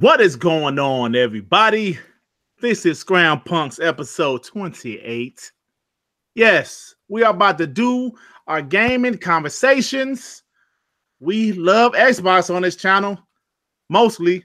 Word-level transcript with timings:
What 0.00 0.20
is 0.20 0.36
going 0.36 0.78
on, 0.78 1.16
everybody? 1.16 1.98
This 2.60 2.84
is 2.84 2.98
Scram 2.98 3.40
Punks 3.40 3.78
episode 3.78 4.44
28. 4.44 5.50
Yes, 6.34 6.94
we 7.08 7.22
are 7.22 7.32
about 7.32 7.56
to 7.56 7.66
do 7.66 8.12
our 8.46 8.60
gaming 8.60 9.16
conversations. 9.16 10.42
We 11.18 11.52
love 11.52 11.92
Xbox 11.92 12.54
on 12.54 12.60
this 12.60 12.76
channel, 12.76 13.18
mostly, 13.88 14.44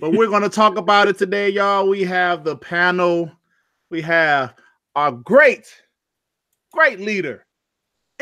but 0.00 0.12
we're 0.12 0.28
going 0.28 0.40
to 0.42 0.48
talk 0.48 0.78
about 0.78 1.06
it 1.06 1.18
today, 1.18 1.50
y'all. 1.50 1.86
We 1.86 2.02
have 2.04 2.42
the 2.42 2.56
panel, 2.56 3.30
we 3.90 4.00
have 4.00 4.54
our 4.96 5.12
great, 5.12 5.66
great 6.72 6.98
leader, 6.98 7.44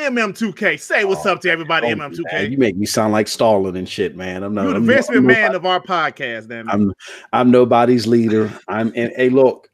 MM2K. 0.01 0.81
Say 0.81 1.05
what's 1.05 1.27
Oh, 1.27 1.33
up 1.33 1.41
to 1.43 1.51
everybody, 1.51 1.89
Oh, 1.89 1.95
MM2K. 1.95 2.33
man, 2.33 2.53
you 2.53 2.59
make 2.59 2.77
me 2.77 2.87
sound 2.87 3.13
like 3.13 3.29
Stalin 3.29 3.77
and 3.77 3.89
shit, 3.89 4.17
man. 4.17 4.43
I'm 4.43 4.55
not. 4.55 4.65
You're 4.65 4.81
the 4.81 4.97
I'm, 5.13 5.25
McMahon 5.25 5.55
of 5.55 5.67
our 5.67 5.81
podcast, 5.81 6.49
then. 6.49 6.69
I'm 6.69 6.93
I'm 7.33 7.51
nobody's 7.51 8.07
leader. 8.07 8.53
I'm 8.69 8.93
and 8.97 9.13
hey, 9.17 9.29
look, 9.29 9.69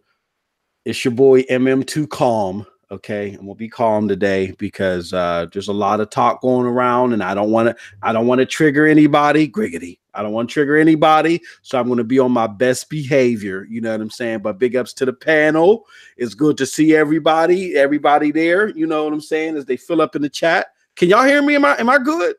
it's 0.85 1.05
your 1.05 1.13
boy 1.13 1.43
MM2 1.45 2.09
Calm. 2.09 2.67
Okay, 2.91 3.31
I'm 3.33 3.41
gonna 3.47 3.55
be 3.57 3.69
calm 3.69 4.07
today 4.07 4.55
because 4.59 5.13
uh, 5.13 5.47
there's 5.53 5.67
a 5.67 5.73
lot 5.73 5.99
of 6.01 6.09
talk 6.11 6.41
going 6.41 6.67
around, 6.67 7.15
and 7.15 7.23
I 7.23 7.35
don't 7.35 7.51
want 7.51 7.69
to. 7.69 7.77
I 8.03 8.13
don't 8.13 8.29
want 8.29 8.39
to 8.39 8.47
trigger 8.47 8.87
anybody. 8.87 9.49
Griggity. 9.49 9.99
I 10.17 10.23
don't 10.23 10.33
want 10.33 10.49
to 10.49 10.53
trigger 10.53 10.77
anybody, 10.77 11.41
so 11.63 11.79
I'm 11.79 11.87
going 11.87 11.99
to 11.99 12.05
be 12.05 12.19
on 12.19 12.33
my 12.33 12.47
best 12.47 12.89
behavior. 12.89 13.67
You 13.69 13.81
know 13.81 13.93
what 13.93 14.01
I'm 14.01 14.11
saying? 14.11 14.41
But 14.41 14.59
big 14.59 14.75
ups 14.75 14.93
to 14.95 15.05
the 15.05 15.13
panel. 15.13 15.87
It's 16.17 16.35
good 16.35 16.57
to 16.59 16.67
see 16.67 16.97
everybody, 16.97 17.77
everybody 17.77 18.33
there. 18.33 18.69
You 18.71 18.87
know 18.87 19.05
what 19.05 19.13
I'm 19.13 19.21
saying? 19.21 19.57
As 19.57 19.67
they 19.67 19.77
fill 19.77 20.01
up 20.01 20.17
in 20.17 20.23
the 20.23 20.29
chat. 20.29 20.69
Can 20.95 21.11
y'all 21.11 21.25
hear 21.25 21.43
me? 21.43 21.55
Am 21.55 21.65
I 21.65 21.79
am 21.79 21.91
I 21.91 21.99
good? 21.99 22.37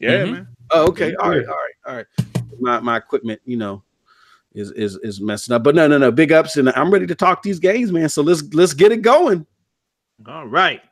yeah, 0.00 0.24
Mhm. 0.24 0.32
man. 0.32 0.48
Oh, 0.72 0.88
okay. 0.88 1.10
Yeah, 1.10 1.14
All 1.20 1.30
right, 1.30 1.46
all 1.46 1.54
right, 1.54 1.74
all 1.86 1.96
right. 1.96 2.06
My 2.58 2.80
my 2.80 2.96
equipment, 2.96 3.40
you 3.44 3.56
know, 3.56 3.82
is 4.52 4.72
is 4.72 4.96
is 5.02 5.20
messing 5.20 5.54
up. 5.54 5.62
But 5.62 5.74
no, 5.74 5.86
no, 5.86 5.98
no. 5.98 6.10
Big 6.10 6.32
ups, 6.32 6.56
and 6.56 6.68
I'm 6.70 6.90
ready 6.90 7.06
to 7.06 7.14
talk 7.14 7.42
these 7.42 7.60
games, 7.60 7.92
man. 7.92 8.08
So 8.08 8.22
let's 8.22 8.42
let's 8.52 8.74
get 8.74 8.92
it 8.92 9.02
going. 9.02 9.46
All 10.26 10.46
right. 10.46 10.82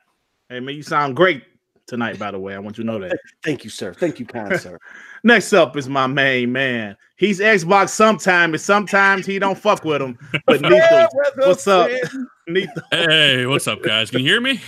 Hey, 0.48 0.60
man, 0.60 0.74
you 0.74 0.82
sound 0.82 1.16
great 1.16 1.42
tonight, 1.86 2.18
by 2.18 2.30
the 2.30 2.38
way. 2.38 2.54
I 2.54 2.58
want 2.58 2.78
you 2.78 2.84
to 2.84 2.90
know 2.90 2.98
that. 3.00 3.18
Thank 3.44 3.64
you, 3.64 3.70
sir. 3.70 3.92
Thank 3.92 4.18
you, 4.20 4.26
kind 4.26 4.58
sir. 4.58 4.78
Next 5.24 5.52
up 5.52 5.76
is 5.76 5.88
my 5.88 6.06
main 6.06 6.52
man. 6.52 6.96
He's 7.16 7.40
Xbox 7.40 7.90
sometimes, 7.90 8.52
and 8.52 8.60
sometimes 8.60 9.26
he 9.26 9.38
don't 9.38 9.58
fuck 9.58 9.84
with 9.84 10.00
him. 10.00 10.18
But 10.46 10.60
Nito, 10.62 11.08
what's 11.38 11.66
up? 11.66 11.90
Nito. 12.46 12.72
Hey, 12.92 13.44
what's 13.46 13.66
up, 13.66 13.82
guys? 13.82 14.10
Can 14.10 14.20
you 14.20 14.26
hear 14.30 14.40
me? 14.40 14.60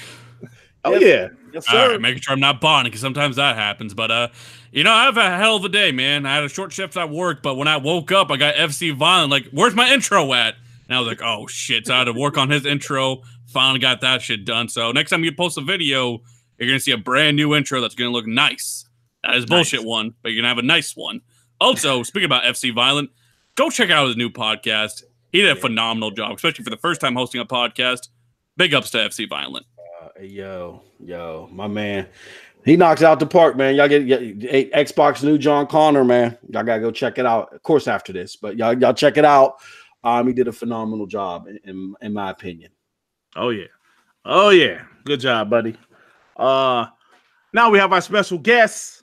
Oh, 0.84 0.94
yeah. 0.94 1.28
Yes, 1.52 1.66
All 1.68 1.74
sir. 1.74 1.90
right, 1.92 2.00
making 2.00 2.22
sure 2.22 2.32
I'm 2.32 2.40
not 2.40 2.60
bonding 2.60 2.90
because 2.90 3.00
sometimes 3.00 3.36
that 3.36 3.56
happens. 3.56 3.94
But 3.94 4.10
uh, 4.10 4.28
you 4.72 4.84
know, 4.84 4.92
I 4.92 5.04
have 5.04 5.16
a 5.16 5.36
hell 5.36 5.56
of 5.56 5.64
a 5.64 5.68
day, 5.68 5.92
man. 5.92 6.26
I 6.26 6.34
had 6.34 6.44
a 6.44 6.48
short 6.48 6.72
shift 6.72 6.96
at 6.96 7.10
work, 7.10 7.42
but 7.42 7.56
when 7.56 7.68
I 7.68 7.76
woke 7.76 8.12
up, 8.12 8.30
I 8.30 8.36
got 8.36 8.54
FC 8.54 8.94
Violent. 8.94 9.30
Like, 9.30 9.48
where's 9.50 9.74
my 9.74 9.92
intro 9.92 10.32
at? 10.32 10.54
And 10.88 10.96
I 10.96 11.00
was 11.00 11.08
like, 11.08 11.22
oh 11.22 11.46
shit! 11.46 11.86
So 11.86 11.94
I 11.94 11.98
had 11.98 12.04
to 12.04 12.12
work 12.12 12.38
on 12.38 12.50
his 12.50 12.66
intro. 12.66 13.22
Finally 13.46 13.80
got 13.80 14.00
that 14.02 14.22
shit 14.22 14.44
done. 14.44 14.68
So 14.68 14.92
next 14.92 15.10
time 15.10 15.24
you 15.24 15.32
post 15.32 15.58
a 15.58 15.60
video, 15.60 16.22
you're 16.58 16.68
gonna 16.68 16.80
see 16.80 16.92
a 16.92 16.98
brand 16.98 17.36
new 17.36 17.54
intro 17.54 17.80
that's 17.80 17.94
gonna 17.94 18.10
look 18.10 18.26
nice. 18.26 18.86
That 19.24 19.36
is 19.36 19.46
bullshit 19.46 19.80
Nice. 19.80 19.86
one, 19.86 20.14
but 20.22 20.30
you're 20.32 20.40
gonna 20.40 20.48
have 20.48 20.58
a 20.58 20.62
nice 20.62 20.96
one. 20.96 21.20
Also, 21.60 22.02
speaking 22.04 22.26
about 22.26 22.44
FC 22.44 22.74
Violent, 22.74 23.10
go 23.54 23.70
check 23.70 23.90
out 23.90 24.06
his 24.06 24.16
new 24.16 24.30
podcast. 24.30 25.02
He 25.32 25.40
did 25.42 25.56
a 25.56 25.60
phenomenal 25.60 26.10
job, 26.10 26.32
especially 26.34 26.64
for 26.64 26.70
the 26.70 26.76
first 26.76 27.00
time 27.00 27.14
hosting 27.14 27.40
a 27.40 27.44
podcast. 27.46 28.08
Big 28.56 28.74
ups 28.74 28.90
to 28.90 28.98
FC 28.98 29.28
Violent. 29.28 29.66
Uh, 30.02 30.22
yo, 30.22 30.82
yo, 30.98 31.48
my 31.52 31.66
man. 31.66 32.06
He 32.64 32.76
knocks 32.76 33.02
out 33.02 33.18
the 33.20 33.26
park, 33.26 33.56
man. 33.56 33.74
Y'all 33.74 33.88
get, 33.88 34.06
get 34.06 34.20
hey, 34.42 34.68
Xbox 34.70 35.22
new 35.22 35.38
John 35.38 35.66
Connor, 35.66 36.04
man. 36.04 36.36
Y'all 36.48 36.62
gotta 36.62 36.80
go 36.80 36.90
check 36.90 37.16
it 37.18 37.24
out. 37.24 37.54
Of 37.54 37.62
course, 37.62 37.88
after 37.88 38.12
this, 38.12 38.36
but 38.36 38.56
y'all 38.56 38.78
y'all 38.78 38.92
check 38.92 39.16
it 39.16 39.24
out. 39.24 39.54
Um, 40.02 40.26
he 40.26 40.32
did 40.32 40.48
a 40.48 40.52
phenomenal 40.52 41.06
job, 41.06 41.46
in, 41.46 41.58
in, 41.64 41.94
in 42.00 42.12
my 42.12 42.30
opinion. 42.30 42.70
Oh, 43.36 43.50
yeah. 43.50 43.66
Oh, 44.24 44.48
yeah. 44.50 44.82
Good 45.04 45.20
job, 45.20 45.50
buddy. 45.50 45.76
Uh, 46.36 46.86
now 47.52 47.70
we 47.70 47.78
have 47.78 47.92
our 47.92 48.00
special 48.00 48.38
guest. 48.38 48.99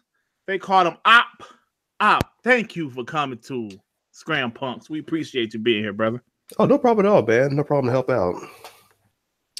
They 0.47 0.57
call 0.57 0.87
him 0.87 0.97
Op. 1.05 1.43
Op, 1.99 2.23
thank 2.43 2.75
you 2.75 2.89
for 2.89 3.03
coming 3.03 3.37
to 3.39 3.69
Scram 4.11 4.51
Punks. 4.51 4.89
We 4.89 4.99
appreciate 4.99 5.53
you 5.53 5.59
being 5.59 5.83
here, 5.83 5.93
brother. 5.93 6.23
Oh, 6.57 6.65
no 6.65 6.77
problem 6.77 7.05
at 7.05 7.11
all, 7.11 7.21
man. 7.21 7.55
No 7.55 7.63
problem 7.63 7.87
to 7.87 7.91
help 7.91 8.09
out. 8.09 8.35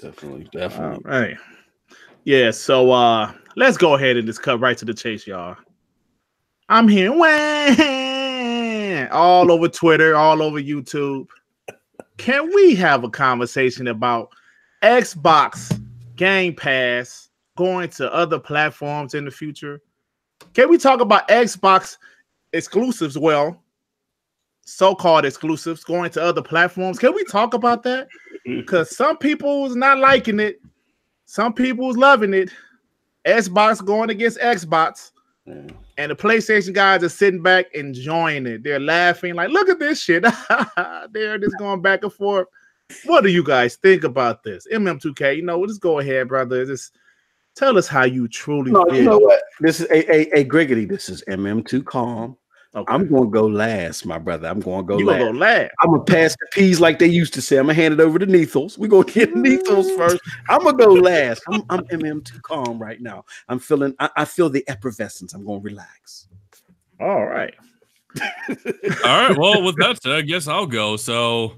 Definitely, 0.02 0.48
definitely. 0.54 1.02
right. 1.04 1.38
Yeah, 2.24 2.52
so 2.52 2.92
uh 2.92 3.32
let's 3.56 3.78
go 3.78 3.96
ahead 3.96 4.18
and 4.18 4.28
just 4.28 4.42
cut 4.42 4.60
right 4.60 4.78
to 4.78 4.86
the 4.86 4.94
chase, 4.94 5.28
y'all. 5.28 5.58
I'm 6.70 6.88
here 6.88 7.12
Wah! 7.12 9.08
all 9.12 9.52
over 9.52 9.68
Twitter, 9.68 10.16
all 10.16 10.42
over 10.42 10.62
YouTube. 10.62 11.28
Can 12.18 12.54
we 12.54 12.76
have 12.76 13.04
a 13.04 13.10
conversation 13.10 13.88
about 13.88 14.30
Xbox 14.84 15.82
Game 16.16 16.56
Pass 16.56 17.30
going 17.58 17.90
to 17.90 18.14
other 18.14 18.40
platforms 18.40 19.14
in 19.14 19.26
the 19.26 19.32
future? 19.32 19.82
Can 20.54 20.70
we 20.70 20.78
talk 20.78 21.02
about 21.02 21.28
Xbox 21.28 21.98
exclusives? 22.54 23.18
Well, 23.18 23.62
so-called 24.66 25.26
exclusives 25.26 25.84
going 25.84 26.12
to 26.12 26.22
other 26.22 26.42
platforms. 26.42 27.00
Can 27.00 27.14
we 27.14 27.24
talk 27.26 27.54
about 27.54 27.84
that? 27.84 28.08
Because 28.46 28.96
some 28.96 29.18
people 29.18 29.64
was 29.64 29.76
not 29.76 29.98
liking 29.98 30.40
it. 30.40 30.62
Some 31.26 31.52
people 31.54 31.86
was 31.88 31.98
loving 31.98 32.34
it. 32.34 32.50
Xbox 33.26 33.84
going 33.84 34.10
against 34.10 34.40
Xbox, 34.40 35.12
Yeah. 35.46 35.68
and 35.98 36.12
the 36.12 36.16
PlayStation 36.16 36.72
guys 36.72 37.04
are 37.04 37.10
sitting 37.10 37.42
back 37.44 37.66
enjoying 37.74 38.46
it. 38.48 38.64
They're 38.64 38.80
laughing, 38.80 39.36
like, 39.36 39.50
look 39.50 39.68
at 39.68 39.80
this 39.80 40.02
shit. 40.02 40.24
They're 41.12 41.38
just 41.38 41.58
going 41.58 41.82
back 41.82 42.04
and 42.04 42.14
forth. 42.14 42.48
What 43.04 43.26
do 43.26 43.30
you 43.30 43.44
guys 43.44 43.76
think 43.76 44.06
about 44.06 44.44
this? 44.44 44.66
MM2K, 44.74 45.36
you 45.36 45.42
know, 45.42 45.68
just 45.68 45.82
go 45.82 46.00
ahead, 46.00 46.30
brother. 46.30 46.66
Just 46.66 46.96
tell 47.58 47.78
us 47.78 47.88
how 47.88 48.04
you 48.06 48.28
truly 48.28 48.72
No, 48.72 48.86
feel. 48.86 48.96
you 48.96 49.04
know 49.04 49.18
what? 49.18 49.42
This 49.60 49.80
is 49.82 49.88
a 49.90 50.38
a, 50.38 50.42
a 50.42 50.46
Griggity. 50.46 50.88
This 50.88 51.10
is 51.10 51.24
MM2 51.28 51.84
Calm. 51.86 52.38
Okay. 52.76 52.94
I'm 52.94 53.08
gonna 53.12 53.28
go 53.28 53.48
last, 53.48 54.06
my 54.06 54.20
brother. 54.20 54.48
I'm 54.48 54.60
gonna 54.60 54.84
go 54.84 55.00
you 55.00 55.06
last. 55.06 55.20
gonna 55.20 55.32
go 55.34 55.40
laugh. 55.40 55.70
I'm 55.82 55.92
gonna 55.92 56.04
pass 56.04 56.36
the 56.40 56.48
peas 56.52 56.80
like 56.80 57.00
they 57.00 57.08
used 57.08 57.34
to 57.34 57.42
say. 57.42 57.58
I'm 57.58 57.64
gonna 57.64 57.74
hand 57.74 57.94
it 57.96 58.00
over 58.00 58.20
to 58.20 58.26
Nethos. 58.26 58.78
We're 58.78 58.88
gonna 58.88 59.06
get 59.06 59.36
Nethos 59.36 59.90
first. 59.98 60.20
I'm 60.50 60.62
gonna 60.64 60.78
go 60.78 60.94
last. 60.94 61.42
I'm, 61.52 61.64
I'm 61.70 61.86
MM2 61.86 62.42
calm 62.44 62.78
right 62.78 63.02
now. 63.02 63.26
I'm 63.50 63.58
feeling 63.58 63.96
I, 64.00 64.10
I 64.18 64.26
feel 64.26 64.50
the 64.50 64.64
effervescence. 64.68 65.34
I'm 65.34 65.44
gonna 65.46 65.60
relax. 65.60 66.28
All 67.00 67.26
right. 67.26 67.54
All 68.20 69.28
right. 69.28 69.38
Well, 69.38 69.64
with 69.64 69.78
that 69.78 70.00
said, 70.04 70.12
I 70.14 70.22
guess 70.22 70.48
I'll 70.48 70.66
go. 70.68 70.98
So, 70.98 71.54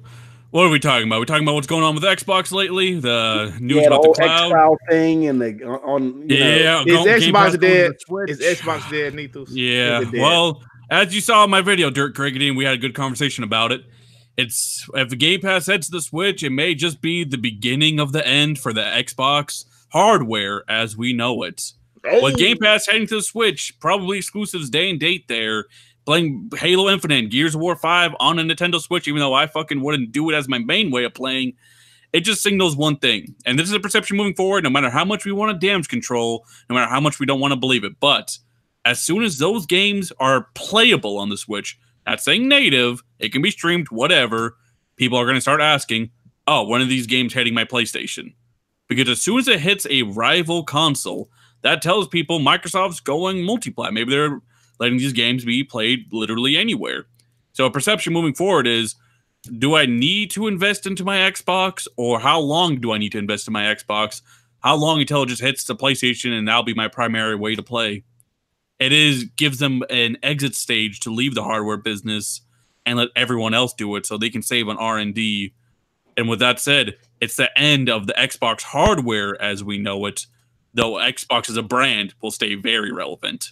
what 0.51 0.65
are 0.65 0.69
we 0.69 0.79
talking 0.79 1.07
about? 1.07 1.19
We're 1.19 1.25
talking 1.25 1.43
about 1.43 1.55
what's 1.55 1.67
going 1.67 1.83
on 1.83 1.93
with 1.95 2.03
Xbox 2.03 2.51
lately. 2.51 2.99
The 2.99 3.55
news 3.59 3.81
yeah, 3.81 3.87
about 3.87 4.01
the 4.01 4.07
whole 4.07 4.13
cloud. 4.15 4.51
X-Cloud 4.51 4.77
thing 4.89 5.27
and 5.27 5.41
the 5.41 5.63
uh, 5.63 5.77
on 5.85 6.29
you 6.29 6.39
know, 6.39 6.45
Yeah, 6.47 6.79
Is 6.81 6.85
go- 6.85 7.03
Game 7.05 7.19
Xbox 7.19 7.33
Pass 7.33 7.55
going 7.55 7.59
to 7.59 7.89
dead? 7.89 8.29
Is 8.29 8.59
Xbox 8.59 8.89
dead, 8.89 9.13
Nethos? 9.13 9.49
Yeah. 9.51 9.99
Dead? 10.01 10.13
Well, 10.13 10.63
as 10.89 11.13
you 11.13 11.21
saw 11.21 11.43
in 11.43 11.49
my 11.49 11.61
video, 11.61 11.89
Dirt 11.89 12.15
Griggity, 12.15 12.47
and 12.47 12.57
we 12.57 12.65
had 12.65 12.73
a 12.73 12.77
good 12.77 12.95
conversation 12.95 13.43
about 13.43 13.71
it. 13.71 13.81
It's 14.37 14.89
if 14.95 15.09
the 15.09 15.15
Game 15.15 15.41
Pass 15.41 15.67
heads 15.67 15.87
to 15.87 15.91
the 15.91 16.01
Switch, 16.01 16.43
it 16.43 16.49
may 16.49 16.73
just 16.73 17.01
be 17.01 17.23
the 17.23 17.37
beginning 17.37 17.99
of 17.99 18.11
the 18.11 18.25
end 18.25 18.57
for 18.57 18.73
the 18.73 18.81
Xbox 18.81 19.65
hardware 19.91 20.63
as 20.69 20.95
we 20.95 21.13
know 21.13 21.43
it. 21.43 21.73
With 22.03 22.33
oh. 22.33 22.37
Game 22.37 22.57
Pass 22.57 22.87
heading 22.87 23.07
to 23.07 23.15
the 23.15 23.21
Switch, 23.21 23.77
probably 23.81 24.17
exclusives 24.17 24.69
day 24.69 24.89
and 24.89 24.99
date 24.99 25.27
there. 25.27 25.65
Playing 26.09 26.49
Halo 26.57 26.89
Infinite, 26.89 27.19
and 27.19 27.29
Gears 27.29 27.53
of 27.53 27.61
War 27.61 27.75
5 27.75 28.15
on 28.19 28.39
a 28.39 28.41
Nintendo 28.41 28.81
Switch, 28.81 29.07
even 29.07 29.19
though 29.19 29.35
I 29.35 29.45
fucking 29.45 29.79
wouldn't 29.79 30.11
do 30.11 30.27
it 30.31 30.33
as 30.33 30.47
my 30.47 30.57
main 30.57 30.89
way 30.89 31.03
of 31.03 31.13
playing, 31.13 31.53
it 32.13 32.21
just 32.21 32.41
signals 32.41 32.75
one 32.75 32.97
thing. 32.97 33.35
And 33.45 33.59
this 33.59 33.67
is 33.67 33.75
a 33.75 33.79
perception 33.79 34.17
moving 34.17 34.33
forward, 34.33 34.63
no 34.63 34.71
matter 34.71 34.89
how 34.89 35.05
much 35.05 35.23
we 35.23 35.31
want 35.31 35.51
to 35.51 35.67
damage 35.67 35.87
control, 35.87 36.47
no 36.67 36.73
matter 36.73 36.89
how 36.89 36.99
much 36.99 37.19
we 37.19 37.27
don't 37.27 37.39
want 37.39 37.51
to 37.51 37.59
believe 37.59 37.83
it. 37.83 37.99
But 37.99 38.39
as 38.85 38.99
soon 38.99 39.21
as 39.21 39.37
those 39.37 39.67
games 39.67 40.11
are 40.19 40.47
playable 40.55 41.19
on 41.19 41.29
the 41.29 41.37
Switch, 41.37 41.77
not 42.07 42.21
saying 42.21 42.47
native, 42.47 43.03
it 43.19 43.31
can 43.31 43.43
be 43.43 43.51
streamed, 43.51 43.91
whatever, 43.91 44.57
people 44.95 45.15
are 45.15 45.25
going 45.25 45.35
to 45.35 45.41
start 45.41 45.61
asking, 45.61 46.09
oh, 46.47 46.63
one 46.63 46.81
of 46.81 46.89
these 46.89 47.05
games 47.05 47.35
hitting 47.35 47.53
my 47.53 47.65
PlayStation. 47.65 48.33
Because 48.87 49.09
as 49.09 49.21
soon 49.21 49.37
as 49.37 49.47
it 49.47 49.59
hits 49.59 49.85
a 49.91 50.01
rival 50.01 50.63
console, 50.63 51.29
that 51.61 51.83
tells 51.83 52.07
people 52.07 52.39
Microsoft's 52.39 52.99
going 52.99 53.45
multiplat. 53.45 53.93
Maybe 53.93 54.09
they're 54.09 54.41
letting 54.79 54.97
these 54.97 55.13
games 55.13 55.45
be 55.45 55.63
played 55.63 56.07
literally 56.11 56.57
anywhere. 56.57 57.05
So 57.53 57.65
a 57.65 57.71
perception 57.71 58.13
moving 58.13 58.33
forward 58.33 58.67
is 58.67 58.95
do 59.57 59.75
I 59.75 59.85
need 59.85 60.31
to 60.31 60.47
invest 60.47 60.85
into 60.85 61.05
my 61.05 61.17
Xbox 61.17 61.87
or 61.97 62.19
how 62.19 62.39
long 62.39 62.79
do 62.81 62.91
I 62.91 62.97
need 62.97 63.11
to 63.13 63.17
invest 63.17 63.47
in 63.47 63.53
my 63.53 63.63
Xbox? 63.63 64.21
How 64.59 64.75
long 64.75 64.99
until 64.99 65.23
it 65.23 65.27
just 65.29 65.41
hits 65.41 65.63
the 65.63 65.75
PlayStation 65.75 66.37
and 66.37 66.47
that'll 66.47 66.63
be 66.63 66.73
my 66.73 66.87
primary 66.87 67.35
way 67.35 67.55
to 67.55 67.63
play? 67.63 68.03
It 68.79 68.93
is 68.93 69.25
gives 69.35 69.59
them 69.59 69.83
an 69.89 70.17
exit 70.23 70.55
stage 70.55 70.99
to 71.01 71.13
leave 71.13 71.35
the 71.35 71.43
hardware 71.43 71.77
business 71.77 72.41
and 72.85 72.97
let 72.97 73.09
everyone 73.15 73.53
else 73.53 73.73
do 73.73 73.95
it 73.95 74.05
so 74.05 74.17
they 74.17 74.29
can 74.29 74.41
save 74.41 74.67
on 74.67 74.77
R&D. 74.77 75.53
And 76.17 76.27
with 76.27 76.39
that 76.39 76.59
said, 76.59 76.95
it's 77.21 77.35
the 77.35 77.57
end 77.57 77.89
of 77.89 78.07
the 78.07 78.13
Xbox 78.13 78.61
hardware 78.61 79.41
as 79.41 79.63
we 79.63 79.77
know 79.77 80.05
it, 80.05 80.25
though 80.73 80.93
Xbox 80.93 81.49
as 81.49 81.57
a 81.57 81.63
brand 81.63 82.13
will 82.21 82.31
stay 82.31 82.55
very 82.55 82.91
relevant. 82.91 83.51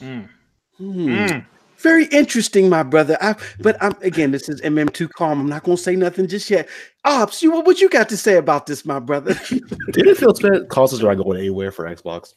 Mm. 0.00 0.28
Hmm. 0.76 1.08
Mm. 1.08 1.46
Very 1.78 2.06
interesting, 2.06 2.68
my 2.68 2.82
brother. 2.82 3.16
I, 3.20 3.36
but 3.60 3.76
I'm 3.80 3.94
again, 4.02 4.32
this 4.32 4.48
is 4.48 4.60
MM2 4.62 5.10
calm. 5.10 5.40
I'm 5.40 5.48
not 5.48 5.62
gonna 5.62 5.76
say 5.76 5.94
nothing 5.94 6.26
just 6.26 6.50
yet. 6.50 6.68
Ops, 7.04 7.42
you 7.42 7.52
what 7.52 7.80
you 7.80 7.88
got 7.88 8.08
to 8.08 8.16
say 8.16 8.36
about 8.36 8.66
this, 8.66 8.84
my 8.84 8.98
brother? 8.98 9.34
Didn't 9.92 10.16
Phil 10.16 10.34
said 10.34 10.68
consoles 10.68 11.02
are 11.04 11.14
not 11.14 11.22
going 11.22 11.38
anywhere 11.38 11.70
for 11.70 11.84
Xbox. 11.84 12.34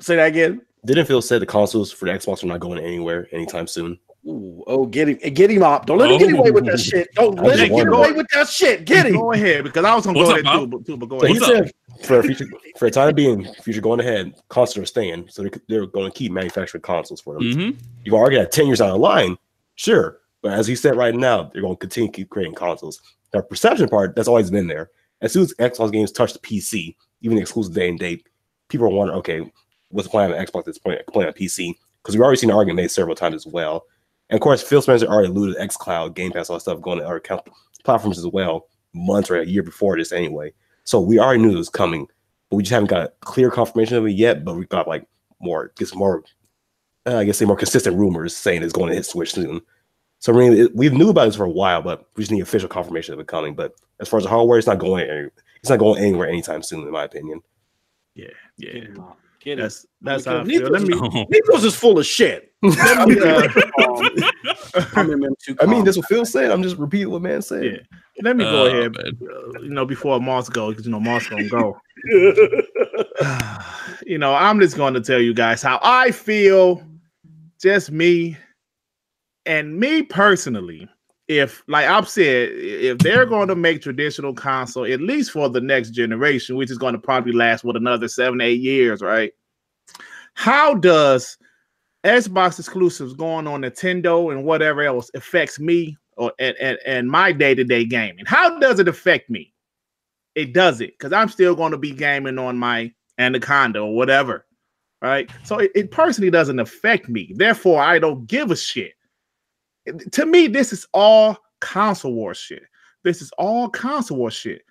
Say 0.00 0.16
that 0.16 0.28
again. 0.28 0.62
Didn't 0.86 1.06
Phil 1.06 1.20
said 1.20 1.42
the 1.42 1.46
consoles 1.46 1.92
for 1.92 2.06
the 2.06 2.12
Xbox 2.12 2.42
are 2.42 2.46
not 2.46 2.60
going 2.60 2.82
anywhere 2.82 3.28
anytime 3.32 3.66
soon? 3.66 3.98
Ooh, 4.28 4.62
oh, 4.66 4.84
get 4.86 5.08
him, 5.08 5.16
get 5.32 5.50
him 5.50 5.62
up. 5.62 5.86
Don't 5.86 5.96
let 5.98 6.10
him 6.10 6.18
get 6.18 6.38
away 6.38 6.50
with 6.50 6.66
that 6.66 6.78
shit. 6.78 7.08
Don't 7.14 7.38
I 7.40 7.42
let 7.42 7.56
just 7.56 7.70
him 7.70 7.76
get 7.76 7.88
away 7.88 8.12
with 8.12 8.26
that 8.34 8.48
shit. 8.48 8.84
Get 8.84 9.06
him. 9.06 9.14
Go 9.14 9.32
ahead, 9.32 9.64
because 9.64 9.84
I 9.84 9.94
was 9.94 10.04
gonna 10.04 10.18
What's 10.18 10.30
go 10.30 10.38
up, 10.38 10.44
ahead 10.44 10.60
too, 10.60 10.66
but, 10.66 10.86
too, 10.86 10.96
but 10.98 11.06
go 11.08 11.18
So 11.20 11.24
ahead. 11.24 11.36
he 11.36 11.44
said 11.44 11.72
for 12.04 12.18
a 12.20 12.22
future, 12.22 12.46
for 12.76 12.86
a 12.86 12.90
time 12.90 13.14
being, 13.14 13.44
future 13.62 13.80
going 13.80 14.00
ahead, 14.00 14.34
consoles 14.50 14.82
are 14.82 14.86
staying, 14.86 15.28
so 15.28 15.42
they're, 15.42 15.50
they're 15.68 15.86
going 15.86 16.10
to 16.10 16.16
keep 16.16 16.30
manufacturing 16.30 16.82
consoles 16.82 17.20
for 17.20 17.34
them. 17.34 17.52
hmm 17.52 17.70
You 18.04 18.12
can 18.12 18.20
argue 18.20 18.38
that 18.38 18.52
ten 18.52 18.66
years 18.66 18.80
down 18.80 18.90
the 18.90 18.96
line, 18.98 19.38
sure, 19.76 20.18
but 20.42 20.52
as 20.52 20.66
he 20.66 20.74
said 20.74 20.94
right 20.94 21.14
now, 21.14 21.44
they're 21.44 21.62
going 21.62 21.74
to 21.74 21.80
continue 21.80 22.10
to 22.10 22.16
keep 22.16 22.28
creating 22.28 22.54
consoles. 22.54 23.00
The 23.32 23.42
perception 23.42 23.88
part 23.88 24.14
that's 24.14 24.28
always 24.28 24.50
been 24.50 24.66
there. 24.66 24.90
As 25.22 25.32
soon 25.32 25.42
as 25.44 25.54
Xbox 25.54 25.90
games 25.90 26.12
touch 26.12 26.32
the 26.34 26.38
PC, 26.38 26.94
even 27.22 27.36
the 27.36 27.42
exclusive 27.42 27.74
day 27.74 27.88
and 27.88 27.98
date, 27.98 28.28
people 28.68 28.86
are 28.86 28.90
wondering, 28.90 29.18
okay, 29.18 29.50
what's 29.88 30.06
the 30.06 30.10
plan 30.10 30.32
on 30.32 30.38
Xbox 30.44 30.64
that's 30.64 30.78
playing, 30.78 31.00
playing 31.12 31.28
on 31.28 31.34
PC? 31.34 31.74
Because 32.02 32.14
we've 32.14 32.22
already 32.22 32.38
seen 32.38 32.50
the 32.50 32.54
argument 32.56 32.76
made 32.76 32.90
several 32.90 33.16
times 33.16 33.34
as 33.34 33.46
well. 33.46 33.84
And 34.30 34.36
of 34.36 34.42
course, 34.42 34.62
Phil 34.62 34.82
Spencer 34.82 35.06
already 35.06 35.28
alluded 35.28 35.56
to 35.56 35.66
XCloud, 35.66 36.14
Game 36.14 36.32
Pass, 36.32 36.50
all 36.50 36.56
that 36.56 36.60
stuff 36.60 36.80
going 36.80 36.98
to 36.98 37.04
other 37.04 37.16
account- 37.16 37.48
platforms 37.84 38.18
as 38.18 38.26
well, 38.26 38.66
months 38.92 39.30
or 39.30 39.36
a 39.36 39.46
year 39.46 39.62
before 39.62 39.96
this 39.96 40.12
anyway. 40.12 40.52
So 40.84 41.00
we 41.00 41.18
already 41.18 41.40
knew 41.42 41.52
it 41.52 41.56
was 41.58 41.68
coming, 41.70 42.06
but 42.50 42.56
we 42.56 42.62
just 42.62 42.72
haven't 42.72 42.90
got 42.90 43.02
a 43.06 43.12
clear 43.20 43.50
confirmation 43.50 43.96
of 43.96 44.06
it 44.06 44.12
yet. 44.12 44.44
But 44.44 44.56
we 44.56 44.66
got 44.66 44.88
like 44.88 45.06
more, 45.40 45.72
get 45.76 45.88
some 45.88 45.98
more, 45.98 46.22
uh, 47.06 47.16
I 47.18 47.24
guess, 47.24 47.38
say 47.38 47.44
more 47.44 47.56
consistent 47.56 47.96
rumors 47.96 48.36
saying 48.36 48.62
it's 48.62 48.72
going 48.72 48.88
to 48.90 48.94
hit 48.96 49.06
Switch 49.06 49.32
soon. 49.32 49.60
So 50.18 50.34
I 50.34 50.36
mean, 50.36 50.52
it, 50.54 50.74
we 50.76 50.88
knew 50.90 51.10
about 51.10 51.26
this 51.26 51.36
for 51.36 51.44
a 51.44 51.50
while, 51.50 51.80
but 51.80 52.06
we 52.16 52.22
just 52.24 52.32
need 52.32 52.40
official 52.40 52.68
confirmation 52.68 53.14
of 53.14 53.20
it 53.20 53.28
coming. 53.28 53.54
But 53.54 53.74
as 54.00 54.08
far 54.08 54.18
as 54.18 54.24
the 54.24 54.30
hardware, 54.30 54.58
it's 54.58 54.66
not 54.66 54.78
going, 54.78 55.08
any- 55.08 55.28
it's 55.60 55.70
not 55.70 55.78
going 55.78 56.02
anywhere 56.02 56.28
anytime 56.28 56.62
soon, 56.62 56.82
in 56.86 56.90
my 56.90 57.04
opinion. 57.04 57.40
Yeah, 58.14 58.26
Get 58.58 58.74
yeah. 58.74 58.82
Him. 59.50 59.56
Get 59.56 59.58
him. 59.58 59.64
That's 59.64 59.86
that's 60.00 60.24
how 60.24 60.40
I 60.40 60.44
feel. 60.44 60.68
Let 60.68 60.82
me. 60.82 61.26
Nichols 61.30 61.64
is 61.64 61.74
full 61.74 61.98
of 61.98 62.06
shit. 62.06 62.52
Let 62.62 63.08
me 63.08 63.18
uh, 63.20 63.48
I'm 64.96 65.08
MM2 65.08 65.56
I 65.60 65.66
mean, 65.66 65.76
calm. 65.76 65.84
that's 65.84 65.96
what 65.96 66.06
Phil 66.06 66.24
said. 66.26 66.50
I'm 66.50 66.62
just 66.62 66.76
repeating 66.76 67.10
what 67.10 67.22
man 67.22 67.40
said. 67.42 67.64
yeah. 67.64 67.78
Let 68.22 68.36
me 68.36 68.44
go 68.44 68.64
Oh, 68.64 68.66
ahead. 68.66 68.96
man. 68.96 69.18
uh, 69.56 69.60
you 69.60 69.70
know, 69.70 69.84
before 69.86 70.20
Moss 70.20 70.48
goes, 70.48 70.72
because 70.72 70.86
you 70.86 70.90
know 70.92 70.98
Moss 71.00 71.28
gonna 71.28 71.48
go. 71.48 71.78
you 74.06 74.18
know, 74.18 74.34
I'm 74.34 74.58
just 74.60 74.76
going 74.76 74.94
to 74.94 75.00
tell 75.00 75.20
you 75.20 75.34
guys 75.34 75.62
how 75.62 75.78
I 75.82 76.10
feel. 76.10 76.82
Just 77.60 77.90
me, 77.90 78.36
and 79.46 79.78
me 79.78 80.02
personally. 80.02 80.88
If, 81.26 81.62
like 81.68 81.86
I've 81.86 82.08
said, 82.08 82.50
if 82.52 82.98
they're 82.98 83.26
going 83.26 83.48
to 83.48 83.54
make 83.54 83.82
traditional 83.82 84.32
console 84.32 84.86
at 84.86 85.00
least 85.02 85.30
for 85.32 85.50
the 85.50 85.60
next 85.60 85.90
generation, 85.90 86.56
which 86.56 86.70
is 86.70 86.78
going 86.78 86.94
to 86.94 86.98
probably 86.98 87.32
last 87.32 87.64
what 87.64 87.76
another 87.76 88.08
seven, 88.08 88.40
eight 88.40 88.60
years, 88.60 89.02
right? 89.02 89.30
How 90.38 90.72
does 90.72 91.36
Xbox 92.04 92.60
exclusives 92.60 93.12
going 93.12 93.48
on 93.48 93.62
Nintendo 93.62 94.30
and 94.30 94.44
whatever 94.44 94.82
else 94.82 95.10
affects 95.14 95.58
me 95.58 95.96
or 96.16 96.32
and, 96.38 96.56
and, 96.58 96.78
and 96.86 97.10
my 97.10 97.32
day-to-day 97.32 97.86
gaming? 97.86 98.24
How 98.24 98.56
does 98.60 98.78
it 98.78 98.86
affect 98.86 99.28
me? 99.30 99.52
It 100.36 100.54
does 100.54 100.80
it 100.80 100.92
because 100.96 101.12
I'm 101.12 101.28
still 101.28 101.56
going 101.56 101.72
to 101.72 101.76
be 101.76 101.90
gaming 101.90 102.38
on 102.38 102.56
my 102.56 102.92
Anaconda 103.18 103.80
or 103.80 103.96
whatever, 103.96 104.46
right? 105.02 105.28
So 105.42 105.58
it, 105.58 105.72
it 105.74 105.90
personally 105.90 106.30
doesn't 106.30 106.60
affect 106.60 107.08
me. 107.08 107.32
Therefore, 107.34 107.82
I 107.82 107.98
don't 107.98 108.24
give 108.28 108.52
a 108.52 108.56
shit. 108.56 108.92
To 110.12 110.24
me, 110.24 110.46
this 110.46 110.72
is 110.72 110.86
all 110.94 111.36
console 111.60 112.14
war 112.14 112.32
shit. 112.32 112.62
This 113.02 113.22
is 113.22 113.32
all 113.38 113.68
console 113.68 114.18
war 114.18 114.30
shit. 114.30 114.62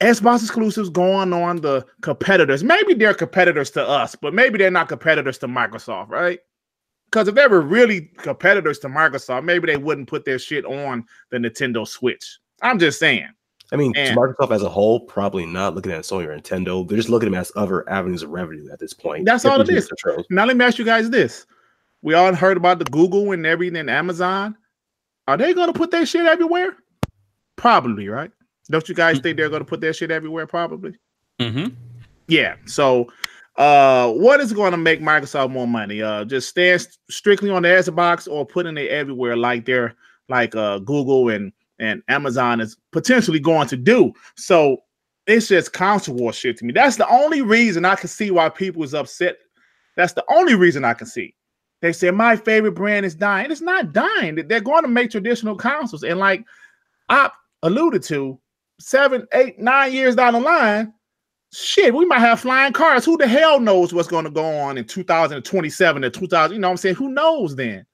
Xbox 0.00 0.40
exclusives 0.40 0.88
going 0.88 1.32
on 1.32 1.56
the 1.56 1.84
competitors. 2.00 2.64
Maybe 2.64 2.94
they're 2.94 3.14
competitors 3.14 3.70
to 3.72 3.86
us, 3.86 4.14
but 4.14 4.32
maybe 4.32 4.58
they're 4.58 4.70
not 4.70 4.88
competitors 4.88 5.38
to 5.38 5.46
Microsoft, 5.46 6.08
right? 6.08 6.40
Because 7.10 7.28
if 7.28 7.34
they 7.34 7.46
were 7.46 7.60
really 7.60 8.02
competitors 8.18 8.78
to 8.80 8.88
Microsoft, 8.88 9.44
maybe 9.44 9.66
they 9.66 9.76
wouldn't 9.76 10.08
put 10.08 10.24
their 10.24 10.38
shit 10.38 10.64
on 10.64 11.04
the 11.30 11.38
Nintendo 11.38 11.86
Switch. 11.86 12.38
I'm 12.62 12.78
just 12.78 12.98
saying. 12.98 13.28
I 13.72 13.76
mean, 13.76 13.92
And- 13.96 14.16
Microsoft 14.16 14.52
as 14.52 14.62
a 14.62 14.68
whole, 14.68 15.00
probably 15.00 15.44
not 15.44 15.74
looking 15.74 15.92
at 15.92 16.04
Sony 16.04 16.26
or 16.26 16.36
Nintendo. 16.36 16.86
They're 16.88 16.96
just 16.96 17.08
looking 17.08 17.28
at 17.28 17.32
them 17.32 17.40
as 17.40 17.52
other 17.54 17.88
avenues 17.88 18.22
of 18.22 18.30
revenue 18.30 18.70
at 18.72 18.78
this 18.78 18.92
point. 18.92 19.26
That's 19.26 19.44
all 19.44 19.60
it 19.60 19.64
is. 19.64 19.68
it 19.68 19.72
do 19.72 19.78
is. 19.78 19.88
control. 19.88 20.24
Now 20.30 20.46
let 20.46 20.56
me 20.56 20.64
ask 20.64 20.78
you 20.78 20.84
guys 20.84 21.10
this: 21.10 21.46
We 22.02 22.14
all 22.14 22.34
heard 22.34 22.56
about 22.56 22.78
the 22.78 22.84
Google 22.86 23.32
and 23.32 23.44
everything, 23.44 23.88
Amazon. 23.88 24.56
Are 25.28 25.36
they 25.36 25.52
going 25.52 25.72
to 25.72 25.78
put 25.78 25.90
their 25.90 26.06
shit 26.06 26.26
everywhere? 26.26 26.76
Probably, 27.56 28.08
right? 28.08 28.32
Don't 28.70 28.88
you 28.88 28.94
guys 28.94 29.18
think 29.18 29.36
they're 29.36 29.48
going 29.50 29.60
to 29.60 29.68
put 29.68 29.80
that 29.82 29.96
shit 29.96 30.10
everywhere? 30.10 30.46
Probably. 30.46 30.94
hmm 31.40 31.66
Yeah. 32.28 32.56
So, 32.66 33.12
uh, 33.56 34.10
what 34.12 34.40
is 34.40 34.52
going 34.52 34.70
to 34.70 34.78
make 34.78 35.00
Microsoft 35.00 35.50
more 35.50 35.66
money? 35.66 36.00
Uh, 36.00 36.24
just 36.24 36.48
staying 36.48 36.78
st- 36.78 36.96
strictly 37.10 37.50
on 37.50 37.62
the 37.62 37.68
Xbox 37.68 38.30
or 38.30 38.46
putting 38.46 38.78
it 38.78 38.88
everywhere, 38.88 39.36
like 39.36 39.66
they're 39.66 39.94
like 40.28 40.54
uh 40.54 40.78
Google 40.78 41.28
and 41.28 41.52
and 41.78 42.02
Amazon 42.08 42.60
is 42.60 42.76
potentially 42.92 43.40
going 43.40 43.66
to 43.68 43.76
do. 43.76 44.12
So 44.36 44.78
it's 45.26 45.48
just 45.48 45.72
console 45.72 46.14
war 46.14 46.32
shit 46.32 46.56
to 46.58 46.64
me. 46.64 46.72
That's 46.72 46.96
the 46.96 47.08
only 47.08 47.42
reason 47.42 47.84
I 47.84 47.96
can 47.96 48.08
see 48.08 48.30
why 48.30 48.48
people 48.48 48.82
is 48.82 48.94
upset. 48.94 49.38
That's 49.96 50.12
the 50.12 50.24
only 50.30 50.54
reason 50.54 50.84
I 50.84 50.94
can 50.94 51.06
see. 51.06 51.34
They 51.82 51.92
say 51.92 52.10
my 52.10 52.36
favorite 52.36 52.72
brand 52.72 53.06
is 53.06 53.14
dying. 53.14 53.50
It's 53.50 53.60
not 53.60 53.92
dying. 53.92 54.46
They're 54.46 54.60
going 54.60 54.82
to 54.82 54.88
make 54.88 55.10
traditional 55.10 55.56
consoles, 55.56 56.04
and 56.04 56.18
like 56.18 56.44
I 57.08 57.30
alluded 57.62 58.02
to, 58.04 58.38
seven, 58.80 59.26
eight, 59.32 59.58
nine 59.58 59.92
years 59.92 60.16
down 60.16 60.32
the 60.32 60.40
line, 60.40 60.92
shit, 61.52 61.94
we 61.94 62.06
might 62.06 62.20
have 62.20 62.40
flying 62.40 62.72
cars. 62.72 63.04
Who 63.04 63.16
the 63.16 63.28
hell 63.28 63.60
knows 63.60 63.92
what's 63.92 64.08
going 64.08 64.24
to 64.24 64.30
go 64.30 64.44
on 64.44 64.78
in 64.78 64.84
2027 64.84 66.04
or 66.04 66.10
2000? 66.10 66.54
You 66.54 66.60
know 66.60 66.68
what 66.68 66.72
I'm 66.72 66.76
saying? 66.78 66.94
Who 66.96 67.10
knows 67.10 67.56
then? 67.56 67.86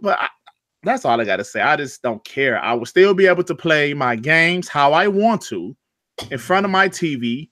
But 0.00 0.18
I, 0.18 0.28
that's 0.82 1.04
all 1.04 1.20
I 1.20 1.24
got 1.24 1.36
to 1.36 1.44
say. 1.44 1.60
I 1.60 1.76
just 1.76 2.02
don't 2.02 2.24
care. 2.24 2.62
I 2.62 2.74
will 2.74 2.86
still 2.86 3.14
be 3.14 3.26
able 3.26 3.44
to 3.44 3.54
play 3.54 3.94
my 3.94 4.16
games 4.16 4.68
how 4.68 4.92
I 4.92 5.08
want 5.08 5.42
to 5.42 5.76
in 6.30 6.38
front 6.38 6.64
of 6.64 6.70
my 6.70 6.88
TV 6.88 7.50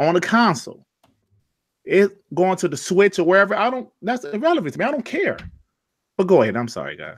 on 0.00 0.16
a 0.16 0.20
console. 0.20 0.86
It 1.84 2.10
going 2.34 2.56
to 2.58 2.68
the 2.68 2.76
Switch 2.76 3.18
or 3.18 3.24
wherever. 3.24 3.54
I 3.54 3.70
don't, 3.70 3.88
that's 4.02 4.24
irrelevant 4.24 4.74
to 4.74 4.78
me. 4.78 4.84
I 4.84 4.90
don't 4.90 5.04
care. 5.04 5.38
But 6.16 6.26
go 6.26 6.42
ahead. 6.42 6.56
I'm 6.56 6.68
sorry, 6.68 6.96
guys. 6.96 7.16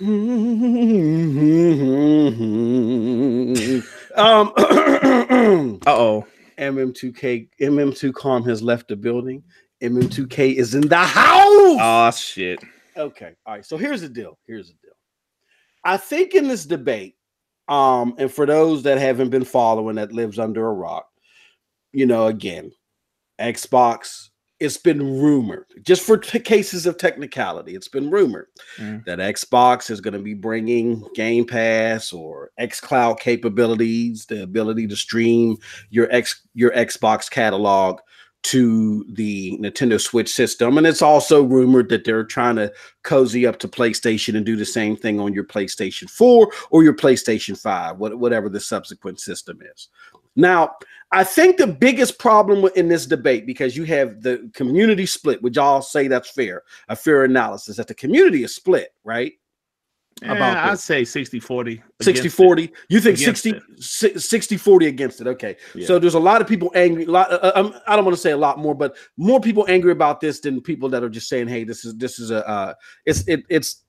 Um, 0.00 0.94
Uh 5.86 5.86
oh. 5.86 6.26
MM2K, 6.58 7.48
MM2 7.60 8.14
Calm 8.14 8.42
has 8.44 8.62
left 8.62 8.88
the 8.88 8.96
building. 8.96 9.42
MM2K 9.82 10.54
is 10.54 10.74
in 10.74 10.88
the 10.88 10.96
house. 10.96 11.78
Oh, 11.80 12.10
shit. 12.14 12.62
Okay. 12.96 13.34
All 13.46 13.54
right. 13.54 13.64
So 13.64 13.76
here's 13.76 14.00
the 14.00 14.08
deal. 14.08 14.38
Here's 14.46 14.68
the 14.68 14.74
deal. 14.82 14.92
I 15.84 15.96
think 15.96 16.34
in 16.34 16.48
this 16.48 16.66
debate, 16.66 17.14
um, 17.68 18.14
and 18.18 18.32
for 18.32 18.46
those 18.46 18.82
that 18.82 18.98
haven't 18.98 19.30
been 19.30 19.44
following 19.44 19.96
that 19.96 20.12
lives 20.12 20.38
under 20.38 20.66
a 20.66 20.72
rock, 20.72 21.06
you 21.92 22.06
know, 22.06 22.26
again, 22.26 22.72
Xbox, 23.40 24.27
it's 24.60 24.76
been 24.76 25.20
rumored, 25.20 25.66
just 25.82 26.02
for 26.02 26.16
t- 26.18 26.40
cases 26.40 26.84
of 26.86 26.98
technicality, 26.98 27.74
it's 27.76 27.86
been 27.88 28.10
rumored 28.10 28.46
Mm. 28.78 29.04
that 29.04 29.18
Xbox 29.20 29.90
is 29.90 30.00
going 30.00 30.14
to 30.14 30.20
be 30.20 30.34
bringing 30.34 31.04
Game 31.14 31.44
Pass 31.46 32.12
or 32.12 32.50
xCloud 32.60 33.20
capabilities, 33.20 34.26
the 34.26 34.42
ability 34.42 34.86
to 34.88 34.96
stream 34.96 35.56
your 35.90 36.08
X 36.12 36.42
your 36.54 36.70
Xbox 36.72 37.30
catalog 37.30 38.00
to 38.44 39.04
the 39.14 39.58
Nintendo 39.60 40.00
Switch 40.00 40.30
system. 40.32 40.78
And 40.78 40.86
it's 40.86 41.02
also 41.02 41.42
rumored 41.42 41.88
that 41.88 42.04
they're 42.04 42.22
trying 42.24 42.54
to 42.56 42.72
cozy 43.02 43.46
up 43.46 43.58
to 43.60 43.68
PlayStation 43.68 44.36
and 44.36 44.46
do 44.46 44.54
the 44.56 44.64
same 44.64 44.96
thing 44.96 45.18
on 45.18 45.32
your 45.34 45.42
PlayStation 45.44 46.08
4 46.08 46.48
or 46.70 46.84
your 46.84 46.94
PlayStation 46.94 47.58
5, 47.60 47.98
what- 47.98 48.18
whatever 48.18 48.48
the 48.48 48.60
subsequent 48.60 49.18
system 49.20 49.58
is. 49.74 49.88
Now, 50.36 50.70
I 51.10 51.24
think 51.24 51.56
the 51.56 51.66
biggest 51.66 52.18
problem 52.18 52.70
in 52.76 52.88
this 52.88 53.06
debate, 53.06 53.46
because 53.46 53.76
you 53.76 53.84
have 53.84 54.20
the 54.20 54.50
community 54.52 55.06
split, 55.06 55.42
which 55.42 55.56
I'll 55.56 55.80
say 55.80 56.06
that's 56.06 56.30
fair, 56.30 56.62
a 56.88 56.96
fair 56.96 57.24
analysis, 57.24 57.76
that 57.78 57.86
the 57.86 57.94
community 57.94 58.44
is 58.44 58.54
split, 58.54 58.90
right? 59.04 59.32
Yeah, 60.20 60.32
about 60.32 60.56
I'd 60.56 60.72
this? 60.72 60.84
say 60.84 61.04
60 61.04 61.40
40. 61.40 61.82
60 62.02 62.28
40. 62.28 62.72
You 62.88 63.00
think 63.00 63.18
Against 63.18 63.42
60, 63.78 64.18
60 64.18 64.56
40 64.56 64.86
against 64.86 65.20
it. 65.20 65.26
Okay. 65.28 65.56
Yeah. 65.74 65.86
So 65.86 65.98
there's 65.98 66.14
a 66.14 66.20
lot 66.20 66.40
of 66.40 66.48
people 66.48 66.72
angry. 66.74 67.04
A 67.04 67.10
lot, 67.10 67.32
uh, 67.32 67.52
um, 67.54 67.74
I 67.86 67.94
don't 67.94 68.04
want 68.04 68.16
to 68.16 68.20
say 68.20 68.32
a 68.32 68.36
lot 68.36 68.58
more, 68.58 68.74
but 68.74 68.96
more 69.16 69.40
people 69.40 69.64
angry 69.68 69.92
about 69.92 70.20
this 70.20 70.40
than 70.40 70.60
people 70.60 70.88
that 70.90 71.04
are 71.04 71.08
just 71.08 71.28
saying, 71.28 71.48
hey, 71.48 71.64
this 71.64 71.84
is, 71.84 71.94
this 71.96 72.18
is 72.18 72.30
a, 72.30 72.46
uh, 72.48 72.74
it's, 73.06 73.26
it, 73.28 73.44
it's, 73.48 73.84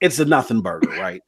it's 0.00 0.18
a 0.18 0.24
nothing 0.24 0.60
burger, 0.60 0.90
right? 0.90 1.22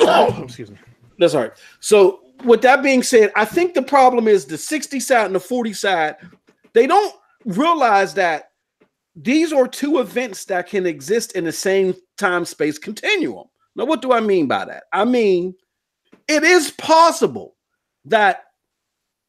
Excuse 0.42 0.70
me. 0.70 0.78
That's 1.18 1.34
all 1.34 1.42
right. 1.42 1.52
So, 1.80 2.20
with 2.44 2.62
that 2.62 2.82
being 2.82 3.02
said, 3.02 3.32
I 3.36 3.44
think 3.44 3.74
the 3.74 3.82
problem 3.82 4.28
is 4.28 4.44
the 4.44 4.58
60 4.58 5.00
side 5.00 5.26
and 5.26 5.34
the 5.34 5.40
40 5.40 5.72
side, 5.72 6.16
they 6.72 6.86
don't 6.86 7.14
realize 7.44 8.14
that 8.14 8.50
these 9.14 9.52
are 9.52 9.66
two 9.66 9.98
events 9.98 10.44
that 10.46 10.68
can 10.68 10.86
exist 10.86 11.32
in 11.32 11.44
the 11.44 11.52
same 11.52 11.94
time 12.18 12.44
space 12.44 12.78
continuum. 12.78 13.46
Now, 13.74 13.86
what 13.86 14.02
do 14.02 14.12
I 14.12 14.20
mean 14.20 14.46
by 14.46 14.64
that? 14.66 14.84
I 14.92 15.04
mean, 15.04 15.54
it 16.28 16.42
is 16.42 16.70
possible 16.72 17.56
that 18.04 18.44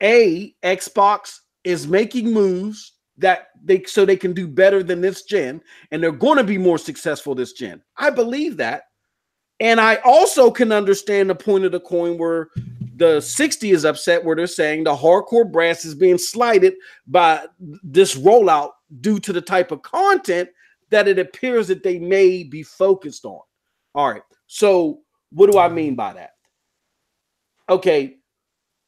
a 0.02 0.54
Xbox 0.64 1.40
is 1.64 1.88
making 1.88 2.32
moves 2.32 2.94
that 3.18 3.48
they 3.64 3.84
so 3.84 4.06
they 4.06 4.16
can 4.16 4.34
do 4.34 4.48
better 4.48 4.84
than 4.84 5.02
this 5.02 5.24
gen 5.24 5.62
and 5.92 6.02
they're 6.02 6.12
going 6.12 6.38
to 6.38 6.44
be 6.44 6.58
more 6.58 6.78
successful 6.78 7.34
this 7.34 7.54
gen. 7.54 7.82
I 7.98 8.10
believe 8.10 8.58
that. 8.58 8.84
And 9.60 9.82
I 9.82 9.96
also 10.06 10.52
can 10.52 10.72
understand 10.72 11.30
the 11.30 11.36
point 11.36 11.66
of 11.66 11.72
the 11.72 11.80
coin 11.80 12.18
where 12.18 12.50
the 12.98 13.22
60 13.22 13.72
is 13.72 13.86
upset, 13.86 14.24
where 14.24 14.36
they're 14.36 14.48
saying 14.48 14.84
the 14.84 14.96
hardcore 14.96 15.50
brass 15.50 15.86
is 15.86 15.96
being 15.96 16.18
slighted 16.18 16.74
by 17.06 17.46
this 17.84 18.16
rollout 18.18 18.72
due 19.02 19.20
to 19.20 19.32
the 19.32 19.42
type 19.42 19.72
of 19.72 19.82
content 19.84 20.50
that 20.90 21.08
it 21.08 21.20
appears 21.20 21.68
that 21.68 21.84
they 21.84 22.00
may 22.00 22.44
be 22.44 22.64
focused 22.64 23.26
on. 23.26 23.42
All 23.94 24.10
right. 24.10 24.22
So, 24.48 25.02
what 25.32 25.52
do 25.52 25.60
I 25.60 25.70
mean 25.70 25.96
by 25.96 26.14
that? 26.14 26.32
Okay. 27.70 28.16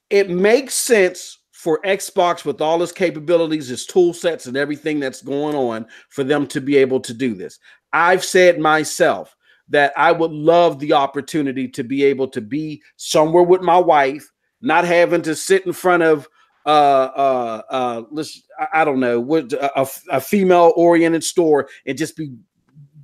It 0.10 0.30
makes 0.30 0.74
sense 0.74 1.39
for 1.51 1.82
Xbox 1.82 2.46
with 2.46 2.62
all 2.62 2.82
its 2.82 2.92
capabilities, 2.92 3.70
its 3.70 3.86
tool 3.86 4.13
sets, 4.13 4.48
and 4.48 4.58
everything 4.58 5.00
that's 5.00 5.22
going 5.22 5.56
on 5.56 5.86
for 6.10 6.24
them 6.24 6.48
to 6.48 6.62
be 6.62 6.78
able 6.78 7.00
to 7.01 7.13
do 7.13 7.36
this. 7.36 7.60
I've 7.92 8.24
said 8.24 8.60
myself, 8.60 9.36
that 9.70 9.94
I 9.96 10.12
would 10.12 10.32
love 10.32 10.80
the 10.80 10.94
opportunity 10.94 11.68
to 11.70 11.84
be 11.84 12.04
able 12.04 12.28
to 12.30 12.42
be 12.42 12.82
somewhere 12.98 13.44
with 13.44 13.62
my 13.62 13.78
wife, 13.78 14.32
not 14.62 14.86
having 14.86 15.22
to 15.24 15.36
sit 15.36 15.66
in 15.66 15.74
front 15.74 16.04
of 16.04 16.28
uh 16.66 16.70
uh 17.16 17.62
uh 17.70 18.02
let's 18.12 18.44
I, 18.60 18.82
I 18.82 18.86
don't 18.86 19.00
know 19.00 19.20
what 19.20 19.54
a, 19.54 19.88
a 20.12 20.20
female 20.20 20.74
oriented 20.76 21.24
store 21.24 21.70
and 21.86 21.98
just 21.98 22.18
be 22.18 22.34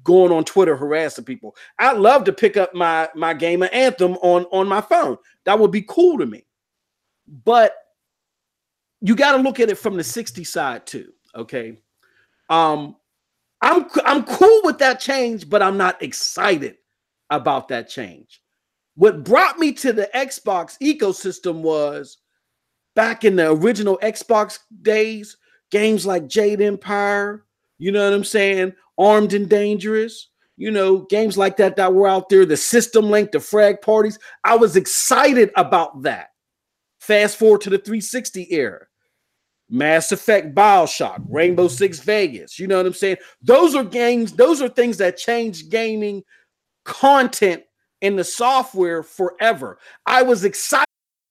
going 0.03 0.31
on 0.31 0.43
Twitter 0.43 0.75
harassing 0.75 1.23
people. 1.23 1.55
I'd 1.79 1.97
love 1.97 2.25
to 2.25 2.33
pick 2.33 2.57
up 2.57 2.73
my 2.73 3.09
my 3.15 3.33
game 3.33 3.63
of 3.63 3.69
Anthem 3.71 4.13
on 4.17 4.45
on 4.51 4.67
my 4.67 4.81
phone. 4.81 5.17
That 5.45 5.59
would 5.59 5.71
be 5.71 5.81
cool 5.81 6.17
to 6.17 6.25
me. 6.25 6.45
But 7.43 7.73
you 9.01 9.15
got 9.15 9.35
to 9.35 9.41
look 9.41 9.59
at 9.59 9.69
it 9.69 9.77
from 9.77 9.97
the 9.97 10.03
60 10.03 10.43
side 10.43 10.85
too, 10.85 11.11
okay? 11.35 11.77
Um 12.49 12.95
I'm 13.65 13.87
I'm 14.05 14.23
cool 14.23 14.61
with 14.63 14.77
that 14.77 14.99
change, 14.99 15.49
but 15.49 15.63
I'm 15.63 15.75
not 15.75 16.01
excited 16.01 16.77
about 17.31 17.67
that 17.69 17.89
change. 17.89 18.41
What 18.93 19.23
brought 19.23 19.57
me 19.57 19.71
to 19.73 19.91
the 19.91 20.07
Xbox 20.13 20.77
ecosystem 20.77 21.61
was 21.61 22.19
back 22.95 23.25
in 23.25 23.35
the 23.35 23.51
original 23.51 23.97
Xbox 24.03 24.59
days, 24.83 25.35
games 25.71 26.05
like 26.05 26.27
Jade 26.27 26.61
Empire, 26.61 27.43
you 27.79 27.91
know 27.91 28.05
what 28.05 28.15
I'm 28.15 28.23
saying? 28.23 28.73
Armed 28.99 29.33
and 29.33 29.49
Dangerous, 29.49 30.29
you 30.57 30.69
know, 30.69 30.99
games 30.99 31.35
like 31.35 31.57
that 31.57 31.75
that 31.75 31.93
were 31.93 32.07
out 32.07 32.29
there, 32.29 32.45
the 32.45 32.55
System 32.55 33.09
Link, 33.09 33.31
the 33.31 33.39
Frag 33.39 33.81
Parties. 33.81 34.19
I 34.43 34.55
was 34.55 34.75
excited 34.75 35.49
about 35.55 36.03
that. 36.03 36.29
Fast 36.99 37.37
forward 37.37 37.61
to 37.61 37.71
the 37.71 37.79
360 37.79 38.53
era. 38.53 38.85
Mass 39.69 40.11
Effect, 40.11 40.53
Bioshock, 40.53 41.23
Rainbow 41.29 41.67
Six 41.67 41.99
Vegas. 41.99 42.59
You 42.59 42.67
know 42.67 42.77
what 42.77 42.85
I'm 42.85 42.93
saying? 42.93 43.17
Those 43.41 43.75
are 43.75 43.83
games, 43.83 44.33
those 44.33 44.61
are 44.61 44.69
things 44.69 44.97
that 44.97 45.17
change 45.17 45.69
gaming 45.69 46.23
content 46.83 47.63
in 48.01 48.15
the 48.15 48.23
software 48.23 49.01
forever. 49.03 49.79
I 50.05 50.21
was 50.21 50.43
excited. 50.43 50.84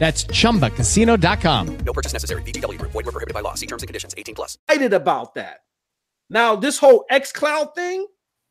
That's 0.00 0.24
chumbacasino.com. 0.24 1.76
No 1.84 1.92
purchase 1.92 2.14
necessary. 2.14 2.42
VGW 2.42 2.78
Group. 2.78 2.92
Void 2.92 3.04
were 3.04 3.12
prohibited 3.12 3.34
by 3.34 3.40
law. 3.40 3.52
See 3.54 3.66
terms 3.66 3.82
and 3.82 3.86
conditions. 3.86 4.14
18 4.16 4.34
plus. 4.34 4.56
excited 4.66 4.94
about 4.94 5.34
that. 5.34 5.60
Now, 6.30 6.56
this 6.56 6.78
whole 6.78 7.04
xCloud 7.12 7.74
thing, 7.74 8.06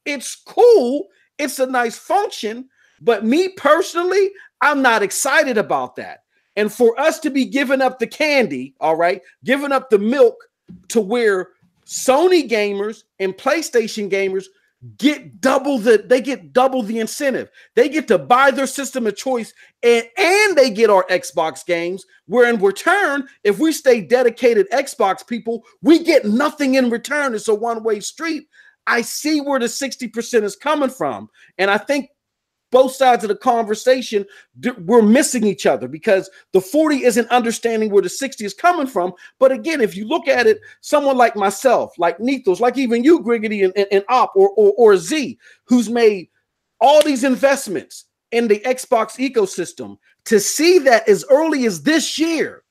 it's 0.06 0.36
cool. 0.36 1.08
It's 1.40 1.58
a 1.58 1.66
nice 1.66 1.98
function, 1.98 2.70
but 3.02 3.26
me 3.26 3.50
personally, 3.50 4.30
I'm 4.62 4.84
not 4.84 5.02
excited 5.02 5.58
about 5.58 5.96
that. 5.96 6.20
And 6.56 6.72
for 6.72 7.00
us 7.00 7.20
to 7.22 7.32
be 7.32 7.46
giving 7.46 7.82
up 7.82 7.98
the 7.98 8.08
candy, 8.08 8.76
all 8.80 8.96
right, 8.96 9.22
giving 9.44 9.72
up 9.72 9.90
the 9.90 9.98
milk 9.98 10.36
to 10.90 11.02
where 11.02 11.50
Sony 11.86 12.48
gamers 12.48 13.04
and 13.18 13.34
PlayStation 13.34 14.12
gamers 14.12 14.46
get 14.98 15.42
double 15.42 15.78
the 15.78 16.04
they 16.06 16.22
get 16.22 16.54
double 16.54 16.84
the 16.84 17.00
incentive. 17.00 17.50
They 17.76 17.90
get 17.90 18.08
to 18.08 18.18
buy 18.18 18.52
their 18.52 18.68
system 18.68 19.08
of 19.08 19.16
choice 19.16 19.54
and 19.84 20.06
and 20.18 20.58
they 20.58 20.70
get 20.70 20.90
our 20.90 21.06
Xbox 21.10 21.66
games. 21.66 22.06
Where 22.28 22.50
in 22.50 22.62
return, 22.62 23.28
if 23.44 23.60
we 23.60 23.72
stay 23.72 24.02
dedicated 24.02 24.70
Xbox 24.72 25.26
people, 25.26 25.64
we 25.82 26.04
get 26.04 26.26
nothing 26.26 26.76
in 26.76 26.90
return. 26.90 27.34
It's 27.34 27.48
a 27.48 27.56
one-way 27.56 28.00
street. 28.00 28.48
I 28.88 29.02
see 29.02 29.42
where 29.42 29.60
the 29.60 29.68
60% 29.68 30.44
is 30.44 30.56
coming 30.56 30.90
from. 30.90 31.30
And 31.58 31.70
I 31.70 31.78
think 31.78 32.10
both 32.72 32.94
sides 32.94 33.24
of 33.24 33.30
the 33.30 33.36
conversation 33.36 34.26
we're 34.80 35.02
missing 35.02 35.46
each 35.46 35.66
other 35.66 35.88
because 35.88 36.30
the 36.54 36.62
40 36.62 37.04
isn't 37.04 37.30
understanding 37.30 37.90
where 37.90 38.02
the 38.02 38.10
60 38.10 38.46
is 38.46 38.54
coming 38.54 38.88
from. 38.88 39.14
But 39.40 39.52
again 39.52 39.82
if 39.82 39.96
you 39.96 40.08
look 40.08 40.28
at 40.28 40.48
it 40.48 40.60
someone 40.82 41.18
like 41.18 41.36
myself 41.36 41.98
like 41.98 42.20
Nethos 42.20 42.60
like 42.60 42.78
even 42.78 43.04
you 43.04 43.22
Griggity 43.22 43.64
and, 43.64 43.74
and, 43.76 43.88
and 43.92 44.06
Op 44.10 44.34
or, 44.36 44.50
or 44.50 44.74
or 44.78 44.98
Z 44.98 45.38
who's 45.66 45.90
made 45.90 46.30
all 46.80 47.04
these 47.04 47.24
investments 47.24 48.06
in 48.32 48.48
the 48.48 48.60
Xbox 48.60 49.18
ecosystem 49.18 49.98
to 50.26 50.40
see 50.40 50.80
that 50.80 51.08
as 51.10 51.26
early 51.30 51.66
as 51.66 51.82
this 51.82 52.20
year 52.20 52.64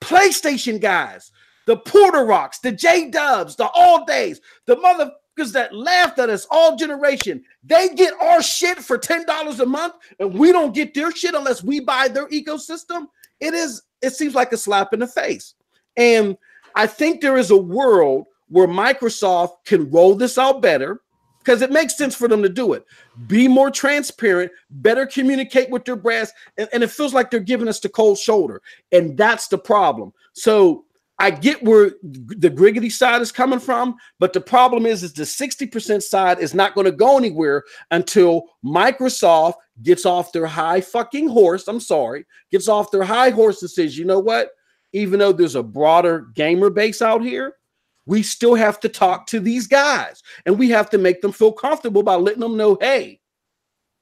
PlayStation 0.00 0.80
guys 0.80 1.30
the 1.66 1.76
Porter 1.76 2.24
Rocks 2.24 2.58
the 2.60 2.72
J 2.72 3.10
Dubs 3.10 3.56
the 3.56 3.68
All 3.74 4.04
Days 4.04 4.40
the 4.66 4.76
mother 4.76 5.12
because 5.34 5.52
that 5.52 5.74
laughed 5.74 6.18
at 6.18 6.30
us 6.30 6.46
all 6.50 6.76
generation. 6.76 7.44
They 7.64 7.90
get 7.90 8.14
our 8.20 8.42
shit 8.42 8.78
for 8.78 8.98
$10 8.98 9.60
a 9.60 9.66
month, 9.66 9.94
and 10.18 10.34
we 10.34 10.52
don't 10.52 10.74
get 10.74 10.94
their 10.94 11.10
shit 11.10 11.34
unless 11.34 11.62
we 11.62 11.80
buy 11.80 12.08
their 12.08 12.28
ecosystem. 12.28 13.06
It 13.40 13.54
is, 13.54 13.82
it 14.02 14.14
seems 14.14 14.34
like 14.34 14.52
a 14.52 14.56
slap 14.56 14.92
in 14.92 15.00
the 15.00 15.06
face. 15.06 15.54
And 15.96 16.36
I 16.74 16.86
think 16.86 17.20
there 17.20 17.36
is 17.36 17.50
a 17.50 17.56
world 17.56 18.26
where 18.48 18.68
Microsoft 18.68 19.64
can 19.64 19.90
roll 19.90 20.14
this 20.14 20.38
out 20.38 20.60
better 20.60 21.00
because 21.38 21.62
it 21.62 21.72
makes 21.72 21.96
sense 21.96 22.14
for 22.14 22.28
them 22.28 22.42
to 22.42 22.48
do 22.48 22.72
it. 22.72 22.84
Be 23.26 23.48
more 23.48 23.70
transparent, 23.70 24.52
better 24.70 25.06
communicate 25.06 25.70
with 25.70 25.84
their 25.84 25.96
brass, 25.96 26.32
and, 26.56 26.68
and 26.72 26.82
it 26.82 26.90
feels 26.90 27.14
like 27.14 27.30
they're 27.30 27.40
giving 27.40 27.68
us 27.68 27.80
the 27.80 27.88
cold 27.88 28.18
shoulder. 28.18 28.62
And 28.92 29.16
that's 29.16 29.48
the 29.48 29.58
problem. 29.58 30.12
So 30.34 30.84
I 31.22 31.30
get 31.30 31.62
where 31.62 31.92
the 32.02 32.50
Griggity 32.50 32.90
side 32.90 33.22
is 33.22 33.30
coming 33.30 33.60
from, 33.60 33.94
but 34.18 34.32
the 34.32 34.40
problem 34.40 34.86
is, 34.86 35.04
is 35.04 35.12
the 35.12 35.22
60% 35.22 36.02
side 36.02 36.40
is 36.40 36.52
not 36.52 36.74
going 36.74 36.84
to 36.86 36.90
go 36.90 37.16
anywhere 37.16 37.62
until 37.92 38.46
Microsoft 38.66 39.54
gets 39.84 40.04
off 40.04 40.32
their 40.32 40.46
high 40.46 40.80
fucking 40.80 41.28
horse. 41.28 41.68
I'm 41.68 41.78
sorry, 41.78 42.26
gets 42.50 42.66
off 42.66 42.90
their 42.90 43.04
high 43.04 43.30
horse 43.30 43.62
and 43.62 43.70
says, 43.70 43.96
you 43.96 44.04
know 44.04 44.18
what? 44.18 44.50
Even 44.94 45.20
though 45.20 45.30
there's 45.30 45.54
a 45.54 45.62
broader 45.62 46.26
gamer 46.34 46.70
base 46.70 47.00
out 47.00 47.22
here, 47.22 47.54
we 48.04 48.24
still 48.24 48.56
have 48.56 48.80
to 48.80 48.88
talk 48.88 49.28
to 49.28 49.38
these 49.38 49.68
guys 49.68 50.24
and 50.44 50.58
we 50.58 50.70
have 50.70 50.90
to 50.90 50.98
make 50.98 51.20
them 51.20 51.30
feel 51.30 51.52
comfortable 51.52 52.02
by 52.02 52.16
letting 52.16 52.40
them 52.40 52.56
know, 52.56 52.76
hey, 52.80 53.20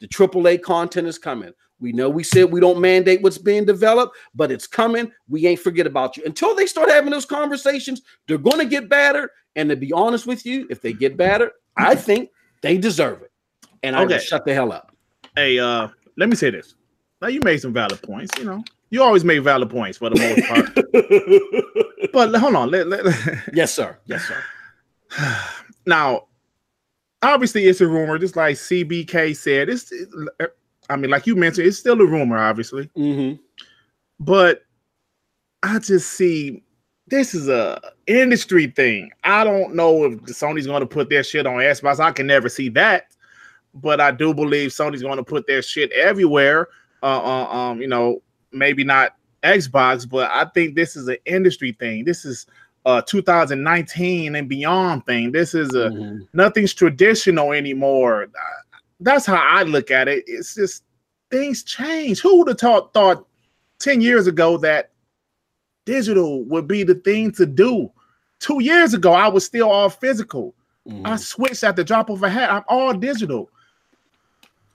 the 0.01 0.09
AAA 0.09 0.63
content 0.63 1.07
is 1.07 1.19
coming. 1.19 1.53
We 1.81 1.93
know 1.93 2.11
we 2.11 2.23
said 2.23 2.53
we 2.53 2.61
don't 2.61 2.81
mandate 2.81 3.23
what's 3.23 3.39
being 3.39 3.65
developed, 3.65 4.17
but 4.35 4.53
it's 4.53 4.67
coming. 4.67 5.11
We 5.29 5.47
ain't 5.47 5.61
forget 5.61 5.87
about 5.87 6.17
you. 6.17 6.23
Until 6.27 6.55
they 6.55 6.67
start 6.67 6.91
having 6.91 7.11
those 7.11 7.25
conversations, 7.25 8.03
they're 8.29 8.39
going 8.39 8.59
to 8.59 8.67
get 8.67 8.89
better. 8.89 9.31
And 9.57 9.71
to 9.71 9.77
be 9.77 9.93
honest 9.93 10.27
with 10.27 10.45
you, 10.45 10.67
if 10.71 10.81
they 10.83 10.93
get 10.93 11.17
better, 11.17 11.53
I 11.77 11.95
think 11.95 12.31
they 12.63 12.77
deserve 12.77 13.23
it. 13.23 13.33
And 13.83 13.97
I 13.97 14.03
Okay. 14.05 14.15
just 14.15 14.27
shut 14.27 14.45
the 14.45 14.53
hell 14.55 14.73
up. 14.73 14.95
Hey, 15.35 15.59
uh, 15.59 15.89
let 16.17 16.29
me 16.29 16.37
say 16.37 16.51
this. 16.51 16.75
Now 17.23 17.29
you 17.29 17.41
made 17.45 17.61
some 17.61 17.73
valid 17.73 18.01
points. 18.03 18.37
You 18.39 18.45
know, 18.45 18.65
you 18.91 19.03
always 19.03 19.25
make 19.25 19.43
valid 19.43 19.71
points 19.71 19.99
for 19.99 20.11
the 20.11 20.17
most 20.17 20.47
part. 20.49 20.75
but 22.13 22.35
hold 22.35 22.55
on. 22.55 22.71
Let, 22.71 22.89
let, 22.89 23.05
yes, 23.55 23.73
sir. 23.73 23.99
Yes, 24.07 24.25
sir. 24.27 24.43
now, 25.87 26.27
obviously, 27.23 27.65
it's 27.67 27.81
a 27.81 27.87
rumor. 27.87 28.19
Just 28.19 28.37
like 28.37 28.57
CBK 28.57 29.37
said, 29.37 29.69
it's. 29.69 29.93
I 30.91 30.97
mean, 30.97 31.11
like 31.11 31.27
you 31.27 31.37
mentioned, 31.37 31.67
it's 31.67 31.79
still 31.79 32.01
a 32.01 32.07
rumor, 32.07 32.39
obviously. 32.39 32.91
Mm-hmm. 32.97 33.41
But 34.19 34.63
I 35.63 35.79
just 35.79 36.13
see 36.13 36.63
this 37.07 37.35
is 37.35 37.49
a 37.49 37.81
industry 38.07 38.67
thing. 38.69 39.11
I 39.25 39.45
don't 39.45 39.75
know 39.75 40.05
if 40.05 40.13
Sony's 40.23 40.67
going 40.67 40.81
to 40.81 40.87
put 40.87 41.09
their 41.11 41.25
shit 41.25 41.47
on 41.47 41.55
Xbox. 41.55 42.01
I 42.01 42.13
can 42.13 42.27
never 42.27 42.49
see 42.49 42.69
that, 42.71 43.07
but 43.75 44.01
I 44.01 44.11
do 44.11 44.33
believe 44.35 44.71
Sony's 44.71 45.03
going 45.03 45.17
to 45.17 45.25
put 45.25 45.47
their 45.47 45.63
shit 45.63 45.91
everywhere. 45.93 46.69
Uh, 47.03 47.07
uh, 47.23 47.45
um, 47.53 47.81
you 47.81 47.89
know, 47.89 48.23
maybe 48.53 48.85
not 48.85 49.17
Xbox, 49.43 50.09
but 50.09 50.31
I 50.31 50.45
think 50.55 50.75
this 50.75 50.97
is 50.97 51.09
an 51.09 51.17
industry 51.25 51.73
thing. 51.73 52.05
This 52.05 52.25
is 52.25 52.47
uh 52.87 53.03
2019 53.03 54.35
and 54.37 54.49
beyond 54.49 55.05
thing. 55.05 55.33
This 55.33 55.55
is 55.55 55.75
a 55.75 55.91
Mhm. 55.91 56.27
nothing's 56.33 56.73
traditional 56.73 57.53
anymore. 57.53 58.29
That's 59.01 59.27
how 59.27 59.37
I 59.37 59.65
look 59.65 59.91
at 59.91 60.09
it. 60.09 60.25
It's 60.27 60.55
just 60.55 60.85
things 61.31 61.63
change. 61.63 62.21
Who 62.21 62.39
would 62.39 62.49
have 62.49 62.59
thought 62.59 62.93
thought 62.93 63.25
10 63.79 64.01
years 64.01 64.27
ago 64.27 64.57
that 64.59 64.91
digital 65.85 66.43
would 66.45 66.67
be 66.69 66.83
the 66.83 66.95
thing 66.97 67.33
to 67.33 67.47
do? 67.47 67.91
Two 68.39 68.63
years 68.63 68.95
ago, 68.95 69.13
I 69.13 69.29
was 69.29 69.45
still 69.45 69.71
all 69.71 69.91
physical. 69.91 70.55
Mhm. 70.89 71.07
I 71.07 71.17
switched 71.17 71.63
at 71.63 71.77
the 71.77 71.85
drop 71.85 72.09
of 72.11 72.23
a 72.23 72.29
hat. 72.31 72.51
I'm 72.51 72.63
all 72.69 72.95
digital. 72.95 73.51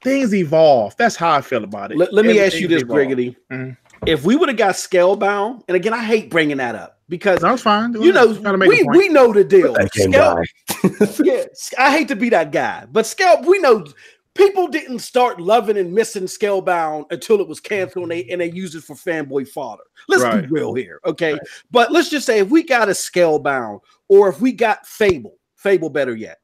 Things 0.02 0.36
evolve. 0.36 0.96
That's 0.98 1.16
how 1.16 1.32
I 1.32 1.42
feel 1.42 1.64
about 1.64 1.92
it. 1.92 1.98
Let, 1.98 2.14
let 2.14 2.26
me 2.26 2.40
ask 2.40 2.60
you 2.60 2.68
this, 2.68 2.84
Griggity. 2.84 3.30
evolved. 3.30 3.38
Griggity. 3.52 3.76
Mhm. 3.76 3.78
If 4.06 4.24
we 4.24 4.36
would 4.36 4.50
have 4.50 4.58
got 4.58 4.76
Scalebound, 4.76 5.64
and 5.68 5.76
again, 5.76 5.94
I 5.94 6.04
hate 6.04 6.30
bringing 6.30 6.58
that 6.58 6.76
up 6.76 7.00
because 7.10 7.40
That's 7.40 7.64
fine. 7.64 7.94
you 8.00 8.12
know 8.14 8.36
Gotta 8.36 8.58
make 8.58 8.70
we, 8.70 8.84
we 8.84 9.10
know 9.10 9.34
the 9.34 9.44
deal. 9.44 9.74
That 9.74 9.92
Scale- 9.92 10.44
yeah, 11.26 11.46
I 11.80 11.92
hate 11.98 12.08
to 12.10 12.16
be 12.16 12.30
that 12.30 12.52
guy, 12.52 12.86
but 12.92 13.08
Scale, 13.08 13.42
we 13.48 13.58
know 13.60 13.84
people 14.36 14.68
didn't 14.68 15.00
start 15.00 15.42
loving 15.42 15.78
and 15.78 15.92
missing 15.92 16.26
Scalebound 16.26 17.12
until 17.12 17.42
it 17.42 17.48
was 17.48 17.60
canceled 17.60 18.04
and 18.04 18.12
they 18.12 18.24
mm-hmm. 18.24 18.34
and 18.34 18.42
they 18.42 18.52
used 18.52 18.76
it 18.76 18.84
for 18.84 18.96
fanboy 18.96 19.48
fodder. 19.48 19.84
Let's 20.08 20.24
Right. 20.24 20.42
be 20.42 20.48
real 20.48 20.74
here, 20.74 21.00
okay? 21.06 21.40
But 21.72 21.92
let's 21.92 22.10
just 22.10 22.26
say 22.26 22.40
if 22.40 22.50
we 22.50 22.64
got 22.64 22.90
a 22.90 22.92
Scalebound 22.92 23.80
or 24.08 24.30
if 24.30 24.40
we 24.40 24.52
got 24.52 24.86
Fable, 24.86 25.38
Fable 25.56 25.90
better 25.90 26.16
yet, 26.16 26.40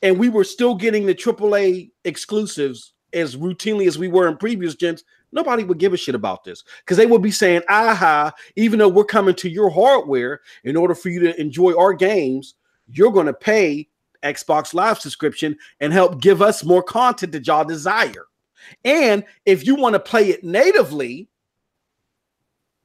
and 0.00 0.18
we 0.18 0.28
were 0.28 0.44
still 0.44 0.74
getting 0.74 1.04
the 1.04 1.14
AAA 1.14 1.90
exclusives 2.04 2.94
as 3.12 3.36
routinely 3.36 3.86
as 3.86 3.98
we 3.98 4.08
were 4.08 4.28
in 4.28 4.36
previous 4.36 4.74
gens, 4.74 5.04
nobody 5.32 5.64
would 5.64 5.78
give 5.78 5.92
a 5.92 5.96
shit 5.96 6.14
about 6.14 6.44
this 6.44 6.64
because 6.80 6.96
they 6.96 7.06
would 7.06 7.22
be 7.22 7.30
saying, 7.30 7.62
aha, 7.68 8.32
even 8.56 8.78
though 8.78 8.88
we're 8.88 9.04
coming 9.04 9.34
to 9.36 9.48
your 9.48 9.70
hardware 9.70 10.40
in 10.64 10.76
order 10.76 10.94
for 10.94 11.10
you 11.10 11.20
to 11.20 11.40
enjoy 11.40 11.76
our 11.78 11.92
games, 11.92 12.54
you're 12.88 13.12
going 13.12 13.26
to 13.26 13.34
pay 13.34 13.88
Xbox 14.24 14.74
Live 14.74 14.98
subscription 14.98 15.56
and 15.80 15.92
help 15.92 16.20
give 16.20 16.42
us 16.42 16.64
more 16.64 16.82
content 16.82 17.32
that 17.32 17.46
y'all 17.46 17.64
desire. 17.64 18.26
And 18.84 19.24
if 19.44 19.66
you 19.66 19.74
want 19.74 19.94
to 19.94 20.00
play 20.00 20.30
it 20.30 20.42
natively 20.42 21.28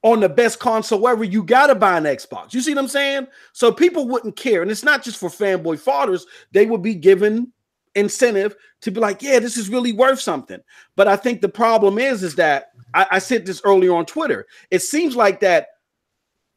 on 0.03 0.19
the 0.19 0.29
best 0.29 0.59
console 0.59 1.07
ever, 1.07 1.23
you 1.23 1.43
got 1.43 1.67
to 1.67 1.75
buy 1.75 1.97
an 1.97 2.03
Xbox. 2.03 2.53
You 2.53 2.61
see 2.61 2.73
what 2.73 2.83
I'm 2.83 2.87
saying? 2.87 3.27
So 3.53 3.71
people 3.71 4.07
wouldn't 4.07 4.35
care. 4.35 4.61
And 4.61 4.71
it's 4.71 4.83
not 4.83 5.03
just 5.03 5.17
for 5.17 5.29
fanboy 5.29 5.79
fathers, 5.79 6.25
they 6.51 6.65
would 6.65 6.81
be 6.81 6.95
given 6.95 7.51
incentive 7.95 8.55
to 8.81 8.91
be 8.91 8.99
like, 8.99 9.21
yeah, 9.21 9.39
this 9.39 9.57
is 9.57 9.69
really 9.69 9.91
worth 9.91 10.19
something. 10.19 10.59
But 10.95 11.07
I 11.07 11.15
think 11.15 11.41
the 11.41 11.49
problem 11.49 11.97
is, 11.97 12.23
is 12.23 12.35
that 12.35 12.71
I, 12.93 13.07
I 13.11 13.19
said 13.19 13.45
this 13.45 13.61
earlier 13.65 13.93
on 13.93 14.05
Twitter. 14.05 14.47
It 14.71 14.81
seems 14.81 15.15
like 15.15 15.39
that 15.41 15.67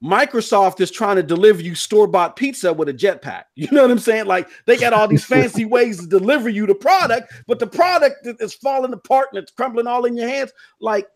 Microsoft 0.03 0.81
is 0.81 0.91
trying 0.91 1.17
to 1.17 1.23
deliver 1.23 1.63
you 1.63 1.75
store-bought 1.75 2.35
pizza 2.35 2.73
with 2.73 2.89
a 2.89 2.95
jetpack. 2.95 3.45
You 3.55 3.69
know 3.71 3.83
what 3.83 3.91
I'm 3.91 3.99
saying? 3.99 4.27
Like 4.27 4.49
they 4.67 4.77
got 4.77 4.93
all 4.93 5.07
these 5.07 5.25
fancy 5.25 5.65
ways 5.77 6.01
to 6.01 6.07
deliver 6.07 6.49
you 6.49 6.67
the 6.67 6.75
product, 6.75 7.33
but 7.47 7.59
the 7.59 7.67
product 7.67 8.27
is- 8.27 8.55
falling 8.55 8.93
apart 8.93 9.29
and 9.33 9.43
it's 9.43 9.53
crumbling 9.53 9.87
all 9.87 10.05
in 10.05 10.17
your 10.17 10.29
hands. 10.29 10.53
Like 10.81 11.07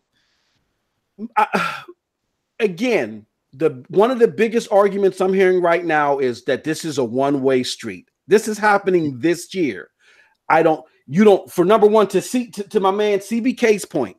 I, 1.35 1.83
again, 2.59 3.25
the 3.53 3.83
one 3.89 4.11
of 4.11 4.19
the 4.19 4.27
biggest 4.27 4.71
arguments 4.71 5.19
I'm 5.19 5.33
hearing 5.33 5.61
right 5.61 5.83
now 5.83 6.19
is 6.19 6.43
that 6.45 6.63
this 6.63 6.85
is 6.85 6.97
a 6.97 7.03
one-way 7.03 7.63
street. 7.63 8.09
This 8.27 8.47
is 8.47 8.57
happening 8.57 9.19
this 9.19 9.53
year. 9.53 9.89
I 10.49 10.63
don't, 10.63 10.85
you 11.07 11.23
don't, 11.23 11.51
for 11.51 11.65
number 11.65 11.87
one, 11.87 12.07
to 12.09 12.21
see 12.21 12.51
to, 12.51 12.63
to 12.63 12.79
my 12.79 12.91
man 12.91 13.19
CBK's 13.19 13.85
point. 13.85 14.17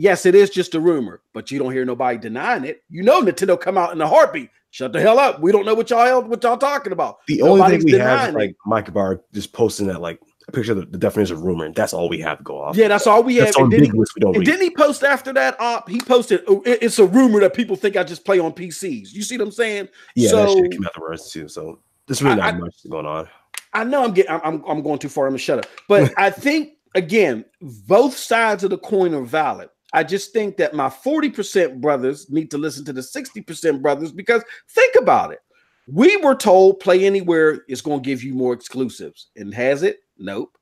Yes, 0.00 0.24
it 0.24 0.34
is 0.34 0.48
just 0.48 0.74
a 0.74 0.80
rumor, 0.80 1.20
but 1.34 1.50
you 1.50 1.58
don't 1.58 1.72
hear 1.72 1.84
nobody 1.84 2.16
denying 2.16 2.64
it. 2.64 2.82
You 2.88 3.02
know 3.02 3.20
Nintendo 3.20 3.60
come 3.60 3.76
out 3.76 3.92
in 3.92 4.00
a 4.00 4.08
heartbeat. 4.08 4.48
Shut 4.70 4.94
the 4.94 5.00
hell 5.00 5.18
up. 5.18 5.40
We 5.40 5.52
don't 5.52 5.66
know 5.66 5.74
what 5.74 5.90
y'all 5.90 6.22
what 6.22 6.42
y'all 6.42 6.56
talking 6.56 6.92
about. 6.92 7.18
The 7.26 7.42
only 7.42 7.68
thing 7.78 7.84
we 7.84 7.92
have 7.98 8.30
is 8.30 8.34
like 8.34 8.56
Mike 8.64 8.88
Ybarra 8.88 9.20
just 9.34 9.52
posting 9.52 9.88
that 9.88 10.00
like 10.00 10.18
a 10.48 10.52
picture 10.52 10.72
of 10.72 10.78
the, 10.78 10.86
the 10.86 10.96
definition 10.96 11.36
of 11.36 11.42
rumor, 11.42 11.66
and 11.66 11.74
that's 11.74 11.92
all 11.92 12.08
we 12.08 12.18
have 12.20 12.38
to 12.38 12.44
go 12.44 12.62
off. 12.62 12.76
Yeah, 12.76 12.88
that's 12.88 13.06
all 13.06 13.22
we 13.22 13.36
have. 13.36 13.46
that's 13.48 13.56
so 13.58 13.64
And 13.64 13.72
then 13.72 13.80
he- 13.80 13.86
ambiguous. 13.88 14.08
We 14.16 14.20
don't 14.20 14.36
And 14.36 14.44
didn't 14.44 14.62
he 14.62 14.70
post 14.70 15.02
after 15.04 15.34
that? 15.34 15.60
Op, 15.60 15.86
he 15.88 16.00
posted. 16.00 16.44
"Oh, 16.48 16.62
it- 16.64 16.78
it's 16.82 16.98
a 16.98 17.04
rumor 17.04 17.40
that 17.40 17.52
people 17.52 17.76
think 17.76 17.96
I 17.96 18.04
just 18.04 18.24
play 18.24 18.38
on 18.38 18.52
PCs. 18.52 19.12
You 19.12 19.22
see 19.22 19.36
what 19.36 19.44
I'm 19.48 19.52
saying? 19.52 19.88
yeah, 20.14 20.30
that 20.30 20.48
so- 20.48 20.54
shit 20.56 20.70
came 20.70 20.86
afterwards 20.86 21.30
too. 21.30 21.46
So 21.48 21.80
there's 22.06 22.22
really 22.22 22.36
not 22.36 22.54
I- 22.54 22.58
much 22.58 22.74
going 22.88 23.04
on. 23.06 23.28
I 23.74 23.84
know 23.84 24.02
I'm 24.04 24.12
getting. 24.12 24.30
I'm, 24.30 24.64
I'm 24.66 24.82
going 24.82 24.98
too 25.00 25.08
far. 25.10 25.26
I'm 25.26 25.32
gonna 25.32 25.38
shut 25.38 25.58
up. 25.58 25.66
But 25.88 26.12
I 26.16 26.30
think 26.30 26.74
again, 26.94 27.44
both 27.88 28.16
sides 28.16 28.62
of 28.62 28.70
the 28.70 28.78
coin 28.78 29.14
are 29.14 29.22
valid. 29.24 29.68
I 29.92 30.04
just 30.04 30.32
think 30.32 30.56
that 30.58 30.74
my 30.74 30.88
40% 30.88 31.80
brothers 31.80 32.30
need 32.30 32.50
to 32.52 32.58
listen 32.58 32.84
to 32.84 32.92
the 32.92 33.00
60% 33.00 33.82
brothers 33.82 34.12
because 34.12 34.42
think 34.68 34.94
about 34.96 35.32
it. 35.32 35.40
We 35.88 36.16
were 36.18 36.36
told 36.36 36.80
Play 36.80 37.04
Anywhere 37.04 37.64
is 37.68 37.80
going 37.80 38.00
to 38.00 38.06
give 38.06 38.22
you 38.22 38.34
more 38.34 38.52
exclusives, 38.52 39.28
and 39.34 39.52
has 39.52 39.82
it? 39.82 40.00
Nope. 40.18 40.56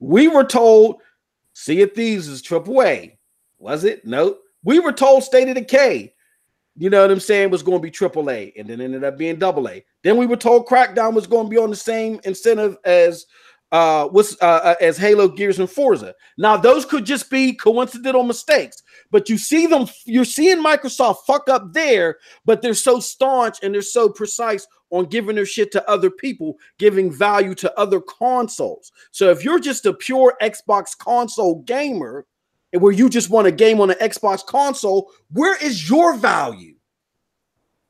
We 0.00 0.26
were 0.26 0.44
told 0.44 0.96
Sea 1.52 1.82
of 1.82 1.92
Thieves 1.92 2.26
is 2.26 2.42
triple 2.42 2.82
A. 2.82 3.16
Was 3.58 3.84
it? 3.84 4.04
Nope. 4.04 4.40
We 4.64 4.80
were 4.80 4.92
told 4.92 5.22
State 5.22 5.48
of 5.48 5.54
Decay 5.54 6.14
you 6.76 6.90
know 6.90 7.02
what 7.02 7.10
I'm 7.10 7.20
saying, 7.20 7.50
was 7.50 7.62
going 7.62 7.78
to 7.78 7.82
be 7.82 7.90
triple 7.90 8.30
A 8.30 8.52
and 8.56 8.68
then 8.68 8.80
ended 8.80 9.04
up 9.04 9.16
being 9.16 9.36
double 9.36 9.68
A. 9.68 9.84
Then 10.02 10.16
we 10.16 10.26
were 10.26 10.36
told 10.36 10.66
Crackdown 10.66 11.14
was 11.14 11.26
going 11.26 11.46
to 11.46 11.50
be 11.50 11.58
on 11.58 11.70
the 11.70 11.76
same 11.76 12.20
incentive 12.24 12.76
as 12.84 13.26
uh 13.74 14.08
was 14.12 14.36
uh, 14.40 14.60
uh, 14.62 14.74
as 14.80 14.96
Halo 14.96 15.26
Gears 15.26 15.58
and 15.58 15.68
Forza. 15.68 16.14
Now 16.38 16.56
those 16.56 16.84
could 16.84 17.04
just 17.04 17.28
be 17.28 17.52
coincidental 17.54 18.22
mistakes, 18.22 18.82
but 19.10 19.28
you 19.28 19.36
see 19.36 19.66
them 19.66 19.88
you're 20.04 20.24
seeing 20.24 20.62
Microsoft 20.62 21.24
fuck 21.26 21.48
up 21.48 21.72
there, 21.72 22.18
but 22.44 22.62
they're 22.62 22.74
so 22.74 23.00
staunch 23.00 23.58
and 23.62 23.74
they're 23.74 23.82
so 23.82 24.08
precise 24.08 24.66
on 24.90 25.06
giving 25.06 25.34
their 25.34 25.44
shit 25.44 25.72
to 25.72 25.90
other 25.90 26.08
people, 26.08 26.56
giving 26.78 27.10
value 27.10 27.54
to 27.56 27.78
other 27.78 28.00
consoles. 28.00 28.92
So 29.10 29.30
if 29.30 29.42
you're 29.42 29.58
just 29.58 29.86
a 29.86 29.92
pure 29.92 30.36
Xbox 30.40 30.96
console 30.96 31.62
gamer, 31.62 32.26
and 32.72 32.80
where 32.80 32.92
you 32.92 33.08
just 33.08 33.28
want 33.28 33.48
a 33.48 33.52
game 33.52 33.80
on 33.80 33.90
an 33.90 33.96
Xbox 33.96 34.46
console, 34.46 35.10
where 35.32 35.56
is 35.60 35.88
your 35.88 36.16
value? 36.16 36.76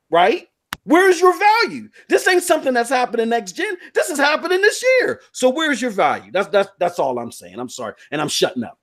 Right? 0.09 0.47
Where 0.85 1.09
is 1.09 1.19
your 1.19 1.37
value? 1.37 1.89
This 2.09 2.27
ain't 2.27 2.43
something 2.43 2.73
that's 2.73 2.89
happening 2.89 3.29
next 3.29 3.53
gen. 3.53 3.75
This 3.93 4.09
is 4.09 4.19
happening 4.19 4.61
this 4.61 4.83
year. 4.99 5.19
So 5.31 5.49
where's 5.49 5.81
your 5.81 5.91
value? 5.91 6.31
That's 6.31 6.47
that's 6.49 6.69
that's 6.79 6.99
all 6.99 7.17
I'm 7.17 7.31
saying. 7.31 7.59
I'm 7.59 7.69
sorry, 7.69 7.93
and 8.11 8.21
I'm 8.21 8.27
shutting 8.27 8.63
up. 8.63 8.79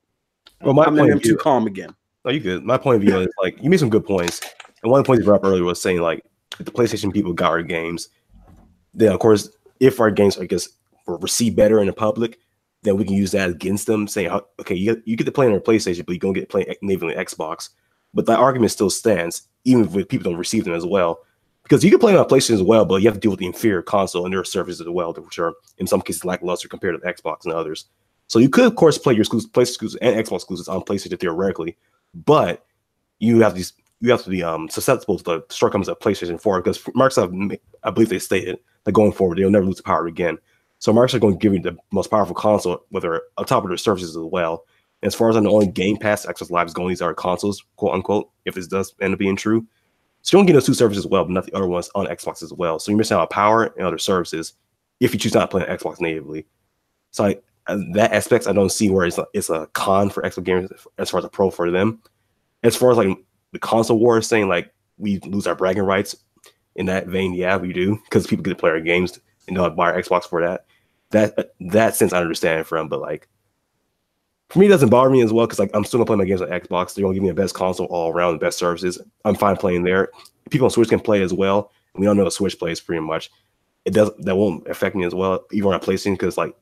Well, 0.60 0.74
my 0.74 0.84
I'm, 0.84 0.96
point 0.96 1.12
I'm 1.12 1.20
too 1.20 1.36
calm 1.36 1.66
again. 1.66 1.94
No, 2.24 2.32
you 2.32 2.40
good. 2.40 2.64
My 2.64 2.76
point 2.76 2.96
of 2.96 3.02
view 3.02 3.20
is 3.20 3.28
like 3.40 3.62
you 3.62 3.70
made 3.70 3.80
some 3.80 3.88
good 3.88 4.04
points, 4.04 4.40
and 4.82 4.90
one 4.90 4.98
of 4.98 5.04
the 5.04 5.08
points 5.08 5.20
you 5.20 5.24
brought 5.24 5.40
up 5.40 5.44
earlier 5.44 5.62
was 5.62 5.80
saying 5.80 6.00
like 6.00 6.24
if 6.58 6.66
the 6.66 6.72
PlayStation 6.72 7.12
people 7.12 7.32
got 7.32 7.50
our 7.50 7.62
games, 7.62 8.08
then 8.94 9.12
of 9.12 9.20
course 9.20 9.48
if 9.78 10.00
our 10.00 10.10
games 10.10 10.38
I 10.38 10.46
guess 10.46 10.68
were 11.06 11.18
received 11.18 11.54
better 11.54 11.78
in 11.80 11.86
the 11.86 11.92
public, 11.92 12.38
then 12.82 12.96
we 12.96 13.04
can 13.04 13.14
use 13.14 13.30
that 13.30 13.48
against 13.48 13.86
them, 13.86 14.08
saying 14.08 14.30
okay, 14.60 14.74
you 14.74 14.94
get, 14.94 15.06
you 15.06 15.16
get 15.16 15.24
to 15.24 15.32
play 15.32 15.46
on 15.46 15.52
our 15.52 15.60
PlayStation, 15.60 16.04
but 16.04 16.14
you 16.14 16.18
don't 16.18 16.32
get 16.32 16.42
to 16.42 16.46
play 16.46 16.76
natively 16.82 17.16
on 17.16 17.24
Xbox. 17.24 17.68
But 18.12 18.26
that 18.26 18.40
argument 18.40 18.72
still 18.72 18.90
stands, 18.90 19.42
even 19.64 19.84
if 19.84 20.08
people 20.08 20.30
don't 20.30 20.38
receive 20.38 20.64
them 20.64 20.74
as 20.74 20.84
well, 20.84 21.20
because 21.72 21.82
you 21.82 21.90
can 21.90 22.00
play 22.00 22.14
on 22.14 22.28
PlayStation 22.28 22.56
as 22.56 22.62
well, 22.62 22.84
but 22.84 23.00
you 23.00 23.08
have 23.08 23.14
to 23.14 23.20
deal 23.20 23.30
with 23.30 23.40
the 23.40 23.46
inferior 23.46 23.80
console 23.80 24.26
and 24.26 24.34
their 24.34 24.44
services 24.44 24.82
as 24.82 24.88
well, 24.90 25.14
which 25.14 25.38
are 25.38 25.54
in 25.78 25.86
some 25.86 26.02
cases 26.02 26.22
lackluster 26.22 26.68
compared 26.68 26.94
to 26.94 26.98
the 26.98 27.10
Xbox 27.10 27.46
and 27.46 27.54
others. 27.54 27.86
So 28.26 28.38
you 28.38 28.50
could, 28.50 28.66
of 28.66 28.76
course, 28.76 28.98
play 28.98 29.14
your 29.14 29.22
exclusive 29.22 29.52
PlayStation 29.52 29.68
exclusives 29.68 29.96
and 30.02 30.14
Xbox 30.14 30.34
exclusives 30.34 30.68
on 30.68 30.82
PlayStation 30.82 31.18
theoretically, 31.18 31.78
but 32.12 32.66
you 33.20 33.40
have 33.40 33.54
these 33.54 33.72
you 34.02 34.10
have 34.10 34.22
to 34.24 34.28
be 34.28 34.42
um, 34.42 34.68
susceptible 34.68 35.16
to 35.16 35.24
the 35.24 35.44
shortcomings 35.48 35.88
of 35.88 35.98
PlayStation 35.98 36.38
4 36.38 36.60
because 36.60 36.78
Microsoft, 36.82 37.58
I 37.84 37.90
believe 37.90 38.10
they 38.10 38.18
stated 38.18 38.58
that 38.84 38.92
going 38.92 39.12
forward 39.12 39.38
they'll 39.38 39.48
never 39.48 39.64
lose 39.64 39.78
the 39.78 39.82
power 39.82 40.06
again. 40.06 40.36
So 40.78 40.92
Microsoft 40.92 41.20
going 41.20 41.38
to 41.38 41.42
give 41.42 41.54
you 41.54 41.60
the 41.60 41.78
most 41.90 42.10
powerful 42.10 42.34
console 42.34 42.84
with 42.90 43.04
their 43.04 43.22
on 43.38 43.46
top 43.46 43.64
of 43.64 43.70
their 43.70 43.78
services 43.78 44.14
as 44.14 44.22
well. 44.22 44.66
And 45.00 45.06
as 45.06 45.14
far 45.14 45.30
as 45.30 45.38
I 45.38 45.40
know, 45.40 45.52
only 45.52 45.68
Game 45.68 45.96
Pass, 45.96 46.26
Xbox 46.26 46.50
Live 46.50 46.66
is 46.66 46.74
going 46.74 46.90
these 46.90 47.00
other 47.00 47.14
consoles, 47.14 47.64
quote 47.76 47.94
unquote, 47.94 48.28
if 48.44 48.56
this 48.56 48.66
does 48.66 48.94
end 49.00 49.14
up 49.14 49.18
being 49.18 49.36
true. 49.36 49.66
So 50.22 50.36
you 50.36 50.40
don't 50.40 50.46
get 50.46 50.52
those 50.54 50.66
two 50.66 50.74
services 50.74 51.04
as 51.04 51.10
well, 51.10 51.24
but 51.24 51.32
not 51.32 51.46
the 51.46 51.54
other 51.54 51.66
ones 51.66 51.90
on 51.94 52.06
Xbox 52.06 52.42
as 52.42 52.52
well. 52.52 52.78
So 52.78 52.90
you're 52.90 52.98
missing 52.98 53.16
out 53.16 53.22
on 53.22 53.28
power 53.28 53.64
and 53.76 53.86
other 53.86 53.98
services 53.98 54.54
if 55.00 55.12
you 55.12 55.18
choose 55.18 55.34
not 55.34 55.42
to 55.42 55.48
play 55.48 55.66
on 55.66 55.76
Xbox 55.76 56.00
natively. 56.00 56.46
So 57.10 57.24
I, 57.24 57.38
uh, 57.66 57.78
that 57.94 58.12
aspect 58.12 58.46
I 58.46 58.52
don't 58.52 58.72
see 58.72 58.88
where 58.88 59.04
it's 59.06 59.18
a, 59.18 59.26
it's 59.34 59.50
a 59.50 59.68
con 59.72 60.10
for 60.10 60.22
Xbox 60.22 60.44
gamers 60.44 60.86
as 60.98 61.10
far 61.10 61.18
as 61.18 61.24
a 61.24 61.28
pro 61.28 61.50
for 61.50 61.70
them. 61.70 62.00
As 62.62 62.76
far 62.76 62.92
as 62.92 62.96
like 62.96 63.16
the 63.50 63.58
console 63.58 63.98
war 63.98 64.18
is 64.18 64.26
saying 64.26 64.48
like 64.48 64.72
we 64.96 65.18
lose 65.20 65.46
our 65.46 65.56
bragging 65.56 65.82
rights 65.82 66.14
in 66.76 66.86
that 66.86 67.08
vein, 67.08 67.34
yeah, 67.34 67.56
we 67.56 67.72
do 67.72 67.98
because 68.04 68.26
people 68.26 68.44
get 68.44 68.50
to 68.50 68.56
play 68.56 68.70
our 68.70 68.80
games 68.80 69.18
and 69.48 69.56
they'll 69.56 69.70
buy 69.70 69.92
our 69.92 70.00
Xbox 70.00 70.24
for 70.24 70.40
that. 70.40 70.66
That 71.10 71.50
that 71.60 71.96
sense 71.96 72.12
I 72.12 72.20
understand 72.20 72.66
from, 72.66 72.88
but 72.88 73.00
like 73.00 73.28
for 74.52 74.58
me, 74.58 74.66
it 74.66 74.68
doesn't 74.68 74.90
bother 74.90 75.08
me 75.08 75.22
as 75.22 75.32
well 75.32 75.46
because 75.46 75.58
like 75.58 75.70
I'm 75.72 75.82
still 75.82 75.96
gonna 75.96 76.06
play 76.06 76.16
my 76.16 76.26
games 76.26 76.42
on 76.42 76.48
Xbox. 76.48 76.94
They're 76.94 77.02
gonna 77.02 77.14
give 77.14 77.22
me 77.22 77.30
the 77.30 77.34
best 77.34 77.54
console 77.54 77.86
all 77.86 78.12
around, 78.12 78.34
the 78.34 78.38
best 78.38 78.58
services. 78.58 79.00
I'm 79.24 79.34
fine 79.34 79.56
playing 79.56 79.84
there. 79.84 80.10
People 80.50 80.66
on 80.66 80.70
Switch 80.70 80.90
can 80.90 81.00
play 81.00 81.22
as 81.22 81.32
well. 81.32 81.72
We 81.94 82.06
all 82.06 82.14
know 82.14 82.28
Switch 82.28 82.58
plays 82.58 82.78
pretty 82.78 83.00
much. 83.00 83.30
It 83.86 83.94
does 83.94 84.10
that 84.18 84.36
won't 84.36 84.68
affect 84.68 84.94
me 84.94 85.04
as 85.04 85.14
well, 85.14 85.46
even 85.52 85.72
on 85.72 85.80
PlayStation, 85.80 86.12
because 86.12 86.36
like 86.36 86.54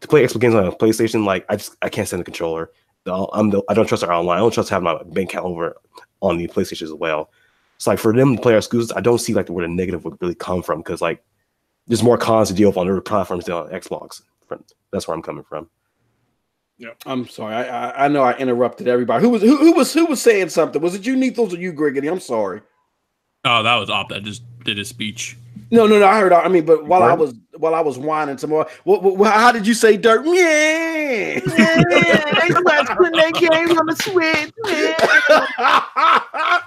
to 0.00 0.08
play 0.08 0.24
Xbox 0.24 0.40
games 0.40 0.56
on 0.56 0.66
a 0.66 0.72
PlayStation, 0.72 1.24
like 1.24 1.46
I 1.48 1.54
just 1.54 1.76
I 1.80 1.88
can't 1.88 2.08
stand 2.08 2.20
the 2.20 2.24
controller. 2.24 2.72
I'm 3.06 3.50
the, 3.50 3.62
I 3.68 3.74
don't 3.74 3.86
trust 3.86 4.02
our 4.02 4.12
online. 4.12 4.38
I 4.38 4.40
don't 4.40 4.52
trust 4.52 4.70
having 4.70 4.84
my 4.84 5.00
bank 5.04 5.30
account 5.30 5.46
over 5.46 5.76
on 6.22 6.38
the 6.38 6.48
PlayStation 6.48 6.82
as 6.82 6.92
well. 6.92 7.30
So 7.78 7.92
like 7.92 8.00
for 8.00 8.12
them 8.12 8.34
to 8.34 8.42
play 8.42 8.52
our 8.52 8.58
exclusives, 8.58 8.92
I 8.92 9.00
don't 9.00 9.18
see 9.18 9.32
like 9.32 9.48
where 9.48 9.66
the 9.66 9.72
negative 9.72 10.04
would 10.04 10.20
really 10.20 10.34
come 10.34 10.60
from 10.60 10.80
because 10.80 11.00
like 11.00 11.22
there's 11.86 12.02
more 12.02 12.18
cons 12.18 12.48
to 12.48 12.54
deal 12.54 12.68
with 12.68 12.76
on 12.76 12.88
other 12.88 13.00
platforms 13.00 13.44
than 13.44 13.54
on 13.54 13.68
Xbox. 13.70 14.22
That's 14.90 15.06
where 15.06 15.16
I'm 15.16 15.22
coming 15.22 15.44
from. 15.44 15.68
I'm 17.06 17.28
sorry. 17.28 17.54
I, 17.54 17.62
I 17.90 18.04
I 18.04 18.08
know 18.08 18.22
I 18.22 18.36
interrupted 18.36 18.88
everybody. 18.88 19.22
Who 19.22 19.30
was 19.30 19.42
who, 19.42 19.56
who 19.56 19.72
was 19.72 19.92
who 19.92 20.06
was 20.06 20.20
saying 20.22 20.48
something? 20.50 20.80
Was 20.82 20.94
it 20.94 21.06
you, 21.06 21.16
Nethos, 21.16 21.52
or 21.52 21.56
you, 21.56 21.72
Griggity? 21.72 22.10
I'm 22.10 22.20
sorry. 22.20 22.60
Oh, 23.44 23.62
that 23.62 23.76
was 23.76 23.90
Op 23.90 24.08
that 24.10 24.22
just 24.22 24.42
did 24.64 24.78
his 24.78 24.88
speech. 24.88 25.36
No, 25.72 25.86
no, 25.86 25.98
no. 25.98 26.06
I 26.06 26.20
heard. 26.20 26.32
I 26.32 26.48
mean, 26.48 26.64
but 26.66 26.84
while 26.86 27.02
I 27.02 27.14
was 27.14 27.34
while 27.56 27.74
I 27.74 27.80
was 27.80 27.98
whining 27.98 28.38
some 28.38 28.50
more, 28.50 28.66
what, 28.84 29.02
what, 29.02 29.16
what- 29.16 29.32
how 29.32 29.50
did 29.52 29.66
you 29.66 29.74
say 29.74 29.96
dirt? 29.96 30.24
Yeah. 30.32 31.40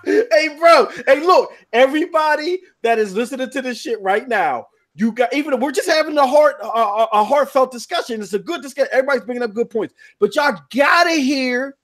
hey, 0.03 0.57
bro. 0.59 0.87
Hey, 1.07 1.19
look. 1.21 1.51
Everybody 1.73 2.61
that 2.83 2.99
is 2.99 3.15
listening 3.15 3.49
to 3.51 3.61
this 3.61 3.79
shit 3.79 4.01
right 4.01 4.27
now, 4.27 4.67
you 4.95 5.11
got 5.11 5.33
even 5.33 5.59
we're 5.59 5.71
just 5.71 5.89
having 5.89 6.17
a 6.17 6.25
heart 6.25 6.55
a, 6.61 6.67
a- 6.67 7.23
heartfelt 7.23 7.71
discussion. 7.71 8.21
It's 8.21 8.33
a 8.33 8.39
good 8.39 8.61
discussion. 8.61 8.89
Everybody's 8.91 9.23
bringing 9.23 9.43
up 9.43 9.53
good 9.53 9.69
points, 9.69 9.93
but 10.19 10.35
y'all 10.35 10.57
gotta 10.73 11.11
hear 11.11 11.75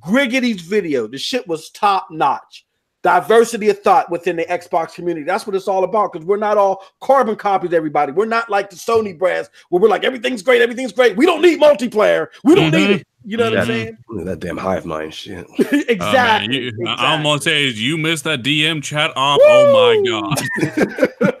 Griggity's 0.00 0.60
video. 0.62 1.06
The 1.06 1.18
shit 1.18 1.46
was 1.46 1.70
top 1.70 2.08
notch. 2.10 2.66
Diversity 3.02 3.70
of 3.70 3.78
thought 3.80 4.10
within 4.10 4.36
the 4.36 4.44
Xbox 4.44 4.94
community. 4.94 5.24
That's 5.24 5.46
what 5.46 5.56
it's 5.56 5.68
all 5.68 5.84
about. 5.84 6.12
Because 6.12 6.26
we're 6.26 6.36
not 6.36 6.58
all 6.58 6.84
carbon 7.00 7.34
copies, 7.36 7.72
everybody. 7.72 8.12
We're 8.12 8.26
not 8.26 8.50
like 8.50 8.68
the 8.68 8.76
Sony 8.76 9.18
brands 9.18 9.48
where 9.70 9.80
we're 9.80 9.88
like, 9.88 10.04
everything's 10.04 10.42
great, 10.42 10.60
everything's 10.60 10.92
great. 10.92 11.16
We 11.16 11.24
don't 11.24 11.40
need 11.40 11.60
multiplayer. 11.60 12.26
We 12.44 12.54
don't 12.54 12.70
need 12.72 12.90
it. 12.90 13.06
You 13.24 13.36
know 13.36 13.50
what 13.50 13.58
I'm 13.60 13.66
saying? 13.66 13.98
That 14.24 14.40
damn 14.40 14.56
hive 14.56 14.86
mind 14.86 15.12
shit. 15.14 15.46
exactly. 15.58 15.96
Oh, 15.98 16.02
man, 16.02 16.52
you- 16.52 16.68
exactly. 16.68 16.86
I- 16.88 17.14
I'm 17.14 17.22
gonna 17.22 17.40
say 17.40 17.64
is 17.66 17.80
you 17.80 17.96
missed 17.98 18.24
that 18.24 18.42
DM 18.42 18.82
chat 18.82 19.12
off. 19.16 19.38
Oh 19.42 20.02
my 20.02 20.10
god. 20.10 21.00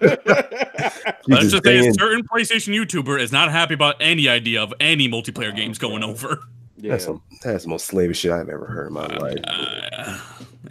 Let's 1.28 1.50
just 1.50 1.64
say 1.64 1.86
a 1.86 1.92
certain 1.94 2.22
PlayStation 2.26 2.74
YouTuber 2.74 3.20
is 3.20 3.32
not 3.32 3.50
happy 3.50 3.74
about 3.74 3.96
any 4.00 4.28
idea 4.28 4.62
of 4.62 4.72
any 4.80 5.08
multiplayer 5.08 5.54
games 5.54 5.78
going 5.78 6.02
over. 6.02 6.40
yeah. 6.76 6.92
That's 6.92 7.04
some 7.04 7.22
that's 7.42 7.64
the 7.64 7.70
most 7.70 7.86
slavish 7.86 8.18
shit 8.20 8.32
I've 8.32 8.48
ever 8.48 8.66
heard 8.66 8.88
in 8.88 8.92
my 8.94 9.06
life. 9.06 9.38
Uh, 9.44 9.80
yeah, 9.92 10.20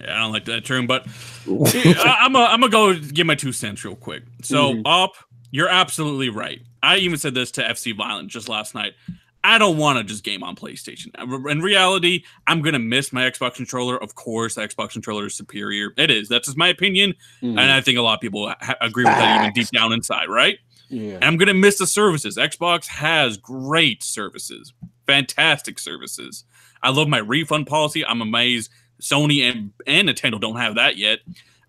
I 0.02 0.18
don't 0.20 0.32
like 0.32 0.46
that 0.46 0.66
term, 0.66 0.88
but 0.88 1.06
I'm 1.48 2.36
a, 2.36 2.40
I'm 2.40 2.60
gonna 2.62 2.70
go 2.70 2.94
give 2.98 3.28
my 3.28 3.36
two 3.36 3.52
cents 3.52 3.84
real 3.84 3.96
quick. 3.96 4.24
So 4.42 4.74
Mhm. 4.76 4.82
up, 4.86 5.14
you're 5.52 5.70
absolutely 5.70 6.30
right. 6.30 6.62
I 6.82 6.98
even 6.98 7.18
said 7.18 7.34
this 7.34 7.52
to 7.52 7.64
FC 7.64 7.92
Violent 7.96 8.30
just 8.30 8.48
last 8.50 8.76
night. 8.76 8.94
I 9.44 9.58
don't 9.58 9.78
want 9.78 9.98
to 9.98 10.04
just 10.04 10.24
game 10.26 10.44
on 10.44 10.56
PlayStation. 10.56 11.08
In 11.50 11.62
reality, 11.62 12.24
I'm 12.46 12.62
gonna 12.62 12.80
miss 12.80 13.14
my 13.14 13.22
Xbox 13.30 13.56
controller. 13.56 14.02
Of 14.02 14.16
course, 14.16 14.56
the 14.56 14.62
Xbox 14.68 14.92
controller 14.92 15.28
is 15.28 15.36
superior. 15.36 15.92
It 15.98 16.12
is. 16.12 16.28
That's 16.28 16.48
just 16.48 16.58
my 16.58 16.68
opinion, 16.68 17.14
Mhm. 17.42 17.52
and 17.52 17.60
I 17.72 17.80
think 17.82 17.98
a 17.98 18.02
lot 18.02 18.16
of 18.16 18.22
people 18.22 18.54
ha- 18.62 18.76
agree 18.82 19.06
with 19.06 19.14
that 19.16 19.42
even 19.42 19.54
deep 19.54 19.70
down 19.70 19.94
inside, 19.94 20.28
right? 20.30 20.58
yeah. 20.92 21.14
And 21.16 21.24
I'm 21.26 21.38
gonna 21.38 21.54
miss 21.54 21.78
the 21.78 21.86
services. 21.88 22.36
Xbox 22.38 22.88
has 22.88 23.38
great 23.38 24.02
services, 24.04 24.74
fantastic 25.08 25.78
services. 25.80 26.44
I 26.84 26.90
love 26.90 27.08
my 27.08 27.20
refund 27.20 27.68
policy. 27.68 28.06
I'm 28.06 28.22
amazed 28.22 28.70
Sony 29.02 29.42
and, 29.50 29.72
and 29.88 30.10
Nintendo 30.10 30.40
don't 30.40 30.58
have 30.58 30.76
that 30.76 30.98
yet. 30.98 31.20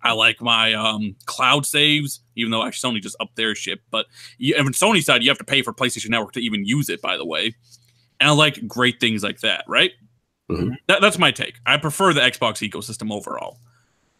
I 0.03 0.13
like 0.13 0.41
my 0.41 0.73
um, 0.73 1.15
cloud 1.25 1.65
saves, 1.65 2.21
even 2.35 2.51
though 2.51 2.63
actually 2.65 2.99
Sony 2.99 3.01
just 3.03 3.15
upped 3.19 3.35
their 3.35 3.53
ship. 3.53 3.81
But 3.91 4.07
you, 4.39 4.55
and 4.57 4.65
on 4.65 4.73
Sony 4.73 5.03
side, 5.03 5.21
you 5.23 5.29
have 5.29 5.37
to 5.37 5.43
pay 5.43 5.61
for 5.61 5.73
PlayStation 5.73 6.09
Network 6.09 6.33
to 6.33 6.39
even 6.41 6.65
use 6.65 6.89
it, 6.89 7.01
by 7.01 7.17
the 7.17 7.25
way. 7.25 7.53
And 8.19 8.29
I 8.29 8.33
like 8.33 8.67
great 8.67 8.99
things 8.99 9.21
like 9.23 9.41
that, 9.41 9.63
right? 9.67 9.91
Mhm. 10.49 10.75
That, 10.87 11.01
that's 11.01 11.17
my 11.19 11.31
take. 11.31 11.55
I 11.65 11.77
prefer 11.77 12.13
the 12.13 12.21
Xbox 12.21 12.67
ecosystem 12.67 13.11
overall. 13.11 13.59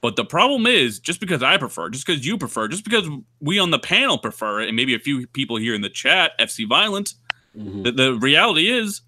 But 0.02 0.16
the 0.16 0.26
problem 0.26 0.66
is, 0.66 1.00
just 1.00 1.20
because 1.20 1.44
I 1.44 1.58
prefer, 1.58 1.90
just 1.90 2.06
because 2.08 2.26
you 2.26 2.38
prefer, 2.38 2.68
just 2.68 2.84
because 2.84 3.08
we 3.40 3.60
on 3.60 3.70
the 3.72 3.78
panel 3.80 4.18
prefer 4.18 4.62
it, 4.62 4.68
and 4.68 4.76
maybe 4.76 4.96
a 4.96 5.00
few 5.00 5.28
people 5.28 5.58
here 5.58 5.76
in 5.76 5.82
the 5.82 5.90
chat, 5.90 6.32
FC 6.40 6.66
Violent, 6.68 7.14
Mhm. 7.58 7.84
the, 7.84 7.92
the 7.92 8.14
reality 8.16 8.70
is 8.70 9.02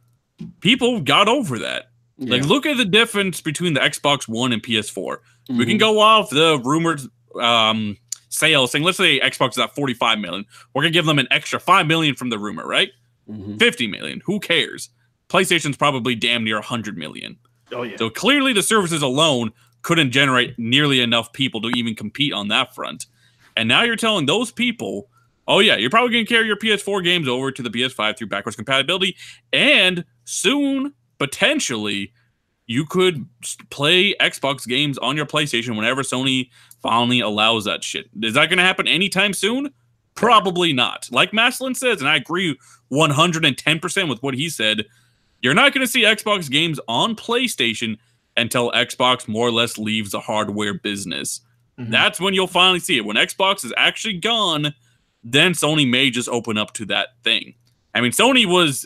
people 0.60 1.00
got 1.02 1.28
over 1.30 1.60
that. 1.60 1.92
Like, 2.30 2.46
look 2.46 2.66
at 2.66 2.78
the 2.78 2.86
difference 2.86 3.42
between 3.42 3.74
the 3.74 3.80
Xbox 3.80 4.28
One 4.28 4.54
and 4.54 4.62
PS4. 4.62 5.18
We 5.50 5.66
can 5.66 5.76
Mhm. 5.76 5.80
go 5.80 6.00
off 6.00 6.30
the 6.30 6.60
rumored 6.64 7.02
um, 7.40 7.98
sales 8.30 8.72
saying, 8.72 8.84
let's 8.84 8.98
say 8.98 9.20
Xbox 9.20 9.52
is 9.52 9.58
at 9.58 9.74
45 9.76 10.20
million. 10.20 10.46
We're 10.74 10.84
going 10.84 10.94
to 10.94 10.98
give 10.98 11.06
them 11.06 11.18
an 11.20 11.28
extra 11.32 11.60
5 11.60 11.88
million 11.88 12.16
from 12.16 12.30
the 12.30 12.38
rumor, 12.38 12.66
right? 12.66 12.90
Mhm. 13.30 13.58
50 13.60 13.88
million. 13.88 14.22
Who 14.26 14.40
cares? 14.40 14.90
PlayStation's 15.30 15.76
probably 15.78 16.14
damn 16.16 16.44
near 16.44 16.58
100 16.58 16.98
million. 16.98 17.38
Oh 17.72 17.82
yeah. 17.84 17.96
So 17.98 18.10
clearly, 18.12 18.54
the 18.54 18.62
services 18.62 19.02
alone 19.02 19.52
couldn't 19.82 20.12
generate 20.12 20.58
nearly 20.60 21.00
enough 21.02 21.34
people 21.34 21.60
to 21.62 21.70
even 21.76 21.96
compete 21.96 22.34
on 22.34 22.48
that 22.50 22.76
front. 22.76 23.08
And 23.58 23.68
now 23.68 23.82
you're 23.84 23.96
telling 23.96 24.26
those 24.28 24.52
people, 24.52 25.10
oh, 25.48 25.60
yeah, 25.60 25.76
you're 25.76 25.90
probably 25.90 26.12
going 26.12 26.26
to 26.26 26.34
carry 26.34 26.46
your 26.48 26.56
PS4 26.56 27.02
games 27.04 27.28
over 27.28 27.52
to 27.52 27.62
the 27.64 27.70
PS5 27.70 28.18
through 28.18 28.28
backwards 28.28 28.56
compatibility. 28.56 29.16
And 29.52 30.06
soon, 30.24 30.94
potentially, 31.24 32.12
you 32.68 32.86
could 32.86 33.26
play 33.70 34.14
Xbox 34.20 34.68
games 34.68 34.98
on 34.98 35.16
your 35.16 35.26
PlayStation 35.26 35.78
whenever 35.78 36.02
Sony 36.02 36.50
finally 36.82 37.22
allows 37.22 37.64
that 37.64 37.82
shit. 37.82 38.10
Is 38.22 38.34
that 38.34 38.50
going 38.50 38.58
to 38.58 38.64
happen 38.64 38.90
anytime 38.90 39.32
soon? 39.32 39.74
Probably 40.16 40.74
not. 40.74 41.08
Like 41.12 41.32
Maslin 41.32 41.76
says, 41.76 42.02
and 42.02 42.10
I 42.10 42.18
agree 42.18 42.58
110% 42.92 44.10
with 44.10 44.22
what 44.22 44.34
he 44.34 44.50
said, 44.50 44.86
you're 45.42 45.54
not 45.54 45.74
going 45.74 45.86
to 45.86 45.92
see 45.92 46.04
Xbox 46.04 46.50
games 46.50 46.78
on 46.90 47.16
PlayStation 47.16 47.98
until 48.36 48.72
Xbox 48.72 49.28
more 49.30 49.48
or 49.48 49.52
less 49.52 49.78
leaves 49.78 50.12
the 50.12 50.20
hardware 50.20 50.74
business. 50.74 51.40
Mhm. 51.80 51.90
That's 51.90 52.20
when 52.20 52.34
you'll 52.34 52.48
finally 52.48 52.80
see 52.80 52.98
it. 52.98 53.06
When 53.06 53.16
Xbox 53.16 53.64
is 53.64 53.74
actually 53.78 54.20
gone, 54.20 54.74
then 55.24 55.54
Sony 55.54 55.90
may 55.90 56.10
just 56.10 56.28
open 56.28 56.58
up 56.58 56.74
to 56.74 56.86
that 56.88 57.10
thing. 57.24 57.54
I 57.96 58.02
mean, 58.02 58.12
Sony 58.12 58.46
was 58.46 58.86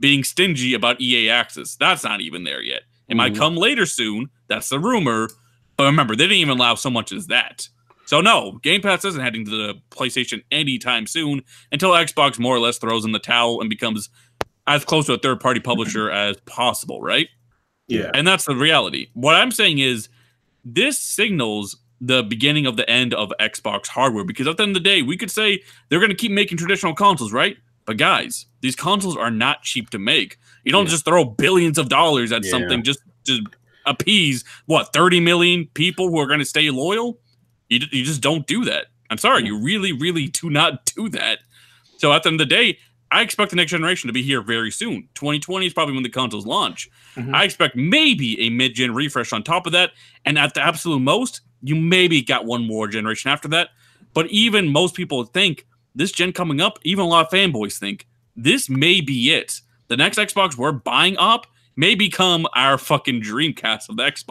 being 0.00 0.24
stingy 0.24 0.74
about 0.74 1.00
EA 1.00 1.28
Access. 1.30 1.76
That's 1.76 2.04
not 2.04 2.20
even 2.20 2.44
there 2.44 2.62
yet. 2.62 2.82
It 3.08 3.16
might 3.16 3.32
Mhm. 3.32 3.38
come 3.38 3.56
later 3.56 3.86
soon. 3.86 4.28
That's 4.48 4.68
the 4.68 4.78
rumor. 4.78 5.28
But 5.76 5.84
remember, 5.84 6.14
they 6.14 6.24
didn't 6.24 6.38
even 6.38 6.56
allow 6.58 6.74
so 6.74 6.90
much 6.90 7.12
as 7.12 7.26
that. 7.28 7.68
So 8.06 8.20
no, 8.20 8.58
Game 8.62 8.80
Pass 8.80 9.04
isn't 9.04 9.20
heading 9.20 9.44
to 9.44 9.50
the 9.50 9.74
PlayStation 9.90 10.42
anytime 10.50 11.06
soon 11.06 11.42
until 11.72 11.90
Xbox 11.90 12.38
more 12.38 12.56
or 12.56 12.60
less 12.60 12.78
throws 12.78 13.04
in 13.04 13.12
the 13.12 13.18
towel 13.18 13.60
and 13.60 13.68
becomes 13.68 14.08
as 14.66 14.84
close 14.84 15.06
to 15.06 15.14
a 15.14 15.18
third 15.18 15.40
party 15.40 15.60
publisher 15.60 16.10
as 16.26 16.36
possible, 16.46 17.00
right? 17.02 17.28
Yeah. 17.86 18.10
And 18.14 18.26
that's 18.26 18.44
the 18.44 18.54
reality. 18.56 19.08
What 19.14 19.34
I'm 19.34 19.50
saying 19.50 19.78
is 19.78 20.08
this 20.64 20.98
signals 20.98 21.76
the 22.00 22.22
beginning 22.22 22.66
of 22.66 22.76
the 22.76 22.88
end 22.88 23.12
of 23.14 23.32
Xbox 23.40 23.88
hardware 23.88 24.24
because 24.24 24.46
at 24.46 24.56
the 24.56 24.62
end 24.62 24.70
of 24.76 24.82
the 24.82 24.88
day, 24.88 25.02
we 25.02 25.16
could 25.16 25.30
say 25.30 25.62
they're 25.88 25.98
going 25.98 26.10
to 26.10 26.16
keep 26.16 26.30
making 26.32 26.56
traditional 26.58 26.94
consoles, 26.94 27.32
right? 27.32 27.56
But 27.88 27.96
guys, 27.96 28.44
these 28.60 28.76
consoles 28.76 29.16
are 29.16 29.30
not 29.30 29.62
cheap 29.62 29.88
to 29.90 29.98
make. 29.98 30.36
You 30.62 30.72
don't 30.72 30.84
Yeah. 30.84 30.90
just 30.90 31.06
throw 31.06 31.24
billions 31.24 31.78
of 31.78 31.88
dollars 31.88 32.32
at 32.32 32.44
Yeah. 32.44 32.50
something 32.50 32.82
just 32.82 32.98
to 33.24 33.40
appease 33.86 34.44
what 34.66 34.92
30 34.92 35.20
million 35.20 35.64
people 35.72 36.10
who 36.10 36.18
are 36.18 36.26
going 36.26 36.38
to 36.40 36.44
stay 36.44 36.68
loyal. 36.70 37.18
You, 37.70 37.80
you 37.90 38.04
just 38.04 38.20
don't 38.20 38.46
do 38.46 38.62
that. 38.66 38.88
I'm 39.08 39.16
sorry, 39.16 39.46
you 39.46 39.58
really, 39.58 39.92
really 39.92 40.26
do 40.26 40.50
not 40.50 40.84
do 40.96 41.08
that. 41.08 41.38
So 41.96 42.12
at 42.12 42.24
the 42.24 42.28
end 42.28 42.42
of 42.42 42.46
the 42.46 42.54
day, 42.54 42.78
I 43.10 43.22
expect 43.22 43.48
the 43.52 43.56
next 43.56 43.70
generation 43.70 44.06
to 44.08 44.12
be 44.12 44.22
here 44.22 44.42
very 44.42 44.70
soon. 44.70 45.08
2020 45.14 45.64
is 45.64 45.72
probably 45.72 45.94
when 45.94 46.02
the 46.02 46.10
consoles 46.10 46.44
launch. 46.44 46.90
Mhm. 47.16 47.34
I 47.34 47.44
expect 47.44 47.74
maybe 47.74 48.38
a 48.42 48.50
mid-gen 48.50 48.92
refresh 48.92 49.32
on 49.32 49.42
top 49.42 49.64
of 49.64 49.72
that, 49.72 49.92
and 50.26 50.38
at 50.38 50.52
the 50.52 50.60
absolute 50.60 51.00
most, 51.00 51.40
you 51.62 51.74
maybe 51.74 52.20
got 52.20 52.44
one 52.44 52.66
more 52.66 52.86
generation 52.86 53.30
after 53.30 53.48
that. 53.48 53.70
But 54.12 54.26
even 54.30 54.68
most 54.68 54.94
people 54.94 55.24
think 55.24 55.64
this 55.94 56.12
gen 56.12 56.32
coming 56.32 56.60
up, 56.60 56.78
even 56.84 57.04
a 57.04 57.08
lot 57.08 57.26
of 57.26 57.32
fanboys 57.32 57.78
think 57.78 58.06
this 58.36 58.68
may 58.68 59.00
be 59.00 59.32
it. 59.32 59.60
The 59.88 59.96
next 59.96 60.18
Xbox 60.18 60.56
we're 60.56 60.72
buying 60.72 61.16
up 61.18 61.46
may 61.76 61.94
become 61.94 62.46
our 62.54 62.78
fucking 62.78 63.22
Dreamcast 63.22 63.88
of 63.88 63.96
the 63.96 64.04
Xbox. 64.04 64.30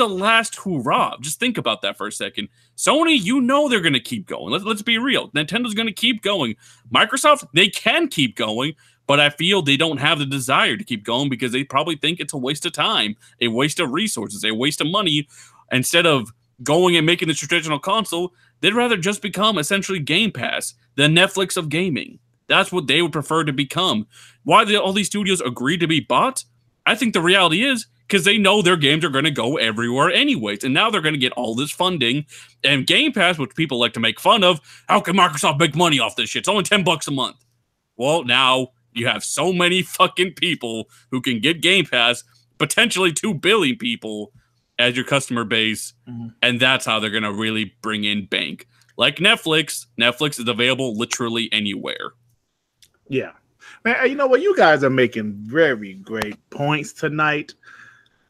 the 0.00 0.08
last 0.08 0.56
hurrah. 0.56 1.16
Just 1.20 1.38
think 1.38 1.58
about 1.58 1.82
that 1.82 1.98
for 1.98 2.06
a 2.06 2.12
second. 2.12 2.48
Sony, 2.74 3.22
you 3.22 3.40
know 3.40 3.68
they're 3.68 3.82
going 3.82 3.92
to 3.92 4.00
keep 4.00 4.26
going. 4.26 4.50
Let's, 4.50 4.64
let's 4.64 4.82
be 4.82 4.96
real. 4.96 5.30
Nintendo's 5.32 5.74
going 5.74 5.88
to 5.88 5.92
keep 5.92 6.22
going. 6.22 6.56
Microsoft, 6.92 7.46
they 7.52 7.68
can 7.68 8.08
keep 8.08 8.34
going, 8.34 8.72
but 9.06 9.20
I 9.20 9.28
feel 9.28 9.60
they 9.60 9.76
don't 9.76 9.98
have 9.98 10.18
the 10.18 10.24
desire 10.24 10.78
to 10.78 10.84
keep 10.84 11.04
going 11.04 11.28
because 11.28 11.52
they 11.52 11.64
probably 11.64 11.96
think 11.96 12.18
it's 12.18 12.32
a 12.32 12.38
waste 12.38 12.64
of 12.64 12.72
time, 12.72 13.14
a 13.42 13.48
waste 13.48 13.78
of 13.78 13.92
resources, 13.92 14.42
a 14.42 14.54
waste 14.54 14.80
of 14.80 14.86
money. 14.86 15.28
Instead 15.70 16.06
of 16.06 16.32
going 16.62 16.96
and 16.96 17.04
making 17.04 17.28
the 17.28 17.34
traditional 17.34 17.78
console, 17.78 18.32
they'd 18.60 18.74
rather 18.74 18.96
just 18.96 19.20
become 19.20 19.58
essentially 19.58 19.98
Game 19.98 20.32
Pass, 20.32 20.74
the 20.96 21.02
Netflix 21.04 21.58
of 21.58 21.68
gaming. 21.68 22.18
That's 22.48 22.72
what 22.72 22.86
they 22.86 23.02
would 23.02 23.12
prefer 23.12 23.44
to 23.44 23.52
become. 23.52 24.06
Why 24.44 24.64
all 24.76 24.94
these 24.94 25.06
studios 25.06 25.40
agree 25.42 25.76
to 25.76 25.86
be 25.86 26.00
bought? 26.00 26.44
I 26.86 26.94
think 26.94 27.12
the 27.12 27.20
reality 27.20 27.62
is 27.62 27.86
because 28.10 28.24
they 28.24 28.36
know 28.36 28.60
their 28.60 28.76
games 28.76 29.04
are 29.04 29.10
going 29.10 29.24
to 29.24 29.30
go 29.30 29.56
everywhere 29.56 30.10
anyways. 30.10 30.64
And 30.64 30.74
now 30.74 30.90
they're 30.90 31.00
going 31.00 31.14
to 31.14 31.20
get 31.20 31.32
all 31.32 31.54
this 31.54 31.70
funding. 31.70 32.26
And 32.64 32.84
Game 32.84 33.12
Pass, 33.12 33.38
which 33.38 33.54
people 33.54 33.78
like 33.78 33.92
to 33.92 34.00
make 34.00 34.18
fun 34.18 34.42
of, 34.42 34.60
how 34.88 35.00
can 35.00 35.16
Microsoft 35.16 35.60
make 35.60 35.76
money 35.76 36.00
off 36.00 36.16
this 36.16 36.30
shit? 36.30 36.40
It's 36.40 36.48
only 36.48 36.64
10 36.64 36.82
bucks 36.82 37.06
a 37.06 37.12
month. 37.12 37.36
Well, 37.96 38.24
now 38.24 38.68
you 38.92 39.06
have 39.06 39.22
so 39.22 39.52
many 39.52 39.82
fucking 39.82 40.34
people 40.34 40.88
who 41.12 41.20
can 41.20 41.38
get 41.38 41.62
Game 41.62 41.86
Pass, 41.86 42.24
potentially 42.58 43.12
2 43.12 43.34
billion 43.34 43.76
people 43.76 44.32
as 44.78 44.96
your 44.96 45.04
customer 45.04 45.44
base. 45.44 45.92
Mhm. 46.08 46.34
And 46.42 46.58
that's 46.58 46.84
how 46.84 46.98
they're 46.98 47.10
going 47.10 47.22
to 47.22 47.32
really 47.32 47.76
bring 47.80 48.02
in 48.02 48.26
bank. 48.26 48.66
Like 48.96 49.16
Netflix, 49.16 49.86
Netflix 49.98 50.40
is 50.40 50.48
available 50.48 50.96
literally 50.96 51.48
anywhere. 51.52 52.14
Yeah. 53.08 53.32
Man, 53.84 54.10
you 54.10 54.14
know 54.14 54.26
what? 54.26 54.42
You 54.42 54.54
guys 54.56 54.84
are 54.84 54.90
making 54.90 55.34
very 55.38 55.94
great 55.94 56.36
points 56.50 56.92
tonight. 56.92 57.54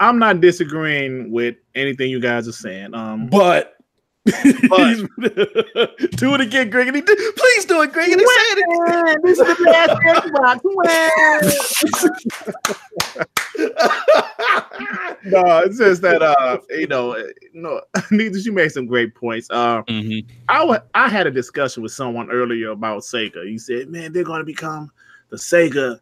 I'm 0.00 0.18
not 0.18 0.40
disagreeing 0.40 1.30
with 1.30 1.56
anything 1.74 2.10
you 2.10 2.20
guys 2.20 2.48
are 2.48 2.52
saying. 2.52 2.94
Um, 2.94 3.26
But, 3.28 3.76
But- 4.24 4.34
do 6.16 6.34
it 6.34 6.40
again, 6.40 6.68
Gregory. 6.70 7.02
Please 7.02 7.64
do 7.66 7.82
it, 7.82 7.92
Gregory. 7.92 8.18
Say 8.18 8.24
it 8.26 9.22
this 9.22 9.38
is 9.38 9.46
the 9.46 9.64
last 9.70 10.62
best 10.84 11.30
no, 15.24 15.58
it's 15.60 15.78
just 15.78 16.02
that 16.02 16.22
uh, 16.22 16.58
you 16.70 16.86
know, 16.86 17.16
no, 17.52 17.80
neither 18.10 18.38
you 18.38 18.52
made 18.52 18.72
some 18.72 18.86
great 18.86 19.14
points. 19.14 19.48
Uh, 19.50 19.82
Mhm. 19.82 20.24
I 20.48 20.80
I 20.94 21.08
had 21.08 21.26
a 21.26 21.30
discussion 21.30 21.82
with 21.82 21.92
someone 21.92 22.30
earlier 22.30 22.70
about 22.70 23.02
Sega. 23.02 23.46
He 23.46 23.58
said, 23.58 23.88
"Man, 23.88 24.12
they're 24.12 24.24
going 24.24 24.40
to 24.40 24.44
become 24.44 24.90
the 25.30 25.36
Sega, 25.36 25.98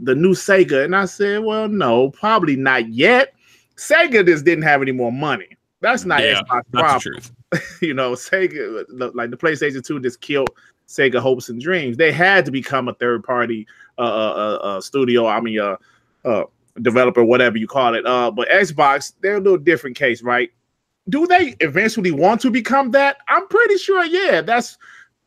the 0.00 0.14
new 0.14 0.34
Sega," 0.34 0.84
and 0.84 0.94
I 0.94 1.04
said, 1.06 1.42
"Well, 1.42 1.68
no, 1.68 2.10
probably 2.10 2.56
not 2.56 2.88
yet. 2.88 3.34
Sega 3.76 4.24
just 4.24 4.44
didn't 4.44 4.62
have 4.64 4.82
any 4.82 4.92
more 4.92 5.10
money. 5.12 5.48
That's 5.80 6.04
not 6.04 6.22
Yeah, 6.22 6.42
Xbox 6.42 6.62
problem. 6.72 7.00
truth. 7.00 7.32
you 7.82 7.92
know, 7.94 8.12
Sega, 8.12 8.84
like 9.14 9.30
the 9.30 9.36
PlayStation 9.36 9.84
2 9.84 10.00
just 10.00 10.20
killed 10.20 10.48
Sega 10.88 11.18
hopes 11.18 11.48
and 11.48 11.60
dreams. 11.60 11.96
They 11.96 12.12
had 12.12 12.44
to 12.46 12.50
become 12.50 12.88
a 12.88 12.94
third 12.94 13.24
party 13.24 13.66
uh, 13.98 14.02
uh, 14.02 14.04
uh, 14.62 14.66
uh, 14.66 14.80
studio. 14.80 15.26
I 15.26 15.40
mean, 15.40 15.58
uh, 15.60 15.76
uh, 16.24 16.44
developer, 16.82 17.22
whatever 17.24 17.58
you 17.58 17.66
call 17.66 17.94
it. 17.94 18.06
Uh, 18.06 18.30
but 18.30 18.48
Xbox, 18.48 19.12
they're 19.20 19.36
a 19.36 19.40
little 19.40 19.58
different 19.58 19.96
case, 19.96 20.22
right? 20.22 20.50
Do 21.08 21.26
they 21.26 21.54
eventually 21.60 22.12
want 22.12 22.40
to 22.42 22.50
become 22.50 22.90
that? 22.92 23.18
I'm 23.28 23.46
pretty 23.48 23.76
sure. 23.76 24.04
Yeah, 24.04 24.40
that's 24.40 24.78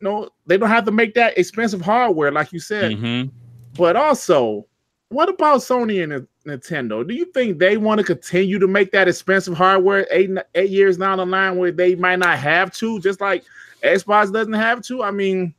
no, 0.01 0.29
they 0.47 0.57
don't 0.57 0.69
have 0.69 0.85
to 0.85 0.91
make 0.91 1.13
that 1.15 1.37
expensive 1.37 1.81
hardware, 1.81 2.31
like 2.31 2.51
you 2.51 2.59
said. 2.59 2.93
Mhm. 2.93 3.29
But 3.77 3.95
also, 3.95 4.65
what 5.09 5.29
about 5.29 5.59
Sony 5.59 6.03
and 6.03 6.27
Nintendo? 6.45 7.07
Do 7.07 7.13
you 7.13 7.25
think 7.25 7.59
they 7.59 7.77
want 7.77 7.99
to 7.99 8.03
continue 8.03 8.59
to 8.59 8.67
make 8.67 8.91
that 8.91 9.07
expensive 9.07 9.55
hardware 9.55 10.07
eight 10.11 10.31
eight 10.55 10.69
years 10.69 10.97
down 10.97 11.17
the 11.17 11.25
line 11.25 11.57
where 11.57 11.71
they 11.71 11.95
might 11.95 12.19
not 12.19 12.37
have 12.37 12.73
to, 12.75 12.99
just 12.99 13.21
like 13.21 13.43
Xbox 13.83 14.33
doesn't 14.33 14.53
have 14.53 14.81
to? 14.83 15.03
I 15.03 15.11
mean, 15.11 15.53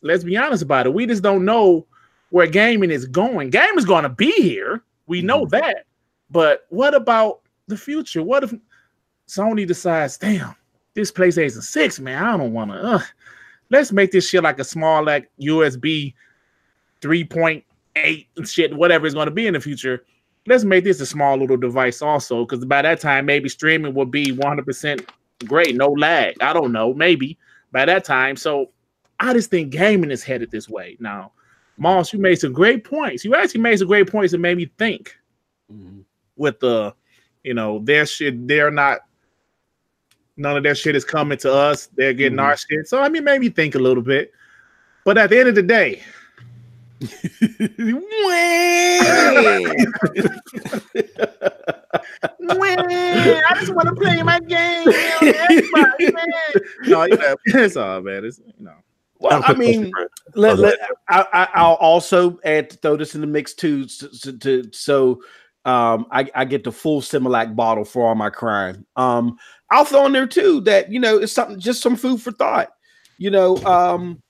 let's 0.00 0.24
be 0.24 0.36
honest 0.36 0.62
about 0.62 0.86
it. 0.86 0.94
We 0.94 1.06
just 1.06 1.22
don't 1.22 1.44
know 1.44 1.86
where 2.30 2.46
gaming 2.46 2.90
is 2.90 3.06
going. 3.06 3.50
Game 3.50 3.78
is 3.78 3.84
going 3.84 4.04
to 4.04 4.08
be 4.08 4.32
here. 4.32 4.82
We 5.06 5.22
know 5.22 5.46
that. 5.46 5.84
But 6.30 6.66
what 6.70 6.94
about 6.94 7.40
the 7.68 7.76
future? 7.76 8.22
What 8.22 8.44
if 8.44 8.54
Sony 9.28 9.66
decides, 9.66 10.16
damn, 10.16 10.56
this 10.94 11.12
PlayStation 11.12 11.62
6, 11.62 12.00
man, 12.00 12.24
I 12.24 12.36
don't 12.36 12.52
want 12.52 12.70
to. 12.70 12.76
Uh, 12.76 13.00
let's 13.70 13.92
make 13.92 14.12
this 14.12 14.28
shit 14.28 14.42
like 14.42 14.58
a 14.58 14.64
small, 14.64 15.04
like 15.04 15.30
USB 15.40 16.14
3.8 17.02 18.26
and 18.36 18.48
shit, 18.48 18.74
whatever 18.74 19.06
it's 19.06 19.14
going 19.14 19.26
to 19.26 19.32
be 19.32 19.46
in 19.46 19.54
the 19.54 19.60
future. 19.60 20.04
Let's 20.46 20.64
make 20.64 20.84
this 20.84 21.00
a 21.00 21.06
small 21.06 21.36
little 21.36 21.56
device 21.56 22.02
also, 22.02 22.44
because 22.44 22.64
by 22.64 22.82
that 22.82 23.00
time, 23.00 23.26
maybe 23.26 23.48
streaming 23.48 23.94
will 23.94 24.06
be 24.06 24.32
100% 24.32 25.08
great, 25.46 25.76
no 25.76 25.88
lag. 25.90 26.40
I 26.40 26.52
don't 26.52 26.72
know, 26.72 26.94
maybe 26.94 27.38
by 27.70 27.84
that 27.84 28.04
time. 28.04 28.36
So 28.36 28.70
I 29.20 29.32
just 29.34 29.50
think 29.50 29.70
gaming 29.70 30.10
is 30.10 30.24
headed 30.24 30.50
this 30.50 30.68
way. 30.68 30.96
Now, 30.98 31.32
Moss, 31.76 32.12
you 32.12 32.18
made 32.18 32.36
some 32.36 32.52
great 32.52 32.84
points. 32.84 33.24
You 33.24 33.34
actually 33.34 33.60
made 33.60 33.78
some 33.78 33.88
great 33.88 34.10
points 34.10 34.32
that 34.32 34.38
made 34.38 34.56
me 34.56 34.70
think 34.78 35.16
mm-hmm. 35.72 36.00
with 36.36 36.58
the, 36.60 36.94
you 37.44 37.54
know, 37.54 37.80
their 37.84 38.04
shit, 38.06 38.46
they're 38.46 38.70
not, 38.70 39.00
none 40.36 40.56
of 40.56 40.62
their 40.62 40.74
shit 40.74 40.96
is 40.96 41.04
coming 41.04 41.38
to 41.38 41.52
us. 41.52 41.88
They're 41.94 42.12
getting 42.12 42.38
mm-hmm. 42.38 42.46
our 42.46 42.56
shit. 42.56 42.88
So, 42.88 43.00
I 43.00 43.08
mean, 43.08 43.24
made 43.24 43.40
me 43.40 43.48
think 43.48 43.74
a 43.74 43.80
little 43.80 44.02
bit. 44.02 44.32
But 45.04 45.18
at 45.18 45.30
the 45.30 45.38
end 45.38 45.48
of 45.48 45.54
the 45.54 45.62
day, 45.62 46.02
I 53.42 53.54
just 53.58 53.74
want 53.74 53.88
to 53.88 53.94
play 53.94 54.22
my 54.22 54.38
game. 54.40 54.86
no, 56.86 57.04
you 57.04 57.16
know, 57.16 57.36
it's 57.46 57.76
all 57.76 58.00
man. 58.02 58.24
It's 58.24 58.38
you 58.38 58.64
know. 58.64 58.76
Well, 59.18 59.42
I 59.44 59.54
mean, 59.54 59.90
let, 60.34 60.58
let, 60.58 60.78
I, 61.08 61.24
I, 61.32 61.48
I'll 61.54 61.74
also 61.74 62.40
add 62.44 62.70
to 62.70 62.76
throw 62.76 62.96
this 62.96 63.14
in 63.14 63.20
the 63.20 63.26
mix 63.28 63.54
too, 63.54 63.86
so, 63.86 64.08
so, 64.10 64.32
to, 64.32 64.64
so 64.72 65.22
um, 65.64 66.06
I, 66.10 66.28
I 66.34 66.44
get 66.44 66.64
the 66.64 66.72
full 66.72 67.00
Similac 67.00 67.54
bottle 67.54 67.84
for 67.84 68.08
all 68.08 68.16
my 68.16 68.30
crime. 68.30 68.84
Um, 68.96 69.38
I'll 69.70 69.84
throw 69.84 70.06
in 70.06 70.12
there 70.12 70.26
too 70.26 70.60
that 70.62 70.90
you 70.90 71.00
know 71.00 71.18
it's 71.18 71.32
something 71.32 71.58
just 71.58 71.82
some 71.82 71.96
food 71.96 72.20
for 72.20 72.32
thought. 72.32 72.70
You 73.18 73.30
know, 73.30 73.56
um, 73.58 74.22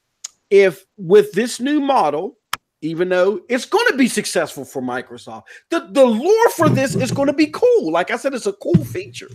if 0.50 0.84
with 0.98 1.32
this 1.32 1.58
new 1.58 1.80
model, 1.80 2.36
even 2.82 3.08
though 3.08 3.40
it's 3.48 3.64
going 3.64 3.86
to 3.88 3.96
be 3.96 4.08
successful 4.08 4.64
for 4.64 4.82
Microsoft, 4.82 5.44
the 5.70 5.88
the 5.90 6.04
lure 6.04 6.48
for 6.50 6.68
this 6.68 6.94
is 6.94 7.10
going 7.10 7.28
to 7.28 7.32
be 7.32 7.46
cool. 7.46 7.90
Like 7.90 8.10
I 8.10 8.16
said, 8.16 8.34
it's 8.34 8.46
a 8.46 8.52
cool 8.54 8.84
feature, 8.84 9.30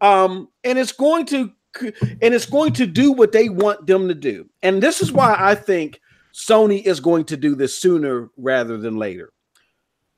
um, 0.00 0.48
and 0.64 0.78
it's 0.78 0.92
going 0.92 1.24
to 1.26 1.52
and 1.80 2.34
it's 2.34 2.46
going 2.46 2.72
to 2.74 2.86
do 2.86 3.12
what 3.12 3.32
they 3.32 3.48
want 3.48 3.86
them 3.86 4.08
to 4.08 4.14
do. 4.14 4.48
And 4.62 4.82
this 4.82 5.00
is 5.00 5.12
why 5.12 5.36
I 5.38 5.54
think 5.54 6.00
Sony 6.34 6.82
is 6.82 7.00
going 7.00 7.24
to 7.26 7.36
do 7.36 7.54
this 7.54 7.78
sooner 7.78 8.30
rather 8.36 8.76
than 8.76 8.96
later. 8.96 9.32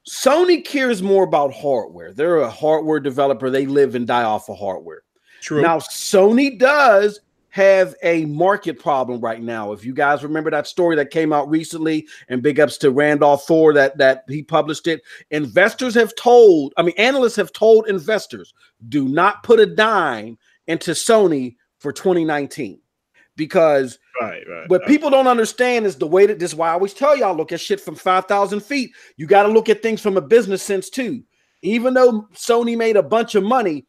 Sony 0.09 0.65
cares 0.65 1.03
more 1.03 1.25
about 1.25 1.55
hardware. 1.55 2.13
They're 2.13 2.39
a 2.39 2.51
hardware 2.51 3.01
developer. 3.01 3.49
They 3.49 3.67
live 3.67 3.95
and 3.95 4.07
die 4.07 4.25
off 4.25 4.51
of 4.51 4.59
hardware. 4.59 5.03
True. 5.41 5.63
Now, 5.63 5.79
Sony 5.79 6.59
does 6.59 7.21
have 7.55 7.95
a 8.03 8.25
market 8.25 8.81
problem 8.81 9.21
right 9.21 9.41
now. 9.41 9.71
If 9.71 9.85
you 9.85 9.95
guys 9.95 10.25
remember 10.25 10.51
that 10.51 10.67
story 10.67 10.97
that 10.97 11.13
came 11.13 11.33
out 11.33 11.49
recently, 11.49 12.05
and 12.29 12.43
big 12.43 12.59
ups 12.59 12.77
to 12.79 12.91
Randolph 12.91 13.47
Thor 13.47 13.73
that 13.75 13.97
that 13.99 14.25
he 14.29 14.43
published 14.43 14.89
it. 14.89 15.03
Investors 15.31 15.95
have 15.95 16.17
told, 16.17 16.75
I 16.77 16.83
mean, 16.83 16.97
analysts 16.99 17.37
have 17.37 17.53
told 17.53 17.89
investors, 17.89 18.53
do 18.89 19.07
not 19.09 19.45
put 19.45 19.61
a 19.61 19.67
dime 19.67 20.37
into 20.67 20.91
Sony 20.91 21.55
for 21.79 21.93
2019 21.93 22.81
because 23.37 24.01
right, 24.21 24.43
right. 24.51 24.69
what 24.69 24.85
people 24.87 25.09
don't 25.09 25.29
understand 25.29 25.87
is 25.87 25.95
the 25.95 26.09
way 26.09 26.27
that 26.27 26.41
this 26.41 26.51
is 26.51 26.57
why 26.57 26.71
I 26.71 26.73
always 26.73 26.93
tell 26.93 27.17
y'all 27.17 27.37
look 27.37 27.53
at 27.53 27.61
shit 27.61 27.81
from 27.81 27.95
5,000 27.95 28.65
feet. 28.65 28.91
You 29.17 29.29
got 29.29 29.45
to 29.45 29.49
look 29.49 29.69
at 29.69 29.81
things 29.81 30.01
from 30.01 30.17
a 30.17 30.21
business 30.21 30.61
sense 30.61 30.91
too. 30.91 31.23
Even 31.63 31.95
though 31.95 32.27
Sony 32.35 32.77
made 32.77 32.97
a 32.97 33.03
bunch 33.03 33.37
of 33.37 33.45
money, 33.45 33.87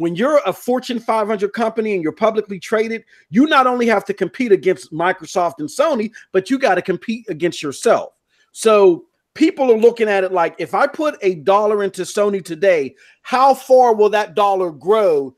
when 0.00 0.16
you're 0.16 0.40
a 0.46 0.52
Fortune 0.52 0.98
500 0.98 1.52
company 1.52 1.92
and 1.92 2.02
you're 2.02 2.10
publicly 2.10 2.58
traded, 2.58 3.04
you 3.28 3.44
not 3.44 3.66
only 3.66 3.86
have 3.86 4.02
to 4.06 4.14
compete 4.14 4.50
against 4.50 4.94
Microsoft 4.94 5.56
and 5.58 5.68
Sony, 5.68 6.10
but 6.32 6.48
you 6.48 6.58
got 6.58 6.76
to 6.76 6.82
compete 6.82 7.26
against 7.28 7.62
yourself. 7.62 8.14
So 8.52 9.04
people 9.34 9.70
are 9.70 9.76
looking 9.76 10.08
at 10.08 10.24
it 10.24 10.32
like 10.32 10.54
if 10.58 10.74
I 10.74 10.86
put 10.86 11.18
a 11.20 11.34
dollar 11.34 11.84
into 11.84 12.02
Sony 12.02 12.42
today, 12.42 12.94
how 13.20 13.52
far 13.52 13.94
will 13.94 14.08
that 14.08 14.34
dollar 14.34 14.70
grow 14.70 15.36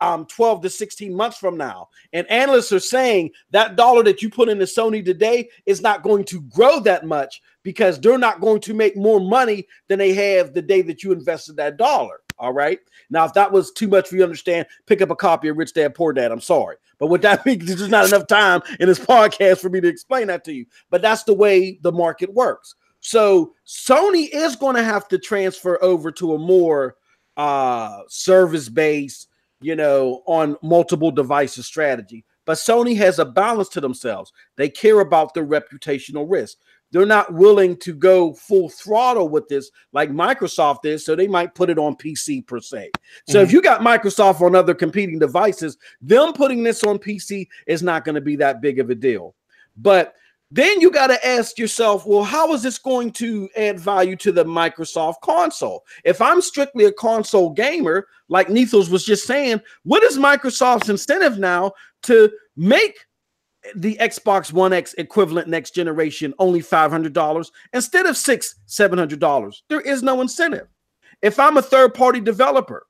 um 0.00 0.26
12 0.26 0.62
to 0.62 0.70
16 0.70 1.12
months 1.12 1.38
from 1.38 1.56
now? 1.56 1.88
And 2.12 2.24
analysts 2.30 2.70
are 2.70 2.78
saying 2.78 3.32
that 3.50 3.74
dollar 3.74 4.04
that 4.04 4.22
you 4.22 4.30
put 4.30 4.48
into 4.48 4.64
Sony 4.66 5.04
today 5.04 5.48
is 5.66 5.82
not 5.82 6.04
going 6.04 6.22
to 6.26 6.40
grow 6.42 6.78
that 6.80 7.04
much 7.04 7.42
because 7.64 8.00
they're 8.00 8.16
not 8.16 8.40
going 8.40 8.60
to 8.60 8.74
make 8.74 8.96
more 8.96 9.18
money 9.18 9.66
than 9.88 9.98
they 9.98 10.12
have 10.12 10.54
the 10.54 10.62
day 10.62 10.82
that 10.82 11.02
you 11.02 11.10
invested 11.10 11.56
that 11.56 11.78
dollar. 11.78 12.20
All 12.38 12.52
right. 12.52 12.80
Now, 13.10 13.24
if 13.24 13.32
that 13.34 13.52
was 13.52 13.70
too 13.72 13.88
much 13.88 14.08
for 14.08 14.16
you 14.16 14.20
to 14.20 14.24
understand, 14.24 14.66
pick 14.86 15.00
up 15.00 15.10
a 15.10 15.16
copy 15.16 15.48
of 15.48 15.56
Rich 15.56 15.74
Dad 15.74 15.94
Poor 15.94 16.12
Dad. 16.12 16.32
I'm 16.32 16.40
sorry. 16.40 16.76
But 16.98 17.06
what 17.06 17.22
that 17.22 17.46
means, 17.46 17.66
there's 17.66 17.88
not 17.88 18.06
enough 18.06 18.26
time 18.26 18.62
in 18.80 18.88
this 18.88 18.98
podcast 19.04 19.58
for 19.60 19.68
me 19.68 19.80
to 19.80 19.88
explain 19.88 20.26
that 20.28 20.44
to 20.44 20.52
you. 20.52 20.66
But 20.90 21.02
that's 21.02 21.24
the 21.24 21.34
way 21.34 21.78
the 21.82 21.92
market 21.92 22.32
works. 22.32 22.74
So 23.00 23.52
Sony 23.66 24.28
is 24.32 24.56
going 24.56 24.76
to 24.76 24.82
have 24.82 25.08
to 25.08 25.18
transfer 25.18 25.82
over 25.82 26.10
to 26.12 26.34
a 26.34 26.38
more 26.38 26.96
uh 27.36 28.02
service 28.08 28.68
based, 28.68 29.28
you 29.60 29.74
know, 29.74 30.22
on 30.26 30.56
multiple 30.62 31.10
devices 31.10 31.66
strategy. 31.66 32.24
But 32.46 32.58
Sony 32.58 32.96
has 32.96 33.18
a 33.18 33.24
balance 33.24 33.68
to 33.70 33.80
themselves. 33.80 34.32
They 34.56 34.68
care 34.68 35.00
about 35.00 35.34
their 35.34 35.46
reputational 35.46 36.26
risk. 36.28 36.58
They're 36.94 37.04
not 37.04 37.34
willing 37.34 37.76
to 37.78 37.92
go 37.92 38.34
full 38.34 38.68
throttle 38.68 39.28
with 39.28 39.48
this 39.48 39.68
like 39.92 40.12
Microsoft 40.12 40.84
is, 40.84 41.04
so 41.04 41.16
they 41.16 41.26
might 41.26 41.52
put 41.56 41.68
it 41.68 41.76
on 41.76 41.96
PC 41.96 42.46
per 42.46 42.60
se. 42.60 42.92
So 43.26 43.40
if 43.40 43.48
mm-hmm. 43.48 43.56
you 43.56 43.62
got 43.62 43.80
Microsoft 43.80 44.40
on 44.40 44.54
other 44.54 44.74
competing 44.74 45.18
devices, 45.18 45.76
them 46.00 46.32
putting 46.32 46.62
this 46.62 46.84
on 46.84 47.00
PC 47.00 47.48
is 47.66 47.82
not 47.82 48.04
going 48.04 48.14
to 48.14 48.20
be 48.20 48.36
that 48.36 48.60
big 48.60 48.78
of 48.78 48.90
a 48.90 48.94
deal. 48.94 49.34
But 49.76 50.14
then 50.52 50.80
you 50.80 50.88
got 50.92 51.08
to 51.08 51.26
ask 51.26 51.58
yourself, 51.58 52.06
well, 52.06 52.22
how 52.22 52.52
is 52.52 52.62
this 52.62 52.78
going 52.78 53.10
to 53.14 53.48
add 53.56 53.80
value 53.80 54.14
to 54.14 54.30
the 54.30 54.44
Microsoft 54.44 55.20
console? 55.20 55.84
If 56.04 56.22
I'm 56.22 56.40
strictly 56.40 56.84
a 56.84 56.92
console 56.92 57.50
gamer, 57.50 58.06
like 58.28 58.50
Nethos 58.50 58.88
was 58.88 59.04
just 59.04 59.26
saying, 59.26 59.60
what 59.82 60.04
is 60.04 60.16
Microsoft's 60.16 60.90
incentive 60.90 61.40
now 61.40 61.72
to 62.04 62.30
make 62.56 62.94
the 63.76 63.96
Xbox 63.96 64.52
One 64.52 64.72
X 64.72 64.94
equivalent 64.94 65.48
next 65.48 65.74
generation 65.74 66.34
only 66.38 66.60
$500 66.60 67.50
instead 67.72 68.06
of 68.06 68.16
six, 68.16 68.56
$700? 68.68 69.54
There 69.68 69.80
is 69.80 70.02
no 70.02 70.20
incentive. 70.20 70.68
If 71.22 71.38
I'm 71.38 71.56
a 71.56 71.62
third 71.62 71.94
party 71.94 72.20
developer, 72.20 72.86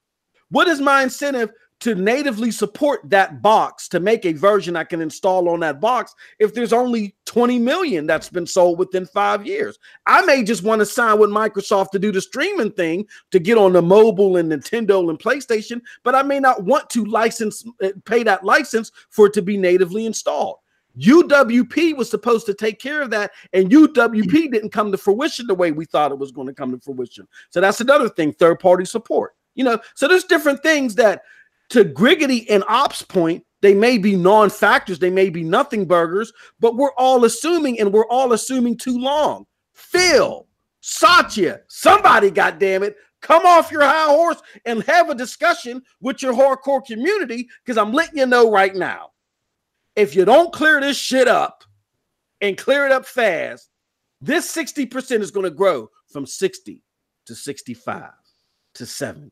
what 0.50 0.68
is 0.68 0.80
my 0.80 1.02
incentive 1.02 1.50
to 1.80 1.94
natively 1.94 2.50
support 2.50 3.00
that 3.10 3.42
box 3.42 3.88
to 3.88 4.00
make 4.00 4.24
a 4.24 4.32
version 4.32 4.76
I 4.76 4.84
can 4.84 5.00
install 5.00 5.48
on 5.48 5.60
that 5.60 5.80
box 5.80 6.14
if 6.38 6.54
there's 6.54 6.72
only 6.72 7.14
20 7.26 7.58
million 7.58 8.06
that's 8.06 8.30
been 8.30 8.46
sold 8.46 8.78
within 8.78 9.06
five 9.06 9.46
years? 9.46 9.78
I 10.06 10.22
may 10.22 10.42
just 10.42 10.62
want 10.62 10.80
to 10.80 10.86
sign 10.86 11.18
with 11.18 11.30
Microsoft 11.30 11.90
to 11.90 11.98
do 11.98 12.12
the 12.12 12.20
streaming 12.20 12.72
thing 12.72 13.06
to 13.32 13.38
get 13.38 13.58
on 13.58 13.72
the 13.72 13.82
mobile 13.82 14.36
and 14.36 14.50
Nintendo 14.50 15.10
and 15.10 15.18
PlayStation, 15.18 15.80
but 16.04 16.14
I 16.14 16.22
may 16.22 16.40
not 16.40 16.64
want 16.64 16.88
to 16.90 17.04
license, 17.04 17.64
uh, 17.82 17.90
pay 18.04 18.22
that 18.22 18.44
license 18.44 18.90
for 19.10 19.26
it 19.26 19.32
to 19.34 19.42
be 19.42 19.56
natively 19.56 20.06
installed. 20.06 20.58
UWP 20.98 21.96
was 21.96 22.10
supposed 22.10 22.46
to 22.46 22.54
take 22.54 22.78
care 22.78 23.02
of 23.02 23.10
that, 23.10 23.32
and 23.52 23.70
UWP 23.70 24.50
didn't 24.50 24.70
come 24.70 24.92
to 24.92 24.98
fruition 24.98 25.46
the 25.46 25.54
way 25.54 25.72
we 25.72 25.84
thought 25.84 26.12
it 26.12 26.18
was 26.18 26.32
going 26.32 26.46
to 26.46 26.54
come 26.54 26.70
to 26.72 26.78
fruition. 26.78 27.26
So 27.50 27.60
that's 27.60 27.80
another 27.80 28.08
thing, 28.08 28.32
third 28.32 28.60
party 28.60 28.84
support. 28.84 29.34
You 29.54 29.64
know, 29.64 29.78
so 29.94 30.08
there's 30.08 30.24
different 30.24 30.62
things 30.62 30.94
that 30.96 31.22
to 31.70 31.84
Griggity 31.84 32.46
and 32.50 32.64
Ops 32.68 33.02
point, 33.02 33.44
they 33.60 33.74
may 33.74 33.98
be 33.98 34.14
non-factors, 34.14 34.98
they 34.98 35.10
may 35.10 35.30
be 35.30 35.42
nothing 35.42 35.86
burgers, 35.86 36.32
but 36.60 36.76
we're 36.76 36.92
all 36.98 37.24
assuming, 37.24 37.80
and 37.80 37.92
we're 37.92 38.08
all 38.08 38.32
assuming 38.32 38.76
too 38.76 38.98
long. 38.98 39.46
Phil, 39.72 40.46
Satya, 40.80 41.60
somebody, 41.68 42.30
goddamn 42.30 42.82
it, 42.82 42.96
come 43.22 43.46
off 43.46 43.72
your 43.72 43.82
high 43.82 44.06
horse 44.06 44.42
and 44.66 44.82
have 44.82 45.08
a 45.08 45.14
discussion 45.14 45.82
with 46.00 46.20
your 46.20 46.34
hardcore 46.34 46.84
community 46.84 47.48
because 47.64 47.78
I'm 47.78 47.92
letting 47.92 48.18
you 48.18 48.26
know 48.26 48.50
right 48.50 48.74
now 48.74 49.12
if 49.96 50.14
you 50.14 50.24
don't 50.24 50.52
clear 50.52 50.80
this 50.80 50.96
shit 50.96 51.28
up 51.28 51.64
and 52.40 52.56
clear 52.56 52.86
it 52.86 52.92
up 52.92 53.06
fast, 53.06 53.70
this 54.20 54.54
60% 54.54 55.20
is 55.20 55.30
going 55.30 55.44
to 55.44 55.50
grow 55.50 55.90
from 56.08 56.26
60 56.26 56.82
to 57.26 57.34
65 57.34 58.10
to 58.74 58.86
70 58.86 59.30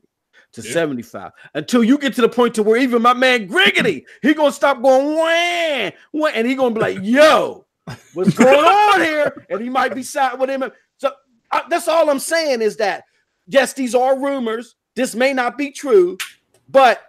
to 0.53 0.61
Yeah. 0.61 0.71
75 0.71 1.31
until 1.55 1.83
you 1.83 1.97
get 1.97 2.13
to 2.13 2.21
the 2.21 2.29
point 2.29 2.53
to 2.55 2.63
where 2.63 2.77
even 2.77 3.01
my 3.01 3.13
man 3.13 3.47
Griggity, 3.47 4.03
he 4.21 4.33
going 4.33 4.51
to 4.51 4.55
stop 4.55 4.81
going 4.81 5.17
wham, 5.17 5.93
wham, 6.11 6.31
and 6.35 6.47
he 6.47 6.53
going 6.53 6.75
to 6.75 6.79
be 6.79 6.81
like, 6.81 6.99
yo, 7.01 7.65
What's 8.13 8.33
going 8.33 8.65
on 8.65 9.01
here? 9.01 9.45
And 9.49 9.61
he 9.61 9.69
might 9.69 9.93
be 9.93 10.03
side 10.03 10.39
with 10.39 10.49
him. 10.49 10.63
So 10.97 11.11
uh, 11.51 11.61
that's 11.69 11.87
all 11.87 12.09
I'm 12.09 12.19
saying 12.19 12.61
is 12.61 12.77
that 12.77 13.03
yes, 13.47 13.73
these 13.73 13.95
are 13.95 14.19
rumors. 14.19 14.75
This 14.95 15.15
may 15.15 15.33
not 15.33 15.57
be 15.57 15.71
true, 15.71 16.17
but 16.69 17.01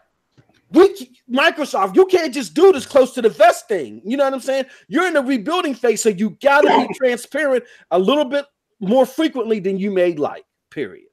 we 0.74 1.10
Microsoft, 1.30 1.96
you 1.96 2.04
can't 2.06 2.34
just 2.34 2.54
do 2.54 2.72
this 2.72 2.84
close 2.84 3.12
to 3.14 3.22
the 3.22 3.28
vest 3.28 3.68
thing. 3.68 4.02
You 4.04 4.16
know 4.16 4.24
what 4.24 4.34
I'm 4.34 4.40
saying? 4.40 4.66
You're 4.88 5.06
in 5.06 5.14
the 5.14 5.22
rebuilding 5.22 5.74
phase, 5.74 6.02
so 6.02 6.10
you 6.10 6.30
got 6.42 6.62
to 6.62 6.86
be 6.86 6.94
transparent 6.94 7.64
a 7.90 7.98
little 7.98 8.24
bit 8.24 8.44
more 8.80 9.06
frequently 9.06 9.60
than 9.60 9.78
you 9.78 9.90
may 9.90 10.14
like. 10.14 10.44
Period. 10.70 11.06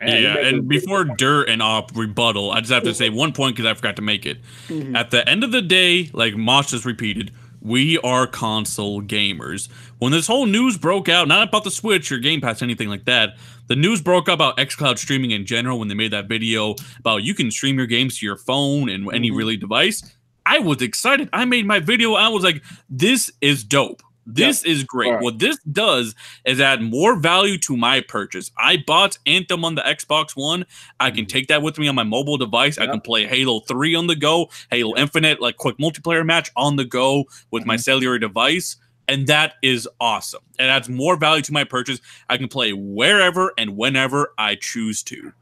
Man, 0.00 0.22
yeah, 0.22 0.38
and 0.38 0.68
before 0.68 1.04
Dirt 1.04 1.48
and 1.48 1.62
Op 1.62 1.96
rebuttal, 1.96 2.50
I 2.50 2.60
just 2.60 2.72
have 2.72 2.82
to 2.84 2.94
say 2.94 3.10
one 3.10 3.32
point 3.32 3.56
because 3.56 3.70
I 3.70 3.74
forgot 3.74 3.96
to 3.96 4.02
make 4.02 4.26
it. 4.26 4.38
Mhm. 4.68 4.96
At 4.96 5.10
the 5.10 5.28
end 5.28 5.44
of 5.44 5.52
the 5.52 5.62
day, 5.62 6.10
like 6.12 6.34
Mosh 6.34 6.70
just 6.70 6.84
repeated, 6.84 7.32
we 7.60 7.98
are 7.98 8.26
console 8.26 9.02
gamers. 9.02 9.68
When 9.98 10.12
this 10.12 10.26
whole 10.26 10.46
news 10.46 10.76
broke 10.76 11.08
out, 11.08 11.28
not 11.28 11.48
about 11.48 11.64
the 11.64 11.70
Switch 11.70 12.10
or 12.12 12.18
Game 12.18 12.40
Pass, 12.40 12.60
anything 12.60 12.88
like 12.88 13.04
that, 13.06 13.36
the 13.66 13.76
news 13.76 14.00
broke 14.02 14.28
out 14.28 14.34
about 14.34 14.56
xCloud 14.58 14.98
streaming 14.98 15.30
in 15.30 15.46
general 15.46 15.78
when 15.78 15.88
they 15.88 15.94
made 15.94 16.12
that 16.12 16.28
video 16.28 16.74
about 16.98 17.22
you 17.22 17.34
can 17.34 17.50
stream 17.50 17.76
your 17.78 17.86
games 17.86 18.18
to 18.18 18.26
your 18.26 18.36
phone 18.36 18.88
and 18.88 19.08
any 19.12 19.30
Mhm. 19.30 19.36
really 19.36 19.56
device. 19.56 20.02
I 20.46 20.58
was 20.58 20.82
excited. 20.82 21.28
I 21.32 21.44
made 21.46 21.66
my 21.66 21.78
video. 21.80 22.14
I 22.14 22.28
was 22.28 22.44
like, 22.44 22.62
this 22.90 23.30
is 23.40 23.64
dope. 23.64 24.02
This 24.26 24.64
is 24.64 24.84
great. 24.84 25.10
Right. 25.10 25.22
What 25.22 25.38
this 25.38 25.58
does 25.70 26.14
is 26.46 26.58
add 26.58 26.80
more 26.80 27.14
value 27.14 27.58
to 27.58 27.76
my 27.76 28.00
purchase. 28.00 28.50
I 28.58 28.78
bought 28.86 29.18
Anthem 29.26 29.66
on 29.66 29.74
the 29.74 29.82
Xbox 29.82 30.30
One. 30.34 30.64
I 30.98 31.10
can 31.10 31.26
take 31.26 31.48
that 31.48 31.60
with 31.60 31.78
me 31.78 31.88
on 31.88 31.94
my 31.94 32.04
mobile 32.04 32.38
device. 32.38 32.78
I 32.78 32.86
can 32.86 33.02
play 33.02 33.26
Halo 33.26 33.60
3 33.60 33.94
on 33.94 34.06
the 34.06 34.16
go, 34.16 34.48
Halo 34.70 34.96
Infinite, 34.96 35.42
like 35.42 35.56
quick 35.58 35.76
multiplayer 35.76 36.24
match 36.24 36.50
on 36.56 36.76
the 36.76 36.86
go 36.86 37.24
with 37.50 37.66
my 37.66 37.76
cellular 37.76 38.18
device. 38.18 38.76
And 39.08 39.26
that 39.26 39.54
is 39.62 39.88
awesome. 40.00 40.42
It 40.58 40.64
adds 40.64 40.88
more 40.88 41.16
value 41.16 41.42
to 41.42 41.52
my 41.52 41.64
purchase. 41.64 42.00
I 42.28 42.36
can 42.36 42.48
play 42.48 42.72
wherever 42.72 43.52
and 43.58 43.76
whenever 43.76 44.32
I 44.38 44.54
choose 44.54 45.02
to. 45.04 45.32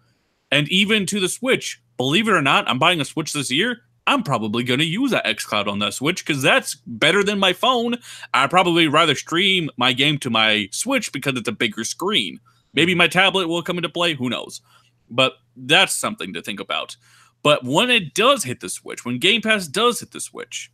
And 0.50 0.68
even 0.68 1.06
to 1.06 1.20
the 1.20 1.28
Switch, 1.28 1.80
believe 1.96 2.28
it 2.28 2.34
or 2.34 2.42
not, 2.42 2.68
I'm 2.68 2.78
buying 2.78 3.00
a 3.00 3.04
Switch 3.04 3.32
this 3.32 3.50
year. 3.50 3.82
I'm 4.06 4.24
probably 4.24 4.64
going 4.64 4.80
to 4.80 4.84
use 4.84 5.12
that 5.12 5.24
xCloud 5.24 5.68
on 5.68 5.78
that 5.78 5.94
Switch 5.94 6.24
because 6.26 6.42
that's 6.42 6.74
better 6.86 7.22
than 7.22 7.38
my 7.38 7.52
phone. 7.52 7.96
I'd 8.34 8.50
probably 8.50 8.88
rather 8.88 9.14
stream 9.14 9.70
my 9.76 9.92
game 9.92 10.18
to 10.18 10.30
my 10.30 10.68
Switch 10.72 11.12
because 11.12 11.36
it's 11.36 11.48
a 11.48 11.52
bigger 11.52 11.84
screen. 11.84 12.40
Maybe 12.74 12.94
my 12.94 13.06
tablet 13.06 13.48
will 13.48 13.62
come 13.62 13.78
into 13.78 13.88
play. 13.88 14.14
Who 14.14 14.28
knows? 14.28 14.60
But 15.08 15.34
that's 15.56 15.94
something 15.94 16.32
to 16.32 16.42
think 16.42 16.58
about. 16.58 16.96
But 17.42 17.64
when 17.64 17.90
it 17.90 18.14
does 18.14 18.44
hit 18.44 18.60
the 18.60 18.68
Switch, 18.68 19.04
when 19.04 19.18
Game 19.18 19.40
Pass 19.40 19.68
does 19.68 20.00
hit 20.00 20.10
the 20.10 20.20
Switch, 20.20 20.72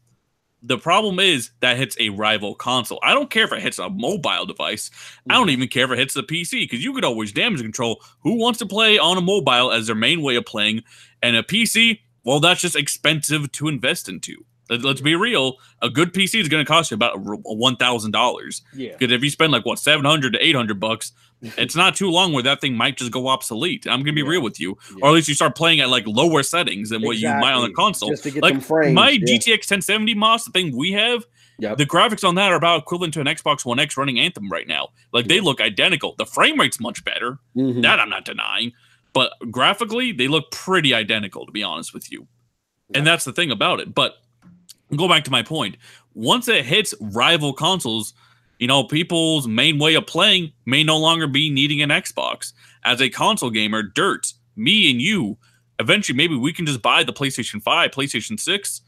the 0.62 0.78
problem 0.78 1.20
is 1.20 1.50
that 1.60 1.76
hits 1.76 1.96
a 2.00 2.08
rival 2.10 2.54
console. 2.54 2.98
I 3.02 3.14
don't 3.14 3.30
care 3.30 3.44
if 3.44 3.52
it 3.52 3.62
hits 3.62 3.78
a 3.78 3.88
mobile 3.88 4.46
device. 4.46 4.90
I 5.30 5.34
don't 5.34 5.48
mm. 5.48 5.52
even 5.52 5.68
care 5.68 5.84
if 5.84 5.90
it 5.92 5.98
hits 5.98 6.14
the 6.14 6.22
PC 6.22 6.62
because 6.62 6.84
you 6.84 6.92
could 6.92 7.04
always 7.04 7.32
damage 7.32 7.60
control 7.60 8.02
who 8.20 8.34
wants 8.34 8.58
to 8.58 8.66
play 8.66 8.98
on 8.98 9.16
a 9.16 9.20
mobile 9.20 9.70
as 9.70 9.86
their 9.86 9.96
main 9.96 10.22
way 10.22 10.36
of 10.36 10.46
playing. 10.46 10.82
And 11.22 11.36
a 11.36 11.42
PC, 11.42 12.00
well, 12.24 12.40
that's 12.40 12.60
just 12.60 12.76
expensive 12.76 13.50
to 13.52 13.68
invest 13.68 14.08
into. 14.08 14.44
Let- 14.68 14.82
Let's 14.84 15.00
be 15.00 15.14
real. 15.14 15.56
A 15.82 15.88
good 15.90 16.12
PC 16.12 16.40
is 16.40 16.48
going 16.48 16.64
to 16.64 16.68
cost 16.68 16.90
you 16.90 16.94
about 16.94 17.14
one 17.18 17.76
thousand 17.76 18.10
dollars. 18.12 18.62
Yeah. 18.74 18.92
Because 18.98 19.12
if 19.14 19.22
you 19.22 19.30
spend 19.30 19.52
like 19.52 19.64
what 19.64 19.78
seven 19.78 20.04
hundred 20.04 20.32
to 20.34 20.44
eight 20.46 20.54
hundred 20.54 20.78
bucks, 20.80 21.12
it's 21.42 21.76
not 21.76 21.94
too 21.96 22.10
long 22.10 22.32
where 22.32 22.42
that 22.42 22.60
thing 22.60 22.74
might 22.74 22.96
just 22.96 23.10
go 23.12 23.28
obsolete. 23.28 23.86
I'm 23.88 24.00
gonna 24.00 24.12
be 24.12 24.22
Yeah. 24.22 24.28
real 24.28 24.42
with 24.42 24.60
you, 24.60 24.76
Yeah. 24.90 24.98
or 25.02 25.08
at 25.08 25.12
least 25.14 25.28
you 25.28 25.34
start 25.34 25.56
playing 25.56 25.80
at 25.80 25.88
like 25.88 26.06
lower 26.06 26.42
settings 26.42 26.90
than 26.90 27.02
what 27.02 27.16
you 27.18 27.28
might 27.28 27.52
on 27.52 27.62
the 27.68 27.74
console. 27.74 28.10
Just 28.10 28.24
to 28.24 28.30
get 28.30 28.42
like 28.42 28.54
them 28.54 28.60
frames. 28.60 28.94
my 28.94 29.10
yeah. 29.10 29.18
GTX 29.38 29.70
1070 29.70 30.14
Moss, 30.14 30.44
the 30.44 30.50
thing 30.52 30.76
we 30.76 30.92
have, 30.92 31.24
Yep. 31.60 31.78
the 31.78 31.86
graphics 31.86 32.26
on 32.26 32.34
that 32.36 32.52
are 32.52 32.56
about 32.56 32.80
equivalent 32.82 33.14
to 33.14 33.20
an 33.20 33.26
Xbox 33.26 33.64
One 33.64 33.78
X 33.80 33.96
running 33.96 34.20
Anthem 34.20 34.48
right 34.48 34.66
now. 34.68 34.88
Like 35.12 35.26
they 35.28 35.40
look 35.40 35.60
identical. 35.60 36.14
The 36.18 36.26
frame 36.26 36.58
rate's 36.58 36.78
much 36.80 37.04
better. 37.04 37.38
Mhm. 37.56 37.82
That 37.82 37.98
I'm 38.00 38.10
not 38.10 38.24
denying. 38.24 38.72
But 39.12 39.32
graphically, 39.50 40.12
they 40.12 40.28
look 40.28 40.50
pretty 40.52 40.92
identical, 40.94 41.46
to 41.46 41.50
be 41.52 41.62
honest 41.62 41.92
with 41.94 42.12
you. 42.12 42.28
And 42.94 43.06
that's 43.06 43.24
the 43.24 43.32
thing 43.32 43.50
about 43.50 43.80
it. 43.80 43.92
But 43.94 44.14
go 44.96 45.08
back 45.08 45.24
to 45.24 45.30
my 45.30 45.42
point. 45.42 45.76
Once 46.14 46.48
it 46.48 46.64
hits 46.64 46.94
rival 47.00 47.52
consoles, 47.52 48.14
you 48.58 48.66
know, 48.66 48.84
people's 48.84 49.46
main 49.46 49.78
way 49.78 49.94
of 49.94 50.06
playing 50.06 50.52
may 50.66 50.82
no 50.82 50.98
longer 50.98 51.26
be 51.26 51.50
needing 51.50 51.80
an 51.82 51.90
Xbox. 51.90 52.52
As 52.84 53.00
a 53.00 53.08
console 53.08 53.50
gamer, 53.50 53.82
Dirt, 53.82 54.32
me 54.56 54.90
and 54.90 55.00
you, 55.00 55.38
eventually 55.78 56.16
maybe 56.16 56.34
we 56.36 56.52
can 56.52 56.66
just 56.66 56.82
buy 56.82 57.04
the 57.04 57.12
PlayStation 57.12 57.62
5, 57.62 57.90
PlayStation 57.90 58.38
6, 58.38 58.80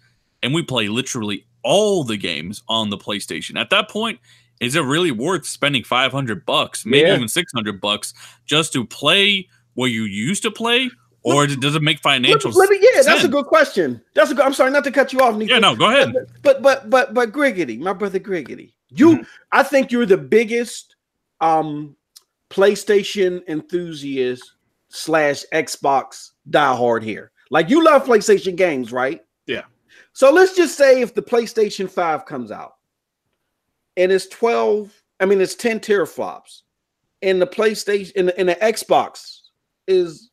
and 0.42 0.54
we 0.54 0.62
play 0.62 0.88
literally 0.88 1.46
all 1.62 2.02
the 2.02 2.16
games 2.16 2.62
on 2.68 2.90
the 2.90 2.96
PlayStation. 2.96 3.60
At 3.60 3.70
that 3.70 3.88
point, 3.88 4.18
is 4.60 4.74
it 4.74 4.80
really 4.80 5.10
worth 5.10 5.46
spending 5.46 5.84
500 5.84 6.44
bucks, 6.44 6.84
maybe 6.84 7.08
Yeah. 7.08 7.16
even 7.16 7.28
600 7.28 7.80
bucks 7.80 8.12
just 8.46 8.72
to 8.72 8.84
play 8.84 9.48
where 9.74 9.88
you 9.88 10.04
used 10.04 10.42
to 10.42 10.50
play? 10.50 10.90
Or 11.22 11.46
does 11.46 11.74
it 11.74 11.82
make 11.82 11.98
Let, 11.98 12.14
financial 12.14 12.50
let 12.52 12.70
me, 12.70 12.78
yeah, 12.80 13.02
that's 13.02 13.24
a 13.24 13.28
good 13.28 13.44
question. 13.44 14.00
That's 14.14 14.30
a 14.30 14.34
good. 14.34 14.44
I'm 14.44 14.54
sorry, 14.54 14.70
not 14.70 14.84
to 14.84 14.90
cut 14.90 15.12
you 15.12 15.20
off. 15.20 15.36
Nico. 15.36 15.52
Yeah, 15.52 15.58
no, 15.58 15.76
go 15.76 15.88
ahead. 15.88 16.14
But 16.42 16.62
but 16.62 16.88
but 16.88 17.12
but 17.12 17.30
Griggity, 17.32 17.78
my 17.78 17.92
brother 17.92 18.18
Griggity, 18.18 18.72
you, 18.88 19.16
Mm-hmm. 19.16 19.22
I 19.52 19.62
think 19.62 19.92
you're 19.92 20.06
the 20.06 20.16
biggest 20.16 20.96
um 21.40 21.94
PlayStation 22.48 23.46
enthusiast 23.48 24.52
slash 24.88 25.44
Xbox 25.52 26.30
diehard 26.48 27.02
here. 27.02 27.32
Like 27.50 27.68
you 27.68 27.84
love 27.84 28.04
PlayStation 28.04 28.56
games, 28.56 28.92
right? 28.92 29.22
Yeah. 29.46 29.62
So 30.12 30.32
let's 30.32 30.56
just 30.56 30.76
say 30.76 31.02
if 31.02 31.14
the 31.14 31.22
PlayStation 31.22 31.88
5 31.88 32.26
comes 32.26 32.50
out 32.50 32.74
and 33.96 34.10
it's 34.10 34.26
12, 34.28 34.92
I 35.20 35.26
mean 35.26 35.40
it's 35.40 35.54
10 35.54 35.80
teraflops, 35.80 36.62
and 37.22 37.40
the 37.40 37.46
PlayStation 37.46 38.12
and 38.16 38.28
the, 38.28 38.38
and 38.38 38.48
the 38.48 38.56
Xbox 38.56 39.40
is 39.86 40.29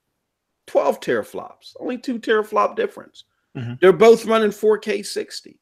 12 0.68 1.00
teraflops, 1.00 1.76
only 1.80 1.98
two 1.98 2.20
teraflop 2.20 2.76
difference. 2.76 3.24
Mhm. 3.56 3.80
They're 3.80 3.94
both 3.94 4.26
running 4.26 4.52
4K 4.52 5.02
60. 5.04 5.60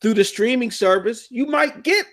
Through 0.00 0.14
the 0.14 0.24
streaming 0.24 0.70
service, 0.70 1.30
you 1.30 1.46
might 1.46 1.82
get 1.82 2.04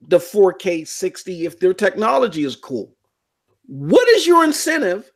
the 0.00 0.18
4K 0.18 0.84
60 0.84 1.46
if 1.46 1.58
their 1.60 1.74
technology 1.74 2.44
is 2.44 2.56
cool. 2.56 2.96
What 3.66 4.08
is 4.08 4.26
your 4.26 4.44
incentive 4.44 5.12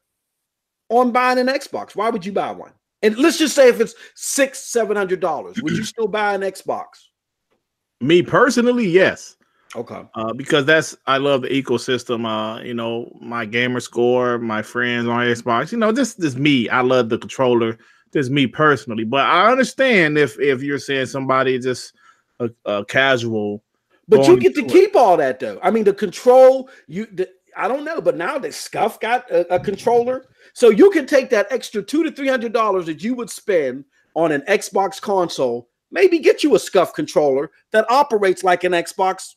on 0.88 1.10
buying 1.12 1.38
an 1.38 1.46
Xbox? 1.48 1.96
Why 1.96 2.10
would 2.10 2.24
you 2.24 2.32
buy 2.32 2.52
one? 2.52 2.72
And 3.02 3.16
let's 3.16 3.38
just 3.38 3.54
say 3.54 3.68
if 3.68 3.80
it's 3.80 3.94
six, 4.14 4.58
seven 4.58 4.96
hundred 4.96 5.20
dollars, 5.20 5.60
would 5.62 5.72
you 5.72 5.84
still 5.94 6.08
buy 6.08 6.34
an 6.34 6.42
Xbox? 6.42 6.86
Me 8.00 8.22
personally, 8.22 8.86
yes. 8.86 9.36
Okay. 9.76 10.02
uh, 10.14 10.32
because 10.32 10.64
that's 10.64 10.96
I 11.06 11.18
love 11.18 11.42
the 11.42 11.48
ecosystem. 11.48 12.26
Uh, 12.26 12.60
you 12.62 12.74
know, 12.74 13.16
my 13.20 13.44
gamer 13.44 13.80
score, 13.80 14.38
my 14.38 14.62
friends 14.62 15.06
on 15.06 15.20
Xbox. 15.20 15.70
You 15.70 15.78
know, 15.78 15.92
this 15.92 16.14
this 16.14 16.34
me. 16.34 16.68
I 16.68 16.80
love 16.80 17.08
the 17.08 17.18
controller. 17.18 17.78
This 18.12 18.28
me 18.28 18.48
personally, 18.48 19.04
but 19.04 19.20
I 19.20 19.48
understand 19.48 20.18
if 20.18 20.38
if 20.40 20.62
you're 20.62 20.80
saying 20.80 21.06
somebody 21.06 21.58
just 21.60 21.92
a, 22.40 22.50
a 22.64 22.84
casual. 22.84 23.62
But 24.08 24.26
you 24.26 24.36
get 24.36 24.56
to 24.56 24.64
it. 24.64 24.68
keep 24.68 24.96
all 24.96 25.16
that 25.18 25.38
though. 25.38 25.60
I 25.62 25.70
mean, 25.70 25.84
the 25.84 25.92
control, 25.92 26.68
you 26.88 27.06
the, 27.06 27.30
I 27.56 27.68
don't 27.68 27.84
know, 27.84 28.00
but 28.00 28.16
now 28.16 28.38
that 28.38 28.54
Scuff 28.54 28.98
got 28.98 29.30
a, 29.30 29.54
a 29.54 29.60
controller, 29.60 30.26
so 30.52 30.70
you 30.70 30.90
can 30.90 31.06
take 31.06 31.30
that 31.30 31.46
extra 31.50 31.80
two 31.80 32.02
to 32.02 32.10
three 32.10 32.26
hundred 32.26 32.52
dollars 32.52 32.86
that 32.86 33.04
you 33.04 33.14
would 33.14 33.30
spend 33.30 33.84
on 34.16 34.32
an 34.32 34.40
Xbox 34.48 35.00
console, 35.00 35.68
maybe 35.92 36.18
get 36.18 36.42
you 36.42 36.56
a 36.56 36.58
Scuff 36.58 36.92
controller 36.92 37.52
that 37.70 37.88
operates 37.88 38.42
like 38.42 38.64
an 38.64 38.72
Xbox 38.72 39.36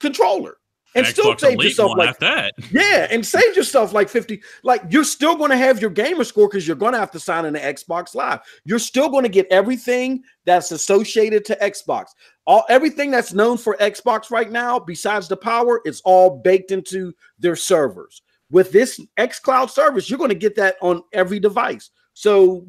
controller, 0.00 0.58
and 0.96 1.06
still 1.06 1.36
save 1.36 1.54
Elite 1.54 1.68
yourself 1.68 1.92
like 1.96 2.18
that. 2.18 2.54
yeah, 2.70 3.06
and 3.10 3.24
save 3.24 3.54
yourself 3.54 3.92
like 3.92 4.08
50. 4.08 4.40
Like 4.62 4.82
you're 4.88 5.04
still 5.04 5.36
going 5.36 5.50
to 5.50 5.56
have 5.56 5.80
your 5.80 5.90
gamer 5.90 6.24
score 6.24 6.48
because 6.48 6.66
you're 6.66 6.76
going 6.76 6.92
to 6.92 6.98
have 6.98 7.10
to 7.12 7.20
sign 7.20 7.44
into 7.44 7.60
Xbox 7.60 8.14
Live. 8.14 8.40
You're 8.64 8.78
still 8.78 9.08
going 9.08 9.24
to 9.24 9.28
get 9.28 9.46
everything 9.50 10.22
that's 10.44 10.72
associated 10.72 11.44
to 11.46 11.56
Xbox. 11.56 12.06
All 12.46 12.64
everything 12.68 13.10
that's 13.10 13.32
known 13.32 13.58
for 13.58 13.76
Xbox 13.76 14.30
right 14.30 14.50
now, 14.50 14.78
besides 14.78 15.28
the 15.28 15.36
power, 15.36 15.80
it's 15.84 16.00
all 16.04 16.38
baked 16.38 16.70
into 16.70 17.12
their 17.38 17.56
servers. 17.56 18.22
With 18.50 18.70
this 18.70 19.00
xCloud 19.18 19.70
service, 19.70 20.08
you're 20.08 20.18
going 20.18 20.28
to 20.28 20.34
get 20.34 20.54
that 20.56 20.76
on 20.80 21.02
every 21.12 21.40
device. 21.40 21.90
So 22.14 22.64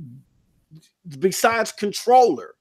besides 1.19 1.71
controller, 1.71 2.55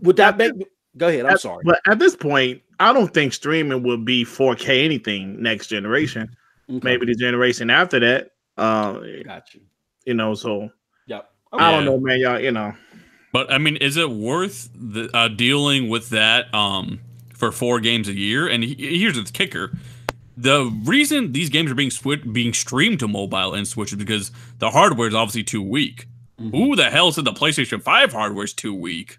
would 0.00 0.16
that 0.16 0.38
make 0.38 0.52
go 0.96 1.08
ahead? 1.08 1.26
I'm 1.26 1.32
At- 1.34 1.40
sorry. 1.40 1.62
But 1.64 1.80
at 1.86 1.98
this 1.98 2.16
point, 2.16 2.62
I 2.80 2.92
don't 2.92 3.12
think 3.12 3.32
streaming 3.32 3.82
will 3.82 3.96
be 3.98 4.24
4K 4.24 4.84
anything 4.84 5.40
next 5.42 5.68
generation. 5.68 6.34
Okay, 6.68 6.80
Maybe 6.82 7.06
the 7.06 7.14
generation 7.14 7.70
after 7.70 7.98
that. 8.00 8.32
Uh, 8.58 8.98
got 9.24 9.54
you. 9.54 9.60
you 10.04 10.14
know, 10.14 10.34
so 10.34 10.70
Yep. 11.06 11.30
I 11.52 11.70
don't 11.70 11.84
know, 11.84 11.98
man. 11.98 12.18
Y'all, 12.20 12.40
you 12.40 12.50
know, 12.50 12.74
But 13.32 13.52
I 13.52 13.58
mean, 13.58 13.76
is 13.76 13.96
it 13.96 14.10
worth 14.10 14.68
the, 14.74 15.08
uh, 15.14 15.28
dealing 15.28 15.88
with 15.88 16.08
that 16.10 16.52
um, 16.54 17.00
for 17.34 17.52
four 17.52 17.80
games 17.80 18.08
a 18.08 18.14
year? 18.14 18.48
And 18.48 18.64
he- 18.64 18.98
here's 18.98 19.14
the 19.22 19.30
kicker: 19.30 19.72
the 20.36 20.64
reason 20.84 21.32
these 21.32 21.50
games 21.50 21.70
are 21.70 21.74
being 21.74 21.90
swi- 21.90 22.32
being 22.32 22.52
streamed 22.52 22.98
to 23.00 23.08
mobile 23.08 23.54
and 23.54 23.66
Switch 23.68 23.92
is 23.92 23.98
because 23.98 24.32
the 24.58 24.70
hardware 24.70 25.08
is 25.08 25.14
obviously 25.14 25.44
too 25.44 25.62
weak. 25.62 26.08
Mhm. 26.40 26.50
Who 26.50 26.76
the 26.76 26.90
hell 26.90 27.12
said 27.12 27.24
the 27.24 27.32
PlayStation 27.32 27.80
Five 27.82 28.12
hardware 28.12 28.44
is 28.44 28.52
too 28.54 28.74
weak? 28.74 29.18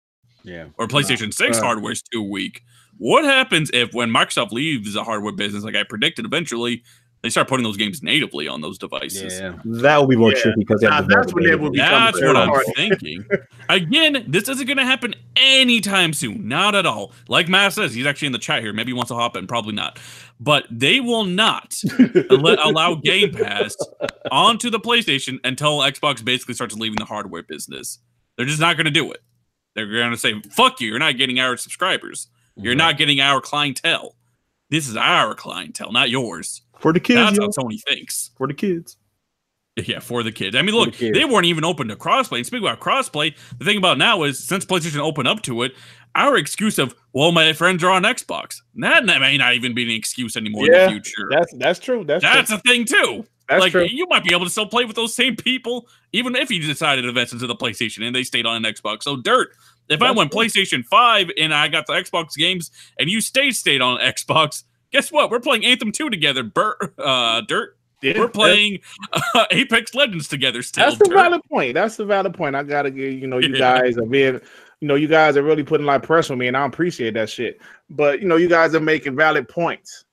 Yeah. 0.43 0.65
or 0.77 0.87
PlayStation 0.87 1.33
6 1.33 1.57
uh, 1.57 1.61
hardware 1.63 1.91
is 1.91 2.01
too 2.01 2.21
weak. 2.23 2.63
What 2.97 3.25
happens 3.25 3.71
if 3.73 3.93
when 3.93 4.09
Microsoft 4.09 4.51
leaves 4.51 4.93
the 4.93 5.03
hardware 5.03 5.31
business, 5.33 5.63
like 5.63 5.75
I 5.75 5.83
predicted 5.83 6.25
eventually, 6.25 6.83
they 7.23 7.29
start 7.29 7.47
putting 7.47 7.63
those 7.63 7.77
games 7.77 8.01
natively 8.03 8.47
on 8.47 8.61
those 8.61 8.77
devices? 8.79 9.39
Yeah. 9.39 9.53
That 9.63 9.97
will 9.97 10.07
be 10.07 10.15
more 10.15 10.31
Yeah. 10.33 10.41
tricky 10.41 10.59
because 10.59 10.81
Nah, 10.81 11.01
that's 11.01 11.33
when 11.33 11.43
they 11.45 11.55
will 11.55 11.71
become 11.71 11.89
That's 11.91 12.21
what 12.21 12.35
I'm 12.35 12.49
hard. 12.49 12.65
thinking. 12.75 13.23
Again, 13.69 14.25
this 14.27 14.49
isn't 14.49 14.65
going 14.65 14.77
to 14.77 14.85
happen 14.85 15.13
anytime 15.35 16.13
soon. 16.13 16.47
Not 16.47 16.75
at 16.75 16.85
all. 16.85 17.13
Like 17.27 17.47
Matt 17.47 17.73
says, 17.73 17.93
he's 17.93 18.05
actually 18.05 18.27
in 18.27 18.31
the 18.33 18.39
chat 18.39 18.61
here. 18.63 18.73
Maybe 18.73 18.89
he 18.89 18.93
wants 18.93 19.09
to 19.09 19.15
hop 19.15 19.35
in. 19.37 19.45
Probably 19.47 19.73
not. 19.73 19.99
But 20.39 20.65
they 20.71 20.99
will 20.99 21.23
not 21.25 21.79
let, 22.29 22.59
allow 22.59 22.95
Game 22.95 23.31
Pass 23.33 23.75
onto 24.31 24.69
the 24.71 24.79
PlayStation 24.79 25.39
until 25.43 25.79
Xbox 25.79 26.23
basically 26.25 26.55
starts 26.55 26.75
leaving 26.75 26.97
the 26.97 27.05
hardware 27.05 27.43
business. 27.43 27.99
They're 28.37 28.47
just 28.47 28.59
not 28.61 28.77
going 28.77 28.85
to 28.85 28.91
do 28.91 29.11
it. 29.11 29.21
They're 29.75 29.87
going 29.87 30.11
to 30.11 30.17
say, 30.17 30.39
fuck 30.51 30.81
you. 30.81 30.89
You're 30.89 30.99
not 30.99 31.17
getting 31.17 31.39
our 31.39 31.55
subscribers. 31.57 32.27
You're 32.55 32.75
not 32.75 32.97
getting 32.97 33.19
our 33.21 33.39
clientele. 33.41 34.15
This 34.69 34.87
is 34.87 34.95
our 34.97 35.33
clientele, 35.35 35.91
not 35.91 36.09
yours. 36.09 36.61
for 36.79 36.93
the 36.93 36.99
kids. 36.99 37.19
That's 37.19 37.37
yo. 37.37 37.43
how 37.43 37.49
Sony 37.49 37.81
thinks. 37.81 38.31
for 38.37 38.47
the 38.47 38.53
kids. 38.53 38.97
Yeah, 39.77 39.99
for 39.99 40.21
the 40.21 40.31
kids. 40.33 40.55
I 40.55 40.61
mean, 40.61 40.75
look, 40.75 40.95
the 40.97 41.11
they 41.11 41.23
weren't 41.23 41.45
even 41.45 41.63
open 41.63 41.87
to 41.87 41.95
crossplay. 41.95 42.37
And 42.37 42.45
speaking 42.45 42.67
about 42.67 42.81
crossplay, 42.81 43.35
the 43.57 43.63
thing 43.65 43.77
about 43.77 43.97
now 43.97 44.23
is 44.23 44.37
since 44.45 44.65
PlayStation 44.65 44.99
opened 44.99 45.29
up 45.29 45.41
to 45.43 45.63
it, 45.63 45.73
our 46.13 46.35
excuse 46.37 46.77
of 46.77 46.93
well, 47.13 47.31
my 47.31 47.53
friends 47.53 47.81
are 47.83 47.89
on 47.89 48.03
Xbox. 48.03 48.57
That 48.75 49.05
may 49.05 49.37
not 49.37 49.53
even 49.55 49.73
be 49.73 49.83
an 49.83 49.91
excuse 49.91 50.35
anymore 50.35 50.65
Yeah, 50.67 50.89
in 50.89 50.95
the 50.95 51.01
future. 51.01 51.27
That's 51.31 51.53
that's 51.57 51.79
true. 51.79 52.03
That's 52.03 52.21
That's 52.21 52.49
true. 52.49 52.57
a 52.57 52.59
thing 52.61 52.83
too. 52.85 53.25
That's 53.51 53.61
like 53.61 53.71
true. 53.71 53.83
you 53.85 54.07
might 54.09 54.23
be 54.23 54.33
able 54.33 54.45
to 54.45 54.49
still 54.51 54.65
play 54.65 54.85
with 54.85 54.95
those 54.95 55.13
same 55.13 55.35
people, 55.35 55.87
even 56.13 56.35
if 56.35 56.49
you 56.49 56.61
decided 56.61 57.03
to 57.03 57.09
invest 57.09 57.33
into 57.33 57.47
the 57.47 57.55
PlayStation 57.55 58.05
and 58.05 58.15
they 58.15 58.23
stayed 58.23 58.45
on 58.45 58.63
an 58.65 58.73
Xbox. 58.73 59.03
So 59.03 59.15
dirt. 59.17 59.49
If 59.89 60.01
I 60.01 60.07
That's 60.07 60.17
went 60.17 60.31
true. 60.31 60.41
PlayStation 60.41 60.85
5 60.85 61.31
and 61.37 61.53
I 61.53 61.67
got 61.67 61.85
the 61.85 61.93
Xbox 61.93 62.35
games 62.35 62.71
and 62.97 63.09
you 63.09 63.19
stayed 63.21 63.51
stayed 63.55 63.81
on 63.81 63.99
Xbox, 63.99 64.63
guess 64.91 65.11
what? 65.11 65.29
We're 65.29 65.39
playing 65.41 65.65
Anthem 65.65 65.91
2 65.91 66.09
together, 66.09 66.43
Bert, 66.43 66.93
uh, 66.97 67.41
Dirt. 67.41 67.77
Yeah, 68.01 68.17
We're 68.17 68.29
playing 68.29 68.79
uh, 69.35 69.45
Apex 69.51 69.93
Legends 69.93 70.27
together 70.27 70.63
still. 70.63 70.85
That's 70.85 70.97
Dirt. 70.97 71.13
valid 71.13 71.41
point. 71.51 71.73
That's 71.75 71.99
a 71.99 72.05
valid 72.05 72.33
point. 72.33 72.55
I 72.55 72.63
gotta 72.63 72.89
give 72.89 73.13
you 73.13 73.27
know 73.27 73.37
you 73.37 73.49
Yeah. 73.53 73.79
guys 73.79 73.95
are 73.97 74.05
being 74.07 74.39
you 74.79 74.87
know 74.87 74.95
you 74.95 75.07
guys 75.07 75.37
are 75.37 75.43
really 75.43 75.63
putting 75.63 75.83
a 75.85 75.87
lot 75.87 75.97
of 75.97 76.01
pressure 76.03 76.33
on 76.33 76.39
me, 76.39 76.47
and 76.47 76.57
I 76.57 76.65
appreciate 76.65 77.13
that 77.13 77.29
shit. 77.29 77.61
But 77.91 78.19
you 78.21 78.27
know 78.27 78.37
you 78.37 78.47
guys 78.49 78.73
are 78.73 78.79
making 78.79 79.15
valid 79.15 79.47
points. 79.47 80.05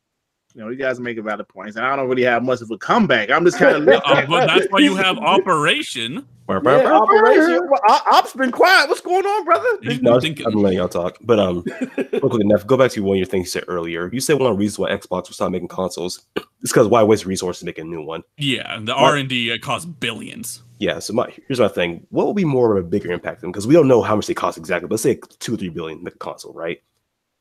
You 0.54 0.62
know 0.62 0.70
you 0.70 0.76
guys 0.76 0.98
are 0.98 1.02
making 1.02 1.24
valid 1.24 1.46
points, 1.48 1.76
and 1.76 1.84
I 1.84 1.94
don't 1.94 2.08
really 2.08 2.22
have 2.24 2.42
much 2.42 2.62
of 2.62 2.70
a 2.70 2.78
comeback. 2.78 3.30
I'm 3.30 3.44
just 3.44 3.58
kind 3.58 3.76
of 3.88 3.88
Uh, 3.88 4.26
but 4.26 4.46
that's 4.46 4.66
why 4.70 4.78
you 4.80 4.96
have 4.96 5.18
Operation. 5.18 6.26
Yeah, 6.50 6.56
operation. 6.94 7.68
Well, 7.70 7.78
O- 7.90 8.00
Op's 8.12 8.32
been 8.32 8.50
quiet. 8.50 8.88
What's 8.88 9.02
going 9.02 9.26
on, 9.26 9.44
brother? 9.44 9.68
He's 9.82 10.00
No, 10.00 10.12
I 10.12 10.14
was- 10.14 10.24
thinking- 10.24 10.46
I'm 10.46 10.54
letting 10.54 10.78
y'all 10.78 10.88
talk. 10.88 11.18
But 11.20 11.38
um, 11.38 11.62
real 11.98 12.20
quick, 12.30 12.46
Neff, 12.46 12.66
go 12.66 12.78
back 12.78 12.90
to 12.92 13.02
one 13.02 13.16
of 13.16 13.18
your 13.18 13.26
things 13.26 13.48
you 13.48 13.50
said 13.50 13.64
earlier. 13.68 14.08
You 14.14 14.20
said 14.20 14.38
one 14.40 14.50
of 14.50 14.56
the 14.56 14.60
reasons 14.60 14.78
why 14.78 14.90
Xbox 14.90 15.28
was 15.28 15.38
not 15.38 15.52
making 15.52 15.68
consoles 15.68 16.24
is 16.36 16.72
because 16.72 16.88
why 16.88 17.02
waste 17.02 17.26
resources 17.26 17.60
to 17.60 17.66
make 17.66 17.76
a 17.76 17.84
new 17.84 18.00
one? 18.02 18.22
Yeah, 18.38 18.74
and 18.74 18.88
the 18.88 18.94
R 18.94 19.16
and 19.16 19.28
D 19.28 19.58
costs 19.58 19.84
billions. 19.84 20.62
Yeah. 20.78 21.00
So 21.00 21.12
my 21.12 21.30
here's 21.48 21.60
my 21.60 21.68
thing. 21.68 22.06
What 22.08 22.24
will 22.24 22.32
be 22.32 22.46
more 22.46 22.74
of 22.78 22.82
a 22.82 22.88
bigger 22.88 23.12
impact 23.12 23.42
them? 23.42 23.52
Because 23.52 23.66
we 23.66 23.74
don't 23.74 23.86
know 23.86 24.00
how 24.00 24.16
much 24.16 24.26
they 24.26 24.32
cost 24.32 24.56
exactly. 24.56 24.86
But 24.88 24.92
let's 24.94 25.02
say 25.02 25.20
two 25.40 25.52
or 25.52 25.56
three 25.58 25.68
billion 25.68 25.98
to 25.98 26.04
make 26.04 26.14
a 26.14 26.18
console, 26.18 26.54
right? 26.54 26.78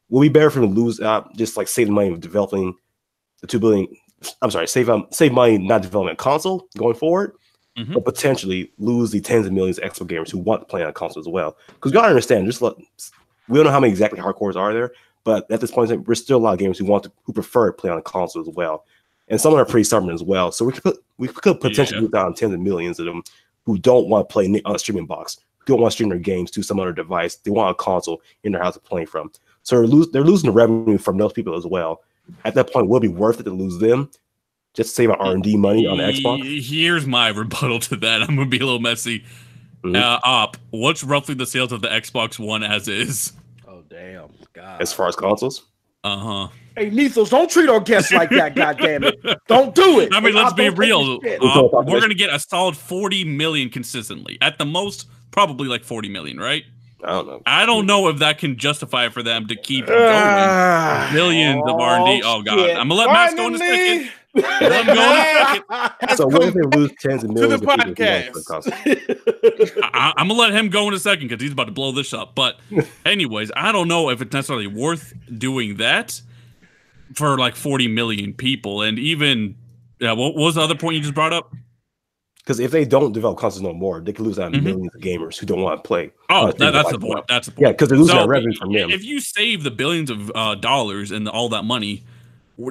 Will 0.10 0.22
it 0.22 0.26
be 0.26 0.30
better 0.34 0.50
for 0.50 0.60
them 0.60 0.76
to 0.76 0.82
lose 0.82 1.00
out, 1.00 1.34
just 1.38 1.56
like 1.56 1.70
save 1.70 1.88
the 1.88 1.94
money 1.94 2.10
of 2.10 2.20
developing 2.20 2.76
the 3.42 3.48
two 3.48 3.60
billion? 3.60 3.88
I'm 4.42 4.52
sorry, 4.52 4.68
save 4.68 4.90
um 4.90 5.08
save 5.12 5.32
money 5.32 5.58
not 5.58 5.82
developing 5.84 6.14
a 6.14 6.16
console 6.16 6.68
going 6.78 6.96
forward, 6.96 7.34
Mhm. 7.78 7.94
but 7.94 8.06
potentially 8.06 8.72
lose 8.80 9.12
the 9.12 9.22
tens 9.22 9.46
of 9.46 9.54
millions 9.54 9.78
of 9.78 9.84
extra 9.84 10.06
gamers 10.06 10.32
who 10.32 10.40
want 10.40 10.62
to 10.62 10.66
play 10.66 10.82
on 10.82 10.90
a 10.90 10.94
console 10.94 11.22
as 11.22 11.28
well. 11.28 11.56
Because 11.68 11.92
you 11.92 11.94
gotta 11.94 12.08
understand, 12.10 12.46
just 12.48 12.62
look, 12.62 12.80
we 13.48 13.56
don't 13.56 13.66
know 13.66 13.72
how 13.72 13.80
many 13.80 13.92
exactly 13.92 14.20
hardcores 14.20 14.56
are 14.56 14.74
there, 14.74 14.92
but 15.24 15.50
at 15.52 15.62
this 15.62 15.72
point, 15.72 15.92
in 15.92 15.98
time, 15.98 16.04
there's 16.08 16.22
still 16.22 16.38
a 16.38 16.40
lot 16.40 16.54
of 16.54 16.60
gamers 16.60 16.78
who 16.78 16.86
want 16.86 17.04
to 17.04 17.12
who 17.26 17.34
prefer 17.34 17.68
to 17.68 17.74
play 17.74 17.92
on 17.92 17.98
a 17.98 18.02
console 18.02 18.42
as 18.42 18.50
well, 18.50 18.86
and 19.28 19.40
some 19.40 19.54
of 19.54 19.58
them 19.58 19.66
are 19.68 19.70
pretty 19.70 19.84
stubborn 19.84 20.10
as 20.14 20.24
well. 20.24 20.52
So 20.52 20.66
we 20.66 20.74
could 20.74 20.84
put, 20.84 20.98
we 21.20 21.28
could 21.28 21.60
potentially 21.62 21.98
Yeah. 21.98 22.02
lose 22.02 22.12
down 22.12 22.34
tens 22.34 22.54
of 22.54 22.60
millions 22.60 23.00
of 23.00 23.06
them 23.06 23.22
who 23.66 23.78
don't 23.78 24.08
want 24.10 24.28
to 24.28 24.34
play 24.34 24.46
on 24.66 24.76
a 24.76 24.80
streaming 24.80 25.06
box, 25.06 25.38
don't 25.68 25.80
want 25.80 25.92
to 25.92 25.96
stream 25.96 26.10
their 26.10 26.18
games 26.18 26.50
to 26.52 26.64
some 26.64 26.80
other 26.80 26.94
device. 26.94 27.36
They 27.36 27.52
want 27.52 27.70
a 27.70 27.76
console 27.76 28.22
in 28.44 28.54
their 28.54 28.64
house 28.64 28.74
to 28.76 28.80
play 28.80 29.06
from. 29.06 29.32
So 29.64 29.76
they're, 29.76 29.86
lose, 29.88 30.10
they're 30.12 30.24
losing 30.24 30.50
the 30.50 30.54
revenue 30.54 30.98
from 30.98 31.18
those 31.18 31.34
people 31.34 31.56
as 31.56 31.66
well. 31.66 32.02
At 32.46 32.56
that 32.56 32.72
point, 32.72 32.88
will 32.88 32.98
it 32.98 33.02
be 33.02 33.08
worth 33.08 33.40
it 33.40 33.44
to 33.44 33.52
lose 33.52 33.78
them 33.80 34.10
just 34.74 34.90
to 34.90 34.96
save 34.96 35.10
our 35.12 35.18
R 35.18 35.32
and 35.34 35.44
D 35.44 35.58
money 35.58 35.86
on 35.88 35.98
Xbox? 35.98 36.64
Here's 36.66 37.06
my 37.06 37.30
rebuttal 37.36 37.80
to 37.82 37.96
that. 37.98 38.22
I'm 38.22 38.36
gonna 38.36 38.46
be 38.46 38.58
a 38.60 38.66
little 38.66 38.80
messy. 38.80 39.24
Mhm. 39.84 39.96
Uh, 39.96 40.20
op, 40.24 40.58
what's 40.72 41.04
roughly 41.04 41.36
the 41.36 41.46
sales 41.46 41.72
of 41.72 41.82
the 41.82 41.88
Xbox 41.88 42.40
One 42.40 42.64
as 42.64 42.88
is? 42.88 43.34
Oh 43.68 43.84
damn, 43.90 44.30
God. 44.54 44.82
As 44.82 44.92
far 44.92 45.08
as 45.08 45.16
consoles, 45.16 45.64
Uh 46.04 46.18
huh. 46.18 46.48
hey, 46.76 46.90
Nethos, 46.90 47.30
don't 47.30 47.50
treat 47.50 47.70
our 47.70 47.80
guests 47.80 48.12
like 48.12 48.30
that. 48.32 48.56
God 48.56 48.78
damn 48.80 49.04
it, 49.04 49.20
don't 49.48 49.74
do 49.76 50.00
it. 50.00 50.10
I 50.14 50.20
mean, 50.20 50.34
let's 50.34 50.52
Op, 50.52 50.58
be 50.58 50.70
real. 50.70 51.20
this. 51.22 51.40
Uh, 51.42 51.68
we're 51.86 52.02
gonna 52.02 52.14
get 52.16 52.34
a 52.34 52.40
solid 52.40 52.76
40 52.76 53.24
million 53.24 53.70
consistently. 53.70 54.38
At 54.42 54.58
the 54.58 54.66
most, 54.66 55.08
probably 55.32 55.68
like 55.68 55.84
40 55.84 56.10
million, 56.10 56.38
right? 56.40 56.64
I 57.04 57.08
don't 57.12 57.28
know. 57.28 57.42
I 57.46 57.66
don't 57.66 57.86
know 57.86 58.08
if 58.08 58.18
that 58.20 58.40
can 58.40 58.58
justify 58.58 59.10
for 59.10 59.22
them 59.22 59.48
to 59.48 59.56
keep 59.56 59.86
Uh, 59.86 59.88
going. 59.90 60.00
Ah, 60.10 61.10
Millions 61.14 61.62
of 61.66 61.80
R&D. 61.80 62.22
Oh, 62.26 62.42
God. 62.42 62.58
shit. 62.58 62.72
I'm 62.78 62.88
gonna 62.90 62.96
let 63.02 63.12
Max 63.12 63.34
go 63.36 63.48
in 63.48 63.56
a 63.56 63.58
second. 63.60 64.12
Let 64.38 64.86
him 64.88 64.96
go 64.96 65.02
in 65.02 65.18
a 65.18 65.96
second. 66.00 66.18
So 66.18 66.28
what 66.28 66.44
if 66.44 66.54
they 66.54 66.62
lose 66.78 66.92
tens 67.00 67.24
of 67.24 67.30
to 67.30 67.34
millions 67.34 67.62
the 67.62 67.68
of 67.72 67.76
people 67.76 67.76
who 67.76 67.88
want 67.88 67.96
to 67.98 68.32
play 68.32 68.44
consoles? 68.46 69.80
I, 69.94 70.14
I'm 70.16 70.28
gonna 70.28 70.40
let 70.40 70.52
him 70.54 70.70
go 70.70 70.88
in 70.88 70.94
a 70.94 71.00
second 71.00 71.28
because 71.28 71.42
he's 71.42 71.54
about 71.54 71.66
to 71.66 71.72
blow 71.72 71.92
this 71.92 72.14
up. 72.14 72.36
But, 72.36 72.58
anyways, 73.06 73.52
I 73.56 73.72
don't 73.72 73.88
know 73.88 74.10
if 74.12 74.22
it's 74.22 74.32
necessarily 74.34 74.68
worth 74.68 75.14
doing 75.38 75.78
that 75.78 76.22
for 77.16 77.38
like 77.40 77.56
40 77.56 77.88
million 77.88 78.34
people. 78.34 78.84
And 78.84 79.00
even, 79.00 79.56
yeah, 80.00 80.12
what 80.12 80.36
was 80.36 80.54
the 80.56 80.62
other 80.62 80.76
point 80.76 80.96
you 80.98 81.02
just 81.02 81.16
brought 81.16 81.34
up? 81.34 81.52
Because 82.48 82.62
if 82.62 82.72
they 82.72 82.86
don't 82.86 83.12
develop 83.12 83.38
consoles 83.38 83.62
no 83.62 83.74
more, 83.74 84.00
they 84.00 84.14
could 84.14 84.26
lose 84.26 84.40
out 84.40 84.54
Mhm. 84.54 84.64
millions 84.64 84.96
of 84.96 85.02
gamers 85.02 85.38
who 85.38 85.46
don't 85.46 85.62
want 85.62 85.84
to 85.84 85.86
play. 85.86 86.12
Oh, 86.30 86.50
that, 86.54 86.72
that's 86.72 86.90
the 86.94 86.98
point. 86.98 87.14
what? 87.16 87.28
That's 87.28 87.48
the 87.48 87.52
point. 87.52 87.62
Yeah, 87.68 87.72
because 87.74 87.90
they're 87.90 87.98
losing 87.98 88.16
So, 88.16 88.22
that 88.22 88.30
revenue 88.30 88.56
from 88.58 88.72
them. 88.72 88.90
If 88.90 89.04
you 89.04 89.20
save 89.20 89.64
the 89.64 89.72
billions 89.72 90.10
of 90.10 90.32
uh, 90.34 90.56
dollars 90.56 91.12
and 91.12 91.28
all 91.28 91.50
that 91.50 91.66
money, 91.66 92.06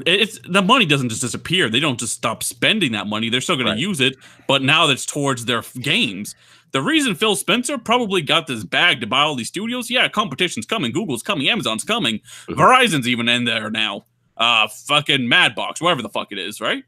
it's 0.07 0.39
the 0.49 0.62
money 0.62 0.87
doesn't 0.87 1.11
just 1.11 1.20
disappear. 1.20 1.68
They 1.68 1.79
don't 1.81 2.01
just 2.01 2.14
stop 2.14 2.43
spending 2.43 2.93
that 2.93 3.07
money. 3.07 3.29
They're 3.29 3.43
still 3.43 3.57
going 3.57 3.66
Right. 3.66 3.74
to 3.74 3.81
use 3.81 4.01
it, 4.01 4.16
but 4.49 4.62
now 4.62 4.87
that's 4.87 5.05
towards 5.05 5.45
their 5.45 5.59
f- 5.59 5.74
games. 5.74 6.35
The 6.72 6.81
reason 6.81 7.14
Phil 7.14 7.37
Spencer 7.37 7.77
probably 7.77 8.22
got 8.22 8.47
this 8.47 8.64
bag 8.64 9.03
to 9.03 9.07
buy 9.07 9.20
all 9.24 9.35
these 9.37 9.49
studios, 9.49 9.91
yeah, 9.91 10.09
competition's 10.09 10.64
coming, 10.64 10.91
Google's 10.91 11.22
coming, 11.22 11.51
Amazon's 11.51 11.85
coming, 11.85 12.20
Mhm. 12.49 12.57
Verizon's 12.57 13.07
even 13.07 13.29
in 13.29 13.45
there 13.45 13.70
now. 13.70 14.07
Uh, 14.39 14.68
fucking 14.87 15.20
Madbox, 15.29 15.83
whatever 15.83 16.01
the 16.01 16.09
fuck 16.09 16.29
it 16.33 16.39
is, 16.39 16.62
right? 16.62 16.83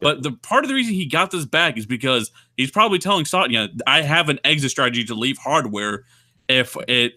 But 0.00 0.22
the 0.22 0.32
part 0.32 0.64
of 0.64 0.68
the 0.68 0.74
reason 0.74 0.94
he 0.94 1.06
got 1.06 1.30
this 1.30 1.46
back 1.46 1.78
is 1.78 1.86
because 1.86 2.30
he's 2.56 2.70
probably 2.70 2.98
telling 2.98 3.24
Satya, 3.24 3.68
I 3.86 4.02
have 4.02 4.28
an 4.28 4.38
exit 4.44 4.70
strategy 4.70 5.04
to 5.04 5.14
leave 5.14 5.38
hardware 5.38 6.04
if 6.48 6.76
it 6.86 7.14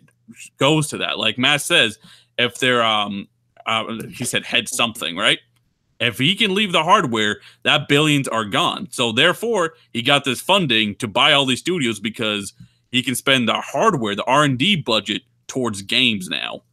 goes 0.57 0.87
to 0.89 0.97
that. 0.99 1.17
Like 1.17 1.37
Matt 1.37 1.61
says, 1.61 1.99
if 2.37 2.59
they're 2.59 2.83
um 2.83 3.27
uh, 3.65 4.01
he 4.09 4.25
said 4.25 4.45
head 4.45 4.67
something, 4.67 5.15
right? 5.15 5.39
If 5.99 6.17
he 6.17 6.35
can 6.35 6.55
leave 6.55 6.71
the 6.71 6.83
hardware, 6.83 7.41
that 7.63 7.89
billions 7.89 8.27
are 8.27 8.45
gone. 8.45 8.87
So 8.89 9.11
therefore, 9.11 9.73
he 9.91 10.01
got 10.01 10.23
this 10.23 10.39
funding 10.39 10.95
to 10.95 11.07
buy 11.07 11.33
all 11.33 11.45
these 11.45 11.59
studios 11.59 11.99
because 11.99 12.53
he 12.91 13.03
can 13.03 13.15
spend 13.15 13.47
the 13.47 13.55
hardware, 13.55 14.15
the 14.15 14.23
R 14.23 14.45
and 14.45 14.57
D 14.57 14.77
budget 14.77 15.23
towards 15.47 15.81
games 15.81 16.29
now, 16.29 16.63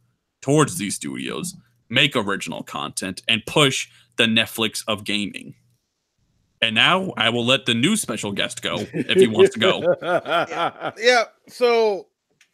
towards 0.41 0.77
these 0.77 0.95
studios, 0.95 1.55
make 1.89 2.15
original 2.15 2.63
content, 2.63 3.21
and 3.27 3.45
push 3.45 3.89
the 4.15 4.25
Netflix 4.25 4.83
of 4.87 5.03
gaming. 5.03 5.55
And 6.61 6.73
now 6.75 7.13
I 7.17 7.29
will 7.29 7.45
let 7.45 7.65
the 7.65 7.73
new 7.73 7.95
special 7.95 8.31
guest 8.31 8.61
go 8.61 8.77
if 8.93 9.19
he 9.19 9.27
wants 9.27 9.53
to 9.53 9.59
go. 9.59 9.95
Yeah. 10.99 11.25
So 11.47 12.07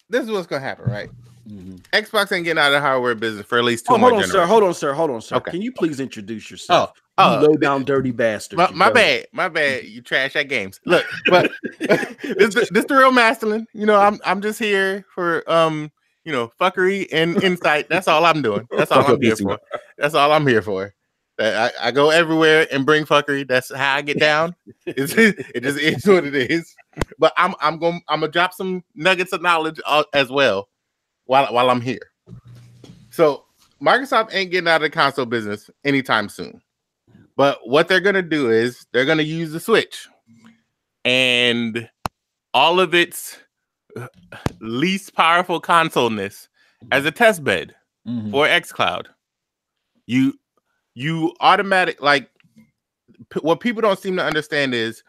this 0.10 0.26
is 0.26 0.32
what's 0.32 0.48
gonna 0.48 0.62
happen, 0.62 0.92
right? 0.92 1.10
Mhm. 1.50 1.82
Xbox 1.92 2.32
ain't 2.32 2.46
getting 2.46 2.60
out 2.60 2.68
of 2.68 2.74
the 2.74 2.82
hardware 2.82 3.16
business 3.16 3.46
for 3.46 3.58
at 3.58 3.64
least 3.64 3.86
two 3.86 3.94
Oh, 3.94 3.98
more 3.98 4.12
hold 4.12 4.24
on, 4.24 4.30
sir. 4.30 4.46
Hold 4.46 4.64
on, 4.64 4.74
sir. 4.74 4.94
Hold 4.94 5.12
on, 5.12 5.22
sir. 5.22 5.36
Okay. 5.38 5.52
Can 5.52 5.62
you 5.62 5.72
please 5.72 6.00
introduce 6.00 6.50
yourself? 6.50 6.94
Oh, 7.18 7.40
you 7.40 7.46
oh, 7.46 7.50
low 7.50 7.58
down 7.58 7.84
dirty 7.84 8.12
bastard. 8.12 8.58
my, 8.58 8.72
my 8.72 8.90
bad, 8.90 9.28
my 9.34 9.50
bad. 9.50 9.86
You 9.86 10.02
trash 10.02 10.36
at 10.36 10.48
games. 10.48 10.80
Look, 10.86 11.06
but 11.28 11.52
this 11.80 12.56
this 12.70 12.86
the 12.86 12.96
real 12.96 13.12
masculine. 13.12 13.68
You 13.74 13.86
know, 13.86 14.00
I'm 14.00 14.20
I'm 14.26 14.42
just 14.42 14.58
here 14.58 15.06
for 15.14 15.50
um, 15.52 15.92
you 16.24 16.32
know, 16.32 16.52
fuckery 16.60 17.08
and 17.12 17.42
insight. 17.44 17.90
That's 17.90 18.08
all 18.08 18.26
I'm 18.26 18.42
doing. 18.42 18.68
That's 18.76 18.92
all 18.92 19.06
I'm 19.06 19.22
here 19.22 19.36
for. 19.36 19.60
That's 19.98 20.16
all 20.16 20.32
I'm 20.32 20.48
here 20.48 20.62
for. 20.62 20.94
That 21.38 21.74
I, 21.82 21.88
I 21.88 21.92
go 21.92 22.10
everywhere 22.12 22.68
and 22.72 22.86
bring 22.86 23.06
fuckery. 23.06 23.48
That's 23.48 23.74
how 23.74 23.96
I 23.96 24.02
get 24.02 24.20
down. 24.20 24.56
It's, 24.86 25.14
it 25.16 25.64
just 25.64 25.80
is 25.80 26.06
what 26.06 26.26
it 26.26 26.36
is. 26.36 26.76
But 27.18 27.34
I'm 27.38 27.56
I'm 27.62 27.80
going 27.80 28.02
I'm 28.08 28.20
gonna 28.20 28.32
drop 28.32 28.54
some 28.54 28.84
nuggets 28.96 29.34
of 29.34 29.42
knowledge 29.42 29.80
uh, 29.86 30.04
as 30.14 30.30
well 30.30 30.70
while 31.26 31.52
while 31.54 31.70
I'm 31.70 31.82
here. 31.82 32.12
So 33.10 33.46
Microsoft 33.82 34.34
ain't 34.34 34.52
getting 34.52 34.68
out 34.68 34.78
of 34.78 34.82
the 34.84 34.90
console 34.92 35.26
business 35.26 35.70
anytime 35.84 36.30
soon. 36.30 36.62
But 37.36 37.60
what 37.68 37.88
they're 37.88 38.00
gonna 38.00 38.22
do 38.22 38.52
is 38.52 38.86
they're 38.92 39.06
gonna 39.06 39.24
use 39.24 39.52
the 39.52 39.60
Switch 39.60 40.08
and 41.06 41.90
all 42.54 42.80
of 42.80 42.94
its 42.94 43.38
uh, 43.98 44.08
least 44.60 45.16
powerful 45.16 45.60
consoleness 45.60 46.48
as 46.92 47.06
a 47.06 47.12
test 47.12 47.44
bed 47.44 47.74
Mhm. 48.08 48.32
for 48.32 48.46
xCloud. 48.46 49.08
You 50.06 50.34
you 50.96 51.34
automatic 51.40 52.02
like 52.02 52.30
p- 53.30 53.40
what 53.42 53.60
people 53.60 53.82
don't 53.82 54.00
seem 54.00 54.16
to 54.18 54.24
understand 54.24 54.74
is 54.74 55.04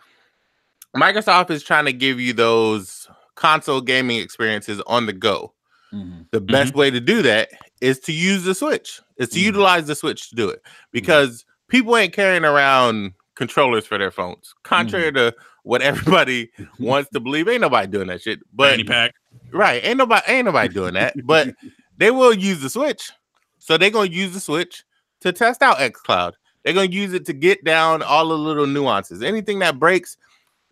Microsoft 0.97 1.51
is 1.51 1.63
trying 1.63 1.85
to 1.87 1.93
give 1.93 2.21
you 2.21 2.33
those 2.33 3.09
console 3.35 3.81
gaming 3.81 4.19
experiences 4.19 4.81
on 4.87 5.07
the 5.07 5.13
go. 5.13 5.53
Mhm. 5.93 6.27
The 6.31 6.41
best 6.41 6.75
way 6.75 6.91
to 6.91 7.01
do 7.01 7.23
that 7.23 7.51
is 7.81 7.99
to 8.01 8.13
use 8.13 8.45
the 8.45 8.55
Switch. 8.55 9.01
Is 9.17 9.29
to 9.31 9.39
Mhm. 9.39 9.43
utilize 9.45 9.87
the 9.87 9.95
Switch 9.95 10.29
to 10.31 10.37
do 10.37 10.49
it 10.49 10.63
because 10.93 11.45
people 11.69 11.97
ain't 11.97 12.13
carrying 12.13 12.45
around 12.45 13.13
controllers 13.35 13.85
for 13.87 13.99
their 13.99 14.11
phones. 14.13 14.55
Contrary 14.63 15.13
to 15.13 15.35
what 15.65 15.83
everybody 15.83 16.51
wants 16.79 17.11
to 17.11 17.21
believe, 17.21 17.49
ain't 17.49 17.61
nobody 17.61 17.89
doing 17.89 18.07
that 18.09 18.23
shit. 18.23 18.41
But. 18.53 18.79
Right. 19.51 19.85
Ain't 19.85 19.99
nobody 19.99 20.23
ain't 20.29 20.45
nobody 20.47 20.73
doing 20.73 20.95
that. 20.95 21.15
But 21.25 21.55
they 21.99 22.11
will 22.13 22.33
use 22.35 22.61
the 22.61 22.71
Switch. 22.71 23.11
So 23.59 23.77
they're 23.77 23.91
gonna 23.91 24.11
use 24.11 24.33
the 24.33 24.41
Switch 24.41 24.85
to 25.25 25.33
test 25.33 25.63
out 25.63 25.79
xCloud. 25.79 26.35
They're 26.63 26.75
gonna 26.75 26.91
use 26.91 27.15
it 27.15 27.25
to 27.27 27.33
get 27.33 27.65
down 27.65 28.03
all 28.03 28.29
the 28.29 28.39
little 28.39 28.67
nuances. 28.67 29.23
Anything 29.23 29.59
that 29.61 29.79
breaks, 29.79 30.17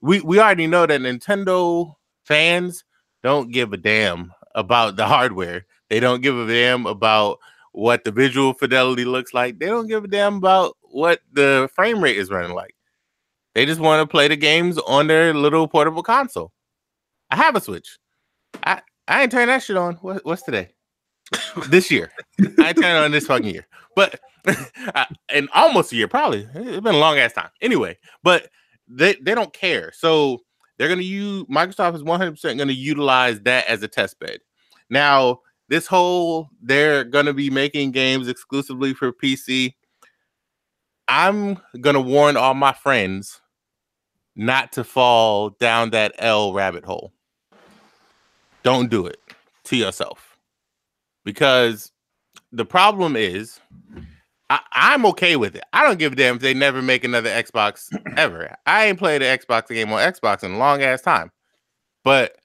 we, 0.02 0.20
we 0.20 0.38
already 0.38 0.66
know 0.66 0.86
that 0.86 1.00
Nintendo 1.00 1.94
fans 2.24 2.84
don't 3.22 3.50
give 3.50 3.72
a 3.72 3.78
damn 3.78 4.32
about 4.54 4.96
the 4.96 5.06
hardware. 5.06 5.64
They 5.88 6.00
don't 6.00 6.20
give 6.20 6.38
a 6.38 6.46
damn 6.46 6.86
about 6.86 7.38
what 7.72 8.04
the 8.04 8.12
visual 8.12 8.52
fidelity 8.52 9.06
looks 9.06 9.32
like. 9.32 9.58
They 9.58 9.66
don't 9.66 9.86
give 9.86 10.04
a 10.04 10.08
damn 10.08 10.36
about 10.36 10.76
what 10.82 11.20
the 11.32 11.70
frame 11.74 12.02
rate 12.02 12.18
is 12.18 12.30
running 12.30 12.54
like. 12.54 12.74
They 13.54 13.64
just 13.64 13.80
want 13.80 14.06
to 14.06 14.10
play 14.10 14.28
the 14.28 14.36
games 14.36 14.78
on 14.78 15.06
their 15.06 15.32
little 15.32 15.66
portable 15.66 16.02
console. 16.02 16.52
I 17.30 17.36
have 17.36 17.56
a 17.56 17.60
Switch. 17.60 17.98
I 18.64 18.82
I 19.08 19.22
ain't 19.22 19.32
turning 19.32 19.48
that 19.48 19.62
shit 19.62 19.78
on. 19.78 19.94
What, 19.96 20.24
what's 20.26 20.42
today? 20.42 20.72
this 21.68 21.90
year. 21.90 22.12
I 22.58 22.68
ain't 22.68 22.78
it 22.78 22.84
on 22.84 23.10
this 23.10 23.26
fucking 23.26 23.48
year. 23.48 23.66
But 23.96 24.20
In 25.34 25.48
almost 25.54 25.92
a 25.92 25.96
year, 25.96 26.08
probably. 26.08 26.48
It's 26.54 26.80
been 26.80 26.94
a 26.94 26.98
long 26.98 27.18
ass 27.18 27.32
time. 27.32 27.50
Anyway, 27.60 27.98
but 28.22 28.48
they 28.88 29.14
they 29.14 29.34
don't 29.34 29.52
care. 29.52 29.92
So 29.94 30.42
they're 30.76 30.88
gonna 30.88 31.02
use 31.02 31.44
Microsoft 31.44 31.94
is 31.94 32.02
100 32.02 32.32
percent 32.32 32.58
gonna 32.58 32.72
utilize 32.72 33.40
that 33.42 33.66
as 33.66 33.82
a 33.82 33.88
test 33.88 34.18
bed. 34.18 34.40
Now, 34.90 35.40
this 35.68 35.86
whole 35.86 36.48
they're 36.60 37.04
gonna 37.04 37.32
be 37.32 37.50
making 37.50 37.92
games 37.92 38.28
exclusively 38.28 38.94
for 38.94 39.12
PC. 39.12 39.74
I'm 41.08 41.58
gonna 41.80 42.00
warn 42.00 42.36
all 42.36 42.54
my 42.54 42.72
friends 42.72 43.40
not 44.34 44.72
to 44.72 44.84
fall 44.84 45.50
down 45.50 45.90
that 45.90 46.14
L 46.18 46.52
rabbit 46.52 46.84
hole. 46.84 47.12
Don't 48.62 48.90
do 48.90 49.06
it 49.06 49.20
to 49.64 49.76
yourself 49.76 50.36
because 51.24 51.92
the 52.52 52.64
problem 52.64 53.16
is 53.16 53.60
I, 54.52 54.60
I'm 54.72 55.06
okay 55.06 55.36
with 55.36 55.56
it. 55.56 55.64
I 55.72 55.82
don't 55.82 55.98
give 55.98 56.12
a 56.12 56.16
damn 56.16 56.36
if 56.36 56.42
they 56.42 56.52
never 56.52 56.82
make 56.82 57.04
another 57.04 57.30
Xbox 57.30 57.88
ever. 58.18 58.54
I 58.66 58.84
ain't 58.84 58.98
played 58.98 59.22
an 59.22 59.38
Xbox 59.38 59.68
game 59.68 59.90
on 59.90 60.00
Xbox 60.00 60.44
in 60.44 60.52
a 60.52 60.58
long 60.58 60.82
ass 60.82 61.00
time. 61.00 61.32
But 62.04 62.36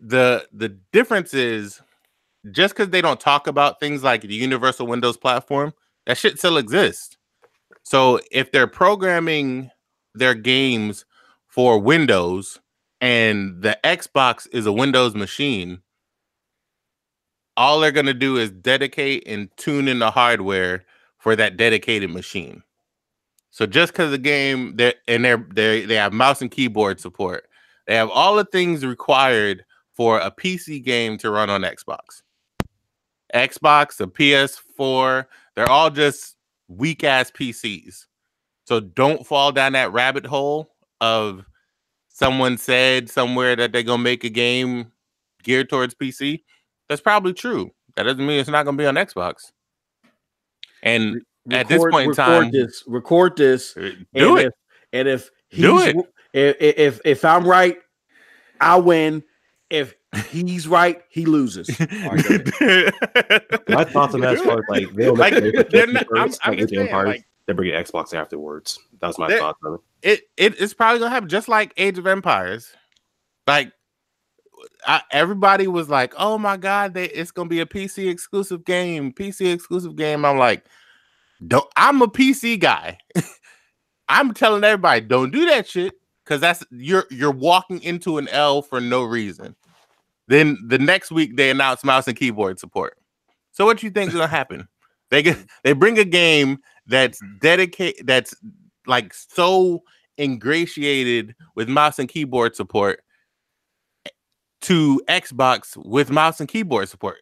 the 0.00 0.46
the 0.52 0.68
difference 0.92 1.32
is 1.32 1.80
just 2.50 2.74
because 2.74 2.90
they 2.90 3.00
don't 3.00 3.18
talk 3.18 3.46
about 3.46 3.80
things 3.80 4.02
like 4.02 4.20
the 4.20 4.34
Universal 4.34 4.86
Windows 4.86 5.16
platform, 5.16 5.72
that 6.04 6.18
shit 6.18 6.38
still 6.38 6.58
exists. 6.58 7.16
So 7.84 8.20
if 8.30 8.52
they're 8.52 8.66
programming 8.66 9.70
their 10.14 10.34
games 10.34 11.06
for 11.46 11.78
Windows 11.78 12.60
and 13.00 13.62
the 13.62 13.78
Xbox 13.82 14.46
is 14.52 14.66
a 14.66 14.72
Windows 14.72 15.14
machine, 15.14 15.80
all 17.56 17.80
they're 17.80 17.92
gonna 17.92 18.12
do 18.12 18.36
is 18.36 18.50
dedicate 18.50 19.22
and 19.26 19.48
tune 19.56 19.88
in 19.88 20.00
the 20.00 20.10
hardware 20.10 20.84
for 21.18 21.36
that 21.36 21.56
dedicated 21.56 22.10
machine. 22.10 22.62
So 23.50 23.66
just 23.66 23.92
because 23.92 24.10
the 24.10 24.18
game 24.18 24.76
that 24.76 24.96
and 25.06 25.24
they're 25.24 25.44
they 25.54 25.84
they 25.84 25.96
have 25.96 26.12
mouse 26.12 26.40
and 26.42 26.50
keyboard 26.50 27.00
support, 27.00 27.48
they 27.86 27.94
have 27.94 28.10
all 28.10 28.36
the 28.36 28.44
things 28.44 28.84
required 28.84 29.64
for 29.94 30.20
a 30.20 30.30
PC 30.30 30.82
game 30.82 31.18
to 31.18 31.30
run 31.30 31.50
on 31.50 31.62
Xbox. 31.62 32.22
Xbox, 33.34 33.96
the 33.96 34.08
PS4, 34.08 35.26
they're 35.54 35.68
all 35.68 35.90
just 35.90 36.36
weak 36.68 37.02
ass 37.04 37.30
PCs. 37.30 38.06
So 38.64 38.80
don't 38.80 39.26
fall 39.26 39.50
down 39.50 39.72
that 39.72 39.92
rabbit 39.92 40.24
hole 40.26 40.70
of 41.00 41.44
someone 42.08 42.58
said 42.58 43.10
somewhere 43.10 43.56
that 43.56 43.72
they're 43.72 43.82
gonna 43.82 44.02
make 44.02 44.24
a 44.24 44.28
game 44.28 44.92
geared 45.42 45.68
towards 45.68 45.94
PC. 45.94 46.44
That's 46.88 47.00
probably 47.00 47.32
true. 47.32 47.70
That 47.96 48.04
doesn't 48.04 48.24
mean 48.24 48.40
it's 48.40 48.48
not 48.48 48.64
gonna 48.64 48.76
be 48.76 48.86
on 48.86 48.94
Xbox. 48.94 49.52
And 50.82 51.22
at 51.50 51.68
this 51.68 51.78
point 51.82 51.94
in 52.04 52.08
record 52.10 52.14
time, 52.16 52.50
this, 52.50 52.84
record 52.86 53.36
this, 53.36 53.76
uh, 53.76 53.80
and 53.80 54.06
do 54.14 54.36
it. 54.36 54.46
If, 54.46 54.52
and 54.92 55.08
if 55.08 55.30
Do 55.50 55.80
it. 55.80 55.96
If, 56.32 56.56
if 56.60 57.00
if 57.04 57.24
I'm 57.24 57.46
right, 57.46 57.78
I 58.60 58.76
win. 58.76 59.22
If 59.70 59.94
he's 60.28 60.66
right, 60.68 61.02
he 61.10 61.26
loses. 61.26 61.68
All 61.80 61.86
right, 61.86 62.24
go 62.24 62.34
ahead. 62.66 62.94
My 63.68 63.84
thoughts 63.84 64.14
on 64.14 64.20
that 64.20 64.34
as 64.34 64.40
far 64.42 64.58
as 64.58 64.64
like 64.68 64.92
they'll 64.94 65.14
Like, 65.16 65.34
make 65.34 65.54
it 65.54 65.70
they're 65.70 65.86
not- 65.86 66.06
I'm- 66.16 66.28
first, 66.28 66.40
I'm 66.44 66.52
like 66.56 66.60
the 66.68 66.68
saying, 66.76 66.88
Empire, 66.88 67.06
like- 67.06 67.24
they 67.46 67.52
bring 67.54 67.74
an 67.74 67.82
Xbox 67.82 68.12
afterwards. 68.14 68.78
That 69.00 69.06
was 69.08 69.18
my 69.18 69.28
They- 69.28 69.38
thoughts 69.38 69.58
it. 69.64 69.80
it, 70.02 70.20
it 70.36 70.60
it's 70.60 70.74
probably 70.74 70.98
gonna 71.00 71.10
happen 71.10 71.28
just 71.30 71.48
like 71.48 71.72
Age 71.78 71.98
of 71.98 72.06
Empires. 72.06 72.70
Like 73.46 73.72
I, 74.86 75.02
everybody 75.10 75.66
was 75.66 75.88
like, 75.88 76.14
"Oh 76.16 76.38
my 76.38 76.56
god, 76.56 76.94
they, 76.94 77.06
it's 77.06 77.30
gonna 77.30 77.48
be 77.48 77.60
a 77.60 77.66
PC 77.66 78.08
exclusive 78.08 78.64
game, 78.64 79.12
PC 79.12 79.52
exclusive 79.52 79.96
game." 79.96 80.24
I'm 80.24 80.38
like, 80.38 80.66
"Don't." 81.46 81.66
I'm 81.76 82.02
a 82.02 82.08
PC 82.08 82.58
guy. 82.58 82.98
I'm 84.08 84.32
telling 84.32 84.64
everybody, 84.64 85.02
don't 85.02 85.30
do 85.30 85.46
that 85.46 85.68
shit 85.68 85.94
because 86.24 86.40
that's 86.40 86.64
you're 86.70 87.06
you're 87.10 87.30
walking 87.30 87.82
into 87.82 88.18
an 88.18 88.28
L 88.28 88.62
for 88.62 88.80
no 88.80 89.04
reason. 89.04 89.54
Then 90.28 90.58
the 90.66 90.78
next 90.78 91.10
week 91.10 91.36
they 91.36 91.50
announce 91.50 91.84
mouse 91.84 92.06
and 92.06 92.16
keyboard 92.16 92.58
support. 92.58 92.98
So 93.52 93.64
what 93.64 93.82
you 93.82 93.90
think 93.90 94.08
is 94.08 94.14
gonna 94.14 94.26
happen? 94.28 94.68
They 95.10 95.22
get 95.22 95.38
they 95.64 95.72
bring 95.72 95.98
a 95.98 96.04
game 96.04 96.58
that's 96.86 97.20
mm-hmm. 97.22 97.38
dedicated 97.40 98.06
that's 98.06 98.34
like 98.86 99.12
so 99.12 99.82
ingratiated 100.18 101.34
with 101.54 101.68
mouse 101.68 101.98
and 101.98 102.08
keyboard 102.08 102.56
support 102.56 103.02
to 104.62 105.00
Xbox 105.08 105.76
with 105.76 106.10
mouse 106.10 106.40
and 106.40 106.48
keyboard 106.48 106.88
support. 106.88 107.18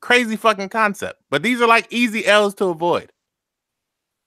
Crazy 0.00 0.36
fucking 0.36 0.68
concept. 0.68 1.20
But 1.30 1.42
these 1.42 1.60
are 1.60 1.68
like 1.68 1.86
easy 1.90 2.26
L's 2.26 2.54
to 2.56 2.66
avoid. 2.66 3.12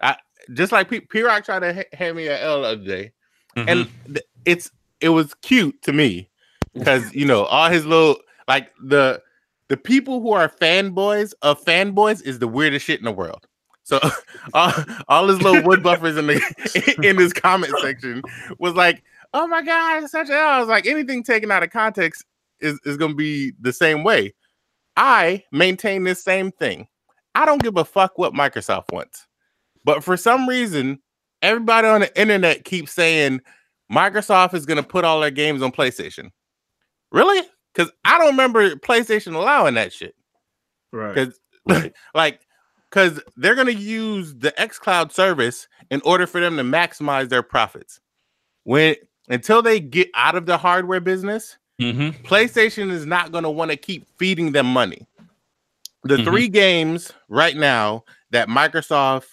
I, 0.02 0.16
just 0.54 0.72
like 0.72 0.90
P- 0.90 1.02
P-Rock 1.02 1.46
tried 1.46 1.60
to 1.60 1.74
ha- 1.74 1.98
hand 1.98 2.18
me 2.18 2.28
an 2.28 2.40
L 2.40 2.62
the 2.62 2.68
other 2.68 2.84
day, 2.84 3.12
and 3.56 3.68
mm-hmm. 3.86 4.14
th- 4.14 4.26
it's 4.46 4.72
it 5.00 5.10
was 5.10 5.34
cute 5.36 5.82
to 5.84 5.94
me 5.94 6.30
because 6.74 7.14
you 7.14 7.26
know 7.26 7.44
all 7.46 7.70
his 7.70 7.86
little 7.86 8.18
like 8.48 8.72
the 8.84 9.22
the 9.68 9.78
people 9.78 10.22
who 10.22 10.32
are 10.32 10.50
fanboys 10.50 11.34
of 11.42 11.64
fanboys 11.64 12.22
is 12.26 12.40
the 12.40 12.48
weirdest 12.48 12.86
shit 12.86 13.00
in 13.00 13.06
the 13.06 13.12
world. 13.12 13.48
So 13.84 14.00
all, 14.54 14.74
all 15.08 15.28
his 15.28 15.42
little 15.42 15.64
wood 15.64 15.84
buffers 15.84 16.18
in 16.18 16.28
the 16.28 16.98
in 17.04 17.18
his 17.18 17.34
comment 17.34 17.74
section 17.82 18.22
was 18.60 18.74
like, 18.74 19.04
"Oh 19.34 19.48
my 19.48 19.62
god, 19.62 20.08
such 20.10 20.30
a 20.30 20.34
L." 20.34 20.48
I 20.48 20.60
was 20.60 20.68
like, 20.68 20.86
anything 20.86 21.24
taken 21.24 21.52
out 21.52 21.64
of 21.64 21.72
context 21.72 22.26
is 22.60 22.80
is 22.86 22.98
gonna 22.98 23.16
be 23.16 23.54
the 23.60 23.74
same 23.74 24.04
way. 24.04 24.34
I 24.98 25.44
maintain 25.52 26.04
this 26.04 26.24
same 26.24 26.52
thing. 26.52 26.88
I 27.34 27.46
don't 27.46 27.64
give 27.64 27.78
a 27.78 27.86
fuck 27.86 28.18
what 28.18 28.34
Microsoft 28.34 28.92
wants. 28.92 29.26
But 29.84 30.04
for 30.04 30.18
some 30.18 30.48
reason, 30.48 31.00
everybody 31.42 31.88
on 31.88 32.02
the 32.02 32.20
internet 32.20 32.66
keeps 32.66 32.92
saying 32.92 33.42
Microsoft 33.92 34.54
is 34.54 34.66
going 34.66 34.82
to 34.82 34.88
put 34.88 35.06
all 35.06 35.20
their 35.20 35.32
games 35.32 35.62
on 35.62 35.72
PlayStation. 35.72 36.30
Really? 37.12 37.46
Because 37.74 37.92
I 38.06 38.18
don't 38.18 38.32
remember 38.32 38.76
PlayStation 38.76 39.34
allowing 39.34 39.76
that 39.76 39.94
shit. 39.94 40.16
Right. 40.92 41.16
Because, 41.66 41.92
like, 42.14 42.42
because 42.90 43.22
they're 43.38 43.56
going 43.56 43.68
to 43.68 43.74
use 43.74 44.36
the 44.36 44.52
xCloud 44.52 45.12
service 45.12 45.68
in 45.90 46.02
order 46.04 46.28
for 46.28 46.40
them 46.40 46.58
to 46.58 46.64
maximize 46.64 47.30
their 47.30 47.44
profits. 47.44 48.00
When 48.64 48.96
until 49.32 49.62
they 49.62 49.80
get 49.80 50.10
out 50.14 50.36
of 50.36 50.46
the 50.46 50.58
hardware 50.58 51.00
business, 51.02 51.58
Mm-hmm. 51.82 52.24
PlayStation 52.28 52.92
is 52.92 53.08
not 53.08 53.32
going 53.32 53.44
to 53.44 53.50
want 53.50 53.72
to 53.72 53.78
keep 53.78 54.06
feeding 54.20 54.52
them 54.52 54.68
money. 54.68 55.08
The 56.04 56.18
Mhm. 56.18 56.26
three 56.26 56.48
games 56.48 57.12
right 57.28 57.56
now 57.56 58.04
that 58.30 58.50
Microsoft 58.50 59.26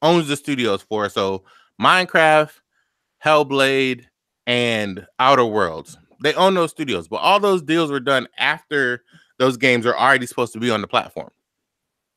owns 0.00 0.28
the 0.28 0.36
studios 0.36 0.82
for, 0.82 1.08
so 1.08 1.42
Minecraft, 1.80 2.52
Hellblade, 3.24 4.04
and 4.46 5.06
Outer 5.18 5.44
Worlds, 5.44 5.98
they 6.22 6.34
own 6.34 6.54
those 6.54 6.70
studios, 6.70 7.08
but 7.08 7.16
all 7.16 7.40
those 7.40 7.62
deals 7.62 7.90
were 7.90 7.98
done 7.98 8.28
after 8.38 9.02
those 9.38 9.56
games 9.56 9.84
are 9.84 9.96
already 9.96 10.26
supposed 10.26 10.52
to 10.52 10.60
be 10.60 10.70
on 10.70 10.80
the 10.82 10.88
platform. 10.88 11.30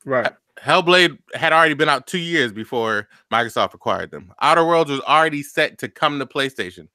Right. 0.05 0.32
Hellblade 0.61 1.17
had 1.34 1.53
already 1.53 1.73
been 1.73 1.89
out 1.89 2.05
two 2.05 2.19
years 2.19 2.51
before 2.51 3.07
Microsoft 3.34 3.73
acquired 3.73 4.11
them. 4.11 4.32
Outer 4.41 4.63
Worlds 4.63 4.91
was 4.91 5.01
already 5.01 5.41
set 5.41 5.79
to 5.79 5.89
come 5.89 6.19
to 6.19 6.25
PlayStation 6.27 6.88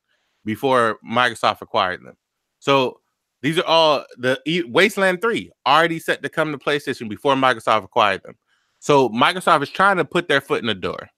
before 0.46 0.98
Microsoft 1.06 1.60
acquired 1.60 2.02
them. 2.02 2.16
So 2.60 3.00
these 3.42 3.58
are 3.58 3.64
all 3.66 4.04
the 4.16 4.40
E- 4.46 4.62
Wasteland 4.62 5.20
3 5.20 5.50
already 5.66 5.98
set 5.98 6.22
to 6.22 6.30
come 6.30 6.52
to 6.52 6.58
PlayStation 6.58 7.10
before 7.10 7.34
Microsoft 7.34 7.84
acquired 7.84 8.22
them. 8.22 8.36
So 8.78 9.10
Microsoft 9.10 9.62
is 9.62 9.68
trying 9.70 9.98
to 9.98 10.04
put 10.04 10.28
their 10.28 10.40
foot 10.40 10.60
in 10.60 10.66
the 10.66 10.74
door. 10.74 11.10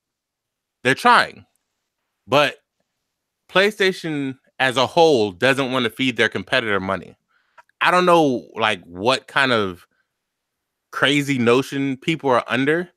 They're 0.83 0.95
trying, 0.95 1.45
but 2.26 2.57
PlayStation 3.51 4.39
as 4.59 4.76
a 4.76 4.87
whole 4.87 5.33
doesn't 5.33 5.70
want 5.70 5.85
to 5.85 5.91
feed 5.91 6.16
their 6.16 6.29
competitor 6.29 6.81
money. 6.81 7.16
I 7.81 7.91
don't 7.91 8.07
know 8.07 8.49
like 8.57 8.83
what 8.85 9.26
kind 9.29 9.53
of 9.53 9.87
crazy 10.91 11.39
notion 11.39 11.97
people 11.97 12.31
are 12.31 12.45
under. 12.49 12.91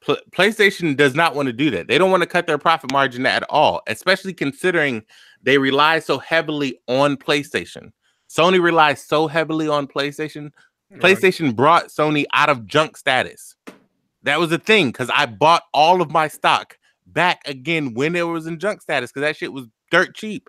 Pl- 0.00 0.16
PlayStation 0.30 0.96
does 0.96 1.14
not 1.14 1.34
want 1.34 1.46
to 1.46 1.52
do 1.52 1.70
that. 1.70 1.88
They 1.88 1.98
don't 1.98 2.10
want 2.10 2.22
to 2.22 2.28
cut 2.28 2.46
their 2.46 2.58
profit 2.58 2.92
margin 2.92 3.26
at 3.26 3.44
all, 3.50 3.82
especially 3.86 4.32
considering 4.32 5.04
they 5.42 5.58
rely 5.58 5.98
so 5.98 6.18
heavily 6.18 6.80
on 6.88 7.16
PlayStation. 7.16 7.92
Sony 8.28 8.62
relies 8.62 9.04
so 9.04 9.26
heavily 9.26 9.68
on 9.68 9.86
PlayStation. 9.86 10.50
PlayStation 10.94 11.54
brought 11.54 11.86
Sony 11.88 12.24
out 12.32 12.48
of 12.48 12.66
junk 12.66 12.96
status. 12.96 13.54
That 14.22 14.38
was 14.38 14.50
the 14.50 14.58
thing 14.58 14.88
because 14.88 15.10
I 15.14 15.26
bought 15.26 15.62
all 15.72 16.02
of 16.02 16.10
my 16.10 16.28
stock 16.28 16.76
back 17.06 17.40
again 17.46 17.94
when 17.94 18.14
it 18.16 18.22
was 18.22 18.46
in 18.46 18.58
junk 18.58 18.82
status 18.82 19.10
because 19.10 19.22
that 19.22 19.36
shit 19.36 19.52
was 19.52 19.66
dirt 19.90 20.14
cheap. 20.14 20.48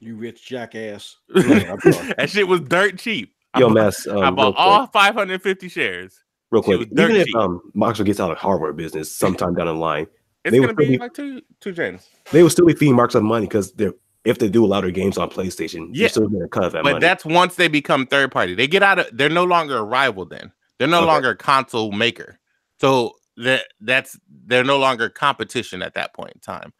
You 0.00 0.16
rich 0.16 0.46
jackass. 0.46 1.16
that 1.28 2.26
shit 2.28 2.46
was 2.46 2.60
dirt 2.60 2.98
cheap. 2.98 3.34
I 3.54 3.60
Yo, 3.60 3.68
bought- 3.68 3.74
Mass, 3.74 4.06
um, 4.06 4.18
I 4.22 4.30
bought 4.30 4.54
all 4.56 4.86
550 4.88 5.68
shares. 5.68 6.22
Real 6.50 6.62
quick. 6.62 6.88
Even 6.92 7.16
if 7.16 7.34
um, 7.34 7.60
Microsoft 7.74 8.06
gets 8.06 8.20
out 8.20 8.30
of 8.30 8.38
hardware 8.38 8.72
business 8.72 9.12
sometime 9.12 9.54
down 9.54 9.66
the 9.66 9.74
line, 9.74 10.06
It's 10.44 10.52
They 10.52 10.60
gonna 10.60 10.74
be 10.74 10.86
be- 10.90 10.98
like 10.98 11.12
two 11.14 11.42
two 11.60 11.72
gens. 11.72 12.08
they 12.30 12.42
will 12.42 12.50
still 12.50 12.66
be 12.66 12.74
feeding 12.74 12.94
Microsoft 12.96 13.22
money 13.24 13.46
because 13.46 13.72
they're 13.72 13.94
if 14.24 14.38
they 14.38 14.48
do 14.48 14.64
a 14.64 14.66
allow 14.66 14.80
their 14.80 14.90
games 14.90 15.18
on 15.18 15.30
PlayStation, 15.30 15.88
Yeah. 15.92 16.02
they're 16.02 16.08
still 16.08 16.28
going 16.28 16.42
to 16.42 16.48
cut 16.48 16.72
that 16.72 16.82
money. 16.82 16.82
But 16.82 16.92
money. 16.94 17.00
that's 17.00 17.24
once 17.24 17.54
they 17.54 17.68
become 17.68 18.06
third 18.08 18.32
party. 18.32 18.54
They 18.56 18.66
get 18.66 18.82
out 18.82 18.98
of 18.98 19.06
they're 19.12 19.28
no 19.28 19.44
longer 19.44 19.76
a 19.78 19.84
rival 19.84 20.24
then. 20.24 20.50
They're 20.78 20.88
no 20.88 20.98
Okay. 20.98 21.06
longer 21.06 21.30
a 21.30 21.36
console 21.36 21.92
maker. 21.92 22.38
So 22.80 23.12
that 23.36 23.66
that's 23.80 24.18
they're 24.46 24.64
no 24.64 24.78
longer 24.78 25.08
competition 25.08 25.80
at 25.82 25.94
that 25.94 26.12
point 26.14 26.32
in 26.34 26.40
time. 26.40 26.72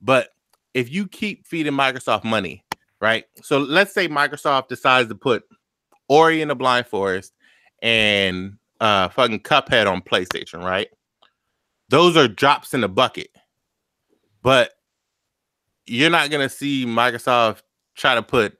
But 0.00 0.28
if 0.74 0.90
you 0.92 1.06
keep 1.08 1.46
feeding 1.46 1.72
Microsoft 1.72 2.22
money, 2.24 2.64
right? 3.00 3.24
So 3.42 3.58
let's 3.58 3.92
say 3.94 4.08
Microsoft 4.08 4.68
decides 4.68 5.08
to 5.08 5.14
put 5.16 5.44
Ori 6.08 6.40
in 6.40 6.48
the 6.48 6.54
Blind 6.56 6.86
Forest 6.86 7.32
and 7.82 8.58
uh 8.82 9.08
fucking 9.08 9.40
Cuphead 9.40 9.86
on 9.90 10.02
PlayStation, 10.02 10.62
right? 10.62 10.88
Those 11.88 12.16
are 12.16 12.26
drops 12.26 12.74
in 12.74 12.80
the 12.80 12.88
bucket. 12.88 13.28
But 14.42 14.72
you're 15.86 16.10
not 16.10 16.30
gonna 16.30 16.48
see 16.48 16.84
Microsoft 16.84 17.62
try 17.94 18.16
to 18.16 18.22
put 18.22 18.58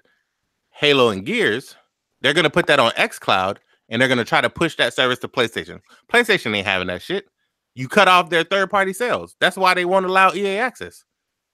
Halo 0.71 1.09
and 1.09 1.27
Gears. 1.27 1.75
They're 2.21 2.35
gonna 2.35 2.51
put 2.51 2.69
that 2.69 2.79
on 2.79 2.93
XCloud 2.93 3.57
and 3.89 4.01
they're 4.01 4.09
gonna 4.09 4.25
try 4.25 4.41
to 4.41 4.49
push 4.49 4.77
that 4.77 4.95
service 4.95 5.19
to 5.19 5.29
PlayStation. 5.29 5.81
PlayStation 6.09 6.57
ain't 6.57 6.67
having 6.67 6.87
that 6.87 7.03
shit. 7.03 7.27
You 7.75 7.89
cut 7.89 8.07
off 8.07 8.31
their 8.31 8.45
third 8.45 8.71
party 8.71 8.93
sales. 8.93 9.35
That's 9.41 9.57
why 9.57 9.75
they 9.75 9.85
won't 9.85 10.07
allow 10.07 10.33
EA 10.33 10.59
access. 10.59 11.05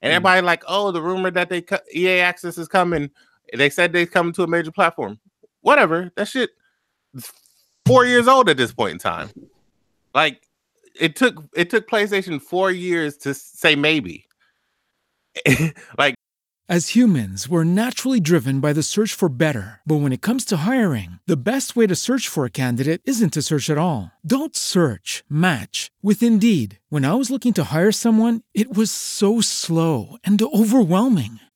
And 0.02 0.12
everybody 0.12 0.42
like, 0.42 0.62
oh, 0.68 0.92
the 0.92 1.00
rumor 1.00 1.30
that 1.30 1.48
they 1.48 1.62
cut 1.62 1.84
EA 1.94 2.20
access 2.20 2.58
is 2.58 2.68
coming. 2.68 3.10
They 3.54 3.70
said 3.70 3.92
they 3.92 4.04
coming 4.04 4.34
to 4.34 4.42
a 4.42 4.46
major 4.46 4.72
platform. 4.72 5.18
Whatever. 5.62 6.10
That 6.16 6.28
shit 6.28 6.50
four 7.88 8.04
years 8.04 8.28
old 8.28 8.48
at 8.48 8.56
this 8.56 8.72
point 8.72 8.92
in 8.92 8.98
time. 8.98 9.30
Like 10.14 10.46
it 10.98 11.16
took 11.16 11.42
it 11.54 11.70
took 11.70 11.88
PlayStation 11.88 12.40
four 12.40 12.70
years 12.70 13.16
to 13.18 13.34
say 13.34 13.74
maybe. 13.74 14.26
like 15.98 16.14
As 16.68 16.94
humans, 16.94 17.48
we're 17.48 17.64
naturally 17.64 18.20
driven 18.20 18.60
by 18.60 18.74
the 18.74 18.82
search 18.82 19.14
for 19.14 19.30
better. 19.30 19.80
But 19.86 20.02
when 20.02 20.12
it 20.12 20.20
comes 20.20 20.44
to 20.46 20.58
hiring, 20.68 21.18
the 21.26 21.42
best 21.42 21.76
way 21.76 21.86
to 21.86 21.96
search 21.96 22.28
for 22.28 22.44
a 22.44 22.50
candidate 22.50 23.00
isn't 23.06 23.32
to 23.32 23.42
search 23.42 23.70
at 23.70 23.78
all. 23.78 24.12
Don't 24.22 24.54
search, 24.54 25.24
match 25.30 25.90
with 26.02 26.22
Indeed. 26.22 26.78
When 26.90 27.06
I 27.06 27.14
was 27.14 27.30
looking 27.30 27.54
to 27.54 27.64
hire 27.72 27.92
someone, 27.92 28.42
it 28.52 28.76
was 28.76 28.90
so 28.90 29.40
slow 29.40 30.18
and 30.24 30.42
overwhelming. 30.42 31.40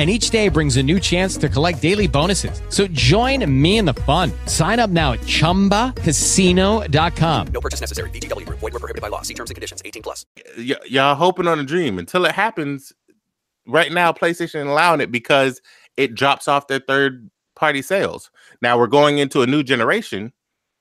And 0.00 0.08
each 0.08 0.30
day 0.30 0.48
brings 0.48 0.78
a 0.78 0.82
new 0.82 0.98
chance 0.98 1.36
to 1.36 1.46
collect 1.50 1.82
daily 1.82 2.06
bonuses. 2.06 2.62
So 2.70 2.86
join 2.86 3.44
me 3.60 3.76
in 3.76 3.84
the 3.84 3.92
fun. 3.92 4.32
Sign 4.46 4.80
up 4.80 4.88
now 4.88 5.12
at 5.12 5.20
chumbacasino.com. 5.20 7.46
No 7.48 7.60
purchase 7.60 7.82
necessary. 7.82 8.08
VGW 8.08 8.46
Group. 8.46 8.60
Void 8.60 8.72
were 8.72 8.78
prohibited 8.78 9.02
by 9.02 9.08
law. 9.08 9.20
See 9.20 9.34
terms 9.34 9.50
and 9.50 9.56
conditions. 9.56 9.82
18 9.84 10.02
plus. 10.02 10.24
y- 10.56 10.74
y'all 10.88 11.14
hoping 11.14 11.46
on 11.46 11.60
a 11.60 11.64
dream 11.64 11.98
until 11.98 12.24
it 12.24 12.32
happens. 12.32 12.94
Right 13.66 13.92
now, 13.92 14.10
PlayStation 14.10 14.66
allowing 14.66 15.02
it 15.02 15.12
because 15.12 15.60
it 15.98 16.14
drops 16.14 16.48
off 16.48 16.66
their 16.66 16.80
third 16.80 17.28
party 17.54 17.82
sales. 17.82 18.30
Now 18.62 18.78
we're 18.78 18.86
going 18.86 19.18
into 19.18 19.42
a 19.42 19.46
new 19.46 19.62
generation, 19.62 20.32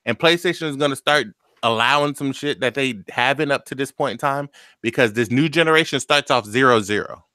and 0.06 0.18
PlayStation 0.18 0.70
is 0.70 0.78
going 0.78 0.92
to 0.92 0.96
start 0.96 1.28
allowing 1.62 2.16
some 2.16 2.32
shit 2.32 2.62
that 2.62 2.74
they 2.74 3.02
haven't 3.10 3.52
up 3.52 3.66
to 3.66 3.76
this 3.76 3.92
point 3.92 4.14
in 4.14 4.18
time 4.18 4.48
because 4.82 5.12
this 5.12 5.30
new 5.30 5.50
generation 5.50 6.00
starts 6.00 6.32
off 6.32 6.46
zero 6.46 6.80
zero. 6.80 7.26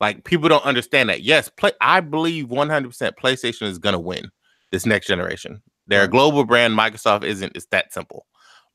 Like 0.00 0.24
people 0.24 0.48
don't 0.48 0.64
understand 0.64 1.08
that. 1.08 1.22
Yes, 1.22 1.48
play. 1.48 1.72
I 1.80 2.00
believe 2.00 2.48
one 2.50 2.68
hundred 2.68 2.88
percent 2.88 3.16
PlayStation 3.16 3.62
is 3.68 3.78
going 3.78 3.94
to 3.94 3.98
win 3.98 4.30
this 4.72 4.86
next 4.86 5.06
generation. 5.06 5.62
They're 5.86 6.04
a 6.04 6.08
mm. 6.08 6.12
global 6.12 6.44
brand. 6.44 6.76
Microsoft 6.76 7.24
isn't. 7.24 7.56
It's 7.56 7.66
that 7.66 7.92
simple. 7.92 8.26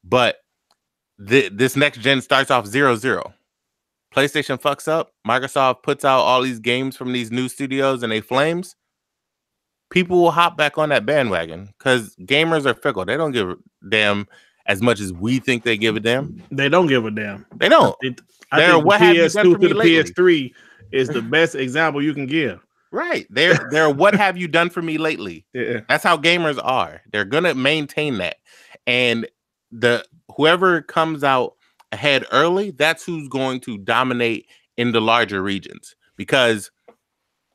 But 0.03 0.38
thi- 1.28 1.49
this 1.49 1.76
next 1.76 1.99
gen 1.99 2.22
starts 2.22 2.49
off 2.49 2.65
zero 2.65 2.95
zero. 2.95 3.34
PlayStation 4.15 4.59
fucks 4.59 4.88
up. 4.88 5.13
Microsoft 5.28 5.84
puts 5.84 6.03
out 6.03 6.22
all 6.22 6.41
these 6.41 6.59
games 6.59 6.97
from 6.97 7.13
these 7.13 7.32
new 7.32 7.47
studios 7.47 8.03
and 8.03 8.11
they 8.11 8.22
flames. 8.22 8.76
people 9.91 10.22
will 10.22 10.32
hop 10.32 10.57
back 10.57 10.78
on 10.78 10.89
that 10.89 11.05
bandwagon 11.05 11.69
because 11.78 12.15
gamers 12.22 12.65
are 12.65 12.74
fickle. 12.74 13.05
They 13.05 13.17
don't 13.17 13.32
give 13.32 13.49
a 13.49 13.57
damn 13.89 14.28
as 14.65 14.82
much 14.82 14.99
as 14.99 15.13
we 15.13 15.39
think 15.39 15.63
they 15.63 15.78
give 15.78 15.95
a 15.95 15.99
damn. 15.99 16.41
They 16.49 16.69
don't 16.69 16.88
give 16.88 17.05
a 17.05 17.11
damn. 17.11 17.45
They 17.55 17.69
don't. 17.69 17.95
It, 18.01 18.19
They're, 18.51 18.80
what 18.80 18.99
the 18.99 19.05
have 19.05 19.15
you 19.15 19.30
done 19.30 19.45
PS2 19.45 19.61
to 19.61 19.67
the 19.67 19.76
lately? 19.76 20.13
PS3 20.13 20.53
is 20.92 21.10
the 21.10 21.22
best 21.22 21.56
example 21.56 22.02
you 22.02 22.14
can 22.14 22.26
give. 22.26 22.66
Right. 22.92 23.26
They're 23.30 23.68
they're 23.72 23.89
what 23.89 24.14
have 24.16 24.38
you 24.38 24.48
done 24.48 24.70
for 24.70 24.82
me 24.82 24.98
lately? 24.98 25.46
Yeah. 25.54 25.82
That's 25.88 26.04
how 26.04 26.18
gamers 26.18 26.60
are. 26.62 27.02
They're 27.12 27.26
gonna 27.26 27.56
maintain 27.56 28.18
that. 28.18 28.38
And 28.88 29.28
the 29.72 30.06
whoever 30.36 30.82
comes 30.82 31.24
out 31.24 31.56
ahead 31.92 32.26
early, 32.32 32.72
that's 32.72 33.06
who's 33.06 33.28
going 33.28 33.60
to 33.62 33.78
dominate 33.78 34.48
in 34.78 34.92
the 34.92 35.02
larger 35.02 35.42
regions 35.42 35.96
because 36.18 36.72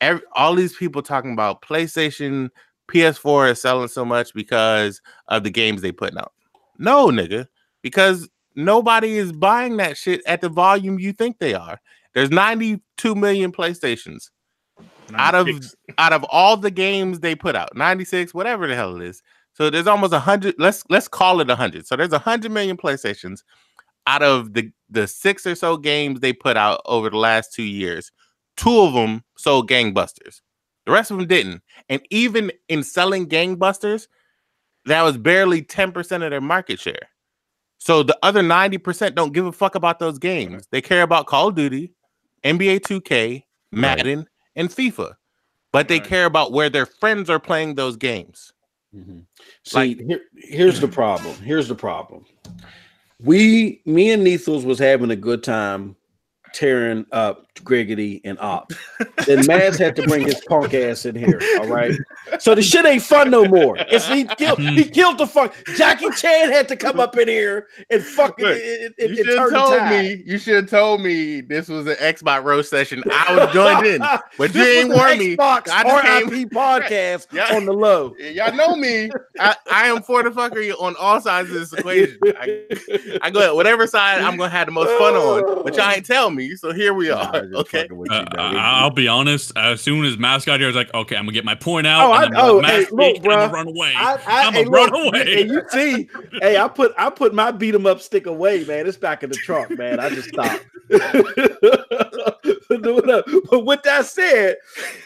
every, 0.01 0.23
all 0.35 0.55
these 0.55 0.77
people 0.77 1.03
talking 1.03 1.33
about 1.33 1.63
PlayStation, 1.63 2.51
PS4 2.89 3.53
is 3.53 3.63
selling 3.63 3.89
so 3.89 4.05
much 4.05 4.35
because 4.35 5.01
of 5.29 5.43
the 5.43 5.51
games 5.51 5.83
they 5.83 5.93
putting 5.93 6.19
out. 6.19 6.33
No, 6.79 7.09
nigga, 7.09 7.47
because 7.83 8.29
nobody 8.55 9.17
is 9.17 9.33
buying 9.33 9.77
that 9.79 9.97
shit 9.97 10.23
at 10.27 10.41
the 10.41 10.49
volume 10.49 10.99
you 10.99 11.13
think 11.13 11.39
they 11.39 11.55
are. 11.55 11.81
There's 12.17 12.31
92 12.31 13.15
million 13.15 13.53
PlayStations. 13.53 14.31
Out 15.15 15.35
of 15.35 15.49
out 15.99 16.15
of 16.15 16.25
all 16.25 16.57
the 16.57 16.71
games 16.71 17.21
they 17.21 17.35
put 17.35 17.55
out 17.55 17.77
96 17.77 18.33
whatever 18.33 18.67
the 18.67 18.75
hell 18.75 18.97
it 18.97 19.03
is. 19.07 19.23
So 19.53 19.69
there's 19.69 19.87
almost 19.87 20.15
a 20.15 20.17
100 20.17 20.55
let's 20.59 20.83
let's 20.89 21.09
call 21.09 21.41
it 21.41 21.51
a 21.51 21.53
100 21.53 21.87
so 21.87 21.95
there's 21.95 22.11
a 22.11 22.19
100 22.19 22.51
million 22.51 22.77
playstations 22.77 23.41
out 24.07 24.23
of 24.23 24.55
the 24.55 24.73
the 24.89 25.07
six 25.07 25.47
or 25.47 25.55
so 25.55 25.77
games 25.77 26.21
they 26.21 26.33
put 26.33 26.57
out 26.57 26.81
over 26.87 27.11
the 27.11 27.19
last 27.19 27.53
two 27.53 27.63
years 27.63 28.11
two 28.57 28.81
of 28.81 28.95
them 28.95 29.23
sold 29.37 29.69
gangbusters. 29.69 30.41
The 30.87 30.93
rest 30.93 31.11
of 31.11 31.19
them 31.19 31.27
didn't. 31.27 31.63
And 31.91 32.01
even 32.11 32.51
in 32.69 32.83
selling 32.83 33.29
gangbusters 33.29 34.09
that 34.87 35.03
was 35.03 35.19
barely 35.19 35.63
10% 35.63 36.25
of 36.25 36.31
their 36.31 36.41
market 36.41 36.81
share. 36.81 37.11
So 37.79 38.03
the 38.03 38.17
other 38.23 38.41
90% 38.41 39.15
don't 39.15 39.35
give 39.35 39.45
a 39.45 39.53
fuck 39.53 39.75
about 39.75 39.99
those 39.99 40.19
games. 40.19 40.67
They 40.71 40.81
care 40.81 41.03
about 41.03 41.27
call 41.27 41.49
of 41.49 41.57
duty 41.57 41.93
nba 42.47 42.81
2k 42.81 43.43
madden 43.73 44.27
and 44.55 44.69
FIFA, 44.71 45.15
but 45.73 45.89
they 45.89 45.99
Right. 45.99 46.09
care 46.09 46.25
about 46.27 46.53
where 46.53 46.71
their 46.71 46.87
friends 46.87 47.29
are 47.29 47.41
playing 47.41 47.75
those 47.75 47.97
games. 47.97 48.53
Mhm. 48.95 49.27
See, 49.65 49.77
Like- 49.77 50.01
here, 50.07 50.21
here's 50.37 50.81
the 50.81 50.89
problem. 50.89 51.37
Here's 51.43 51.69
the 51.69 51.75
problem. 51.75 52.25
We, 53.21 53.83
me 53.85 54.11
and 54.13 54.27
Neethles 54.27 54.65
was 54.65 54.79
having 54.79 55.11
a 55.11 55.17
good 55.17 55.43
time 55.43 55.97
tearing 56.55 57.07
up 57.13 57.46
Griggity 57.65 58.21
and 58.25 58.39
Op. 58.39 58.73
then 59.27 59.39
Maz 59.41 59.79
had 59.79 59.97
to 59.97 60.03
bring 60.03 60.27
his 60.27 60.41
punk 60.49 60.75
ass 60.75 61.05
in 61.05 61.15
here. 61.15 61.41
All 61.61 61.69
right. 61.69 61.93
So 62.39 62.55
the 62.55 62.63
shit 62.63 62.85
ain't 62.87 63.03
fun 63.03 63.31
no 63.31 63.45
more. 63.47 63.77
It's 63.79 64.07
he 64.07 64.25
killed 64.25 64.59
he 64.59 64.67
mm-hmm. 64.83 64.91
killed 64.93 65.19
the 65.19 65.27
fuck. 65.27 65.55
Jackie 65.77 66.11
Chan 66.11 66.51
had 66.51 66.69
to 66.69 66.77
come 66.77 67.01
up 67.01 67.17
in 67.17 67.29
here 67.29 67.69
and 67.91 68.03
fucking 68.03 68.45
Look, 68.45 68.57
it, 68.57 68.95
it, 68.99 69.11
You 69.11 69.17
should 69.25 69.39
have 69.39 69.51
told 69.51 69.79
tide. 69.79 69.91
me. 69.91 70.23
You 70.27 70.39
should 70.39 70.55
have 70.57 70.71
told 70.71 71.01
me 71.01 71.41
this 71.41 71.69
was 71.69 71.87
an 71.87 71.97
Xbox 71.97 72.45
roast 72.45 72.71
session. 72.71 73.03
I 73.11 73.33
would 73.35 73.43
have 73.43 73.53
joined 73.53 73.87
in, 73.87 74.01
but 74.39 74.55
you 74.55 74.65
This 74.65 74.79
ain't 74.79 74.89
was 74.89 74.99
an 74.99 75.05
warned 75.05 75.19
me. 75.19 75.37
Xbox 75.37 75.69
I 75.71 75.83
just 75.85 76.05
came- 76.05 76.29
RIP 76.29 76.51
podcast 76.51 77.27
Yeah. 77.33 77.55
on 77.57 77.65
the 77.67 77.73
low. 77.73 78.15
Y'all 78.17 78.55
know 78.55 78.77
me. 78.77 79.11
I, 79.39 79.57
I 79.71 79.89
am 79.89 80.03
for 80.03 80.23
the 80.23 80.31
fuckery 80.31 80.73
on 80.81 80.95
all 80.99 81.21
sides 81.21 81.49
of 81.51 81.55
this 81.55 81.73
equation. 81.73 82.19
I, 82.39 82.67
I 83.23 83.31
go 83.31 83.55
whatever 83.55 83.87
side 83.87 84.21
I'm 84.23 84.37
gonna 84.37 84.51
have 84.51 84.67
the 84.67 84.73
most 84.73 84.97
fun 84.99 85.15
on, 85.15 85.65
but 85.65 85.77
y'all 85.77 85.91
ain't 85.91 86.07
tell 86.07 86.31
me. 86.31 86.55
So 86.57 86.73
here 86.73 86.95
we 86.95 87.09
Nah, 87.09 87.43
are. 87.47 87.51
just 87.51 87.61
Okay. 87.69 87.83
fucking 87.83 87.97
with 87.97 88.11
you, 88.11 88.17
Uh. 88.17 88.53
I'll 88.57 88.91
be 88.91 89.09
honest. 89.09 89.53
As 89.57 89.81
soon 89.81 90.05
as 90.05 90.17
Mask 90.19 90.47
got 90.47 90.61
here, 90.61 90.67
I 90.67 90.71
was 90.71 90.77
like, 90.77 90.93
okay, 90.95 91.17
I'm 91.17 91.25
gonna 91.25 91.33
get 91.33 91.45
my 91.45 91.55
point 91.55 91.87
out. 91.87 92.09
Oh, 92.09 92.13
I- 92.13 92.25
and 92.25 92.35
then 92.35 92.41
oh, 92.45 92.61
Mask 92.61 92.73
hey, 92.73 92.81
look, 92.95 93.17
speak, 93.17 93.25
and 93.25 93.33
I'm 93.33 93.39
bruh. 93.39 93.53
gonna 93.53 93.53
run 93.53 93.69
away. 93.69 93.93
I, 93.97 94.13
I, 94.15 94.47
I'm 94.47 94.53
hey, 94.53 94.65
gonna 94.65 94.77
run 94.77 94.95
away. 95.07 95.43
And 95.43 95.51
you 95.51 95.63
see, 95.71 96.09
hey, 96.41 96.57
I 96.59 96.69
put 96.69 96.93
I 96.99 97.11
put 97.11 97.35
my 97.35 97.51
beat 97.51 97.75
'em 97.75 97.87
up 97.87 98.01
stick 98.01 98.27
away, 98.27 98.65
man. 98.65 98.87
It's 98.87 98.97
back 98.97 99.23
in 99.23 99.31
the 99.31 99.37
trunk, 99.37 99.77
man. 99.79 99.99
I 100.01 100.09
just 100.11 100.29
stopped. 100.29 100.65
but 102.69 103.65
with 103.65 103.83
that 103.83 104.07
said, 104.07 104.57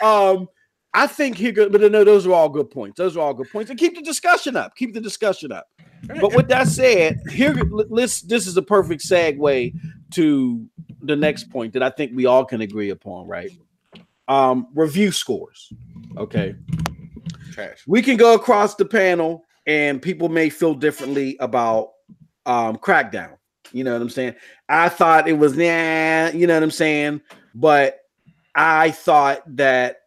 um, 0.02 0.48
I 0.92 1.06
think 1.06 1.36
he 1.36 1.52
good, 1.52 1.70
but 1.72 1.80
no, 1.80 2.04
those 2.04 2.26
are 2.26 2.32
all 2.32 2.48
good 2.48 2.70
points. 2.70 2.98
Those 2.98 3.16
are 3.16 3.20
all 3.20 3.34
good 3.34 3.50
points. 3.50 3.70
And 3.70 3.78
keep 3.78 3.94
the 3.94 4.02
discussion 4.02 4.56
up. 4.56 4.74
Keep 4.74 4.94
the 4.94 5.00
discussion 5.00 5.52
up. 5.52 5.68
But 6.20 6.34
with 6.34 6.48
that 6.48 6.66
said, 6.66 7.20
here 7.30 7.54
let's 7.88 8.22
this 8.22 8.46
is 8.46 8.56
a 8.56 8.62
perfect 8.62 9.02
segue 9.02 9.74
to 10.12 10.66
the 11.02 11.16
next 11.16 11.50
point 11.50 11.72
that 11.72 11.82
I 11.82 11.90
think 11.90 12.12
we 12.14 12.26
all 12.26 12.44
can 12.44 12.60
agree 12.60 12.90
upon, 12.90 13.26
right? 13.26 13.50
Um, 14.28 14.68
review 14.74 15.12
scores. 15.12 15.72
Okay 16.16 16.54
Trash. 17.52 17.84
we 17.86 18.02
can 18.02 18.16
go 18.16 18.34
across 18.34 18.74
the 18.74 18.84
panel 18.84 19.44
and 19.66 20.00
people 20.00 20.28
may 20.28 20.48
feel 20.50 20.74
differently 20.74 21.36
about 21.40 21.90
um 22.46 22.76
crackdown 22.76 23.36
you 23.72 23.84
know 23.84 23.92
what 23.92 24.02
i'm 24.02 24.10
saying 24.10 24.34
i 24.68 24.88
thought 24.88 25.28
it 25.28 25.34
was 25.34 25.56
nah 25.56 26.28
you 26.36 26.46
know 26.46 26.54
what 26.54 26.62
i'm 26.62 26.70
saying 26.70 27.20
but 27.54 28.00
i 28.54 28.90
thought 28.90 29.42
that 29.56 29.98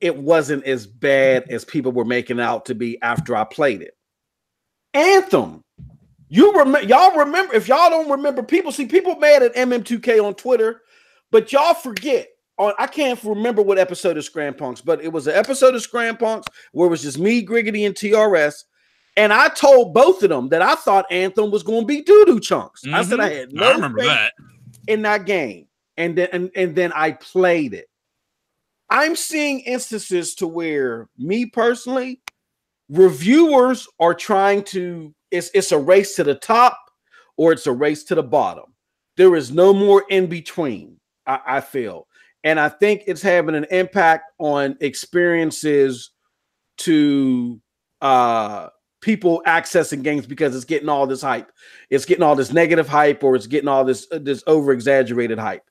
it 0.00 0.16
wasn't 0.16 0.64
as 0.64 0.86
bad 0.86 1.44
as 1.50 1.64
people 1.64 1.92
were 1.92 2.04
making 2.04 2.40
out 2.40 2.66
to 2.66 2.74
be 2.74 3.00
after 3.02 3.34
i 3.34 3.44
played 3.44 3.82
it 3.82 3.96
anthem 4.94 5.64
you 6.30 6.52
remember 6.52 6.82
y'all 6.88 7.16
remember 7.18 7.54
if 7.54 7.68
y'all 7.68 7.90
don't 7.90 8.08
remember 8.10 8.42
people 8.42 8.72
see 8.72 8.86
people 8.86 9.16
mad 9.16 9.42
at 9.42 9.54
mm2k 9.54 10.24
on 10.24 10.32
twitter 10.34 10.82
but 11.30 11.52
y'all 11.52 11.74
forget 11.74 12.28
on 12.56 12.72
I 12.78 12.86
can't 12.86 13.22
remember 13.24 13.62
what 13.62 13.78
episode 13.78 14.16
of 14.18 14.24
Scram 14.24 14.52
Punks, 14.54 14.80
but 14.82 15.02
it 15.02 15.10
was 15.12 15.26
an 15.26 15.34
episode 15.34 15.74
of 15.74 15.80
Scram 15.82 16.16
Punks 16.16 16.46
where 16.72 16.86
it 16.86 16.90
was 16.90 17.00
just 17.02 17.18
me, 17.18 17.44
Griggity, 17.44 17.86
and 17.86 17.94
TRS. 17.94 18.64
And 19.16 19.32
I 19.32 19.48
told 19.48 19.94
both 19.94 20.22
of 20.22 20.28
them 20.28 20.50
that 20.50 20.60
I 20.60 20.74
thought 20.74 21.06
Anthem 21.10 21.50
was 21.50 21.62
going 21.62 21.80
to 21.82 21.86
be 21.86 22.02
doo 22.02 22.24
doo 22.26 22.38
chunks. 22.38 22.82
I 22.92 23.02
said 23.02 23.18
I 23.18 23.30
Mhm. 23.30 23.36
had 23.36 23.52
no 23.54 23.64
I 23.66 23.72
remember 23.72 24.00
faith 24.00 24.08
that. 24.08 24.32
in 24.88 25.02
that 25.02 25.24
game, 25.24 25.68
and 25.96 26.16
then 26.18 26.28
and, 26.32 26.50
and 26.54 26.76
then 26.76 26.92
I 26.94 27.12
played 27.12 27.72
it. 27.72 27.88
I'm 28.90 29.16
seeing 29.16 29.60
instances 29.60 30.34
to 30.36 30.46
where 30.46 31.08
me 31.16 31.46
personally, 31.46 32.20
reviewers 32.90 33.88
are 33.98 34.14
trying 34.14 34.64
to 34.64 35.14
it's 35.30 35.50
it's 35.54 35.72
a 35.72 35.78
race 35.78 36.16
to 36.16 36.24
the 36.24 36.34
top 36.34 36.78
or 37.36 37.52
it's 37.52 37.66
a 37.66 37.72
race 37.72 38.04
to 38.04 38.14
the 38.14 38.22
bottom. 38.22 38.64
There 39.16 39.34
is 39.36 39.50
no 39.50 39.72
more 39.72 40.04
in 40.08 40.26
between. 40.26 40.98
I, 41.26 41.40
I 41.46 41.60
feel, 41.60 42.06
and 42.44 42.58
I 42.58 42.68
think 42.68 43.04
it's 43.06 43.22
having 43.22 43.54
an 43.54 43.66
impact 43.70 44.32
on 44.38 44.76
experiences 44.80 46.10
to 46.78 47.60
uh 48.00 48.68
people 49.00 49.42
accessing 49.46 50.02
games 50.02 50.26
because 50.26 50.54
it's 50.54 50.64
getting 50.64 50.88
all 50.88 51.06
this 51.06 51.22
hype. 51.22 51.50
It's 51.90 52.04
getting 52.04 52.22
all 52.22 52.36
this 52.36 52.52
negative 52.52 52.88
hype 52.88 53.22
or 53.22 53.34
it's 53.34 53.46
getting 53.46 53.68
all 53.68 53.84
this 53.84 54.06
uh, 54.12 54.18
this 54.20 54.42
over 54.46 54.72
exaggerated 54.72 55.38
hype. 55.38 55.64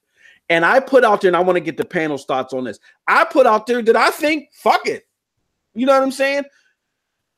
And 0.49 0.65
i 0.65 0.79
put 0.79 1.03
out 1.03 1.21
there 1.21 1.29
and 1.29 1.37
i 1.37 1.41
want 1.41 1.57
to 1.57 1.61
get 1.61 1.77
the 1.77 1.85
panel's 1.85 2.25
thoughts 2.25 2.53
on 2.53 2.63
this. 2.63 2.79
I 3.07 3.23
put 3.25 3.45
out 3.45 3.67
there 3.67 3.81
that 3.81 3.95
i 3.95 4.09
think 4.11 4.49
fuck 4.53 4.85
it. 4.87 5.07
You 5.75 5.85
know 5.85 5.93
what 5.93 6.03
i'm 6.03 6.11
saying 6.11 6.43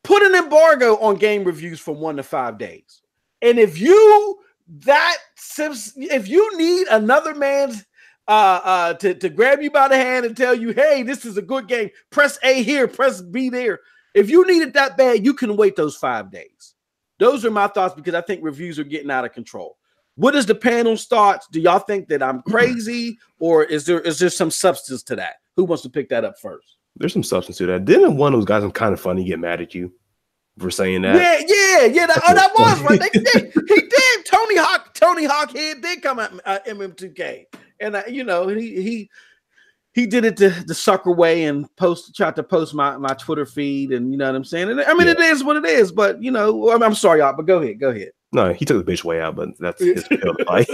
put 0.04 0.24
an 0.24 0.36
embargo 0.36 0.98
on 0.98 1.16
game 1.16 1.44
reviews 1.44 1.80
from 1.80 2.00
one 2.00 2.18
to 2.18 2.24
five 2.24 2.58
days. 2.58 3.02
And 3.42 3.60
if 3.60 3.80
you 3.80 4.40
that 4.86 5.18
if 5.58 6.28
you 6.28 6.58
need 6.58 6.88
another 6.88 7.36
man's 7.36 7.84
uh 8.28 8.60
uh 8.64 8.94
to, 8.96 9.14
to 9.14 9.30
grab 9.30 9.62
you 9.62 9.70
by 9.70 9.88
the 9.88 9.98
hand 9.98 10.26
and 10.26 10.38
tell 10.38 10.54
you 10.56 10.72
hey 10.72 11.04
this 11.04 11.26
is 11.26 11.36
a 11.36 11.42
good 11.42 11.68
game 11.68 11.90
press 12.10 12.40
a 12.44 12.64
here 12.64 12.88
press 12.88 13.22
b 13.22 13.50
there. 13.50 13.80
If 14.14 14.30
you 14.30 14.46
need 14.46 14.62
it 14.62 14.74
that 14.74 14.98
bad 14.98 15.26
you 15.26 15.34
can 15.34 15.58
wait 15.58 15.76
those 15.76 15.96
five 15.96 16.32
days. 16.32 16.76
Those 17.20 17.46
are 17.46 17.52
my 17.52 17.68
thoughts 17.68 17.96
because 17.96 18.14
i 18.14 18.22
think 18.22 18.44
reviews 18.44 18.80
are 18.80 18.84
getting 18.84 19.12
out 19.12 19.26
of 19.26 19.34
control. 19.34 19.78
What 20.16 20.36
is 20.36 20.46
the 20.46 20.56
panel's 20.56 21.06
thoughts? 21.06 21.48
Do 21.52 21.60
y'all 21.60 21.80
think 21.80 22.08
that 22.10 22.24
i'm 22.24 22.42
crazy 22.44 23.18
or 23.40 23.64
is 23.64 23.86
there 23.86 24.02
is 24.02 24.20
there 24.20 24.30
some 24.30 24.52
substance 24.52 25.04
to 25.04 25.16
that? 25.18 25.36
Who 25.58 25.66
wants 25.66 25.84
to 25.84 25.90
pick 25.90 26.08
that 26.10 26.24
up 26.24 26.40
first 26.40 26.78
There's 26.98 27.14
some 27.14 27.24
substance 27.24 27.58
to 27.58 27.66
that. 27.68 27.86
Didn't 27.86 28.18
one 28.18 28.34
of 28.34 28.40
those 28.40 28.46
guys 28.46 28.64
I'm 28.64 28.72
kind 28.72 28.94
of 28.94 29.00
funny 29.00 29.24
get 29.24 29.40
mad 29.40 29.62
at 29.62 29.74
you 29.74 29.94
for 30.60 30.70
saying 30.70 31.02
that? 31.04 31.16
yeah 31.16 31.40
yeah 31.48 31.86
yeah 31.86 32.06
that, 32.06 32.22
oh, 32.28 32.34
that 32.34 32.52
was 32.54 32.82
right 32.82 33.00
they 33.00 33.20
did 33.20 33.54
he 33.68 33.82
did 33.82 34.26
tony 34.26 34.58
hawk 34.58 34.94
tony 34.94 35.24
hawk 35.24 35.56
head 35.56 35.82
did 35.82 36.02
come 36.02 36.20
at 36.20 36.32
uh, 36.46 36.60
mm2k 36.68 37.46
and 37.80 37.96
uh, 37.96 38.04
you 38.08 38.26
know 38.26 38.48
he 38.50 38.82
he 38.82 39.10
he 39.94 40.06
did 40.06 40.24
it 40.24 40.38
the, 40.38 40.50
the 40.68 40.74
sucker 40.74 41.12
way 41.12 41.46
and 41.46 41.74
post 41.76 42.16
tried 42.16 42.36
to 42.36 42.44
post 42.44 42.74
my, 42.74 42.98
my 42.98 43.14
Twitter 43.16 43.46
feed 43.46 43.92
and 43.92 44.12
you 44.12 44.18
know 44.18 44.26
what 44.26 44.36
I'm 44.36 44.46
saying. 44.46 44.70
And 44.70 44.82
I 44.82 44.94
mean 44.94 45.08
it 45.08 45.20
is 45.20 45.44
what 45.44 45.58
it 45.58 45.66
is, 45.66 45.92
but 45.92 46.24
you 46.24 46.32
know 46.32 46.72
I'm, 46.72 46.82
I'm 46.82 46.96
sorry, 46.96 47.20
y'all, 47.20 47.36
but 47.36 47.46
go 47.46 47.62
ahead, 47.62 47.80
go 47.80 47.90
ahead. 47.90 48.12
No, 48.34 48.54
he 48.54 48.64
took 48.64 48.84
the 48.86 48.90
bitch 48.92 49.04
way 49.04 49.20
out, 49.20 49.36
but 49.36 49.50
that's 49.60 49.82
his 49.84 50.08
field 50.08 50.40
of 50.40 50.48
fight. 50.48 50.70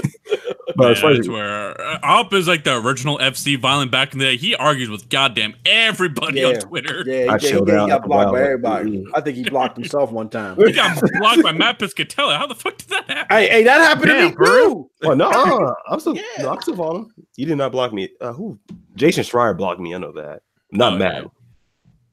but 0.75 0.91
as 0.91 0.97
Yeah, 0.97 1.01
far 1.01 1.09
as 1.11 1.17
that's 1.17 1.27
where 1.27 1.81
uh, 1.81 1.99
Op 2.03 2.31
is 2.33 2.47
like 2.47 2.63
the 2.63 2.75
original 2.77 3.17
FC 3.17 3.59
violent 3.59 3.89
back 3.89 4.13
in 4.13 4.19
the 4.19 4.25
day. 4.25 4.37
He 4.37 4.53
argues 4.55 4.89
with 4.91 5.09
goddamn 5.09 5.55
everybody 5.65 6.43
on 6.43 6.55
Twitter. 6.59 7.03
Yeah, 7.07 7.13
he, 7.15 7.23
I 7.23 7.25
got- 7.27 7.41
he, 7.41 7.49
chilled 7.49 7.67
he 7.69 7.73
out 7.75 7.89
got 7.89 8.03
blocked 8.05 8.31
by 8.33 8.41
everybody. 8.43 8.97
Mm. 8.99 9.05
I 9.15 9.21
think 9.21 9.37
he 9.37 9.49
blocked 9.49 9.75
himself 9.77 10.11
one 10.11 10.29
time. 10.29 10.55
He 10.67 10.71
got 10.71 11.01
blocked 11.17 11.41
by 11.41 11.51
Matt 11.51 11.79
Piscatella. 11.79 12.37
How 12.37 12.45
the 12.45 12.53
fuck 12.53 12.77
did 12.77 12.89
that 12.89 13.09
happen? 13.09 13.35
hey, 13.35 13.47
hey, 13.49 13.63
that 13.63 13.79
happened 13.79 14.11
Damn, 14.11 14.33
to 14.35 14.39
me 14.39 14.45
too. 14.45 14.89
Oh 15.05 15.13
no, 15.15 15.29
uh, 15.29 15.73
I'm 15.91 15.99
still 15.99 16.15
Yeah. 16.15 16.21
no, 16.39 16.51
I'm 16.51 16.61
still 16.61 16.75
following. 16.75 17.11
You 17.37 17.47
did 17.47 17.57
not 17.57 17.71
block 17.71 17.91
me. 17.91 18.09
Uh, 18.21 18.33
who? 18.33 18.59
Jason 18.95 19.23
Schreier 19.23 19.57
blocked 19.57 19.79
me. 19.79 19.95
I 19.95 19.97
know 19.97 20.11
that. 20.11 20.43
Not 20.71 20.93
Oh, 20.93 20.97
Matt. 20.97 21.25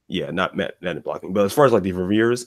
Yeah, 0.09 0.31
not 0.31 0.57
met 0.57 0.81
net 0.81 1.03
blocking. 1.05 1.33
But 1.35 1.45
as 1.45 1.53
far 1.53 1.65
as 1.67 1.73
like 1.73 1.83
the 1.83 1.93
reviewers, 1.93 2.47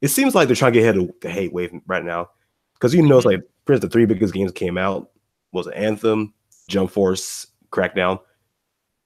it 0.00 0.08
seems 0.08 0.34
like 0.34 0.48
they're 0.48 0.56
trying 0.56 0.72
to 0.72 0.80
get 0.80 0.84
ahead 0.84 0.96
of 0.96 1.10
the 1.20 1.30
hate 1.30 1.52
wave 1.52 1.72
right 1.86 2.04
now. 2.04 2.30
Because 2.74 2.94
you 2.94 3.02
know, 3.02 3.18
it's 3.18 3.26
like 3.26 3.40
for 3.66 3.74
instance, 3.74 3.90
the 3.90 3.92
three 3.92 4.06
biggest 4.06 4.34
games 4.34 4.52
came 4.52 4.78
out 4.78 5.10
was 5.52 5.68
Anthem, 5.68 6.32
Jump 6.68 6.90
Force, 6.90 7.46
Crackdown. 7.70 8.20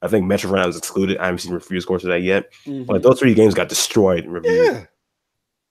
I 0.02 0.08
think 0.08 0.26
Metro 0.26 0.54
now 0.54 0.68
is 0.68 0.76
excluded. 0.76 1.18
I 1.18 1.26
haven't 1.26 1.38
seen 1.38 1.52
review 1.52 1.80
scores 1.80 2.02
for 2.02 2.08
that 2.08 2.20
yet. 2.20 2.52
Mm-hmm. 2.66 2.84
But 2.84 3.02
those 3.02 3.18
three 3.18 3.34
games 3.34 3.54
got 3.54 3.68
destroyed 3.70 4.24
in 4.24 4.30
reviews. 4.30 4.68
Yeah. 4.68 4.84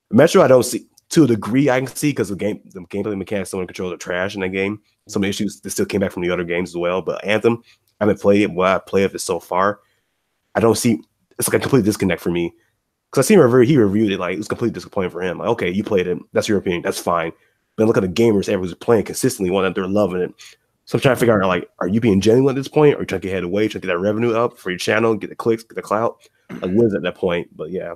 Metro, 0.10 0.42
I 0.42 0.48
don't 0.48 0.64
see 0.64 0.88
to 1.10 1.26
a 1.26 1.28
degree 1.28 1.70
I 1.70 1.80
can 1.80 1.88
see 1.88 2.10
because 2.10 2.30
the 2.30 2.36
game, 2.36 2.60
the 2.66 2.80
gameplay 2.82 3.16
mechanics, 3.16 3.52
some 3.52 3.60
of 3.60 3.68
the 3.68 3.74
controls 3.74 3.94
are 3.94 3.98
trash 3.98 4.34
in 4.34 4.42
that 4.42 4.50
game. 4.50 4.82
Some 5.08 5.24
issues 5.24 5.62
that 5.62 5.70
still 5.70 5.86
came 5.86 6.02
back 6.02 6.12
from 6.12 6.24
the 6.24 6.32
other 6.32 6.44
games 6.44 6.72
as 6.72 6.78
well. 6.78 7.02
But 7.04 7.24
Anthem, 7.24 7.62
I 8.00 8.06
haven't 8.06 8.22
played 8.22 8.42
it. 8.42 8.52
What 8.52 8.68
I 8.68 8.80
play 8.80 9.04
of 9.04 9.14
it 9.14 9.20
so 9.20 9.40
far, 9.40 9.82
I 10.56 10.60
don't 10.60 10.78
see. 10.78 11.00
It's 11.38 11.48
like 11.48 11.58
a 11.58 11.62
complete 11.62 11.86
disconnect 11.86 12.22
for 12.22 12.32
me 12.32 12.54
because 13.14 13.28
I 13.28 13.28
seen 13.28 13.38
review. 13.40 13.60
He 13.60 13.78
reviewed 13.78 14.12
it 14.12 14.20
like 14.20 14.34
it 14.34 14.40
was 14.40 14.48
completely 14.48 14.74
disappointing 14.74 15.12
for 15.12 15.22
him. 15.22 15.38
Like, 15.38 15.50
okay, 15.50 15.70
you 15.70 15.84
played 15.84 16.08
it. 16.08 16.18
That's 16.32 16.50
your 16.50 16.58
opinion. 16.58 16.82
That's 16.82 16.98
fine. 17.00 17.32
But 17.76 17.86
look 17.86 17.96
at 17.96 18.02
the 18.02 18.10
gamers 18.10 18.50
everyone's 18.50 18.74
playing 18.74 19.06
consistently, 19.06 19.52
one 19.52 19.64
that 19.64 19.76
they're 19.76 19.88
loving 19.88 20.22
it. 20.22 20.34
So 20.86 20.98
I'm 20.98 21.02
trying 21.02 21.16
to 21.16 21.20
figure 21.20 21.40
out 21.42 21.48
like, 21.48 21.70
are 21.78 21.88
you 21.88 22.02
being 22.02 22.22
genuine 22.22 22.56
at 22.56 22.60
this 22.60 22.68
point, 22.68 22.96
or 22.96 22.98
are 22.98 23.02
you 23.02 23.06
trying 23.06 23.22
to 23.22 23.28
get 23.28 23.32
ahead 23.34 23.44
away, 23.44 23.68
trying 23.68 23.82
to 23.82 23.88
get 23.88 23.94
that 23.94 24.00
revenue 24.00 24.34
up 24.34 24.58
for 24.58 24.72
your 24.72 24.80
channel, 24.80 25.16
get 25.16 25.30
the 25.30 25.36
clicks, 25.36 25.62
get 25.64 25.76
the 25.76 25.84
clout? 25.84 26.28
Like, 26.50 26.72
what 26.72 26.88
is 26.88 26.96
at 26.96 27.04
that 27.04 27.16
point? 27.16 27.56
But 27.56 27.70
yeah, 27.70 27.94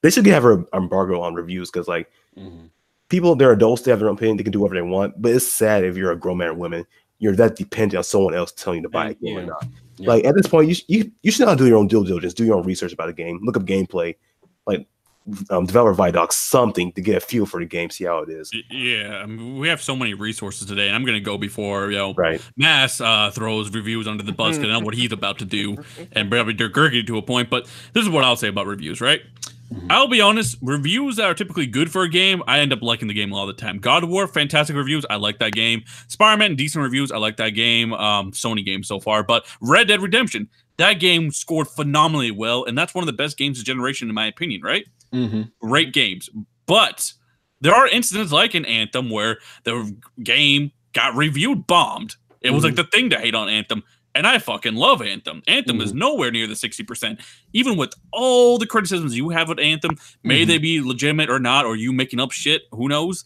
they 0.00 0.08
should 0.08 0.24
have 0.26 0.46
an 0.46 0.66
embargo 0.72 1.20
on 1.20 1.34
reviews 1.34 1.70
because 1.70 1.86
like 1.86 2.10
Mhm. 2.38 2.70
people, 3.10 3.36
they're 3.36 3.52
adults, 3.52 3.82
they 3.82 3.90
have 3.90 4.00
their 4.00 4.08
own 4.08 4.16
opinion, 4.16 4.38
they 4.38 4.44
can 4.44 4.52
do 4.52 4.60
whatever 4.60 4.76
they 4.76 4.90
want. 4.90 5.20
But 5.20 5.32
it's 5.32 5.46
sad 5.46 5.84
if 5.84 5.96
you're 5.96 6.12
a 6.12 6.16
grown 6.16 6.38
man 6.38 6.48
or 6.48 6.54
woman, 6.54 6.86
you're 7.18 7.36
that 7.36 7.56
dependent 7.56 7.98
on 7.98 8.04
someone 8.04 8.34
else 8.34 8.52
telling 8.52 8.78
you 8.78 8.82
to 8.84 8.88
buy 8.88 9.10
a 9.10 9.14
game 9.14 9.38
or 9.38 9.42
not. 9.42 9.66
Yeah. 9.98 10.08
Like 10.08 10.24
at 10.24 10.34
this 10.34 10.46
point, 10.46 10.68
you 10.68 10.74
sh- 10.74 10.84
you 10.88 11.12
you 11.22 11.30
should 11.30 11.46
not 11.46 11.58
do 11.58 11.66
your 11.66 11.78
own 11.78 11.86
due 11.86 12.04
diligence, 12.04 12.34
do 12.34 12.44
your 12.44 12.56
own 12.56 12.64
research 12.64 12.92
about 12.92 13.08
a 13.08 13.12
game, 13.12 13.40
look 13.42 13.56
up 13.56 13.64
gameplay, 13.64 14.14
like 14.66 14.86
um, 15.50 15.66
developer 15.66 15.94
Vidoc 15.94 16.32
something 16.32 16.92
to 16.92 17.00
get 17.00 17.16
a 17.16 17.20
feel 17.20 17.46
for 17.46 17.58
the 17.60 17.66
game, 17.66 17.90
see 17.90 18.04
how 18.04 18.18
it 18.18 18.28
is. 18.28 18.52
Yeah, 18.70 19.20
I 19.22 19.26
mean, 19.26 19.58
we 19.58 19.68
have 19.68 19.82
so 19.82 19.96
many 19.96 20.14
resources 20.14 20.68
today, 20.68 20.86
and 20.86 20.94
I'm 20.94 21.04
gonna 21.04 21.20
go 21.20 21.36
before 21.38 21.90
you 21.90 21.98
know 21.98 22.14
Right. 22.14 22.40
Mass 22.56 23.00
uh, 23.00 23.30
throws 23.32 23.70
reviews 23.70 24.06
under 24.06 24.22
the 24.22 24.32
bus 24.32 24.56
because 24.56 24.70
I 24.70 24.78
know 24.78 24.84
what 24.84 24.94
he's 24.94 25.12
about 25.12 25.38
to 25.38 25.44
do, 25.44 25.76
and 26.12 26.30
probably 26.30 26.52
Dirt 26.52 26.72
Griggity 26.72 27.06
to 27.08 27.18
a 27.18 27.22
point. 27.22 27.50
But 27.50 27.66
this 27.92 28.04
is 28.04 28.08
what 28.08 28.24
I'll 28.24 28.36
say 28.36 28.48
about 28.48 28.66
reviews, 28.66 29.00
right? 29.00 29.22
I'll 29.90 30.08
be 30.08 30.20
honest, 30.20 30.56
reviews 30.62 31.16
that 31.16 31.24
are 31.24 31.34
typically 31.34 31.66
good 31.66 31.90
for 31.90 32.02
a 32.02 32.08
game, 32.08 32.42
I 32.46 32.58
end 32.60 32.72
up 32.72 32.82
liking 32.82 33.08
the 33.08 33.14
game 33.14 33.32
all 33.32 33.46
the 33.46 33.52
time. 33.52 33.78
God 33.78 34.04
of 34.04 34.08
War, 34.10 34.26
fantastic 34.26 34.76
reviews, 34.76 35.04
I 35.10 35.16
like 35.16 35.38
that 35.38 35.52
game. 35.52 35.82
Spider-Man, 36.08 36.56
decent 36.56 36.82
reviews, 36.82 37.10
I 37.12 37.18
like 37.18 37.36
that 37.38 37.50
game. 37.50 37.92
Um, 37.92 38.32
Sony 38.32 38.64
game 38.64 38.82
so 38.82 39.00
far, 39.00 39.22
but 39.22 39.46
Red 39.60 39.88
Dead 39.88 40.00
Redemption, 40.02 40.48
that 40.78 40.94
game 40.94 41.30
scored 41.30 41.68
phenomenally 41.68 42.30
well, 42.30 42.64
and 42.64 42.76
that's 42.76 42.94
one 42.94 43.02
of 43.02 43.06
the 43.06 43.12
best 43.12 43.36
games 43.36 43.58
of 43.58 43.64
generation 43.64 44.08
in 44.08 44.14
my 44.14 44.26
opinion, 44.26 44.62
right? 44.62 44.86
Mhm. 45.12 45.50
great 45.60 45.92
games. 45.92 46.28
But 46.66 47.12
there 47.60 47.74
are 47.74 47.88
incidents 47.88 48.32
like 48.32 48.54
in 48.54 48.64
Anthem 48.64 49.08
where 49.08 49.38
the 49.64 49.96
game 50.22 50.72
got 50.92 51.14
reviewed 51.14 51.66
bombed. 51.66 52.16
It 52.40 52.50
was 52.50 52.64
like 52.64 52.74
the 52.74 52.84
thing 52.84 53.10
to 53.10 53.18
hate 53.18 53.34
on 53.34 53.48
Anthem. 53.48 53.82
And 54.16 54.26
I 54.26 54.38
fucking 54.38 54.74
love 54.74 55.02
Anthem. 55.02 55.42
Anthem 55.46 55.80
is 55.80 55.92
nowhere 55.92 56.30
near 56.30 56.46
the 56.46 56.54
60%. 56.54 57.20
Even 57.52 57.76
with 57.76 57.94
all 58.12 58.56
the 58.58 58.66
criticisms 58.66 59.16
you 59.16 59.28
have 59.30 59.48
with 59.48 59.60
Anthem, 59.60 59.98
may 60.24 60.44
they 60.44 60.58
be 60.58 60.80
legitimate 60.80 61.28
or 61.30 61.38
not, 61.38 61.66
or 61.66 61.76
you 61.76 61.92
making 61.92 62.18
up 62.18 62.32
shit, 62.32 62.62
who 62.72 62.88
knows? 62.88 63.24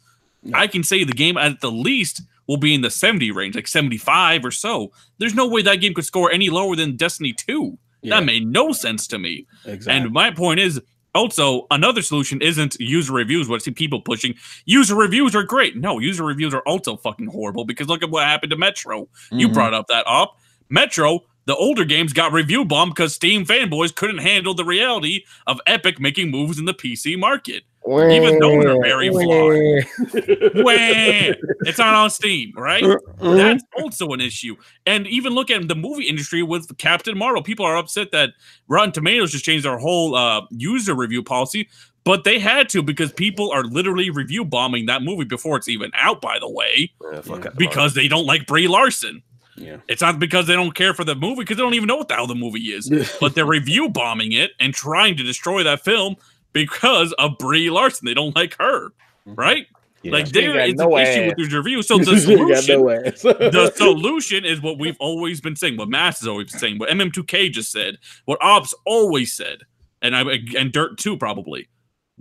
I 0.53 0.67
can 0.67 0.83
say 0.83 1.05
the 1.05 1.13
game 1.13 1.37
at 1.37 1.61
the 1.61 1.71
least 1.71 2.23
will 2.49 2.57
be 2.57 2.75
in 2.75 2.81
the 2.81 2.91
70 2.91 3.31
range, 3.31 3.55
like 3.55 3.69
75 3.69 4.45
or 4.45 4.51
so. 4.51 4.91
There's 5.19 5.35
no 5.35 5.47
way 5.47 5.63
that 5.63 5.77
game 5.77 5.95
could 5.95 6.05
score 6.05 6.33
any 6.33 6.51
lower 6.51 6.75
than 6.75 6.97
Destiny 6.97 7.33
2. 7.33 7.79
Yeah. 8.03 8.19
That 8.19 8.25
made 8.25 8.47
no 8.47 8.73
sense 8.73 9.07
to 9.09 9.19
me. 9.19 9.47
Exactly. 9.67 9.93
And 10.05 10.13
my 10.13 10.31
point 10.31 10.59
is 10.59 10.81
also 11.15 11.67
another 11.71 12.03
solution 12.03 12.41
isn't 12.41 12.77
user 12.81 13.13
reviews. 13.13 13.49
What 13.49 13.57
I 13.57 13.59
see 13.65 13.71
people 13.73 14.01
pushing 14.01 14.35
user 14.65 14.95
reviews 14.95 15.35
are 15.37 15.43
great. 15.43 15.77
No, 15.77 15.99
user 15.99 16.25
reviews 16.25 16.55
are 16.55 16.63
also 16.63 16.97
fucking 16.97 17.27
horrible 17.27 17.65
because 17.65 17.89
look 17.89 18.03
at 18.03 18.11
what 18.11 18.25
happened 18.25 18.51
to 18.51 18.57
Metro. 18.57 19.09
You 19.31 19.49
Mhm. 19.49 19.55
brought 19.55 19.75
up 19.75 19.87
that 19.89 20.05
up. 20.07 20.40
Metro, 20.71 21.21
the 21.47 21.57
older 21.57 21.85
games 21.85 22.13
got 22.13 22.33
review 22.33 22.65
bombed 22.65 22.95
because 22.95 23.15
Steam 23.15 23.45
fanboys 23.45 23.95
couldn't 23.95 24.19
handle 24.19 24.55
the 24.55 24.65
reality 24.65 25.25
of 25.47 25.61
Epic 25.67 25.99
making 25.99 26.31
moves 26.31 26.59
in 26.59 26.65
the 26.65 26.75
PC 26.75 27.19
market. 27.19 27.65
Even 28.13 28.39
though 28.39 28.63
they're 28.63 28.81
very 28.81 29.09
flawed. 29.09 30.55
Wah! 30.65 31.35
it's 31.67 31.79
not 31.79 31.95
on 31.95 32.11
Steam, 32.11 32.53
right? 32.55 32.85
That's 33.21 33.65
also 33.79 34.09
an 34.11 34.21
issue. 34.21 34.55
And 34.87 35.07
even 35.07 35.33
look 35.33 35.51
at 35.51 35.67
the 35.67 35.75
movie 35.75 36.05
industry 36.05 36.43
with 36.43 36.77
Captain 36.77 37.17
Marvel. 37.17 37.43
People 37.43 37.65
are 37.65 37.77
upset 37.77 38.13
that 38.13 38.31
Rotten 38.69 38.93
Tomatoes 38.93 39.33
just 39.33 39.45
changed 39.45 39.65
their 39.65 39.79
whole 39.79 40.15
uh, 40.15 40.43
user 40.51 40.95
review 40.95 41.23
policy, 41.23 41.69
but 42.05 42.25
they 42.25 42.39
had 42.39 42.69
to 42.69 42.83
because 42.83 43.13
people 43.13 43.51
are 43.51 43.65
literally 43.65 44.11
review 44.11 44.45
bombing 44.45 44.87
that 44.87 45.03
movie 45.03 45.25
before 45.25 45.57
it's 45.57 45.69
even 45.69 45.91
out, 45.95 46.21
by 46.21 46.39
the 46.39 46.51
way, 46.51 46.93
Yeah, 47.13 47.23
because 47.57 47.95
they 47.95 48.09
don't 48.09 48.27
like 48.27 48.47
Brie 48.47 48.69
Larson. 48.69 49.23
Yeah. 49.61 49.77
It's 49.89 50.03
not 50.03 50.19
because 50.19 50.47
they 50.47 50.55
don't 50.55 50.75
care 50.75 50.95
for 50.95 51.05
the 51.05 51.15
movie, 51.15 51.43
because 51.43 51.57
they 51.57 51.63
don't 51.63 51.75
even 51.75 51.87
know 51.87 51.97
what 51.97 52.09
the 52.09 52.15
hell 52.15 52.27
the 52.27 52.35
movie 52.35 52.73
is. 52.73 52.91
but 53.21 53.35
they're 53.35 53.47
review 53.47 53.89
bombing 53.89 54.33
it 54.33 54.53
and 54.59 54.73
trying 54.73 55.17
to 55.17 55.23
destroy 55.23 55.63
that 55.63 55.85
film 55.85 56.17
because 56.53 57.13
of 57.15 57.39
Brie 57.39 57.71
Larson. 57.71 58.07
They 58.07 58.15
don't 58.15 58.35
like 58.35 58.57
her, 58.59 58.93
right? 59.27 59.67
Yeah. 60.03 60.13
Like 60.13 60.29
there 60.31 60.59
is 60.61 60.75
no 60.75 60.97
an 60.97 61.07
issue 61.07 61.27
with 61.27 61.37
these 61.37 61.53
reviews. 61.53 61.87
So 61.87 61.99
the 61.99 62.19
solution 62.19 62.81
no 62.81 62.89
the 63.51 63.73
solution 63.77 64.45
is 64.45 64.63
what 64.63 64.79
we've 64.79 64.97
always 64.99 65.41
been 65.41 65.57
saying, 65.57 65.77
what 65.77 65.89
Mass 65.89 66.21
has 66.21 66.29
always 66.29 66.51
been 66.51 66.59
saying, 66.59 66.79
what 66.79 66.89
MM2K 66.89 67.53
just 67.53 67.71
said, 67.71 67.99
what 68.25 68.43
Ops 68.43 68.75
always 68.87 69.35
said, 69.35 69.59
and 70.01 70.17
I 70.17 70.23
and 70.57 70.73
Dirt 70.73 70.99
too 70.99 71.19
probably. 71.19 71.69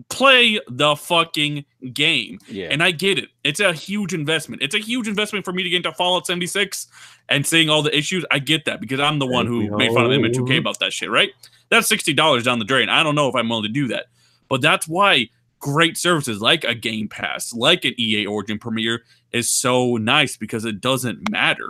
Play 0.10 0.60
the 0.70 0.96
fucking 0.96 1.66
game. 1.92 2.40
Yeah. 2.48 2.70
And 2.72 2.82
I 2.82 2.92
get 2.92 3.18
it. 3.20 3.30
It's 3.44 3.60
a 3.60 3.74
huge 3.74 4.14
investment. 4.14 4.62
It's 4.62 4.76
a 4.76 4.80
huge 4.80 5.08
investment 5.08 5.44
for 5.44 5.52
me 5.52 5.64
to 5.64 5.70
get 5.70 5.78
into 5.78 5.92
Fallout 5.92 6.26
76 6.26 6.88
and 7.28 7.46
seeing 7.46 7.70
all 7.70 7.82
the 7.82 7.96
issues. 7.96 8.24
I 8.32 8.40
get 8.40 8.66
that 8.66 8.80
because 8.80 9.00
I'm 9.00 9.20
the 9.20 9.28
one 9.28 9.46
who 9.46 9.76
made 9.76 9.92
fun 9.94 10.06
of 10.06 10.12
MM2K 10.12 10.60
about 10.60 10.80
that 10.80 10.94
shit, 10.94 11.12
right? 11.12 11.32
That's 11.70 11.92
$60 11.92 12.44
down 12.44 12.60
the 12.60 12.66
drain. 12.66 12.88
I 12.88 13.04
don't 13.04 13.16
know 13.16 13.28
if 13.28 13.36
I'm 13.36 13.50
willing 13.50 13.64
to 13.64 13.70
do 13.70 13.88
that. 13.90 14.06
But 14.48 14.62
that's 14.62 14.88
why 14.88 15.30
great 15.60 15.98
services 15.98 16.42
like 16.42 16.64
a 16.64 16.74
Game 16.74 17.10
Pass, 17.10 17.54
like 17.54 17.84
an 17.84 17.94
EA 18.00 18.26
Origin 18.26 18.58
Premier 18.58 19.04
is 19.34 19.52
so 19.52 19.98
nice 19.98 20.38
because 20.38 20.64
it 20.64 20.80
doesn't 20.80 21.30
matter. 21.30 21.70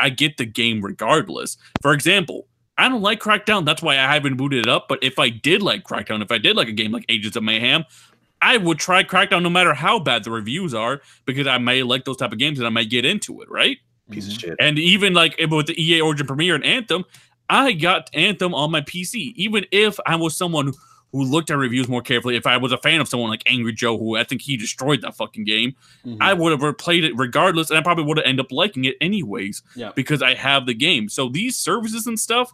I 0.00 0.10
get 0.10 0.36
the 0.36 0.44
game 0.44 0.84
regardless. 0.84 1.56
For 1.80 1.92
example, 1.92 2.47
I 2.78 2.88
don't 2.88 3.02
like 3.02 3.20
Crackdown. 3.20 3.64
That's 3.66 3.82
why 3.82 3.94
I 3.94 4.12
haven't 4.14 4.36
booted 4.36 4.60
it 4.66 4.68
up. 4.70 4.86
But 4.88 5.00
if 5.02 5.18
I 5.18 5.28
did 5.28 5.62
like 5.62 5.84
Crackdown, 5.84 6.22
if 6.22 6.30
I 6.32 6.38
did 6.38 6.56
like 6.56 6.68
a 6.68 6.72
game 6.72 6.92
like 6.92 7.04
Agents 7.08 7.36
of 7.36 7.42
Mayhem, 7.42 7.84
I 8.40 8.56
would 8.56 8.78
try 8.78 9.02
Crackdown 9.02 9.42
no 9.42 9.50
matter 9.50 9.74
how 9.74 9.98
bad 9.98 10.22
the 10.24 10.30
reviews 10.30 10.72
are 10.72 11.00
because 11.26 11.46
I 11.48 11.58
may 11.58 11.82
like 11.82 12.04
those 12.04 12.16
type 12.16 12.32
of 12.32 12.38
games 12.38 12.58
and 12.58 12.66
I 12.66 12.70
may 12.70 12.84
get 12.84 13.04
into 13.04 13.42
it, 13.42 13.50
right? 13.50 13.78
piece 14.10 14.26
of 14.26 14.40
shit. 14.40 14.56
And 14.58 14.78
even 14.78 15.12
like 15.12 15.36
with 15.50 15.66
the 15.66 15.78
EA 15.78 16.00
Origin 16.00 16.26
Premier 16.26 16.54
and 16.54 16.64
Anthem, 16.64 17.04
I 17.50 17.72
got 17.72 18.08
Anthem 18.14 18.54
on 18.54 18.70
my 18.70 18.80
PC. 18.80 19.34
Even 19.36 19.66
if 19.70 19.98
I 20.06 20.16
was 20.16 20.34
someone 20.34 20.72
who 21.12 21.24
looked 21.24 21.50
at 21.50 21.58
reviews 21.58 21.88
more 21.88 22.00
carefully, 22.00 22.34
if 22.36 22.46
I 22.46 22.56
was 22.58 22.72
a 22.72 22.78
fan 22.78 23.00
of 23.02 23.08
someone 23.08 23.28
like 23.28 23.42
Angry 23.46 23.72
Joe, 23.74 23.98
who 23.98 24.16
I 24.16 24.24
think 24.24 24.40
he 24.40 24.56
destroyed 24.56 25.02
that 25.02 25.14
fucking 25.16 25.44
game, 25.44 25.74
Mhm. 26.06 26.18
I 26.22 26.32
would 26.32 26.58
have 26.58 26.78
played 26.78 27.04
it 27.04 27.12
regardless, 27.16 27.68
and 27.70 27.78
I 27.78 27.82
probably 27.82 28.04
would 28.04 28.16
have 28.18 28.26
ended 28.26 28.46
up 28.46 28.52
liking 28.52 28.84
it 28.86 28.96
anyways 29.00 29.62
Yeah. 29.76 29.90
because 29.94 30.22
I 30.22 30.32
have 30.34 30.64
the 30.66 30.74
game. 30.74 31.08
So 31.10 31.28
these 31.28 31.56
services 31.56 32.06
and 32.06 32.18
stuff, 32.18 32.50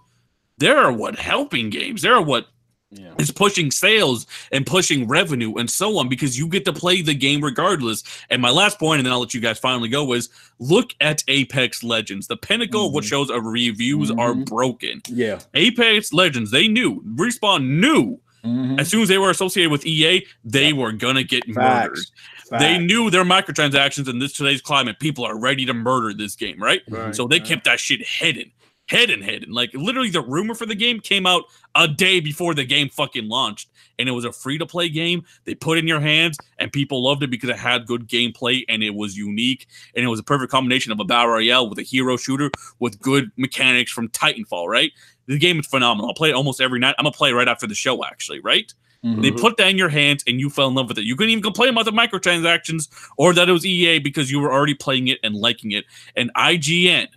they're 0.58 0.92
what 0.92 1.16
helping 1.18 1.70
games. 1.70 2.02
They're 2.02 2.20
what 2.20 2.46
yeah. 2.90 3.12
is 3.18 3.32
pushing 3.32 3.70
sales 3.72 4.26
and 4.52 4.64
pushing 4.64 5.08
revenue 5.08 5.54
and 5.56 5.68
so 5.68 5.98
on 5.98 6.08
because 6.08 6.38
you 6.38 6.46
get 6.46 6.64
to 6.66 6.72
play 6.72 7.02
the 7.02 7.14
game 7.14 7.42
regardless. 7.42 8.04
And 8.30 8.40
my 8.40 8.50
last 8.50 8.78
point, 8.78 8.98
and 9.00 9.06
then 9.06 9.12
I'll 9.12 9.20
let 9.20 9.34
you 9.34 9.40
guys 9.40 9.58
finally 9.58 9.88
go, 9.88 10.12
is 10.12 10.28
look 10.60 10.94
at 11.00 11.24
Apex 11.26 11.82
Legends. 11.82 12.28
The 12.28 12.36
pinnacle 12.36 12.86
of 12.86 12.92
what 12.92 13.02
Mhm. 13.04 13.08
shows 13.08 13.30
of 13.30 13.44
reviews 13.44 14.10
are 14.12 14.34
Mhm. 14.34 14.44
broken. 14.46 15.02
Yeah. 15.08 15.40
Apex 15.54 16.12
Legends, 16.12 16.50
they 16.52 16.68
knew, 16.68 17.02
Respawn 17.16 17.66
knew 17.80 18.20
Mhm. 18.44 18.78
as 18.78 18.88
soon 18.88 19.02
as 19.02 19.08
they 19.08 19.18
were 19.18 19.30
associated 19.30 19.72
with 19.72 19.84
EA, 19.86 20.24
they 20.44 20.72
were 20.72 20.92
gonna 20.92 21.24
get 21.24 21.48
murdered. 21.48 21.96
Facts. 21.96 22.12
They 22.50 22.78
knew 22.78 23.10
their 23.10 23.24
microtransactions 23.24 24.06
in 24.08 24.18
this 24.20 24.34
today's 24.34 24.60
climate, 24.60 25.00
people 25.00 25.24
are 25.24 25.36
ready 25.36 25.64
to 25.64 25.74
murder 25.74 26.12
this 26.12 26.36
game, 26.36 26.62
right? 26.62 26.82
Right. 26.88 27.16
So 27.16 27.26
they 27.26 27.40
kept 27.40 27.64
that 27.64 27.80
shit 27.80 28.06
hidden, 28.06 28.52
hidden, 28.86 29.22
hidden. 29.22 29.52
Like 29.52 29.70
literally, 29.74 30.10
the 30.10 30.22
rumor 30.22 30.54
for 30.54 30.66
the 30.66 30.74
game 30.74 31.00
came 31.00 31.26
out 31.26 31.44
a 31.74 31.88
day 31.88 32.20
before 32.20 32.54
the 32.54 32.64
game 32.64 32.88
fucking 32.88 33.28
launched, 33.28 33.68
and 33.98 34.08
it 34.08 34.12
was 34.12 34.24
a 34.24 34.32
free 34.32 34.58
to 34.58 34.66
play 34.66 34.88
game. 34.88 35.24
They 35.44 35.54
put 35.54 35.78
in 35.78 35.88
your 35.88 36.00
hands, 36.00 36.38
and 36.58 36.72
people 36.72 37.02
loved 37.02 37.22
it 37.22 37.30
because 37.30 37.50
it 37.50 37.56
had 37.56 37.86
good 37.86 38.08
gameplay 38.08 38.64
and 38.68 38.82
it 38.82 38.94
was 38.94 39.16
unique, 39.16 39.66
and 39.94 40.04
it 40.04 40.08
was 40.08 40.20
a 40.20 40.24
perfect 40.24 40.50
combination 40.50 40.92
of 40.92 41.00
a 41.00 41.04
battle 41.04 41.32
royale 41.32 41.68
with 41.68 41.78
a 41.78 41.82
hero 41.82 42.16
shooter 42.16 42.50
with 42.78 43.00
good 43.00 43.30
mechanics 43.36 43.90
from 43.92 44.08
Titanfall. 44.08 44.68
Right? 44.68 44.92
The 45.26 45.38
game 45.38 45.58
is 45.60 45.66
phenomenal. 45.66 46.08
I'll 46.10 46.14
play 46.14 46.30
it 46.30 46.34
almost 46.34 46.60
every 46.60 46.78
night. 46.78 46.94
I'm 46.98 47.04
gonna 47.04 47.12
play 47.12 47.32
right 47.32 47.48
after 47.48 47.66
the 47.66 47.74
show, 47.74 48.04
actually. 48.04 48.40
Right? 48.40 48.72
Mhm. 49.04 49.20
They 49.20 49.30
put 49.30 49.58
that 49.58 49.68
in 49.68 49.76
your 49.76 49.90
hands 49.90 50.24
and 50.26 50.40
you 50.40 50.48
fell 50.48 50.66
in 50.68 50.74
love 50.74 50.88
with 50.88 50.96
it. 50.96 51.04
You 51.04 51.14
couldn't 51.14 51.30
even 51.30 51.42
complain 51.42 51.68
about 51.68 51.84
the 51.84 51.92
microtransactions 51.92 52.88
or 53.18 53.34
that 53.34 53.50
it 53.50 53.52
was 53.52 53.66
EA 53.66 53.98
because 53.98 54.30
you 54.30 54.40
were 54.40 54.50
already 54.50 54.72
playing 54.72 55.08
it 55.08 55.18
and 55.22 55.34
liking 55.34 55.72
it. 55.72 55.84
And 56.16 56.30
IGN, 56.34 57.08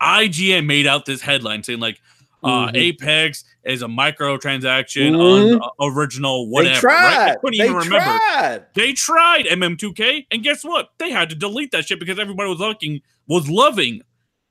IGN 0.00 0.66
made 0.66 0.86
out 0.86 1.04
this 1.06 1.20
headline 1.20 1.62
saying, 1.62 1.80
like, 1.80 2.00
Uh, 2.40 2.68
Mhm. 2.68 2.76
Apex 2.76 3.42
is 3.64 3.82
a 3.82 3.86
microtransaction, 3.88 5.10
Mhm. 5.10 5.54
un- 5.54 5.60
uh, 5.60 5.68
original, 5.80 6.48
whatever. 6.48 6.74
They 6.74 6.80
tried. 6.80 7.02
Right? 7.02 7.30
I 7.32 7.34
couldn't 7.34 7.58
They 7.58 7.64
even 7.64 7.76
remember. 7.76 7.98
tried. 7.98 8.66
They 8.74 8.92
tried 8.92 9.46
MM2K, 9.48 10.24
and 10.30 10.44
guess 10.44 10.62
what? 10.62 10.90
They 10.98 11.10
had 11.10 11.30
to 11.30 11.34
delete 11.34 11.72
that 11.72 11.88
shit 11.88 11.98
because 11.98 12.16
everybody 12.16 12.48
was 12.48 12.60
looking 12.60 13.00
was 13.26 13.48
loving 13.50 14.02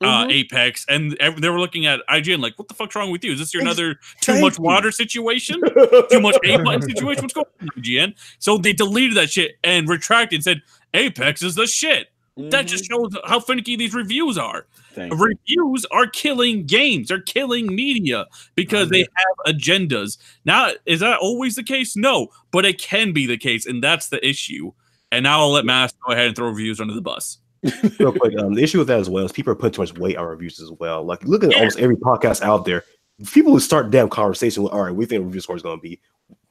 uh, 0.01 0.25
Mhm. 0.25 0.31
Apex, 0.33 0.85
and 0.89 1.17
they 1.39 1.49
were 1.49 1.59
looking 1.61 1.85
at 1.85 2.01
IGN 2.09 2.39
like, 2.41 2.59
"What 2.59 2.67
the 2.67 2.73
fuck's 2.75 2.93
wrong 2.93 3.09
with 3.09 3.23
you? 3.23 3.31
Is 3.31 3.39
this 3.39 3.53
your 3.53 3.61
another 3.63 3.95
too 4.21 4.39
much 4.41 4.59
water 4.59 4.91
situation? 4.91 5.59
too 6.11 6.19
much 6.19 6.35
A 6.43 6.57
button 6.57 6.81
situation? 6.83 7.23
What's 7.23 7.33
going 7.33 7.47
on, 7.61 7.69
IGN?" 7.81 8.13
So 8.37 8.57
they 8.57 8.73
deleted 8.73 9.15
that 9.15 9.31
shit 9.31 9.57
and 9.63 9.87
retracted 9.89 10.37
and 10.37 10.43
said, 10.43 10.61
"Apex 10.93 11.41
is 11.41 11.55
the 11.55 11.65
shit." 11.65 12.09
That 12.37 12.67
just 12.67 12.85
shows 12.87 13.15
how 13.25 13.39
finicky 13.39 13.75
these 13.77 13.95
reviews 13.95 14.37
are. 14.37 14.67
Thank 14.97 15.13
you. 15.13 15.19
Reviews 15.19 15.85
are 15.91 16.07
killing 16.07 16.65
games. 16.65 17.09
They're 17.09 17.21
killing 17.21 17.67
media 17.73 18.25
because 18.55 18.89
they 18.89 19.01
have 19.01 19.55
agendas. 19.55 20.17
Now, 20.43 20.71
is 20.87 21.01
that 21.01 21.19
always 21.19 21.55
the 21.55 21.61
case? 21.63 21.95
No, 21.95 22.29
but 22.51 22.65
it 22.65 22.81
can 22.81 23.13
be 23.13 23.27
the 23.27 23.37
case, 23.37 23.67
and 23.67 23.83
that's 23.83 24.07
the 24.09 24.27
issue. 24.27 24.71
And 25.11 25.21
now 25.23 25.41
I'll 25.41 25.51
let 25.51 25.65
Mass 25.65 25.93
go 26.05 26.13
ahead 26.13 26.25
and 26.27 26.35
throw 26.35 26.47
reviews 26.49 26.81
under 26.81 26.95
the 26.95 27.01
bus. 27.01 27.37
Real 27.99 28.11
quick, 28.11 28.37
um, 28.39 28.55
the 28.55 28.63
issue 28.63 28.79
with 28.79 28.87
that 28.87 28.99
as 28.99 29.07
well 29.09 29.23
is 29.25 29.31
people 29.31 29.53
are 29.53 29.55
putting 29.55 29.73
too 29.73 29.81
much 29.83 29.97
weight 29.99 30.17
on 30.17 30.25
reviews 30.25 30.59
as 30.59 30.71
well. 30.79 31.03
Like, 31.03 31.23
look 31.23 31.43
at 31.43 31.51
Yeah. 31.51 31.57
almost 31.59 31.77
every 31.77 31.95
podcast 31.95 32.41
out 32.41 32.65
there. 32.65 32.83
People 33.31 33.51
who 33.51 33.59
start 33.59 33.91
damn 33.91 34.09
conversation 34.09 34.63
with, 34.63 34.73
all 34.73 34.81
right, 34.81 34.95
we 34.95 35.05
think 35.05 35.23
review 35.25 35.41
score 35.41 35.55
is 35.55 35.61
going 35.61 35.77
to 35.77 35.81
be 35.81 35.99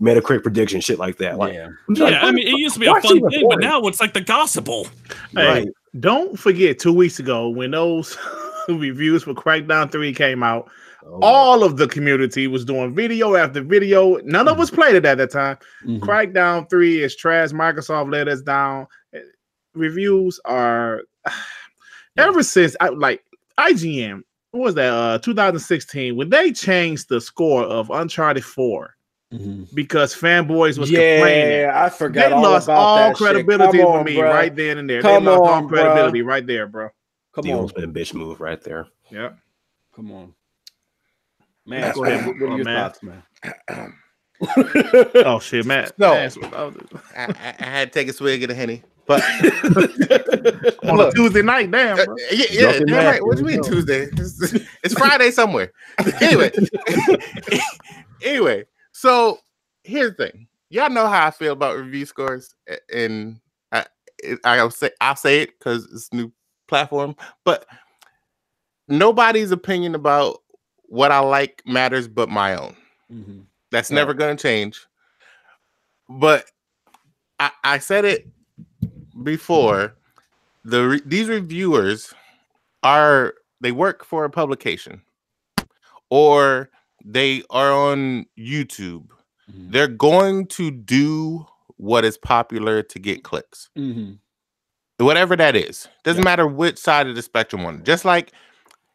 Metacritic 0.00 0.42
prediction, 0.42 0.80
shit 0.80 0.98
like 0.98 1.16
that. 1.18 1.36
Like, 1.36 1.54
Yeah. 1.54 1.66
I'm 1.88 1.94
like, 1.94 2.12
Yeah, 2.12 2.20
I 2.26 2.30
mean, 2.30 2.46
it 2.46 2.58
used 2.58 2.74
to 2.74 2.80
be 2.80 2.86
a 2.86 2.92
why 2.92 2.98
is 2.98 3.04
it 3.10 3.20
fun 3.20 3.30
thing, 3.30 3.48
but 3.48 3.60
now 3.60 3.80
it's 3.82 4.00
like 4.00 4.14
the 4.14 4.20
gospel. 4.20 4.86
Hey, 5.34 5.46
Right. 5.46 5.68
Don't 6.00 6.38
forget 6.38 6.78
two 6.78 6.92
weeks 6.92 7.18
ago 7.18 7.48
when 7.48 7.70
those 7.72 8.16
reviews 8.68 9.22
for 9.24 9.34
Crackdown 9.34 9.90
3 9.90 10.12
came 10.14 10.42
out, 10.42 10.70
Oh, 11.08 11.20
all 11.22 11.62
of 11.62 11.76
the 11.76 11.86
community 11.86 12.48
was 12.48 12.64
doing 12.64 12.92
video 12.92 13.36
after 13.36 13.62
video. 13.62 14.16
None 14.24 14.48
of 14.48 14.58
us 14.58 14.70
played 14.70 14.96
it 14.96 15.04
at 15.06 15.18
that 15.18 15.30
time. 15.30 15.56
Mhm. 15.86 16.00
Crackdown 16.00 16.68
3 16.68 17.02
is 17.04 17.14
trash. 17.14 17.50
Microsoft 17.50 18.10
let 18.10 18.26
us 18.26 18.42
down. 18.42 18.88
Eh, 19.14 19.20
Reviews 19.74 20.40
are 20.44 21.02
ever 22.16 22.42
since 22.42 22.74
I 22.80 22.88
like 22.88 23.22
IGN, 23.58 24.22
what 24.50 24.62
was 24.62 24.74
that? 24.74 24.92
Uh 24.92 25.18
2016 25.18 26.16
when 26.16 26.30
they 26.30 26.50
changed 26.50 27.08
the 27.08 27.20
score 27.20 27.62
of 27.62 27.88
Uncharted 27.90 28.44
4 28.44 28.95
Mhm. 29.38 29.74
because 29.74 30.14
fanboys 30.14 30.78
was 30.78 30.88
complaining. 30.90 31.60
Yeah, 31.60 31.72
I 31.74 31.88
forgot 31.88 32.28
They 32.28 32.34
all 32.34 32.42
lost 32.42 32.66
about 32.68 32.76
all 32.78 32.96
that 32.96 33.16
credibility 33.16 33.78
Come 33.78 33.86
for 33.86 34.04
me 34.04 34.16
bruh. 34.16 34.32
right 34.32 34.54
then 34.54 34.78
and 34.78 34.88
there. 34.88 35.02
Come 35.02 35.24
they 35.24 35.30
lost 35.30 35.40
all 35.40 35.48
on, 35.48 35.64
bruh. 35.66 35.68
credibility 35.70 36.22
right 36.22 36.46
there, 36.46 36.66
bro. 36.66 36.88
Come 37.34 37.42
the 37.44 37.52
on, 37.52 37.58
ultimate 37.60 37.92
bitch 37.92 38.14
move 38.14 38.40
right 38.40 38.60
there. 38.62 38.86
Yeah. 39.10 39.30
come 39.94 40.10
on, 40.12 40.34
man. 41.66 41.92
Go 41.94 42.04
ahead. 42.04 42.26
What, 42.26 42.36
what 42.40 42.48
Oh, 42.48 42.52
are 42.52 42.56
your 42.56 42.64
man. 42.64 42.76
thoughts, 42.90 43.02
man? 43.02 43.22
Oh 45.24 45.38
shit, 45.40 45.64
Matt. 45.66 45.98
No. 45.98 46.12
Matt's- 46.14 46.36
I, 46.42 46.72
I, 47.16 47.54
I 47.58 47.64
had 47.64 47.92
to 47.92 47.98
take 47.98 48.08
a 48.08 48.12
swig 48.12 48.42
of 48.42 48.48
the 48.50 48.54
henny, 48.54 48.82
but 49.06 49.22
on 50.84 51.00
a 51.00 51.10
Tuesday 51.12 51.40
night, 51.42 51.70
damn, 51.70 51.98
Uh, 51.98 52.04
bro. 52.04 52.14
yeah, 52.32 52.44
yeah, 52.50 52.72
damn 52.72 52.86
Matt, 52.90 53.06
right. 53.06 53.26
What 53.26 53.36
do 53.36 53.42
you 53.42 53.46
mean 53.48 53.62
go. 53.62 53.68
Tuesday? 53.68 54.08
It's, 54.12 54.52
it's 54.82 54.94
Friday 54.94 55.30
somewhere. 55.30 55.72
anyway, 56.20 56.50
anyway. 58.22 58.64
So 58.98 59.40
here's 59.84 60.16
the 60.16 60.30
thing. 60.30 60.48
Y'all 60.70 60.88
know 60.88 61.06
how 61.06 61.26
I 61.26 61.30
feel 61.30 61.52
about 61.52 61.76
review 61.76 62.06
scores, 62.06 62.54
and 62.90 63.38
I, 63.70 63.84
I'll 64.42 64.70
say 64.70 64.90
I'll 65.02 65.14
say 65.16 65.42
it 65.42 65.50
because 65.58 65.84
it's 65.92 66.08
a 66.12 66.16
new 66.16 66.32
platform. 66.66 67.14
But 67.44 67.66
nobody's 68.88 69.50
opinion 69.50 69.94
about 69.94 70.38
what 70.84 71.12
I 71.12 71.18
like 71.18 71.62
matters, 71.66 72.08
but 72.08 72.30
my 72.30 72.56
own. 72.56 72.74
Mhm. 73.12 73.44
That's 73.70 73.90
Yeah. 73.90 73.96
never 73.96 74.14
going 74.14 74.34
to 74.34 74.42
change. 74.42 74.80
But 76.08 76.50
I, 77.38 77.50
I 77.64 77.78
said 77.78 78.06
it 78.06 78.26
before. 79.22 79.94
The 80.64 80.88
re- 80.88 81.02
these 81.04 81.28
reviewers 81.28 82.14
are 82.82 83.34
they 83.60 83.72
work 83.72 84.06
for 84.06 84.24
a 84.24 84.30
publication, 84.30 85.02
or 86.08 86.70
they 87.08 87.42
are 87.50 87.72
on 87.72 88.26
YouTube. 88.38 89.06
Mhm. 89.50 89.70
They're 89.72 89.86
going 89.88 90.46
to 90.48 90.70
do 90.72 91.46
what 91.76 92.04
is 92.04 92.18
popular 92.18 92.82
to 92.82 92.98
get 92.98 93.22
clicks, 93.22 93.68
Mhm. 93.78 94.18
whatever 94.98 95.36
that 95.36 95.54
is. 95.54 95.86
Doesn't 96.04 96.22
Yeah. 96.22 96.24
matter 96.30 96.46
which 96.46 96.78
side 96.78 97.06
of 97.06 97.14
the 97.14 97.22
spectrum 97.22 97.62
one. 97.62 97.84
Just 97.84 98.04
like 98.04 98.32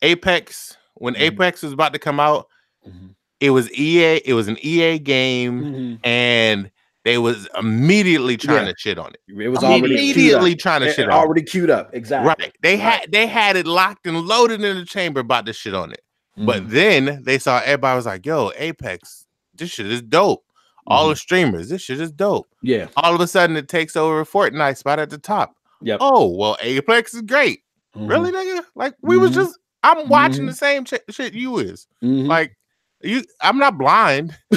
Apex, 0.02 0.76
when 0.96 1.14
Mhm. 1.16 1.22
Apex 1.22 1.62
was 1.64 1.72
about 1.74 1.94
to 1.94 2.00
come 2.00 2.20
out, 2.20 2.48
Mhm. 2.88 3.16
it 3.40 3.52
was 3.52 3.72
EA. 3.74 4.22
It 4.26 4.34
was 4.34 4.48
an 4.48 4.58
EA 4.62 4.98
game 5.00 5.62
Mhm. 5.64 6.00
and 6.04 6.72
they 7.06 7.18
was 7.18 7.48
immediately 7.58 8.36
trying 8.36 8.66
Yeah. 8.66 8.72
to 8.74 8.78
shit 8.78 8.98
on 8.98 9.12
it. 9.14 9.22
It 9.42 9.50
was 9.50 9.64
already 9.64 9.88
queued 9.88 9.92
Immediately 10.18 10.54
up. 10.54 10.60
trying 10.60 10.82
to 10.82 10.88
It- 10.88 10.96
shit 10.96 11.06
it 11.06 11.12
on 11.12 11.18
already 11.18 11.44
queued 11.44 11.70
up. 11.70 11.92
Exactly. 11.94 12.28
Right. 12.28 12.54
They 12.62 12.74
Right. 12.76 12.82
had 13.02 13.12
they 13.12 13.28
had 13.28 13.56
it 13.56 13.66
locked 13.68 14.06
and 14.06 14.20
loaded 14.28 14.64
in 14.64 14.76
the 14.78 14.86
chamber 14.86 15.20
about 15.22 15.46
to 15.46 15.54
shit 15.54 15.74
on 15.74 15.92
it. 15.92 16.02
But 16.38 16.64
Mhm. 16.64 16.70
then 16.70 17.24
they 17.24 17.38
saw 17.38 17.60
everybody 17.64 17.96
was 17.96 18.06
like, 18.06 18.26
yo, 18.26 18.52
Apex, 18.58 19.26
this 19.56 19.70
shit 19.70 19.88
is 19.92 20.02
dope. 20.02 20.44
All 20.88 21.08
Mhm. 21.08 21.12
the 21.12 21.16
streamers, 21.18 21.70
this 21.70 21.82
shit 21.82 22.00
is 22.02 22.12
dope. 22.12 22.48
yeah. 22.64 22.88
All 22.98 23.14
of 23.14 23.22
a 23.22 23.28
sudden 23.28 23.56
it 23.58 23.68
takes 23.68 23.96
over 23.96 24.24
Fortnite 24.26 24.78
spot 24.78 24.98
at 25.00 25.10
the 25.10 25.18
top. 25.18 25.56
Yep. 25.82 26.00
Oh, 26.02 26.28
well, 26.36 26.58
Apex 26.62 27.14
is 27.14 27.22
great. 27.24 27.62
Mhm. 27.96 28.10
Really, 28.10 28.32
nigga? 28.32 28.64
Like 28.76 28.96
we 29.02 29.18
was 29.18 29.32
Mhm. 29.32 29.36
just 29.36 29.58
I'm 29.84 30.08
watching 30.10 30.44
Mhm. 30.44 30.48
the 30.50 30.54
same 30.54 30.86
ch- 30.86 30.94
shit 31.10 31.34
you 31.34 31.58
is. 31.58 31.88
Like 32.02 32.56
you 33.04 33.24
I'm 33.42 33.58
not 33.58 33.78
blind. 33.78 34.38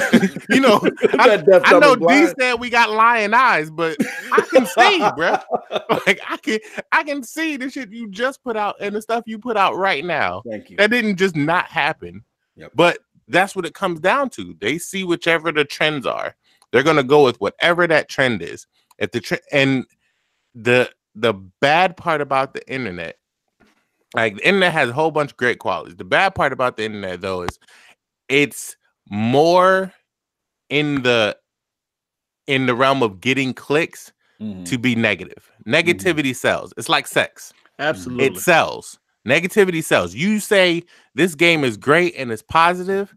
you 0.50 0.60
know, 0.60 0.80
I, 1.18 1.42
I 1.64 1.78
know 1.78 1.96
D 1.96 2.26
said 2.38 2.54
we 2.54 2.70
got 2.70 2.90
lion 2.90 3.34
eyes, 3.34 3.70
but 3.70 3.96
I 4.32 4.40
can 4.42 4.66
see, 4.66 5.10
bro. 5.16 5.36
Like 6.06 6.20
I 6.28 6.36
can 6.36 6.58
I 6.92 7.02
can 7.02 7.22
see 7.22 7.56
the 7.56 7.70
shit 7.70 7.90
you 7.90 8.08
just 8.08 8.42
put 8.42 8.56
out 8.56 8.76
and 8.80 8.94
the 8.94 9.02
stuff 9.02 9.24
you 9.26 9.38
put 9.38 9.56
out 9.56 9.76
right 9.76 10.04
now. 10.04 10.42
Thank 10.48 10.70
you. 10.70 10.76
That 10.76 10.90
didn't 10.90 11.16
just 11.16 11.36
not 11.36 11.66
happen. 11.66 12.24
Yep. 12.56 12.72
But 12.74 12.98
that's 13.28 13.56
what 13.56 13.64
it 13.64 13.74
comes 13.74 14.00
down 14.00 14.30
to. 14.30 14.56
They 14.60 14.78
see 14.78 15.04
whichever 15.04 15.50
the 15.50 15.64
trends 15.64 16.06
are. 16.06 16.36
They're 16.70 16.82
gonna 16.82 17.04
go 17.04 17.24
with 17.24 17.40
whatever 17.40 17.86
that 17.86 18.08
trend 18.08 18.42
is. 18.42 18.66
If 18.98 19.12
the 19.12 19.20
trend 19.20 19.42
and 19.52 19.84
the 20.54 20.90
the 21.14 21.34
bad 21.60 21.96
part 21.96 22.20
about 22.20 22.54
the 22.54 22.68
internet, 22.70 23.18
like 24.14 24.36
the 24.36 24.46
internet 24.46 24.72
has 24.72 24.90
a 24.90 24.92
whole 24.92 25.10
bunch 25.10 25.32
of 25.32 25.36
great 25.36 25.58
qualities. 25.58 25.96
The 25.96 26.04
bad 26.04 26.34
part 26.34 26.52
about 26.52 26.76
the 26.76 26.84
internet 26.84 27.20
though 27.20 27.42
is 27.42 27.58
it's 28.28 28.76
more 29.10 29.92
in 30.70 31.02
the 31.02 31.36
in 32.46 32.66
the 32.66 32.74
realm 32.74 33.02
of 33.02 33.20
getting 33.20 33.54
clicks 33.54 34.12
Mhm. 34.40 34.64
to 34.66 34.76
be 34.78 34.94
negative. 34.94 35.50
Negativity 35.66 36.34
sells. 36.34 36.74
It's 36.76 36.88
like 36.88 37.06
sex. 37.06 37.52
Absolutely. 37.78 38.26
It 38.26 38.36
sells. 38.38 38.98
Negativity 39.26 39.82
sells. 39.82 40.14
You 40.14 40.40
say 40.40 40.82
this 41.14 41.34
game 41.34 41.64
is 41.64 41.76
great 41.78 42.14
and 42.18 42.30
it's 42.30 42.42
positive, 42.42 43.14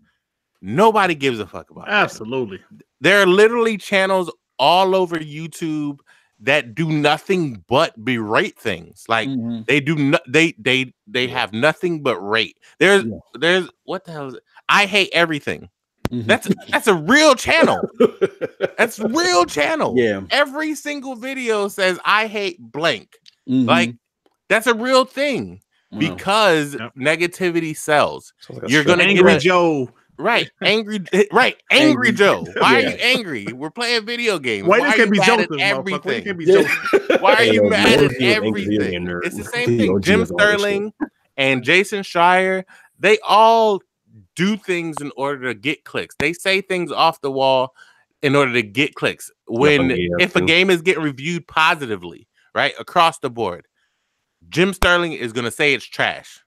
nobody 0.61 1.15
gives 1.15 1.39
a 1.39 1.47
fuck 1.47 1.69
about 1.69 1.87
it. 1.87 1.91
Absolutely. 1.91 2.59
There 3.01 3.21
are 3.21 3.25
literally 3.27 3.77
channels 3.77 4.31
all 4.59 4.95
over 4.95 5.17
YouTube 5.17 5.99
that 6.39 6.75
do 6.75 6.87
nothing 6.89 7.63
but 7.67 7.93
berate 8.05 8.57
things. 8.59 9.03
Like 9.09 9.27
Mhm. 9.27 9.65
they 9.67 9.79
do 9.79 9.95
no, 9.95 10.19
they 10.27 10.53
they 10.59 10.93
they 11.07 11.27
have 11.27 11.51
nothing 11.51 12.03
but 12.03 12.17
rate. 12.19 12.57
There's 12.79 13.03
Yeah. 13.03 13.17
there's 13.33 13.69
what 13.83 14.05
the 14.05 14.11
hell 14.11 14.27
is 14.27 14.35
it? 14.35 14.43
I 14.69 14.85
hate 14.85 15.09
everything. 15.13 15.69
Mhm. 16.09 16.25
That's 16.25 16.47
that's 16.69 16.87
a 16.87 16.93
real 16.93 17.35
channel. 17.35 17.81
That's 18.77 18.97
real 18.99 19.43
channel. 19.45 19.93
yeah. 19.97 20.21
Every 20.31 20.73
single 20.75 21.15
video 21.15 21.67
says 21.67 21.99
I 22.05 22.27
hate 22.27 22.59
blank. 22.59 23.17
Mhm. 23.49 23.67
Like 23.67 23.95
that's 24.49 24.67
a 24.67 24.73
real 24.73 25.03
thing 25.03 25.59
Wow. 25.91 25.99
because 25.99 26.75
Yep. 26.75 26.93
negativity 26.95 27.75
sells. 27.75 28.33
Like 28.49 28.69
You're 28.69 28.83
gonna 28.85 29.03
get 29.03 29.17
Angry 29.17 29.33
a- 29.33 29.39
Joe. 29.39 29.89
Right, 30.19 30.49
angry, 30.63 30.99
right, 31.31 31.57
angry, 31.69 32.07
Angry 32.09 32.11
Joe. 32.13 32.43
Joe. 32.45 32.51
Why 32.61 32.79
Yeah. 32.79 32.87
are 32.87 32.89
you 32.89 32.95
angry? 32.97 33.45
We're 33.53 33.69
playing 33.69 34.03
video 34.05 34.39
games. 34.39 34.67
Why 34.67 34.79
Why 34.79 34.85
this 34.85 34.93
are 34.93 34.97
can't 34.97 35.07
you 35.07 35.11
be 35.11 35.17
mad 35.19 35.39
at 35.41 35.49
motherfucker? 35.49 35.57
Why 35.59 35.67
you 35.67 35.75
everything? 35.77 36.23
can't 36.23 36.37
be 36.39 36.45
Yeah. 36.45 37.17
Why 37.19 37.33
are 37.35 37.43
you 37.43 37.69
mad 37.69 38.03
at 38.03 38.11
angry 38.21 38.33
everything? 38.33 39.07
It's 39.23 39.37
the 39.37 39.43
same 39.43 39.77
thing. 39.77 40.01
Jim 40.01 40.01
Jim's 40.01 40.31
all 40.31 40.37
this 40.37 40.47
shit. 40.47 40.57
Sterling 40.59 40.93
and 41.37 41.63
Jason 41.63 41.99
Schreier, 42.01 42.63
they 42.99 43.19
all 43.27 43.81
do 44.37 44.55
things 44.55 44.95
in 45.01 45.11
order 45.17 45.51
to 45.51 45.59
get 45.59 45.83
clicks. 45.83 46.15
They 46.19 46.31
say 46.31 46.61
things 46.61 46.91
off 46.91 47.19
the 47.21 47.31
wall 47.31 47.73
in 48.21 48.35
order 48.35 48.53
to 48.53 48.61
get 48.61 48.95
clicks. 48.95 49.29
When 49.47 49.89
yeah, 49.89 50.07
if 50.19 50.35
a 50.35 50.41
game 50.41 50.69
is 50.69 50.81
getting 50.81 51.03
reviewed 51.03 51.47
positively, 51.47 52.27
right 52.55 52.73
across 52.79 53.19
the 53.19 53.29
board, 53.29 53.67
Jim 54.47 54.73
Sterling 54.73 55.13
is 55.13 55.33
going 55.33 55.45
to 55.45 55.51
say 55.51 55.73
it's 55.73 55.85
trash 55.85 56.39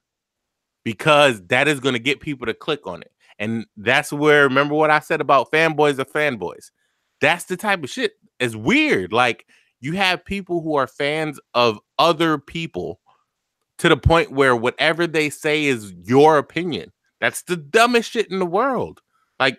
because 0.85 1.45
that 1.49 1.69
is 1.69 1.81
going 1.81 1.95
to 1.95 1.99
get 1.99 2.21
people 2.21 2.47
to 2.47 2.55
click 2.55 2.87
on 2.87 3.03
it. 3.03 3.13
And 3.39 3.67
that's 3.77 4.13
where 4.13 4.45
remember 4.45 4.75
what 4.75 4.91
I 4.91 5.01
said 5.01 5.21
about 5.21 5.51
fanboys 5.51 5.99
are 5.99 6.05
fanboys. 6.05 6.71
That's 7.21 7.45
the 7.45 7.57
type 7.57 7.83
of 7.83 7.91
shit. 7.91 8.13
It's 8.39 8.55
weird. 8.55 9.13
Like 9.13 9.47
you 9.81 9.95
have 9.95 10.25
people 10.25 10.63
who 10.63 10.77
are 10.77 10.87
fans 10.87 11.41
of 11.55 11.79
other 11.99 12.39
people 12.39 13.01
to 13.79 13.89
the 13.89 13.97
point 13.97 14.31
where 14.31 14.55
whatever 14.55 15.07
they 15.07 15.31
say 15.31 15.65
is 15.65 15.93
your 16.05 16.39
opinion. 16.39 16.93
That's 17.21 17.43
the 17.43 17.57
dumbest 17.57 18.11
shit 18.11 18.31
in 18.31 18.39
the 18.39 18.47
world. 18.47 19.01
Like, 19.39 19.59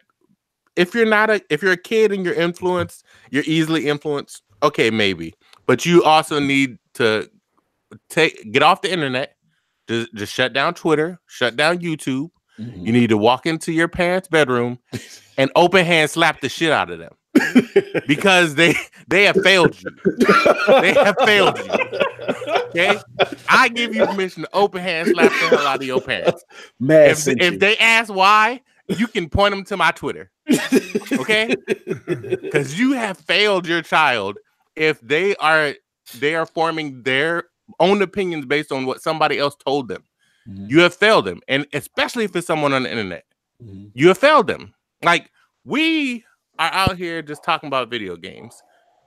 if 0.75 0.93
you're 0.93 1.05
not 1.05 1.29
a 1.29 1.41
if 1.49 1.61
you're 1.61 1.73
a 1.73 1.77
kid 1.77 2.11
and 2.11 2.25
you're 2.25 2.33
influenced, 2.33 3.05
you're 3.29 3.43
easily 3.45 3.88
influenced. 3.88 4.41
Okay, 4.63 4.89
maybe, 4.89 5.33
but 5.65 5.85
you 5.85 6.03
also 6.03 6.39
need 6.39 6.77
to 6.95 7.29
take 8.09 8.51
get 8.51 8.63
off 8.63 8.81
the 8.81 8.91
internet. 8.91 9.35
Just, 9.88 10.13
just 10.13 10.33
shut 10.33 10.53
down 10.53 10.73
Twitter, 10.73 11.19
shut 11.27 11.55
down 11.55 11.79
YouTube. 11.79 12.29
Mhm. 12.59 12.85
You 12.85 12.91
need 12.93 13.09
to 13.09 13.17
walk 13.17 13.45
into 13.45 13.71
your 13.71 13.88
parents' 13.88 14.27
bedroom 14.27 14.79
and 15.38 15.51
open 15.55 15.85
hand 15.85 16.09
slap 16.09 16.41
the 16.41 16.49
shit 16.49 16.71
out 16.71 16.89
of 16.91 16.99
them 16.99 17.13
because 18.07 18.55
they 18.55 18.75
they 19.07 19.23
have 19.23 19.41
failed 19.43 19.75
you. 19.81 19.89
They 20.81 20.93
have 20.93 21.15
failed 21.25 21.57
you. 21.59 21.71
Okay, 22.69 22.97
I 23.49 23.69
give 23.69 23.95
you 23.95 24.05
permission 24.05 24.43
to 24.43 24.49
open 24.53 24.81
hand 24.81 25.09
slap 25.09 25.31
the 25.31 25.37
hell 25.55 25.67
out 25.67 25.77
of 25.77 25.83
your 25.83 26.01
parents. 26.01 26.43
Mad 26.79 27.11
If, 27.11 27.27
if 27.27 27.59
they 27.59 27.77
ask 27.77 28.13
why, 28.13 28.61
you 28.87 29.07
can 29.07 29.29
point 29.29 29.53
them 29.53 29.63
to 29.65 29.77
my 29.77 29.91
Twitter. 29.91 30.29
Okay, 31.13 31.55
because 32.05 32.77
you 32.77 32.93
have 32.93 33.17
failed 33.17 33.67
your 33.67 33.81
child 33.81 34.37
if 34.75 34.99
they 35.01 35.35
are 35.37 35.73
they 36.19 36.35
are 36.35 36.45
forming 36.45 37.01
their 37.03 37.45
own 37.79 38.01
opinions 38.01 38.45
based 38.45 38.71
on 38.71 38.85
what 38.85 39.01
somebody 39.01 39.39
else 39.39 39.55
told 39.55 39.87
them. 39.87 40.03
Mhm. 40.49 40.69
You 40.69 40.79
have 40.81 40.93
failed 40.95 41.25
them, 41.25 41.39
and 41.47 41.65
especially 41.73 42.25
if 42.25 42.35
it's 42.35 42.47
someone 42.47 42.73
on 42.73 42.83
the 42.83 42.89
internet, 42.89 43.25
Mhm. 43.63 43.91
you 43.93 44.07
have 44.09 44.17
failed 44.17 44.47
them. 44.47 44.73
Like 45.03 45.29
we 45.63 46.25
are 46.69 46.73
out 46.73 46.97
here 46.97 47.21
just 47.21 47.43
talking 47.43 47.67
about 47.67 47.89
video 47.89 48.15
games. 48.15 48.61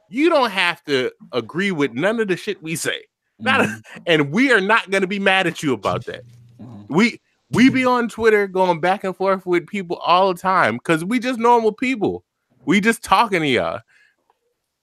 You 0.08 0.28
don't 0.28 0.50
have 0.50 0.84
to 0.84 1.10
agree 1.32 1.70
with 1.72 1.92
none 1.92 2.20
of 2.20 2.28
the 2.28 2.36
shit 2.36 2.62
we 2.62 2.76
say. 2.76 3.02
Not 3.38 3.62
Mhm. 3.62 3.82
and 4.06 4.30
we 4.32 4.52
are 4.52 4.60
not 4.60 4.90
going 4.90 5.00
to 5.00 5.06
be 5.08 5.18
mad 5.18 5.46
at 5.46 5.62
you 5.62 5.72
about 5.72 6.04
that. 6.06 6.22
Mhm. 6.60 6.86
We 6.88 7.20
we 7.50 7.68
be 7.68 7.84
on 7.84 8.08
Twitter 8.08 8.48
going 8.48 8.80
back 8.80 9.04
and 9.04 9.14
forth 9.16 9.46
with 9.46 9.66
people 9.66 9.96
all 9.98 10.32
the 10.32 10.40
time 10.40 10.74
because 10.76 11.04
we 11.04 11.18
just 11.20 11.38
normal 11.38 11.72
people. 11.72 12.24
We 12.64 12.80
just 12.80 13.02
talking 13.04 13.40
to 13.42 13.46
y'all. 13.46 13.80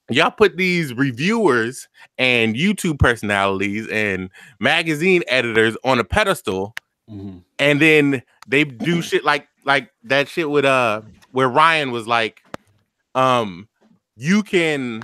Y'all 0.10 0.32
put 0.32 0.58
these 0.58 0.94
reviewers 0.94 1.88
and 2.18 2.56
YouTube 2.56 3.00
personalities 3.00 3.88
and 3.88 4.30
magazine 4.60 5.24
editors 5.28 5.76
on 5.84 6.00
a 6.00 6.04
pedestal, 6.04 6.76
Mhm. 7.10 7.44
and 7.60 7.82
then 7.82 8.22
they 8.48 8.64
do 8.66 9.02
shit 9.02 9.24
like 9.24 9.48
like 9.64 9.90
that 10.04 10.28
shit 10.28 10.50
with 10.50 10.66
uh 10.66 11.02
where 11.32 11.48
Ryan 11.50 11.92
was 11.92 12.08
like, 12.08 12.42
um, 13.16 13.68
you 14.16 14.44
can 14.44 15.04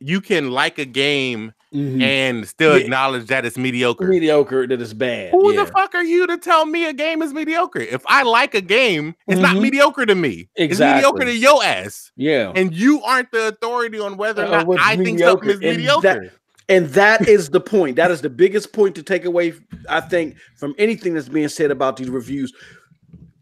you 0.00 0.20
can 0.20 0.50
like 0.52 0.78
a 0.78 0.84
game 0.84 1.52
Mhm. 1.74 2.00
and 2.00 2.48
still 2.48 2.78
Yeah. 2.78 2.84
acknowledge 2.84 3.26
that 3.26 3.44
it's 3.44 3.58
mediocre. 3.58 4.06
mediocre 4.06 4.66
that 4.68 4.80
is 4.80 4.94
bad. 4.94 5.32
Who 5.32 5.52
yeah. 5.52 5.64
the 5.64 5.70
fuck 5.72 5.92
are 5.94 6.04
you 6.04 6.26
to 6.28 6.38
tell 6.38 6.64
me 6.66 6.84
a 6.86 6.92
game 6.92 7.20
is 7.20 7.34
mediocre? 7.34 7.80
If 7.80 8.02
I 8.06 8.22
like 8.22 8.54
a 8.54 8.60
game, 8.60 9.16
it's 9.26 9.40
not 9.40 9.56
Mhm. 9.56 9.62
mediocre 9.62 10.06
to 10.06 10.14
me. 10.14 10.48
It's 10.54 10.78
mediocre 10.78 11.24
to 11.24 11.34
your 11.36 11.62
ass. 11.64 12.12
Yeah. 12.16 12.52
And 12.54 12.72
you 12.72 13.02
aren't 13.02 13.32
the 13.32 13.48
authority 13.48 13.98
on 13.98 14.16
whether 14.16 14.44
or 14.44 14.46
Uh, 14.46 14.50
not 14.58 14.66
what's 14.68 14.82
I 14.84 14.96
think 14.96 15.18
something 15.18 15.50
is 15.50 15.58
mediocre. 15.58 16.08
And 16.08 16.20
mediocre. 16.20 16.32
And 16.70 16.86
that 16.90 17.28
is 17.28 17.50
the 17.50 17.60
point. 17.60 17.96
That 17.96 18.10
is 18.12 18.20
the 18.20 18.30
biggest 18.30 18.72
point 18.72 18.94
to 18.94 19.02
take 19.02 19.24
away, 19.24 19.54
I 19.88 20.00
think, 20.00 20.36
from 20.56 20.74
anything 20.78 21.14
that's 21.14 21.28
being 21.28 21.48
said 21.48 21.70
about 21.72 21.96
these 21.96 22.08
reviews. 22.08 22.52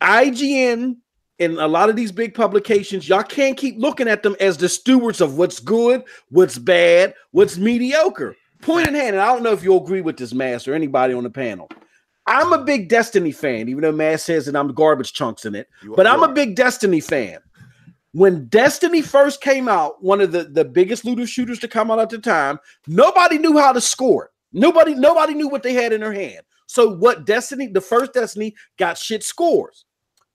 IGN 0.01 0.97
and 1.39 1.59
a 1.59 1.67
lot 1.69 1.91
of 1.91 1.97
these 1.97 2.13
big 2.13 2.35
publications, 2.35 3.09
y'all 3.09 3.23
can't 3.23 3.57
keep 3.57 3.77
looking 3.79 4.09
at 4.09 4.23
them 4.23 4.37
as 4.41 4.57
the 4.57 4.69
stewards 4.69 5.21
of 5.21 5.37
what's 5.37 5.61
good, 5.61 6.03
what's 6.31 6.59
bad, 6.59 7.15
what's 7.33 7.57
mediocre. 7.59 8.35
Point 8.63 8.89
in 8.89 8.95
hand, 8.95 9.15
and 9.17 9.21
I 9.21 9.27
don't 9.27 9.43
know 9.43 9.53
if 9.53 9.63
you'll 9.63 9.83
agree 9.85 10.01
with 10.01 10.17
this, 10.17 10.33
Mass, 10.33 10.67
or 10.67 10.75
anybody 10.75 11.13
on 11.15 11.25
the 11.25 11.31
panel. 11.31 11.69
I'm 12.27 12.53
a 12.53 12.65
big 12.65 12.89
Destiny 12.89 13.31
fan, 13.33 13.69
even 13.69 13.83
though 13.83 13.93
Mass 13.93 14.23
says 14.25 14.47
that 14.47 14.57
I'm 14.57 14.73
garbage 14.73 15.13
chunks 15.13 15.45
in 15.45 15.55
it. 15.55 15.69
You- 15.83 15.95
But 15.95 16.07
I'm 16.07 16.23
a 16.23 16.33
big 16.33 16.57
Destiny 16.57 17.01
fan. 17.01 17.39
When 18.13 18.47
Destiny 18.47 19.03
first 19.03 19.43
came 19.43 19.69
out, 19.69 20.03
one 20.03 20.23
of 20.23 20.33
the, 20.33 20.45
the 20.45 20.65
biggest 20.65 21.05
looter 21.05 21.27
shooters 21.27 21.59
to 21.59 21.69
come 21.69 21.91
out 21.91 21.99
at 21.99 22.09
the 22.09 22.19
time, 22.19 22.59
nobody 22.87 23.37
knew 23.37 23.59
how 23.59 23.73
to 23.73 23.81
score 23.81 24.25
it. 24.27 24.31
Nobody, 24.53 24.95
nobody 24.95 25.35
knew 25.35 25.49
what 25.49 25.63
they 25.63 25.75
had 25.75 25.93
in 25.93 26.01
their 26.01 26.15
hand. 26.15 26.41
So 26.67 26.97
what 26.97 27.27
Destiny, 27.27 27.67
the 27.67 27.81
first 27.83 28.15
Destiny, 28.15 28.55
got 28.79 28.97
shit 28.97 29.23
scores, 29.23 29.85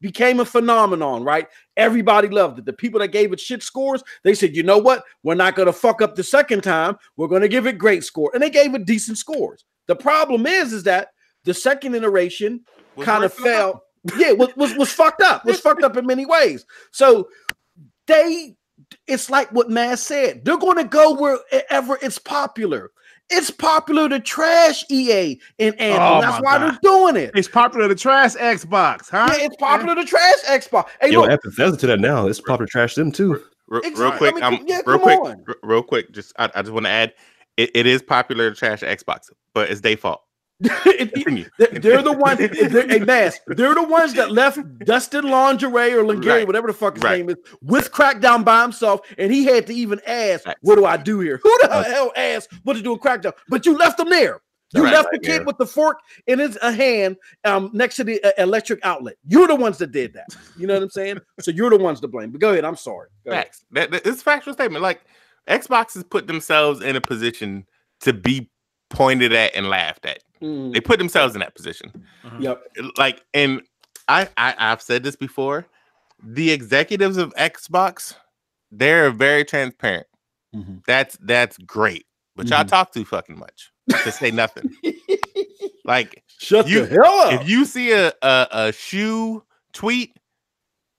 became 0.02 0.40
a 0.40 0.46
phenomenon, 0.46 1.24
right? 1.24 1.48
Everybody 1.78 2.28
loved 2.28 2.60
it. 2.60 2.66
The 2.66 2.74
people 2.74 3.00
that 3.00 3.10
gave 3.10 3.32
it 3.32 3.40
shit 3.40 3.64
scores, 3.64 4.04
they 4.24 4.34
said, 4.34 4.56
you 4.56 4.64
know 4.64 4.78
what? 4.78 5.04
We're 5.24 5.36
not 5.36 5.56
gonna 5.56 5.74
fuck 5.74 6.02
up 6.02 6.16
the 6.16 6.24
second 6.24 6.62
time. 6.64 6.98
We're 7.16 7.28
gonna 7.28 7.48
give 7.48 7.68
it 7.68 7.78
great 7.78 8.04
score. 8.04 8.32
And 8.34 8.44
they 8.44 8.50
gave 8.50 8.76
it 8.76 8.86
decent 8.86 9.18
scores. 9.18 9.64
The 9.88 9.96
problem 9.96 10.46
is, 10.46 10.74
is 10.74 10.84
that 10.84 11.10
the 11.44 11.54
second 11.54 11.96
iteration 11.96 12.62
kind 13.00 13.24
of 13.24 13.34
fell. 13.34 13.84
Yeah, 14.18 14.32
was, 14.32 14.50
was 14.56 14.74
was 14.78 14.92
fucked 14.92 15.22
up. 15.22 15.46
Was 15.46 15.60
fucked 15.60 15.84
up 15.84 15.96
in 15.96 16.08
many 16.08 16.26
ways. 16.26 16.66
So 16.90 17.30
they, 18.08 18.56
it's 19.06 19.30
like 19.30 19.52
what 19.52 19.70
Mass 19.70 20.02
said. 20.02 20.44
They're 20.44 20.58
going 20.58 20.78
to 20.78 20.84
go 20.86 21.14
wherever 21.14 22.00
it's 22.02 22.18
popular. 22.18 22.90
It's 23.32 23.50
popular 23.50 24.10
to 24.10 24.20
trash 24.20 24.84
EA 24.90 25.40
and 25.60 25.80
Anthem. 25.80 26.02
Oh 26.02 26.22
That's 26.22 26.44
why 26.44 26.58
God. 26.58 26.72
they're 26.72 26.80
doing 26.82 27.16
it. 27.16 27.32
It's 27.34 27.48
popular 27.48 27.88
to 27.88 27.96
trash 27.96 28.36
Xbox, 28.36 29.10
huh? 29.10 29.28
Yeah, 29.32 29.46
it's 29.46 29.56
popular 29.56 29.96
to 29.96 30.06
trash 30.06 30.40
Xbox. 30.48 30.90
Hey, 31.00 31.12
Yo, 31.12 31.22
look, 31.22 31.32
add 31.32 31.40
Bethesda 31.44 31.78
to 31.78 31.88
that 31.88 32.00
now. 32.00 32.28
It's 32.28 32.40
popular 32.42 32.66
to 32.66 32.72
trash 32.72 32.96
them 32.96 33.12
too. 33.12 33.42
Real, 33.68 33.82
real 33.96 34.12
quick, 34.12 34.36
I 34.42 34.50
mean, 34.50 34.60
um, 34.60 34.66
yeah, 34.68 34.82
real 34.86 35.00
quick, 35.00 35.20
on. 35.20 35.46
real 35.64 35.82
quick. 35.82 36.12
Just 36.12 36.34
I, 36.38 36.52
I 36.56 36.62
just 36.62 36.74
want 36.74 36.86
to 36.88 36.90
add, 36.90 37.14
it, 37.56 37.72
it 37.74 37.86
is 37.86 38.02
popular 38.02 38.50
to 38.50 38.56
trash 38.56 38.82
Xbox, 38.82 39.30
but 39.54 39.70
it's 39.70 39.80
their 39.82 39.96
fault. 39.96 40.22
Continue. 40.64 41.46
They're, 41.58 41.68
they're 41.68 42.02
the 42.02 42.12
ones, 42.14 42.38
they're, 42.40 42.88
hey, 42.88 43.00
Mass, 43.00 43.40
they're 43.48 43.74
the 43.76 43.84
ones 43.84 44.14
that 44.14 44.32
left 44.32 44.60
Dustin 44.86 45.26
Lingerie 45.26 45.94
or 45.94 46.04
Lingerie, 46.04 46.40
Right. 46.40 46.48
whatever 46.48 46.68
the 46.68 46.74
fuck 46.74 46.96
his 46.96 47.04
Right. 47.04 47.20
name 47.20 47.30
is, 47.30 47.36
with 47.62 47.92
Crackdown 47.92 48.44
by 48.46 48.62
himself, 48.62 49.02
and 49.18 49.32
he 49.32 49.46
had 49.46 49.68
to 49.68 49.74
even 49.74 50.00
ask, 50.06 50.44
Facts. 50.44 50.60
"What 50.62 50.76
do 50.76 50.86
I 50.86 50.98
do 50.98 51.20
here? 51.20 51.40
Who 51.44 51.58
the 51.62 51.84
hell 51.84 52.12
asked 52.16 52.50
what 52.64 52.74
to 52.76 52.82
do 52.82 52.94
in 52.94 53.00
Crackdown?" 53.00 53.34
But 53.50 53.66
you 53.66 53.78
left 53.78 54.00
him 54.00 54.10
there. 54.10 54.40
You 54.74 54.84
Right, 54.86 54.94
left 54.94 55.10
right 55.12 55.22
the 55.22 55.28
kid 55.28 55.46
with 55.46 55.58
the 55.58 55.66
fork 55.66 56.00
in 56.28 56.40
his 56.40 56.58
uh, 56.62 56.72
hand, 56.72 57.18
um, 57.44 57.72
next 57.74 57.98
to 57.98 58.04
the 58.06 58.24
uh, 58.24 58.32
electric 58.42 58.80
outlet. 58.86 59.16
You're 59.28 59.48
the 59.48 59.56
ones 59.56 59.78
that 59.80 59.92
did 59.92 60.14
that. 60.14 60.28
You 60.58 60.66
know 60.68 60.76
what 60.76 60.84
I'm 60.84 60.90
saying? 60.90 61.18
So 61.42 61.52
you're 61.52 61.70
the 61.72 61.78
ones 61.78 62.00
to 62.02 62.08
blame. 62.08 62.32
But 62.32 62.40
go 62.40 62.52
ahead. 62.52 62.64
I'm 62.64 62.78
sorry. 62.78 63.10
Go 63.26 63.32
ahead. 63.32 63.46
Facts. 63.48 63.66
That, 63.72 63.92
that- 63.92 64.06
it's 64.08 64.22
a 64.22 64.24
factual 64.24 64.54
statement. 64.54 64.82
Like 64.84 65.02
Xbox 65.50 65.96
has 65.96 66.04
put 66.04 66.28
themselves 66.28 66.82
in 66.82 66.96
a 66.96 67.02
position 67.02 67.66
to 68.02 68.14
be 68.14 68.51
pointed 68.92 69.34
at 69.34 69.56
and 69.56 69.68
laughed 69.70 70.06
at. 70.06 70.20
Mm, 70.42 70.74
They 70.74 70.80
put 70.82 71.00
themselves 71.00 71.34
in 71.36 71.40
that 71.40 71.56
position. 71.56 71.92
yep. 72.40 72.62
Like, 72.98 73.24
and 73.34 73.62
I, 74.08 74.28
I 74.38 74.54
I've 74.58 74.82
said 74.82 75.04
this 75.04 75.16
before. 75.16 75.66
The 76.24 76.52
executives 76.52 77.18
of 77.18 77.34
Xbox, 77.36 78.14
they're 78.72 79.10
very 79.12 79.44
transparent. 79.44 80.06
Mhm. 80.56 80.84
That's 80.86 81.18
that's 81.22 81.58
great. 81.60 82.06
But 82.36 82.48
y'all 82.50 82.64
Mhm. 82.64 82.68
talk 82.70 82.94
too 82.94 83.06
fucking 83.06 83.38
much 83.40 83.72
to 84.04 84.12
say 84.12 84.32
nothing. 84.32 84.70
like 85.86 86.24
Shut 86.28 86.68
You- 86.68 86.86
the 86.86 86.96
hell 86.96 87.20
up. 87.20 87.42
if 87.42 87.50
you 87.50 87.66
see 87.66 87.92
a, 87.92 88.12
a 88.22 88.48
a 88.52 88.72
shoe 88.74 89.44
tweet, 89.74 90.16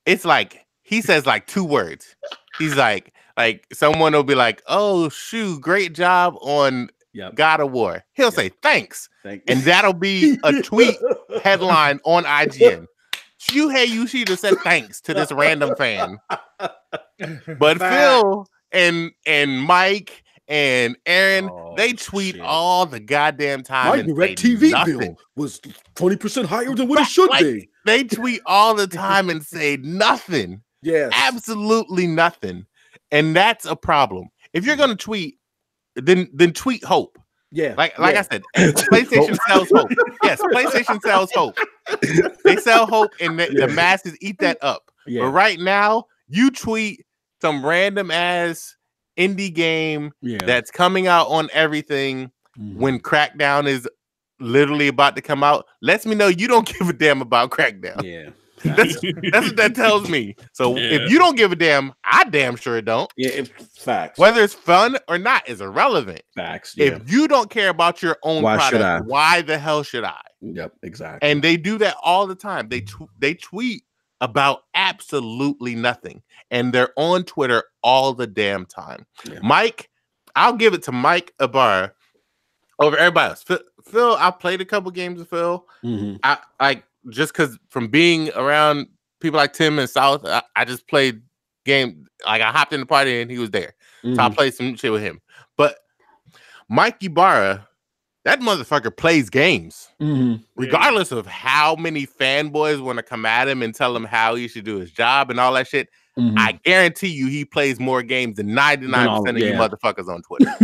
it's 0.06 0.24
like 0.24 0.66
he 0.82 1.01
says 1.02 1.27
like 1.27 1.47
two 1.47 1.64
words. 1.64 2.16
He's 2.59 2.77
like 2.77 3.12
like 3.36 3.66
someone 3.73 4.12
will 4.12 4.24
be 4.24 4.35
like, 4.35 4.62
"Oh, 4.66 5.09
shoe, 5.09 5.59
great 5.60 5.94
job 5.94 6.36
on 6.40 6.90
Yep. 7.14 7.34
God 7.34 7.60
of 7.60 7.70
War." 7.72 8.02
He'll 8.14 8.32
say 8.32 8.51
thanks, 8.62 9.09
Thank 9.22 9.43
and 9.48 9.60
that'll 9.62 9.93
be 9.93 10.39
a 10.44 10.62
tweet 10.62 10.97
headline 11.43 12.01
on 12.05 12.24
IGN. 12.24 12.86
Shuhei 13.40 13.89
Yoshida 13.93 14.36
said 14.36 14.55
thanks 14.62 15.01
to 15.02 15.14
this 15.14 15.32
random 15.32 15.74
fan, 15.76 16.18
but 17.59 17.78
Fact. 17.78 17.78
Phil 17.78 18.47
and 18.70 19.10
and 19.26 19.60
Mike 19.62 20.22
and 20.48 20.97
Aaron 21.06 21.48
Oh, 21.51 21.74
they 21.76 21.93
tweet 21.93 22.34
shit. 22.36 22.40
all 22.44 22.86
the 22.86 23.01
goddamn 23.01 23.62
time. 23.62 23.89
My 23.90 23.97
and 23.98 24.09
direct 24.14 24.40
TV 24.43 24.70
nothing. 24.70 24.98
bill 24.98 25.16
was 25.36 25.60
20% 25.97 26.44
higher 26.44 26.74
than 26.74 26.89
what 26.89 27.01
it 27.01 27.06
should 27.06 27.30
like- 27.30 27.43
be. 27.43 27.68
They 27.84 28.05
tweet 28.05 28.43
all 28.47 28.74
the 28.74 28.86
time 28.86 29.28
and 29.30 29.43
say 29.44 29.76
nothing, 29.82 30.62
Yes. 30.82 31.12
absolutely 31.14 32.06
nothing, 32.06 32.66
and 33.10 33.34
that's 33.34 33.64
a 33.64 33.74
problem. 33.74 34.28
If 34.52 34.64
you're 34.66 34.76
mm. 34.76 34.80
gonna 34.80 34.97
tweet, 34.97 35.39
then 35.97 36.28
then 36.32 36.52
tweet 36.52 36.85
hope. 36.85 37.19
Yeah. 37.51 37.74
Like 37.77 37.98
like 37.98 38.14
yeah. 38.14 38.20
I 38.20 38.23
said, 38.23 38.43
PlayStation 38.56 39.36
sells 39.48 39.69
hope. 39.70 39.90
Yes, 40.23 40.40
PlayStation 40.40 41.01
sells 41.02 41.31
hope. 41.32 41.56
They 42.44 42.56
sell 42.56 42.86
hope, 42.86 43.10
and 43.20 43.39
the, 43.39 43.48
Yeah. 43.52 43.66
the 43.66 43.73
masses 43.73 44.16
eat 44.20 44.39
that 44.40 44.56
up. 44.62 44.90
yeah. 45.06 45.23
But 45.23 45.28
right 45.32 45.60
now, 45.60 46.05
you 46.28 46.51
tweet 46.51 47.05
some 47.43 47.64
random 47.64 48.10
ass 48.10 48.77
indie 49.19 49.52
game 49.52 50.12
yeah. 50.23 50.39
that's 50.47 50.70
coming 50.70 51.06
out 51.06 51.27
on 51.28 51.51
everything 51.52 52.31
Mhm. 52.59 52.77
when 52.77 52.98
Crackdown 53.01 53.66
is 53.66 53.86
literally 54.40 54.89
about 54.89 55.16
to 55.16 55.23
come 55.23 55.43
out. 55.44 55.66
Lets 55.82 56.06
me 56.06 56.14
know 56.14 56.28
you 56.28 56.48
don't 56.48 56.66
give 56.78 56.89
a 56.89 56.93
damn 56.94 57.20
about 57.20 57.51
Crackdown. 57.51 58.02
yeah. 58.02 58.31
That's 58.64 59.01
that's 59.30 59.47
what 59.47 59.56
that 59.56 59.74
tells 59.74 60.09
me. 60.09 60.36
So 60.52 60.76
Yeah. 60.76 60.82
if 61.02 61.10
you 61.10 61.18
don't 61.18 61.36
give 61.36 61.52
a 61.52 61.56
damn, 61.56 61.93
I 62.05 62.24
damn 62.24 62.56
sure 62.56 62.80
don't. 62.82 63.10
Yeah, 63.16 63.30
if, 63.30 63.48
facts. 63.76 64.18
Whether 64.18 64.43
it's 64.43 64.55
fun 64.55 64.97
or 65.09 65.18
not 65.18 65.48
is 65.48 65.60
irrelevant. 65.60 66.22
Facts. 66.34 66.74
Yeah. 66.76 66.86
If 66.97 67.10
you 67.12 67.28
don't 67.28 67.51
care 67.51 67.68
about 67.70 68.02
your 68.02 68.16
own 68.22 68.43
Why 68.43 68.59
should 68.59 68.80
product, 68.80 69.05
I? 69.05 69.06
why 69.09 69.43
the 69.43 69.59
hell 69.59 69.82
should 69.82 70.05
I? 70.05 70.20
yep. 70.40 70.72
Exactly. 70.82 71.28
And 71.28 71.43
they 71.43 71.56
do 71.56 71.78
that 71.78 71.97
all 72.02 72.26
the 72.26 72.34
time. 72.34 72.68
They 72.68 72.80
tw- 72.82 73.09
they 73.18 73.34
tweet 73.34 73.84
about 74.20 74.62
absolutely 74.74 75.74
nothing, 75.74 76.22
and 76.52 76.72
they're 76.72 76.93
on 76.97 77.24
Twitter 77.24 77.64
all 77.82 78.14
the 78.14 78.26
damn 78.26 78.64
time. 78.66 79.05
Yeah. 79.28 79.40
Mike, 79.43 79.90
I'll 80.36 80.55
give 80.55 80.74
it 80.74 80.82
to 80.84 80.93
Mike 80.93 81.34
Ybarra 81.40 81.93
over 82.78 82.97
everybody 82.97 83.30
else. 83.30 83.43
Phil, 83.43 83.59
Phil 83.84 84.16
I 84.18 84.30
played 84.30 84.60
a 84.60 84.64
couple 84.64 84.90
games 84.93 85.18
with 85.18 85.28
Phil. 85.28 85.66
Mhm. 85.84 86.18
I 86.22 86.39
like 86.60 86.84
just 87.10 87.32
because 87.32 87.58
from 87.68 87.88
being 87.88 88.30
around 88.34 88.86
people 89.20 89.38
like 89.38 89.52
Tim 89.52 89.78
and 89.78 89.88
South, 89.88 90.24
I, 90.24 90.42
I 90.56 90.64
just 90.64 90.86
played 90.88 91.22
game. 91.64 92.06
Like 92.26 92.42
I 92.42 92.50
hopped 92.50 92.72
in 92.72 92.80
the 92.80 92.86
party 92.86 93.20
and 93.20 93.30
he 93.30 93.38
was 93.38 93.50
there, 93.50 93.74
so 94.02 94.10
I 94.10 94.28
Mhm. 94.28 94.34
played 94.36 94.54
some 94.54 94.76
shit 94.76 94.92
with 94.92 95.02
him. 95.02 95.20
But 95.56 95.78
Mike 96.68 97.02
Ybarra, 97.02 97.66
that 98.24 98.40
motherfucker 98.40 98.96
plays 98.96 99.28
games 99.30 99.88
Mhm. 100.00 100.44
regardless 100.56 101.10
of 101.12 101.26
how 101.26 101.74
many 101.76 102.06
fanboys 102.06 102.80
want 102.80 102.98
to 102.98 103.02
come 103.02 103.26
at 103.26 103.48
him 103.48 103.62
and 103.62 103.74
tell 103.74 103.94
him 103.96 104.04
how 104.04 104.34
he 104.36 104.46
should 104.48 104.64
do 104.64 104.76
his 104.78 104.90
job 104.92 105.30
and 105.30 105.40
all 105.40 105.52
that 105.54 105.66
shit, 105.66 105.88
Mhm. 106.18 106.34
I 106.38 106.52
guarantee 106.64 107.08
you 107.08 107.26
he 107.26 107.44
plays 107.44 107.80
more 107.80 108.02
games 108.02 108.36
than 108.36 108.54
99% 108.54 109.36
of 109.36 109.42
you 109.42 109.52
motherfuckers 109.54 110.08
on 110.08 110.22
Twitter. 110.26 110.54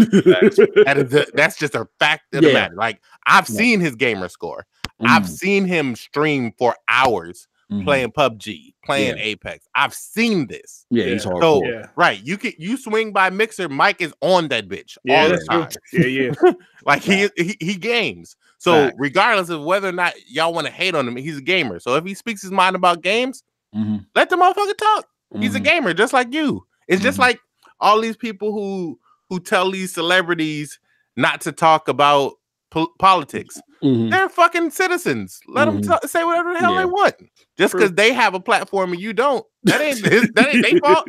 that 0.84 0.94
is 0.98 1.12
a- 1.14 1.26
that's 1.34 1.56
just 1.58 1.74
a 1.74 1.86
fact 1.98 2.32
of 2.34 2.42
the 2.42 2.52
matter. 2.52 2.74
Like 2.76 3.00
I've 3.26 3.48
Yeah. 3.48 3.56
seen 3.56 3.80
his 3.80 3.96
gamer 3.96 4.28
score. 4.28 4.66
I've 5.00 5.22
Mhm. 5.24 5.28
seen 5.28 5.64
him 5.66 5.94
stream 5.96 6.52
for 6.58 6.74
hours 6.88 7.46
Mhm. 7.70 7.84
playing 7.84 8.12
PUBG, 8.12 8.74
playing 8.84 9.16
Yeah. 9.18 9.22
Apex. 9.24 9.66
I've 9.74 9.92
seen 9.94 10.46
this. 10.46 10.86
Yeah, 10.90 11.04
he's 11.04 11.24
Yeah. 11.24 11.30
hardcore. 11.32 11.40
So 11.42 11.64
Yeah. 11.64 11.86
right, 11.96 12.20
you 12.24 12.38
can 12.38 12.52
you 12.58 12.76
swing 12.76 13.12
by 13.12 13.30
Mixer, 13.30 13.68
Mike 13.68 14.00
is 14.00 14.12
on 14.22 14.48
that 14.48 14.68
bitch 14.68 14.96
Yeah, 15.04 15.22
all 15.22 15.28
the 15.28 15.34
that's 15.34 15.46
true. 15.46 15.60
time. 15.60 15.70
Yeah, 15.92 16.06
yeah. 16.06 16.30
Like 16.86 17.02
he, 17.02 17.28
he 17.36 17.56
he 17.60 17.74
games. 17.74 18.36
So 18.58 18.72
Facts. 18.72 18.96
regardless 18.98 19.50
of 19.50 19.62
whether 19.62 19.88
or 19.88 19.92
not 19.92 20.14
y'all 20.28 20.52
want 20.54 20.66
to 20.66 20.72
hate 20.72 20.94
on 20.94 21.06
him, 21.06 21.16
he's 21.16 21.36
a 21.38 21.42
gamer. 21.42 21.78
So 21.80 21.94
if 21.96 22.04
he 22.04 22.14
speaks 22.14 22.40
his 22.42 22.50
mind 22.50 22.74
about 22.76 23.02
games, 23.02 23.42
Mhm. 23.74 24.06
let 24.14 24.30
the 24.30 24.36
motherfucker 24.36 24.76
talk. 24.76 25.06
He's 25.38 25.54
a 25.54 25.60
Mhm. 25.60 25.64
gamer 25.64 25.92
just 25.94 26.14
like 26.14 26.32
you. 26.32 26.66
It's 26.88 27.02
just 27.02 27.18
Mhm. 27.18 27.22
like 27.22 27.40
all 27.80 28.00
these 28.00 28.16
people 28.16 28.52
who 28.52 28.98
who 29.28 29.38
tell 29.38 29.70
these 29.70 29.92
celebrities 29.92 30.78
not 31.14 31.42
to 31.42 31.52
talk 31.52 31.86
about 31.88 32.32
po- 32.70 32.94
politics. 32.98 33.60
Mhm. 33.82 34.10
They're 34.10 34.28
fucking 34.28 34.70
citizens. 34.70 35.40
Let 35.46 35.66
them 35.66 35.82
Mhm. 35.82 36.08
say 36.08 36.24
whatever 36.24 36.52
the 36.52 36.58
hell 36.60 36.72
Yeah. 36.74 36.80
they 36.80 36.84
want. 36.86 37.14
Just 37.56 37.72
because 37.74 37.92
they 37.92 38.12
have 38.12 38.34
a 38.34 38.40
platform 38.40 38.92
and 38.92 39.00
you 39.00 39.12
don't, 39.12 39.44
that 39.64 39.80
ain't 39.80 40.02
that 40.34 40.54
ain't 40.54 40.62
their 40.64 40.80
fault. 40.80 41.08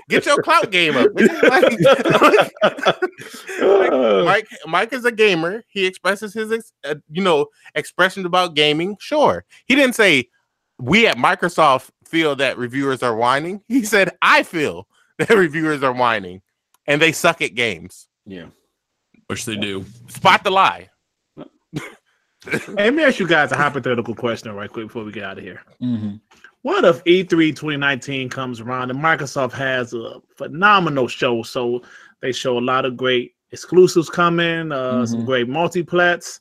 Get 0.08 0.26
your 0.26 0.42
clout 0.42 0.70
game 0.70 0.96
up. 0.96 1.10
Like- 3.60 4.24
Mike 4.24 4.48
Mike 4.66 4.92
is 4.92 5.04
a 5.04 5.12
gamer. 5.12 5.62
He 5.68 5.86
expresses 5.86 6.34
his 6.34 6.52
ex- 6.52 6.72
uh, 6.84 6.96
you 7.10 7.22
know 7.22 7.46
expressions 7.74 8.26
about 8.26 8.54
gaming. 8.54 8.96
Sure, 9.00 9.44
he 9.66 9.74
didn't 9.74 9.94
say 9.94 10.28
we 10.78 11.06
at 11.06 11.16
Microsoft 11.16 11.88
feel 12.06 12.36
that 12.36 12.58
reviewers 12.58 13.02
are 13.02 13.16
whining. 13.16 13.62
He 13.68 13.84
said 13.84 14.10
I 14.22 14.42
feel 14.42 14.86
that 15.18 15.30
reviewers 15.30 15.82
are 15.82 15.92
whining, 15.92 16.42
and 16.86 17.00
they 17.00 17.12
suck 17.12 17.40
at 17.42 17.54
games. 17.54 18.08
yeah. 18.26 18.46
Which 19.28 19.44
they 19.44 19.56
do. 19.56 19.84
Spot 20.06 20.44
the 20.44 20.50
lie. 20.52 20.88
Hey, 22.44 22.60
let 22.68 22.94
me 22.94 23.02
ask 23.04 23.18
you 23.18 23.26
guys 23.26 23.50
a 23.52 23.56
hypothetical 23.56 24.14
question 24.14 24.52
right 24.54 24.70
quick 24.70 24.86
before 24.86 25.04
we 25.04 25.12
get 25.12 25.24
out 25.24 25.38
of 25.38 25.44
here. 25.44 25.62
Mhm. 25.82 26.20
What 26.62 26.84
if 26.84 27.02
E 27.06 27.22
E3 27.24 27.52
2019 27.52 28.28
comes 28.28 28.60
around 28.60 28.90
and 28.90 28.98
Microsoft 29.00 29.52
has 29.52 29.94
a 29.94 30.20
phenomenal 30.36 31.08
show? 31.08 31.42
So 31.42 31.82
they 32.20 32.32
show 32.32 32.58
a 32.58 32.60
lot 32.60 32.84
of 32.84 32.96
great 32.96 33.34
exclusives 33.52 34.10
coming, 34.10 34.72
uh, 34.72 35.06
some 35.06 35.22
Mhm. 35.22 35.26
great 35.26 35.48
multiplats, 35.48 36.40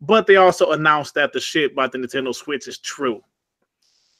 but 0.00 0.26
they 0.26 0.36
also 0.36 0.72
announced 0.72 1.14
that 1.14 1.32
the 1.32 1.40
shit 1.40 1.72
about 1.72 1.92
the 1.92 1.98
Nintendo 1.98 2.34
Switch 2.34 2.66
is 2.68 2.78
true. 2.78 3.22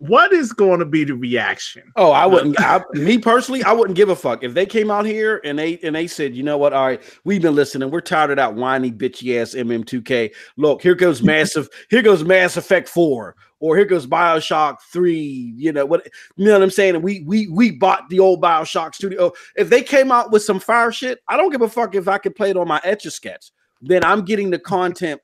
What 0.01 0.33
is 0.33 0.55
going 0.55 0.79
to 0.79 0.87
be 0.87 1.05
the 1.05 1.15
reaction? 1.15 1.93
Oh, 1.95 2.11
I 2.11 2.25
wouldn't. 2.25 2.59
I, 2.59 2.83
me 2.95 3.19
personally, 3.19 3.63
I 3.63 3.73
wouldn't 3.73 3.99
give 3.99 4.09
a 4.09 4.17
fuck 4.17 4.43
if 4.43 4.55
they 4.55 4.65
came 4.65 4.91
out 4.91 5.05
here 5.05 5.43
and 5.45 5.59
they 5.59 5.79
and 5.83 5.95
they 5.95 6.07
said, 6.07 6.35
you 6.35 6.43
know 6.43 6.57
what? 6.57 6.73
All 6.73 6.87
right, 6.87 7.03
we've 7.25 7.43
been 7.43 7.55
listening. 7.55 7.91
We're 7.91 8.01
tired 8.01 8.31
of 8.31 8.37
that 8.37 8.55
whiny 8.55 8.91
bitchy 8.91 9.39
ass 9.39 9.55
MM2K. 9.55 10.33
Look, 10.57 10.81
here 10.81 10.95
goes 10.95 11.23
massive. 11.23 11.69
here 11.91 12.01
goes 12.01 12.25
Mass 12.25 12.57
Effect 12.57 12.89
Four, 12.89 13.37
or 13.59 13.77
here 13.77 13.85
goes 13.85 14.07
Bioshock 14.07 14.79
Three. 14.91 15.53
You 15.55 15.71
know 15.71 15.85
what? 15.85 16.09
You 16.37 16.47
know 16.47 16.55
what 16.55 16.63
I'm 16.63 16.71
saying? 16.71 17.03
We 17.03 17.21
we 17.27 17.49
we 17.49 17.71
bought 17.71 18.09
the 18.09 18.21
old 18.21 18.41
Bioshock 18.41 18.95
studio. 18.95 19.33
If 19.55 19.69
they 19.69 19.83
came 19.83 20.11
out 20.11 20.33
with 20.33 20.43
some 20.43 20.61
fire 20.61 20.93
shit, 20.93 21.19
I 21.29 21.37
don't 21.37 21.51
give 21.51 21.61
a 21.61 21.69
fuck 21.69 21.95
if 21.95 22.09
I 22.09 22.17
could 22.17 22.35
play 22.35 22.49
it 22.49 22.57
on 22.57 22.67
my 22.67 22.81
Etch 22.85 23.05
a 23.05 23.11
Sketch. 23.11 23.51
Then 23.83 24.03
I'm 24.03 24.25
getting 24.25 24.49
the 24.49 24.59
content 24.59 25.21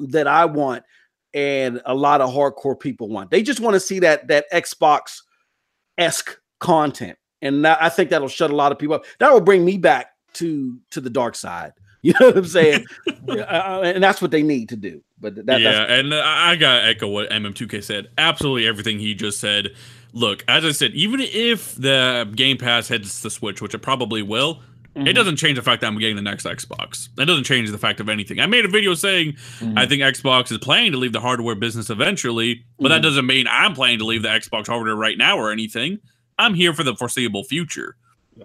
that 0.00 0.26
I 0.26 0.44
want 0.46 0.82
and 1.34 1.80
a 1.86 1.94
lot 1.94 2.20
of 2.20 2.30
hardcore 2.30 2.78
people 2.78 3.08
want. 3.08 3.30
They 3.30 3.42
just 3.42 3.60
want 3.60 3.74
to 3.74 3.80
see 3.80 3.98
that 4.00 4.28
that 4.28 4.46
Xbox 4.52 5.20
esque 5.98 6.36
content, 6.60 7.18
and 7.40 7.64
that, 7.64 7.82
I 7.82 7.88
think 7.88 8.10
that'll 8.10 8.28
shut 8.28 8.50
a 8.50 8.56
lot 8.56 8.72
of 8.72 8.78
people 8.78 8.96
up. 8.96 9.04
That 9.18 9.32
will 9.32 9.40
bring 9.40 9.64
me 9.64 9.78
back 9.78 10.08
to 10.34 10.78
to 10.90 11.00
the 11.00 11.10
dark 11.10 11.34
side. 11.34 11.72
You 12.04 12.14
know 12.18 12.26
what 12.26 12.38
I'm 12.38 12.44
saying? 12.46 12.84
Yeah, 13.28 13.42
uh, 13.42 13.82
and 13.84 14.02
that's 14.02 14.20
what 14.20 14.32
they 14.32 14.42
need 14.42 14.68
to 14.70 14.76
do. 14.76 15.04
But 15.20 15.36
that, 15.46 15.60
yeah, 15.60 15.72
that's 15.72 15.92
and 15.92 16.12
I 16.12 16.50
I 16.50 16.56
gotta 16.56 16.84
echo 16.84 17.06
what 17.06 17.30
MM2K 17.30 17.84
said. 17.84 18.08
Absolutely 18.18 18.66
everything 18.66 18.98
he 18.98 19.14
just 19.14 19.38
said. 19.38 19.68
Look, 20.12 20.44
as 20.48 20.64
I 20.64 20.72
said, 20.72 20.90
even 20.94 21.20
if 21.20 21.76
the 21.76 22.28
Game 22.34 22.58
Pass 22.58 22.88
heads 22.88 23.22
to 23.22 23.30
Switch, 23.30 23.62
which 23.62 23.72
it 23.72 23.78
probably 23.78 24.20
will, 24.20 24.60
Mm-hmm. 24.94 25.06
it 25.06 25.14
doesn't 25.14 25.36
change 25.36 25.56
the 25.56 25.62
fact 25.62 25.80
that 25.80 25.86
I'm 25.86 25.98
getting 25.98 26.16
the 26.16 26.22
next 26.22 26.44
Xbox. 26.44 27.08
It 27.18 27.24
doesn't 27.24 27.44
change 27.44 27.70
the 27.70 27.78
fact 27.78 27.98
of 28.00 28.10
anything. 28.10 28.40
I 28.40 28.46
made 28.46 28.66
a 28.66 28.68
video 28.68 28.92
saying 28.92 29.32
Mhm. 29.60 29.78
I 29.78 29.86
think 29.86 30.02
Xbox 30.02 30.52
is 30.52 30.58
planning 30.58 30.92
to 30.92 30.98
leave 30.98 31.12
the 31.12 31.20
hardware 31.20 31.54
business 31.54 31.88
eventually, 31.88 32.64
but 32.78 32.88
that 32.88 33.00
Mhm. 33.00 33.04
doesn't 33.04 33.26
mean 33.26 33.46
I'm 33.48 33.72
planning 33.74 33.98
to 34.00 34.04
leave 34.04 34.20
the 34.22 34.28
Xbox 34.28 34.66
hardware 34.66 34.94
right 34.94 35.16
now 35.16 35.38
or 35.38 35.50
anything. 35.50 35.98
I'm 36.38 36.52
here 36.54 36.74
for 36.74 36.82
the 36.84 36.94
foreseeable 36.94 37.42
future, 37.44 37.96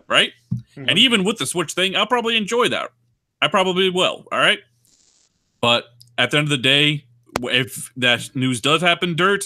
right? 0.07 0.31
Mm-hmm. 0.55 0.85
And 0.87 0.97
even 0.97 1.23
with 1.25 1.37
the 1.37 1.45
Switch 1.45 1.73
thing, 1.73 1.97
I'll 1.97 2.07
probably 2.07 2.37
enjoy 2.37 2.69
that. 2.69 2.91
I 3.41 3.49
probably 3.49 3.89
will. 3.89 4.25
All 4.31 4.39
right. 4.39 4.59
But 5.59 5.85
at 6.17 6.31
the 6.31 6.37
end 6.37 6.45
of 6.45 6.49
the 6.51 6.57
day, 6.57 7.05
if 7.41 7.91
that 7.97 8.35
news 8.35 8.61
does 8.61 8.81
happen, 8.81 9.15
dirt, 9.15 9.45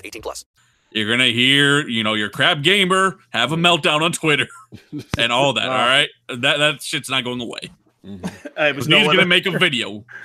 18 0.05 0.21
plus. 0.21 0.45
You're 0.91 1.09
gonna 1.09 1.31
hear, 1.31 1.87
you 1.87 2.03
know, 2.03 2.15
your 2.15 2.29
crab 2.29 2.63
gamer 2.63 3.17
have 3.29 3.51
a 3.51 3.55
mm-hmm. 3.55 3.65
meltdown 3.65 4.01
on 4.01 4.11
Twitter 4.11 4.47
and 5.17 5.31
all 5.31 5.53
that. 5.53 5.69
all 5.69 5.77
right, 5.77 6.09
that 6.27 6.57
that 6.57 6.81
shit's 6.81 7.09
not 7.09 7.23
going 7.23 7.39
away. 7.39 7.71
Mm-hmm. 8.05 8.25
Hey, 8.25 8.49
but 8.55 8.75
He's 8.75 8.87
you 8.87 8.91
know 8.91 9.05
what? 9.05 9.15
gonna 9.15 9.25
make 9.27 9.45
a 9.45 9.57
video. 9.57 10.05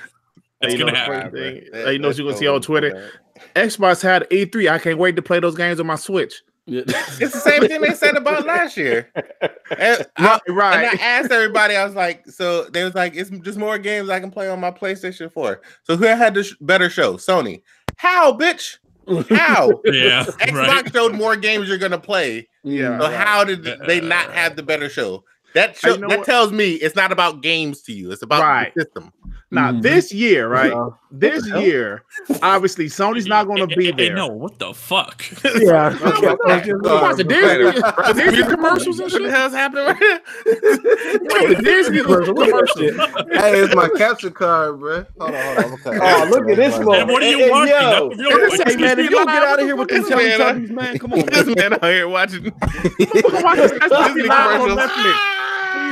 It's 0.62 0.74
gonna 0.74 0.96
happen. 0.96 1.30
thing? 1.32 1.64
Hey, 1.70 1.92
you 1.92 1.98
know 1.98 2.08
what 2.08 2.16
you're 2.16 2.26
gonna 2.26 2.38
see 2.38 2.48
on 2.48 2.62
Twitter? 2.62 3.12
Xbox 3.54 4.02
had 4.02 4.22
E3. 4.30 4.70
I 4.70 4.78
can't 4.78 4.98
wait 4.98 5.14
to 5.16 5.22
play 5.22 5.38
those 5.38 5.54
games 5.54 5.78
on 5.78 5.86
my 5.86 5.96
Switch. 5.96 6.42
It's 6.66 7.32
the 7.32 7.40
same 7.40 7.68
thing 7.68 7.80
they 7.80 7.94
said 7.94 8.16
about 8.16 8.44
last 8.44 8.76
year. 8.76 9.12
And 9.78 10.04
I, 10.16 10.40
Right, 10.48 10.88
and 10.88 11.00
I 11.00 11.04
asked 11.04 11.30
everybody, 11.30 11.76
I 11.76 11.84
was 11.84 11.94
like, 11.94 12.26
so 12.28 12.64
they 12.64 12.82
was 12.82 12.94
like, 12.94 13.14
it's 13.14 13.30
just 13.30 13.58
more 13.58 13.78
games 13.78 14.08
I 14.08 14.18
can 14.18 14.32
play 14.32 14.48
on 14.48 14.58
my 14.58 14.72
PlayStation 14.72 15.30
4. 15.30 15.60
So 15.84 15.96
who 15.96 16.06
had 16.06 16.34
the 16.34 16.42
sh- 16.42 16.54
better 16.60 16.90
show? 16.90 17.14
Sony. 17.18 17.62
How, 17.96 18.32
bitch? 18.32 18.78
How? 19.30 19.70
Yeah, 19.84 20.24
Xbox 20.40 20.52
right. 20.66 20.92
showed 20.92 21.14
more 21.14 21.36
games 21.36 21.68
you're 21.68 21.78
gonna 21.78 21.98
play. 21.98 22.48
Yeah. 22.64 22.98
So 22.98 23.10
how 23.10 23.44
did 23.44 23.64
they 23.86 24.00
not 24.00 24.32
have 24.32 24.56
the 24.56 24.62
better 24.62 24.88
show? 24.88 25.24
That 25.54 25.76
show, 25.76 25.96
that 25.96 26.08
what? 26.08 26.24
tells 26.26 26.52
me 26.52 26.72
it's 26.72 26.96
not 26.96 27.12
about 27.12 27.40
games 27.42 27.82
to 27.82 27.92
you. 27.92 28.12
It's 28.12 28.22
about 28.22 28.42
Right. 28.42 28.72
the 28.74 28.82
system. 28.82 29.12
Now 29.52 29.70
Mhm. 29.70 29.82
this 29.82 30.12
year, 30.12 30.48
right? 30.48 30.72
Yeah. 30.72 30.88
This 31.12 31.46
year, 31.50 32.02
obviously 32.42 32.86
Sony's 32.86 33.26
not 33.26 33.46
going 33.46 33.66
to 33.66 33.76
be 33.76 33.86
Hey, 33.86 33.92
hey, 33.92 34.06
there. 34.08 34.16
No, 34.16 34.26
what 34.26 34.58
the 34.58 34.74
fuck? 34.74 35.24
Yeah. 35.56 35.90
Watch 35.90 37.16
the 37.16 37.24
Disney, 37.24 37.80
the 37.80 38.12
Disney 38.16 38.42
commercials 38.42 38.98
and 38.98 39.12
What 39.12 39.22
the 39.22 39.28
shit. 39.28 39.30
hell's 39.30 39.52
happening 39.52 39.84
right 39.86 39.96
here? 39.96 40.20
the 40.44 41.60
Disney 41.62 42.02
commercials. 42.02 42.78
hey, 43.40 43.60
it's 43.60 43.74
my 43.74 43.88
capture 43.96 44.30
card, 44.30 44.80
bro. 44.80 45.06
Hold 45.20 45.34
on, 45.34 45.54
hold 45.54 45.58
on. 45.86 46.02
I'm 46.02 46.02
Oh, 46.02 46.28
look 46.30 46.50
at 46.50 46.56
this 46.56 46.76
one. 46.78 47.06
what 47.06 47.22
are 47.22 47.26
you 47.28 47.38
Hey, 47.38 47.44
hey, 47.44 47.50
watching? 47.50 47.70
yo. 47.74 48.08
That's 48.10 48.58
what 48.58 48.58
you're 48.58 48.76
Hey, 48.76 48.76
man, 48.82 48.98
if 48.98 49.04
you 49.04 49.10
don't 49.10 49.26
get 49.26 49.42
out 49.44 49.60
of 49.60 49.64
here 49.64 49.76
with 49.76 49.88
them 49.88 50.02
This 50.02 50.10
man, 50.10 50.40
Teletubbies, 50.40 50.70
man, 50.70 50.98
come 50.98 51.12
on. 51.12 51.20
this 51.26 51.46
man 51.56 51.72
out 51.74 51.84
here 51.84 52.08
watching 52.08 52.44
Watch 52.62 53.56
this 53.58 53.70
Disney 53.72 53.88
Disney 53.88 54.28
commercials. 54.28 55.14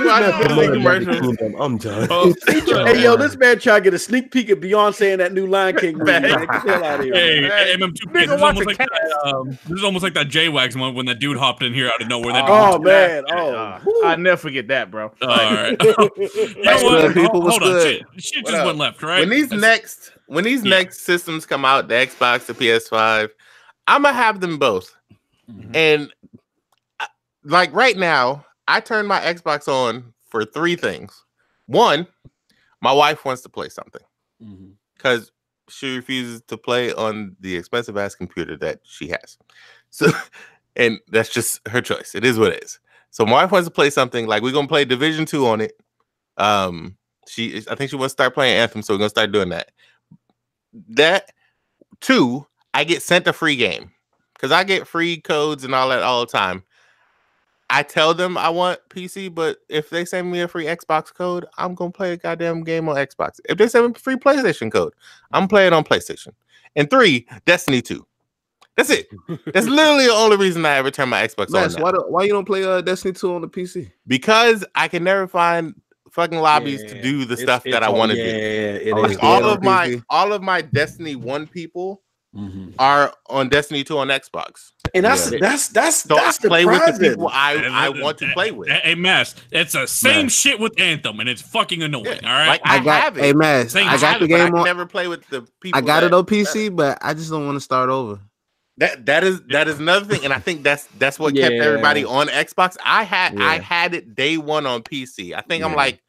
Netflix. 0.03 0.85
Watching 0.85 1.11
Disney 1.11 1.37
commercials. 1.37 1.37
I'm 1.61 1.79
done. 1.79 2.09
Oh, 2.11 2.35
Hey, 2.87 3.03
yo, 3.03 3.16
this 3.16 3.37
man 3.37 3.59
trying 3.59 3.81
to 3.81 3.85
get 3.85 3.95
a 3.95 3.99
sneak 3.99 4.31
peek 4.31 4.51
at 4.51 4.61
Beyonce 4.61 5.12
in 5.12 5.19
that 5.19 5.33
new 5.33 5.47
Lion 5.47 5.77
King 5.77 5.99
movie. 5.99 6.11
Man. 6.12 6.23
Get 6.23 6.41
the 6.49 6.59
hell 6.73 6.85
out 6.85 7.01
of 7.01 7.07
here. 7.07 7.15
Hey, 7.15 7.41
man. 7.43 7.79
MM2 7.81 7.93
Nigga, 7.93 8.12
this 8.12 8.31
is 8.31 8.43
almost 8.43 8.66
like 8.66 8.79
that, 8.79 9.23
um, 9.25 9.49
this 9.51 9.79
is 9.79 9.85
almost 9.85 10.03
like 10.03 10.15
that 10.15 10.29
J-Wax 10.29 10.77
one 10.77 10.95
when 10.95 11.07
that 11.07 11.19
dude 11.19 11.37
hopped 11.37 11.62
in 11.62 11.73
here 11.73 11.89
out 11.89 12.01
of 12.03 12.09
nowhere. 12.09 12.33
That 12.33 12.45
Oh, 12.49 12.79
man. 12.79 13.25
Oh, 13.31 13.79
whew. 13.85 14.03
I 14.05 14.16
never 14.16 14.37
forget 14.37 14.69
that, 14.69 14.91
bro. 14.91 15.12
All 15.23 15.29
right. 15.29 15.77
you 15.83 15.95
know 15.97 16.83
what? 16.83 17.03
good, 17.03 17.15
people? 17.15 17.31
Hold, 17.33 17.45
What's 17.45 17.57
on. 17.57 17.62
good? 17.62 17.99
Shit, 18.16 18.23
shit 18.25 18.45
just 18.47 18.57
up? 18.57 18.66
went 18.66 18.79
left, 18.79 19.03
right? 19.03 19.21
when 19.21 19.29
these 19.31 19.51
next 19.51 20.12
when 20.27 20.45
these 20.45 20.65
Yeah. 20.65 20.71
next 20.71 21.01
systems 21.03 21.45
come 21.47 21.65
out, 21.65 21.89
the 21.89 21.95
Xbox, 21.95 22.47
the 22.47 22.55
PS5, 22.55 23.29
I'm 23.87 24.03
gonna 24.03 24.15
have 24.15 24.41
them 24.41 24.59
both. 24.59 24.95
Mhm. 25.51 25.71
And 25.77 26.12
uh, 27.01 27.07
like 27.45 27.73
right 27.75 27.97
now, 27.97 28.47
I 28.69 28.81
turn 28.81 29.07
my 29.07 29.20
Xbox 29.20 29.69
on 29.69 30.12
for 30.28 30.45
three 30.45 30.77
things. 30.77 31.24
One, 31.66 32.07
my 32.81 32.93
wife 32.93 33.24
wants 33.24 33.43
to 33.43 33.49
play 33.49 33.69
something 33.69 34.03
because 34.97 35.32
she 35.69 35.97
refuses 35.97 36.43
to 36.49 36.57
play 36.57 36.93
on 36.93 37.36
the 37.41 37.57
expensive 37.57 37.97
ass 37.97 38.15
computer 38.15 38.57
that 38.59 38.81
she 38.85 39.09
has. 39.09 39.39
So, 39.91 40.11
and 40.74 40.99
that's 41.07 41.28
just 41.28 41.61
her 41.69 41.81
choice. 41.81 42.16
It 42.16 42.24
is 42.24 42.36
what 42.36 42.53
it 42.53 42.65
is. 42.65 42.81
So 43.11 43.24
my 43.24 43.45
wife 43.45 43.53
wants 43.53 43.69
to 43.69 43.73
play 43.73 43.91
something 43.91 44.27
like 44.27 44.43
we're 44.43 44.51
gonna 44.51 44.66
play 44.66 44.85
Division 44.85 45.24
Two 45.24 45.47
on 45.47 45.61
it. 45.61 45.81
Um, 46.36 46.97
she, 47.28 47.62
I 47.70 47.77
think 47.77 47.91
she 47.91 47.97
wants 47.97 48.12
to 48.12 48.16
start 48.16 48.35
playing 48.35 48.57
Anthem, 48.57 48.82
so 48.82 48.93
we're 48.93 48.99
gonna 48.99 49.11
start 49.11 49.31
doing 49.31 49.51
that. 49.51 49.70
That 50.89 51.31
two, 52.01 52.45
I 52.74 52.82
get 52.82 53.03
sent 53.03 53.28
a 53.28 53.32
free 53.32 53.55
game 53.55 53.93
because 54.32 54.51
I 54.51 54.65
get 54.65 54.89
free 54.89 55.20
codes 55.20 55.62
and 55.62 55.77
all 55.77 55.91
that 55.91 56.03
all 56.03 56.27
the 56.27 56.32
time. 56.32 56.65
I 57.70 57.82
tell 57.82 58.15
them 58.15 58.36
I 58.39 58.49
want 58.51 58.78
PC, 58.91 59.35
but 59.35 59.59
if 59.69 59.91
they 59.91 60.05
send 60.05 60.31
me 60.31 60.41
a 60.43 60.49
free 60.49 60.66
Xbox 60.66 61.12
code, 61.12 61.47
I'm 61.59 61.74
gonna 61.74 61.91
play 61.91 62.12
a 62.12 62.16
goddamn 62.16 62.62
game 62.62 62.89
on 62.89 62.97
Xbox. 62.97 63.41
If 63.49 63.59
they 63.59 63.69
send 63.69 63.86
me 63.86 63.93
a 63.97 63.99
free 63.99 64.16
PlayStation 64.16 64.70
code, 64.70 64.93
I'm 65.32 65.49
playing 65.49 65.73
on 65.73 65.82
PlayStation. 65.85 66.28
And 66.77 66.91
three, 66.91 67.27
Destiny 67.47 67.81
2. 67.82 68.07
That's 68.77 68.91
it. 68.91 69.09
That's 69.53 69.66
literally 69.69 70.07
the 70.07 70.12
only 70.12 70.36
reason 70.36 70.66
I 70.66 70.77
ever 70.77 70.91
turn 70.91 71.09
my 71.09 71.27
Xbox 71.27 71.47
on. 71.49 71.53
Max, 71.62 71.77
now. 71.77 71.85
why, 71.85 71.93
do, 71.93 72.05
why 72.09 72.23
you 72.24 72.31
don't 72.32 72.45
play 72.45 72.65
uh, 72.65 72.81
Destiny 72.81 73.12
2 73.15 73.35
on 73.35 73.41
the 73.43 73.49
PC? 73.49 73.91
Because 74.07 74.65
I 74.74 74.89
can 74.89 75.05
never 75.05 75.27
find 75.28 75.74
fucking 76.11 76.39
lobbies 76.39 76.82
to 76.85 77.01
do 77.03 77.24
the 77.24 77.32
It's- 77.35 77.43
stuff 77.43 77.66
it's 77.66 77.74
that 77.74 77.82
I 77.82 77.89
want 77.89 78.12
to 78.12 78.19
yeah, 78.19 78.24
do. 78.24 78.28
it 78.89 78.93
Oh, 78.95 79.05
is. 79.05 79.12
it's 79.12 79.23
All 79.23 79.41
dead 79.41 79.49
of 79.49 79.62
my 79.65 79.89
PC? 79.89 80.03
all 80.11 80.32
of 80.32 80.43
my 80.43 80.61
Destiny 80.61 81.16
1 81.16 81.47
people 81.49 82.03
Mhm. 82.35 82.74
are 82.78 83.15
on 83.31 83.48
Destiny 83.48 83.85
2 83.85 83.97
on 83.98 84.09
Xbox. 84.09 84.73
And 84.93 85.05
that's 85.05 85.31
Yeah. 85.31 85.39
that's 85.40 85.69
that's 85.69 86.02
So 86.02 86.16
that's 86.16 86.44
I 86.44 86.48
play 86.48 86.65
with 86.66 86.98
the 86.98 87.11
people 87.11 87.31
I, 87.32 87.55
I 87.55 87.89
want 87.90 88.19
to 88.19 88.32
play 88.32 88.51
with. 88.51 88.69
Hey, 88.69 88.81
hey, 88.82 88.94
Mass, 88.94 89.35
it's 89.52 89.73
the 89.73 89.86
same 89.86 90.12
Man. 90.23 90.28
shit 90.28 90.59
with 90.59 90.78
Anthem, 90.81 91.20
and 91.20 91.28
it's 91.28 91.43
fucking 91.43 91.82
annoying. 91.82 92.06
Yeah, 92.23 92.28
All 92.32 92.39
right. 92.39 92.48
Like 92.48 92.61
I, 92.65 92.77
I 92.77 92.85
got, 92.85 93.02
have 93.02 93.19
it. 93.19 93.24
hey, 93.24 93.32
man, 93.32 93.69
Same 93.69 93.89
I 93.89 93.98
got 93.98 94.19
the 94.19 94.24
it, 94.27 94.32
I 94.32 94.39
game 94.39 94.47
can 94.48 94.59
on. 94.59 94.65
never 94.65 94.85
play 94.86 95.06
with 95.09 95.27
the 95.28 95.43
people. 95.61 95.78
I 95.78 95.81
got 95.81 96.01
that, 96.01 96.06
it 96.09 96.15
on 96.15 96.24
PC, 96.27 96.74
but 96.74 96.98
I 97.02 97.15
just 97.15 97.31
don't 97.31 97.47
want 97.47 97.56
to 97.56 97.61
start 97.61 97.89
over. 97.89 98.19
That 98.78 99.06
that 99.06 99.23
is 99.23 99.40
that 99.51 99.69
is 99.69 99.78
another 99.78 100.05
thing, 100.06 100.24
and 100.24 100.32
I 100.32 100.40
think 100.40 100.65
that's 100.65 100.86
that's 100.98 101.19
what 101.20 101.36
kept 101.36 101.55
everybody 101.55 102.05
on 102.05 102.27
Xbox. 102.27 102.77
I 102.85 103.05
had 103.05 103.40
I 103.40 103.59
had 103.61 103.94
it 103.94 104.16
day 104.16 104.36
one 104.39 104.66
on 104.66 104.82
PC. 104.82 105.32
I 105.35 105.40
think 105.43 105.62
I'm 105.62 105.74
like 105.77 106.02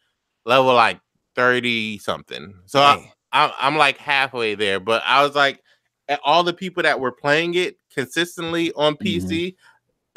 level 0.45 0.73
like 0.73 0.99
thirty 1.35 1.99
something. 1.99 2.55
So 2.65 2.79
I, 2.81 3.11
I'm 3.31 3.51
I'm 3.59 3.77
like 3.77 3.97
halfway 3.97 4.55
there. 4.55 4.79
But 4.79 5.03
I 5.05 5.21
was 5.23 5.35
like, 5.35 5.61
at 6.07 6.19
all 6.23 6.43
the 6.43 6.53
people 6.53 6.83
that 6.83 6.99
were 6.99 7.11
playing 7.11 7.55
it 7.55 7.77
consistently 7.93 8.71
on 8.73 8.95
mm-hmm. 8.95 9.27
PC, 9.27 9.55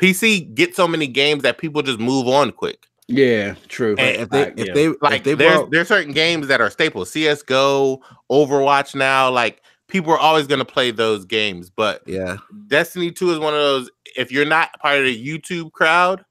PC 0.01 0.55
get 0.55 0.75
so 0.77 0.89
many 0.89 1.07
games 1.07 1.43
that 1.43 1.59
people 1.59 1.83
just 1.83 1.99
move 1.99 2.29
on 2.29 2.53
quick. 2.53 2.87
Yeah, 3.09 3.55
true. 3.69 3.97
And 3.99 4.23
if 4.23 4.29
they, 4.29 4.45
I- 4.47 4.53
if 4.57 4.67
yeah. 4.67 4.75
they, 4.75 4.89
Like 5.01 5.19
if 5.19 5.25
they 5.25 5.35
there's 5.35 5.57
brought, 5.57 5.71
there's 5.71 5.89
certain 5.89 6.13
games 6.13 6.49
that 6.49 6.61
are 6.61 6.71
staples. 6.71 7.11
CS:GO, 7.11 8.03
Overwatch. 8.31 8.95
Now, 8.95 9.31
like 9.31 9.63
people 9.89 10.13
are 10.13 10.19
always 10.19 10.47
going 10.47 10.59
to 10.59 10.65
play 10.67 10.91
those 10.91 11.25
games, 11.25 11.71
but 11.71 12.03
yeah, 12.07 12.37
Destiny 12.67 13.11
2 13.11 13.33
is 13.33 13.39
one 13.39 13.55
of 13.55 13.61
those 13.61 13.91
if 14.17 14.33
you're 14.33 14.45
not 14.45 14.79
part 14.81 14.99
of 14.99 15.05
the 15.05 15.27
YouTube 15.27 15.73
crowd, 15.73 16.25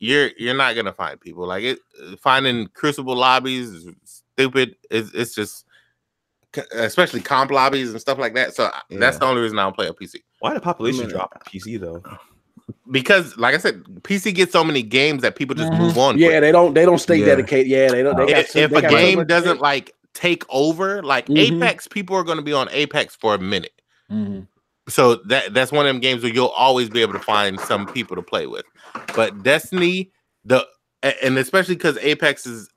you're 0.00 0.30
you're 0.38 0.56
not 0.56 0.74
gonna 0.74 0.92
find 0.92 1.20
people. 1.20 1.46
Like 1.46 1.62
it 1.62 1.78
finding 2.20 2.66
crucible 2.68 3.16
lobbies 3.16 3.68
is 3.70 3.88
stupid. 4.04 4.76
It's, 4.90 5.12
it's 5.12 5.34
just 5.34 5.60
c- 5.60 5.66
especially 6.72 7.20
comp 7.20 7.50
lobbies 7.50 7.90
and 7.90 8.00
stuff 8.00 8.18
like 8.18 8.34
that. 8.34 8.54
So 8.54 8.64
I- 8.64 8.80
that's 8.90 9.18
the 9.18 9.24
only 9.26 9.42
reason 9.42 9.58
I 9.58 9.64
don't 9.64 9.74
play 9.76 9.86
a 9.88 9.92
PC. 9.92 10.16
Why 10.40 10.54
the 10.54 10.60
population 10.60 11.00
minute. 11.02 11.12
drop 11.14 11.44
PC 11.46 11.78
though? 11.80 12.02
Because 12.90 13.36
like 13.38 13.54
I 13.54 13.58
said, 13.58 13.82
PC 14.02 14.34
gets 14.34 14.52
so 14.52 14.62
many 14.64 14.82
games 14.82 15.22
that 15.22 15.36
people 15.36 15.54
just 15.54 15.72
move 15.72 15.96
on. 15.98 16.14
Mm-hmm. 16.14 16.22
yeah, 16.22 16.28
quick. 16.28 16.40
they 16.40 16.52
don't 16.52 16.74
they 16.74 16.84
don't 16.84 16.98
stay 16.98 17.16
Yeah. 17.16 17.26
dedicated. 17.26 17.66
Yeah, 17.66 17.88
they 17.90 18.02
don't. 18.02 18.16
They 18.16 18.26
got 18.26 18.40
if, 18.40 18.50
so- 18.50 18.58
if 18.58 18.70
they 18.70 18.78
a 18.78 18.82
got 18.82 18.90
game 18.90 19.18
much 19.18 19.26
doesn't 19.28 19.54
shit. 19.56 19.60
like 19.62 19.94
take 20.14 20.44
over, 20.50 21.02
like 21.02 21.26
Mhm. 21.28 21.38
Apex, 21.56 21.86
people 21.88 22.16
are 22.16 22.24
going 22.24 22.36
to 22.38 22.42
be 22.44 22.52
on 22.52 22.68
Apex 22.70 23.14
for 23.16 23.34
a 23.34 23.38
minute. 23.38 23.72
Mhm. 24.10 24.46
so 24.88 25.16
that 25.26 25.52
that's 25.52 25.70
one 25.70 25.84
of 25.86 25.90
them 25.90 26.00
games 26.00 26.22
where 26.22 26.32
you'll 26.32 26.46
always 26.48 26.88
be 26.88 27.02
able 27.02 27.12
to 27.12 27.18
find 27.18 27.60
some 27.60 27.86
people 27.86 28.16
to 28.16 28.22
play 28.22 28.46
with. 28.46 28.64
But 29.14 29.42
Destiny, 29.42 30.10
the 30.46 30.66
and 31.22 31.36
especially 31.38 31.74
because 31.74 31.98
Apex 31.98 32.46
is 32.46 32.68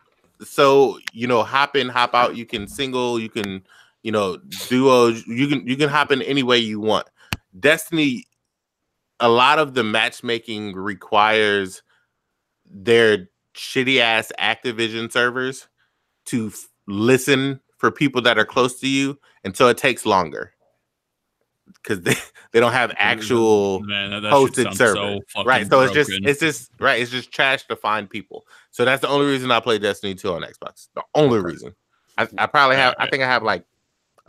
so 0.44 1.00
you 1.14 1.28
know 1.28 1.44
hop 1.44 1.76
in, 1.76 1.90
hop 1.90 2.14
out. 2.14 2.36
You 2.36 2.46
can 2.46 2.68
single, 2.68 3.20
you 3.20 3.30
can 3.30 3.64
you 4.04 4.12
know 4.12 4.38
duo 4.68 5.08
You 5.08 5.48
can 5.48 5.66
you 5.68 5.76
can 5.76 5.90
hop 5.90 6.12
in 6.12 6.22
any 6.22 6.44
way 6.44 6.58
you 6.58 6.80
want. 6.80 7.08
Destiny, 7.60 8.26
a 9.20 9.30
lot 9.30 9.60
of 9.60 9.74
the 9.74 9.84
matchmaking 9.84 10.74
requires 10.74 11.84
their 12.66 13.30
shitty 13.54 14.00
ass 14.00 14.32
Activision 14.40 15.12
servers 15.12 15.68
to 16.26 16.48
f- 16.48 16.70
listen 16.88 17.60
for 17.78 17.92
people 17.92 18.22
that 18.22 18.38
are 18.38 18.46
close 18.46 18.80
to 18.80 18.88
you, 18.88 19.20
and 19.44 19.56
so 19.56 19.68
it 19.68 19.78
takes 19.78 20.06
longer 20.06 20.54
because 21.84 22.02
they, 22.02 22.16
they 22.52 22.60
don't 22.60 22.72
have 22.72 22.94
actual 22.98 23.82
Man, 23.82 24.12
hosted 24.24 24.64
sounds 24.64 24.78
server. 24.78 25.18
so 25.34 25.44
right. 25.44 25.68
So 25.68 25.82
it's 25.82 25.94
just 25.94 26.12
it's 26.12 26.40
just 26.40 26.72
right. 26.80 27.02
It's 27.02 27.12
just 27.12 27.32
trash 27.32 27.68
to 27.68 27.76
find 27.76 28.10
people. 28.10 28.46
So 28.72 28.86
that's 28.86 29.02
the 29.02 29.10
only 29.10 29.28
reason 29.28 29.52
I 29.52 29.60
play 29.60 29.78
Destiny 29.80 30.16
2 30.16 30.34
on 30.34 30.42
Xbox. 30.44 30.88
The 30.96 31.04
only 31.14 31.40
reason. 31.40 31.76
I, 32.18 32.28
I 32.38 32.46
probably 32.48 32.76
have 32.78 32.96
I 33.00 33.10
think 33.10 33.22
I 33.24 33.28
have 33.28 33.44
like 33.44 33.64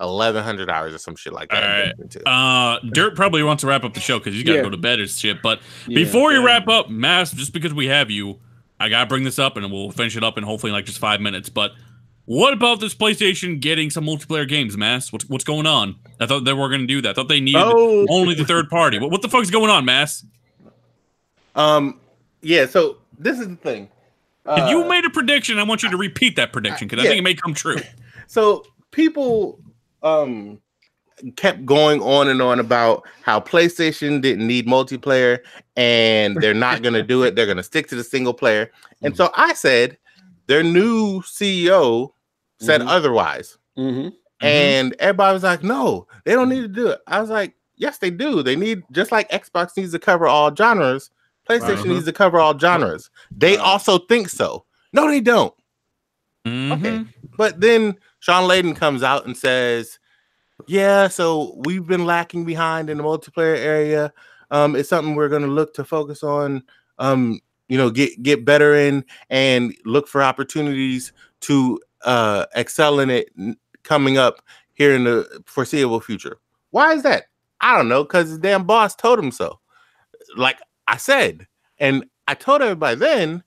eleven 0.00 0.42
hundred 0.42 0.70
hours 0.70 0.94
or 0.94 0.98
some 0.98 1.14
shit 1.16 1.32
like 1.32 1.50
that. 1.50 1.94
in 1.98 2.08
Alright. 2.26 2.82
Uh, 2.84 2.88
Dirt 2.92 3.14
probably 3.14 3.42
wants 3.42 3.60
to 3.60 3.66
wrap 3.66 3.84
up 3.84 3.94
the 3.94 4.00
show 4.00 4.18
because 4.18 4.34
he's 4.34 4.42
got 4.44 4.52
to 4.52 4.56
Yeah. 4.58 4.62
go 4.64 4.70
to 4.70 4.76
bed 4.76 5.00
and 5.00 5.08
shit. 5.10 5.42
But 5.42 5.60
Yeah. 5.86 5.96
before 5.96 6.32
you 6.32 6.44
wrap 6.44 6.66
up, 6.68 6.88
Mass, 6.90 7.30
just 7.32 7.52
because 7.52 7.74
we 7.74 7.86
have 7.86 8.10
you, 8.10 8.40
I 8.80 8.88
gotta 8.88 9.06
bring 9.06 9.24
this 9.24 9.38
up 9.38 9.56
and 9.56 9.70
we'll 9.70 9.90
finish 9.90 10.16
it 10.16 10.24
up 10.24 10.38
in 10.38 10.44
hopefully 10.44 10.72
like 10.72 10.86
just 10.86 10.98
five 10.98 11.20
minutes. 11.20 11.48
But 11.48 11.72
what 12.24 12.52
about 12.52 12.80
this 12.80 12.94
PlayStation 12.94 13.60
getting 13.60 13.90
some 13.90 14.04
multiplayer 14.04 14.48
games, 14.48 14.76
Mass? 14.76 15.12
What's 15.12 15.28
what's 15.28 15.44
going 15.44 15.66
on? 15.66 15.96
I 16.20 16.26
thought 16.26 16.44
they 16.44 16.52
were 16.52 16.68
gonna 16.68 16.86
do 16.86 17.00
that. 17.02 17.10
I 17.10 17.12
thought 17.12 17.28
they 17.28 17.40
needed 17.40 17.62
Oh, 17.62 18.06
only 18.08 18.34
the 18.34 18.44
third 18.44 18.70
party. 18.70 18.98
What, 18.98 19.10
what 19.10 19.22
the 19.22 19.28
fuck's 19.28 19.50
going 19.50 19.70
on, 19.70 19.84
Mass? 19.84 20.24
Um 21.54 22.00
yeah, 22.40 22.66
so 22.66 22.98
this 23.18 23.38
is 23.38 23.48
the 23.48 23.56
thing. 23.56 23.88
If 24.46 24.70
you 24.70 24.82
Uh, 24.82 24.88
made 24.88 25.04
a 25.04 25.10
prediction, 25.10 25.58
I 25.58 25.62
want 25.62 25.82
you 25.82 25.90
to 25.90 25.96
repeat 25.96 26.36
that 26.36 26.52
prediction 26.52 26.88
because 26.88 27.04
I 27.04 27.08
think 27.08 27.18
it 27.20 27.22
may 27.22 27.34
come 27.34 27.54
true. 27.54 27.76
so 28.26 28.64
people 28.90 29.60
um 30.02 30.60
kept 31.36 31.64
going 31.64 32.00
on 32.02 32.26
and 32.28 32.42
on 32.42 32.58
about 32.58 33.06
how 33.22 33.38
PlayStation 33.38 34.20
didn't 34.20 34.44
need 34.44 34.66
multiplayer 34.66 35.38
and 35.76 36.36
they're 36.40 36.54
not 36.54 36.82
going 36.82 36.94
to 36.94 37.02
do 37.04 37.22
it. 37.22 37.36
They're 37.36 37.46
going 37.46 37.58
to 37.58 37.62
stick 37.62 37.86
to 37.88 37.94
the 37.94 38.02
single 38.02 38.34
player. 38.34 38.72
And 39.02 39.16
so 39.16 39.30
I 39.36 39.54
said, 39.54 39.96
their 40.48 40.64
new 40.64 41.20
CEO 41.22 42.12
said 42.58 42.80
Mhm. 42.80 42.88
otherwise. 42.88 43.56
Mm-hmm. 43.78 44.08
And 44.40 44.96
everybody 44.98 45.32
was 45.34 45.44
like, 45.44 45.62
no, 45.62 46.08
they 46.24 46.32
don't 46.32 46.48
need 46.48 46.62
to 46.62 46.68
do 46.68 46.88
it. 46.88 46.98
I 47.06 47.20
was 47.20 47.30
like, 47.30 47.54
yes, 47.76 47.98
they 47.98 48.10
do. 48.10 48.42
They 48.42 48.56
need, 48.56 48.82
just 48.90 49.12
like 49.12 49.30
Xbox 49.30 49.76
needs 49.76 49.92
to 49.92 50.00
cover 50.00 50.26
all 50.26 50.52
genres, 50.52 51.10
PlayStation 51.60 51.76
Right. 51.76 51.86
needs 51.86 52.04
to 52.06 52.12
cover 52.12 52.38
all 52.40 52.58
genres. 52.58 53.10
They 53.36 53.52
Right. 53.56 53.60
also 53.60 53.98
think 53.98 54.28
so. 54.28 54.64
No, 54.92 55.08
they 55.08 55.20
don't. 55.20 55.54
Mhm. 56.46 56.72
Okay. 56.72 57.04
But 57.36 57.60
then 57.60 57.96
Shawn 58.20 58.48
Layden 58.48 58.76
comes 58.76 59.02
out 59.02 59.26
and 59.26 59.36
says, 59.36 59.98
Yeah, 60.68 61.08
so 61.08 61.54
we've 61.64 61.86
been 61.86 62.04
lacking 62.04 62.44
behind 62.44 62.88
in 62.88 62.98
the 62.98 63.02
multiplayer 63.02 63.56
area. 63.56 64.12
Um, 64.52 64.76
it's 64.76 64.88
something 64.88 65.14
we're 65.16 65.28
gonna 65.28 65.46
look 65.48 65.74
to 65.74 65.84
focus 65.84 66.22
on. 66.22 66.62
Um, 66.98 67.40
you 67.68 67.76
know, 67.78 67.90
get 67.90 68.22
get 68.22 68.44
better 68.44 68.74
in 68.74 69.04
and 69.30 69.74
look 69.84 70.06
for 70.06 70.22
opportunities 70.22 71.12
to 71.40 71.80
uh 72.02 72.46
excel 72.54 73.00
in 73.00 73.10
it 73.10 73.30
coming 73.82 74.18
up 74.18 74.42
here 74.74 74.94
in 74.94 75.02
the 75.04 75.42
foreseeable 75.46 76.00
future. 76.00 76.36
Why 76.70 76.92
is 76.92 77.02
that? 77.02 77.24
I 77.60 77.76
don't 77.76 77.88
know, 77.88 78.04
because 78.04 78.28
his 78.28 78.38
damn 78.38 78.64
boss 78.64 78.94
told 78.94 79.18
him 79.18 79.30
so. 79.32 79.58
Like 80.36 80.58
I 80.92 80.98
said, 80.98 81.46
and 81.78 82.04
I 82.28 82.34
told 82.34 82.60
everybody 82.62 82.96
then 82.96 83.42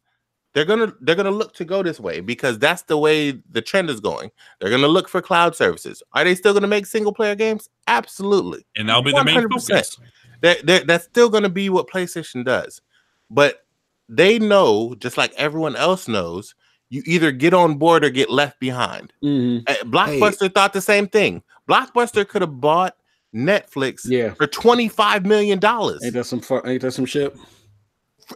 they're 0.54 0.66
gonna 0.66 0.92
they're 1.02 1.16
gonna 1.16 1.32
look 1.32 1.54
to 1.56 1.66
go 1.66 1.84
this 1.84 2.00
way 2.00 2.22
because 2.22 2.58
that's 2.58 2.82
the 2.84 2.98
way 2.98 3.40
the 3.52 3.62
trend 3.62 3.90
is 3.90 4.00
going. 4.00 4.32
They're 4.60 4.72
gonna 4.72 4.88
look 4.88 5.08
for 5.08 5.22
cloud 5.22 5.56
services. 5.56 6.02
Are 6.14 6.24
they 6.24 6.34
still 6.34 6.54
gonna 6.54 6.68
make 6.68 6.86
single 6.88 7.14
player 7.14 7.36
games? 7.36 7.70
Absolutely. 7.88 8.66
And 8.76 8.90
that'll 8.90 9.04
be 9.04 9.12
the 9.12 9.24
main 9.24 9.38
100%. 9.42 9.50
focus. 9.52 9.98
That 10.42 10.66
that- 10.66 10.88
that's 10.88 11.06
still 11.06 11.30
gonna 11.30 11.50
be 11.50 11.70
what 11.70 11.88
PlayStation 11.88 12.44
does. 12.44 12.82
But 13.30 13.66
they 14.10 14.40
know, 14.40 14.96
just 14.96 15.18
like 15.18 15.34
everyone 15.36 15.76
else 15.76 16.08
knows, 16.08 16.56
you 16.90 17.04
either 17.06 17.32
get 17.32 17.54
on 17.54 17.76
board 17.78 18.04
or 18.06 18.10
get 18.10 18.30
left 18.30 18.60
behind. 18.60 19.14
Mm-hmm. 19.24 19.64
Uh, 19.68 19.74
Blockbuster 19.90 20.54
thought 20.54 20.74
the 20.74 20.82
same 20.82 21.08
thing. 21.08 21.44
Blockbuster 21.70 22.28
could 22.28 22.42
have 22.42 22.60
bought 22.62 22.96
Netflix 23.36 24.02
Yeah. 24.06 24.34
for 24.34 24.48
twenty 24.48 24.88
five 24.88 25.26
million 25.26 25.60
dollars, 25.60 26.04
Ain't 26.04 26.14
that 26.14 26.26
some 26.26 26.40
fu- 26.40 26.62
ain't 26.66 26.82
that 26.82 26.92
some 26.92 27.06
shit? 27.06 27.36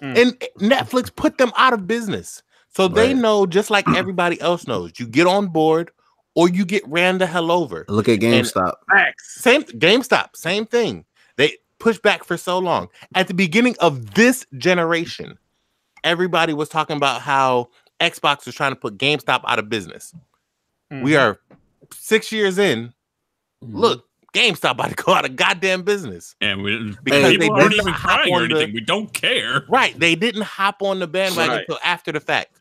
Mm. 0.01 0.21
and 0.21 0.39
Netflix 0.59 1.15
put 1.15 1.39
them 1.39 1.51
out 1.57 1.73
of 1.73 1.88
business. 1.88 2.43
So 2.69 2.88
they 2.88 3.15
know, 3.15 3.47
just 3.47 3.71
like 3.71 3.88
everybody 3.89 4.39
else 4.39 4.67
knows, 4.67 4.91
you 4.99 5.07
get 5.07 5.26
on 5.26 5.47
board 5.47 5.89
or 6.35 6.47
you 6.47 6.63
get 6.65 6.88
ran 6.88 7.17
the 7.17 7.26
hell 7.26 7.51
over. 7.51 7.85
Look 7.89 8.07
at 8.07 8.19
GameStop. 8.19 8.73
Facts. 8.89 9.41
Same 9.41 9.63
GameStop, 9.63 10.35
same 10.35 10.65
thing. 10.65 11.05
They 11.38 11.57
pushed 11.80 12.03
back 12.03 12.23
for 12.23 12.38
so 12.38 12.59
long. 12.59 12.89
At 13.15 13.27
the 13.27 13.34
beginning 13.34 13.76
of 13.80 14.13
this 14.13 14.45
generation, 14.57 15.39
everybody 16.03 16.53
was 16.53 16.69
talking 16.69 16.97
about 16.97 17.21
how 17.21 17.69
Xbox 17.99 18.45
was 18.45 18.55
trying 18.55 18.71
to 18.71 18.80
put 18.80 18.97
GameStop 18.97 19.41
out 19.45 19.59
of 19.59 19.69
business. 19.69 20.13
We 20.91 21.11
mm-hmm. 21.11 21.17
are 21.17 21.39
six 21.93 22.31
years 22.31 22.57
in. 22.57 22.93
Mm-hmm. 23.63 23.77
Look, 23.77 24.09
GameStop 24.34 24.72
about 24.72 24.89
to 24.89 24.95
go 24.95 25.14
out 25.14 25.26
of 25.26 25.35
goddamn 25.35 25.84
business. 25.84 26.35
And 26.41 26.61
we, 26.61 26.95
Because 27.03 27.31
people 27.31 27.56
they 27.56 27.61
aren't 27.61 27.73
even 27.73 27.93
crying 27.93 28.34
or 28.34 28.43
on 28.43 28.49
the- 28.49 28.56
anything. 28.56 28.73
We 28.73 28.81
don't 28.81 29.11
care. 29.14 29.64
Right. 29.69 29.97
They 29.99 30.15
didn't 30.15 30.43
hop 30.43 30.81
on 30.81 30.99
the 30.99 31.07
bandwagon 31.07 31.49
Right. 31.51 31.60
until 31.61 31.80
after 31.84 32.11
the 32.11 32.19
fact. 32.19 32.59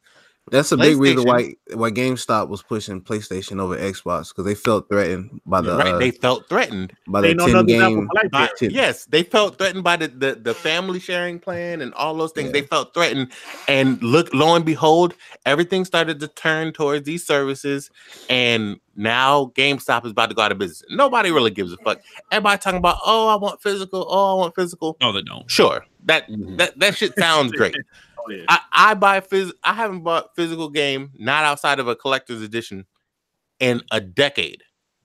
That's 0.51 0.73
a 0.73 0.77
big 0.77 0.97
reason 0.99 1.25
why 1.25 1.55
why 1.75 1.91
GameStop 1.91 2.49
was 2.49 2.63
pushing 2.63 3.01
PlayStation 3.01 3.61
over 3.61 3.77
Xbox 3.77 4.29
because 4.29 4.45
they 4.45 4.55
felt 4.55 4.89
threatened 4.89 5.41
by 5.47 5.61
the 5.61 5.77
right. 5.77 5.95
uh, 5.95 5.99
they 5.99 6.11
felt 6.11 6.49
threatened. 6.49 6.93
by 7.07 7.21
They 7.21 7.29
the 7.29 7.35
know 7.35 7.47
ten 7.47 7.55
nothing 7.55 7.77
about 7.77 7.89
game. 7.91 8.09
life 8.15 8.31
By- 8.61 8.67
yes, 8.69 9.05
they 9.07 9.23
felt 9.23 9.59
threatened 9.59 9.85
by 9.85 9.97
the, 9.97 10.09
the, 10.09 10.35
the 10.35 10.55
family 10.55 11.01
sharing 11.01 11.39
plan 11.39 11.81
and 11.81 11.93
all 11.95 12.15
those 12.15 12.33
things. 12.33 12.47
Yeah. 12.47 12.53
They 12.61 12.63
felt 12.63 12.95
threatened. 12.95 13.33
And 13.69 14.03
look, 14.03 14.33
lo 14.35 14.55
and 14.55 14.65
behold, 14.65 15.15
everything 15.47 15.85
started 15.85 16.21
to 16.21 16.29
turn 16.29 16.73
towards 16.73 17.05
these 17.05 17.27
services. 17.27 17.91
And 18.29 18.81
now 18.97 19.53
GameStop 19.55 20.05
is 20.05 20.11
about 20.13 20.29
to 20.31 20.35
go 20.35 20.43
out 20.43 20.53
of 20.53 20.59
business. 20.59 20.83
Nobody 20.91 21.31
really 21.31 21.51
gives 21.51 21.73
a 21.73 21.77
fuck. 21.79 22.01
Everybody 22.33 22.59
talking 22.61 22.79
about, 22.79 22.99
oh, 23.05 23.29
I 23.29 23.37
want 23.37 23.63
physical. 23.63 24.07
Oh, 24.09 24.37
I 24.37 24.41
want 24.41 24.55
physical. 24.55 24.97
No, 25.01 25.13
they 25.13 25.23
don't. 25.23 25.49
Sure. 25.51 25.85
That 26.05 26.29
Mhm. 26.29 26.57
that, 26.59 26.79
that 26.79 26.97
shit 26.97 27.15
sounds 27.19 27.53
great. 27.53 27.75
Yeah. 28.31 28.45
I, 28.49 28.61
I 28.73 28.95
buy 28.95 29.21
phys 29.21 29.53
I 29.65 29.75
haven't 29.75 30.03
bought 30.03 30.35
physical 30.37 30.69
game 30.69 31.11
not 31.19 31.45
outside 31.45 31.79
of 31.79 31.89
a 31.89 31.97
collector's 31.97 32.43
edition 32.43 32.87
in 33.61 33.83
a 33.91 34.01
decade. 34.01 34.63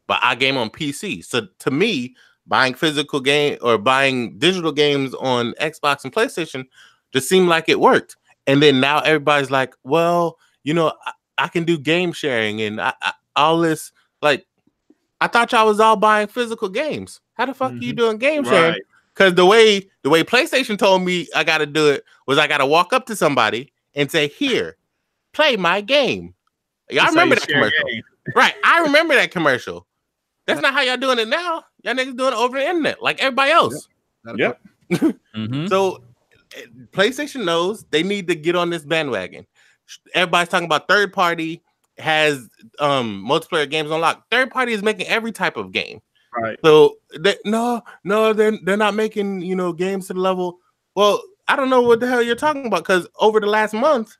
But 0.08 0.20
I 0.22 0.36
game 0.36 0.58
on 0.58 0.70
PC. 0.70 1.24
So 1.24 1.48
to 1.60 1.72
me, 1.72 2.16
buying 2.45 2.74
physical 2.74 3.20
game 3.20 3.58
or 3.62 3.78
buying 3.78 4.38
digital 4.38 4.72
games 4.72 5.14
on 5.16 5.54
Xbox 5.62 6.04
and 6.04 6.14
PlayStation 6.14 6.66
just 7.14 7.30
seemed 7.30 7.48
like 7.48 7.70
it 7.70 7.80
worked. 7.80 8.18
And 8.45 8.62
then 8.62 8.80
now 8.80 9.00
everybody's 9.00 9.52
like, 9.52 9.74
well, 9.84 10.38
you 10.64 10.74
know, 10.74 10.94
I, 11.06 11.12
I 11.38 11.48
can 11.48 11.64
do 11.64 11.78
game 11.78 12.12
sharing 12.12 12.62
and 12.62 12.82
I, 12.82 12.94
I, 13.02 13.14
all 13.36 13.60
this. 13.60 13.91
Like, 14.22 14.45
I 15.22 15.28
thought 15.28 15.52
y'all 15.54 15.68
was 15.68 15.80
all 15.80 15.95
buying 15.95 16.28
physical 16.28 16.70
games. 16.70 17.22
How 17.36 17.45
the 17.45 17.54
fuck 17.54 17.72
are 17.72 17.76
you 17.76 17.91
mm-hmm. 17.91 17.98
doing 17.98 18.18
game 18.18 18.44
sharing? 18.44 18.82
Right. 19.19 19.26
Because 19.26 19.35
the 19.35 19.45
way 19.45 19.90
the 20.03 20.10
way 20.10 20.23
PlayStation 20.23 20.77
told 20.77 21.03
me 21.03 21.27
I 21.35 21.44
got 21.44 21.60
to 21.60 21.65
do 21.65 21.90
it 21.90 22.03
was 22.27 22.38
I 22.38 22.48
got 22.48 22.57
to 22.60 22.65
walk 22.65 22.94
up 22.94 23.06
to 23.07 23.15
somebody 23.15 23.72
and 23.95 24.10
say, 24.10 24.27
"Here, 24.27 24.77
play 25.34 25.56
my 25.56 25.81
game." 25.81 26.34
Y'all 26.90 27.03
That's 27.06 27.11
remember 27.15 27.35
that 27.35 27.48
commercial, 27.48 27.88
game. 27.88 28.02
right? 28.35 28.53
I 28.64 28.80
remember 28.84 29.14
that 29.15 29.31
commercial. 29.31 29.88
That's 30.45 30.61
not 30.61 30.73
how 30.73 30.81
y'all 30.81 30.98
doing 30.98 31.19
it 31.19 31.27
now. 31.27 31.64
Y'all 31.84 31.94
niggas 31.94 32.18
doing 32.18 32.34
it 32.34 32.38
over 32.38 32.57
the 32.57 32.65
internet 32.68 33.02
like 33.02 33.19
everybody 33.22 33.52
else. 33.52 33.88
Yep. 34.35 34.60
Mhm. 35.35 35.68
So 35.69 36.03
eh, 36.56 36.65
PlayStation 36.91 37.45
knows 37.45 37.84
they 37.90 38.03
need 38.03 38.27
to 38.27 38.35
get 38.35 38.56
on 38.56 38.69
this 38.69 38.84
bandwagon. 38.84 39.48
Everybody's 40.14 40.49
talking 40.49 40.65
about 40.65 40.88
third 40.88 41.11
party 41.14 41.64
has 41.98 42.48
um 42.80 43.26
multiplayer 43.27 43.69
games 43.69 43.90
unlocked. 43.90 44.30
Third 44.30 44.52
party 44.52 44.73
is 44.73 44.84
making 44.84 45.07
every 45.07 45.31
type 45.31 45.57
of 45.57 45.72
game. 45.72 46.02
Right. 46.35 46.57
So 46.64 46.97
they, 47.19 47.35
no, 47.45 47.81
no, 48.03 48.34
they're 48.34 48.57
they're 48.64 48.77
not 48.77 48.95
making 48.95 49.41
you 49.41 49.55
know 49.55 49.73
games 49.73 50.07
to 50.07 50.14
the 50.14 50.19
level. 50.19 50.60
Well, 50.95 51.22
I 51.47 51.55
don't 51.55 51.69
know 51.69 51.81
what 51.81 51.99
the 51.99 52.07
hell 52.07 52.22
you're 52.22 52.35
talking 52.35 52.65
about 52.65 52.84
because 52.84 53.07
over 53.19 53.39
the 53.39 53.47
last 53.47 53.73
month, 53.73 54.18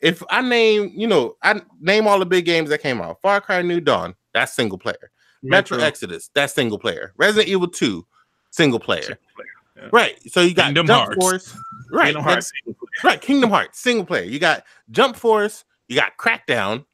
if 0.00 0.22
I 0.30 0.40
name 0.40 0.92
you 0.94 1.06
know 1.06 1.36
I 1.42 1.60
name 1.80 2.06
all 2.06 2.18
the 2.18 2.26
big 2.26 2.44
games 2.44 2.70
that 2.70 2.82
came 2.82 3.00
out, 3.00 3.20
Far 3.20 3.40
Cry 3.40 3.62
New 3.62 3.80
Dawn, 3.80 4.14
that's 4.32 4.52
single 4.52 4.78
player. 4.78 4.96
Mm-hmm. 5.00 5.50
Metro, 5.50 5.78
Exodus, 5.78 6.30
that's 6.34 6.54
single 6.54 6.78
player. 6.78 7.12
Resident 7.16 7.48
Evil 7.48 7.68
Two, 7.68 8.06
single 8.50 8.80
player. 8.80 9.02
Single 9.02 9.22
player, 9.36 9.48
yeah. 9.76 9.88
Right. 9.92 10.32
So 10.32 10.40
you 10.40 10.54
got 10.54 10.66
Kingdom 10.66 10.86
Jump 10.86 11.04
Hearts. 11.04 11.20
Force. 11.20 11.56
Right. 11.90 12.06
Kingdom 12.06 12.22
Hearts 12.24 12.50
single 12.52 12.74
player. 12.74 13.12
Right. 13.12 13.20
Kingdom 13.20 13.50
Hearts, 13.50 13.80
single 13.80 14.06
player. 14.06 14.24
You 14.24 14.38
got 14.38 14.64
Jump 14.90 15.16
Force. 15.16 15.64
You 15.88 15.96
got 15.96 16.16
Crackdown. 16.16 16.84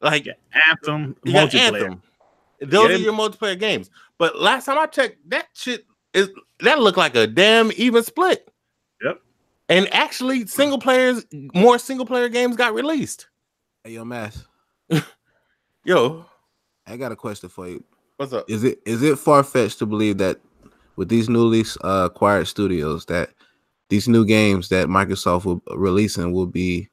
Like 0.00 0.26
Anthem, 0.68 1.16
you 1.24 1.32
multiplayer. 1.32 1.82
Anthem. 1.82 2.02
Those 2.62 2.90
Yeah. 2.90 2.96
are 2.96 2.98
your 2.98 3.12
multiplayer 3.12 3.58
games. 3.58 3.90
But 4.18 4.38
last 4.40 4.66
time 4.66 4.78
I 4.78 4.86
checked, 4.86 5.28
that 5.30 5.48
shit 5.54 5.84
is 6.14 6.30
that 6.60 6.78
looked 6.78 6.98
like 6.98 7.14
a 7.16 7.26
damn 7.26 7.70
even 7.76 8.02
split. 8.02 8.50
Yep. 9.02 9.20
And 9.68 9.92
actually, 9.94 10.46
single 10.46 10.78
players, 10.78 11.24
more 11.54 11.78
single 11.78 12.06
player 12.06 12.28
games 12.28 12.56
got 12.56 12.74
released. 12.74 13.28
Hey, 13.84 13.92
yo, 13.92 14.04
Mass, 14.04 14.44
Yo, 15.84 16.24
I 16.86 16.96
got 16.96 17.12
a 17.12 17.16
question 17.16 17.48
for 17.48 17.68
you. 17.68 17.82
what's 18.16 18.32
up? 18.32 18.48
Is 18.48 18.62
it 18.64 18.80
is 18.84 19.02
it 19.02 19.18
far 19.18 19.42
fetched 19.42 19.78
to 19.80 19.86
believe 19.86 20.18
that 20.18 20.38
with 20.96 21.08
these 21.08 21.28
newly 21.28 21.64
uh, 21.82 22.08
acquired 22.12 22.46
studios 22.46 23.06
that 23.06 23.30
these 23.88 24.08
new 24.08 24.24
games 24.24 24.68
that 24.68 24.86
Microsoft 24.88 25.44
will 25.44 25.62
releasing 25.76 26.32
will 26.32 26.46
be 26.46 26.88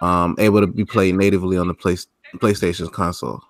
um, 0.00 0.34
able 0.38 0.60
to 0.60 0.66
be 0.66 0.84
played 0.84 1.14
natively 1.14 1.58
on 1.58 1.68
the 1.68 1.74
play, 1.74 1.96
PlayStation's 2.36 2.88
console? 2.88 3.42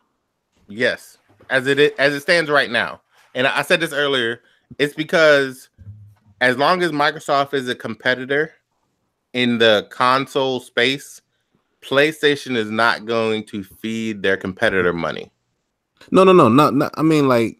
Yes, 0.68 1.18
as 1.50 1.66
it 1.66 1.78
is, 1.78 1.92
as 1.98 2.14
it 2.14 2.20
stands 2.20 2.50
right 2.50 2.70
now, 2.70 3.00
and 3.34 3.46
I 3.46 3.62
said 3.62 3.80
this 3.80 3.92
earlier. 3.92 4.40
It's 4.78 4.94
because 4.94 5.68
as 6.40 6.56
long 6.56 6.82
as 6.82 6.92
Microsoft 6.92 7.54
is 7.54 7.68
a 7.68 7.74
competitor 7.74 8.52
in 9.32 9.58
the 9.58 9.86
console 9.90 10.60
space, 10.60 11.20
PlayStation 11.82 12.56
is 12.56 12.70
not 12.70 13.06
going 13.06 13.44
to 13.46 13.62
feed 13.62 14.22
their 14.22 14.36
competitor 14.36 14.92
money. 14.92 15.30
No, 16.10 16.24
no, 16.24 16.32
no, 16.32 16.48
not, 16.48 16.74
not 16.74 16.92
I 16.96 17.02
mean 17.02 17.28
like 17.28 17.58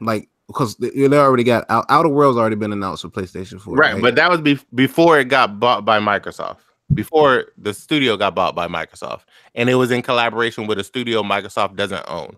like 0.00 0.28
because 0.46 0.76
they, 0.76 0.90
they 0.90 1.16
already 1.16 1.44
got 1.44 1.64
Out, 1.70 1.86
Outer 1.88 2.08
Worlds 2.08 2.38
already 2.38 2.56
been 2.56 2.72
announced 2.72 3.02
for 3.02 3.08
PlayStation 3.08 3.60
4. 3.60 3.74
Right, 3.74 4.00
but 4.00 4.14
that 4.16 4.30
was 4.30 4.40
be- 4.40 4.60
before 4.74 5.18
it 5.18 5.26
got 5.26 5.58
bought 5.58 5.84
by 5.84 5.98
Microsoft. 5.98 6.58
Before 6.92 7.46
the 7.56 7.72
studio 7.72 8.16
got 8.16 8.34
bought 8.34 8.54
by 8.54 8.68
Microsoft, 8.68 9.22
and 9.54 9.70
it 9.70 9.74
was 9.74 9.90
in 9.90 10.02
collaboration 10.02 10.66
with 10.66 10.78
a 10.78 10.84
studio 10.84 11.22
Microsoft 11.22 11.76
doesn't 11.76 12.04
own. 12.08 12.36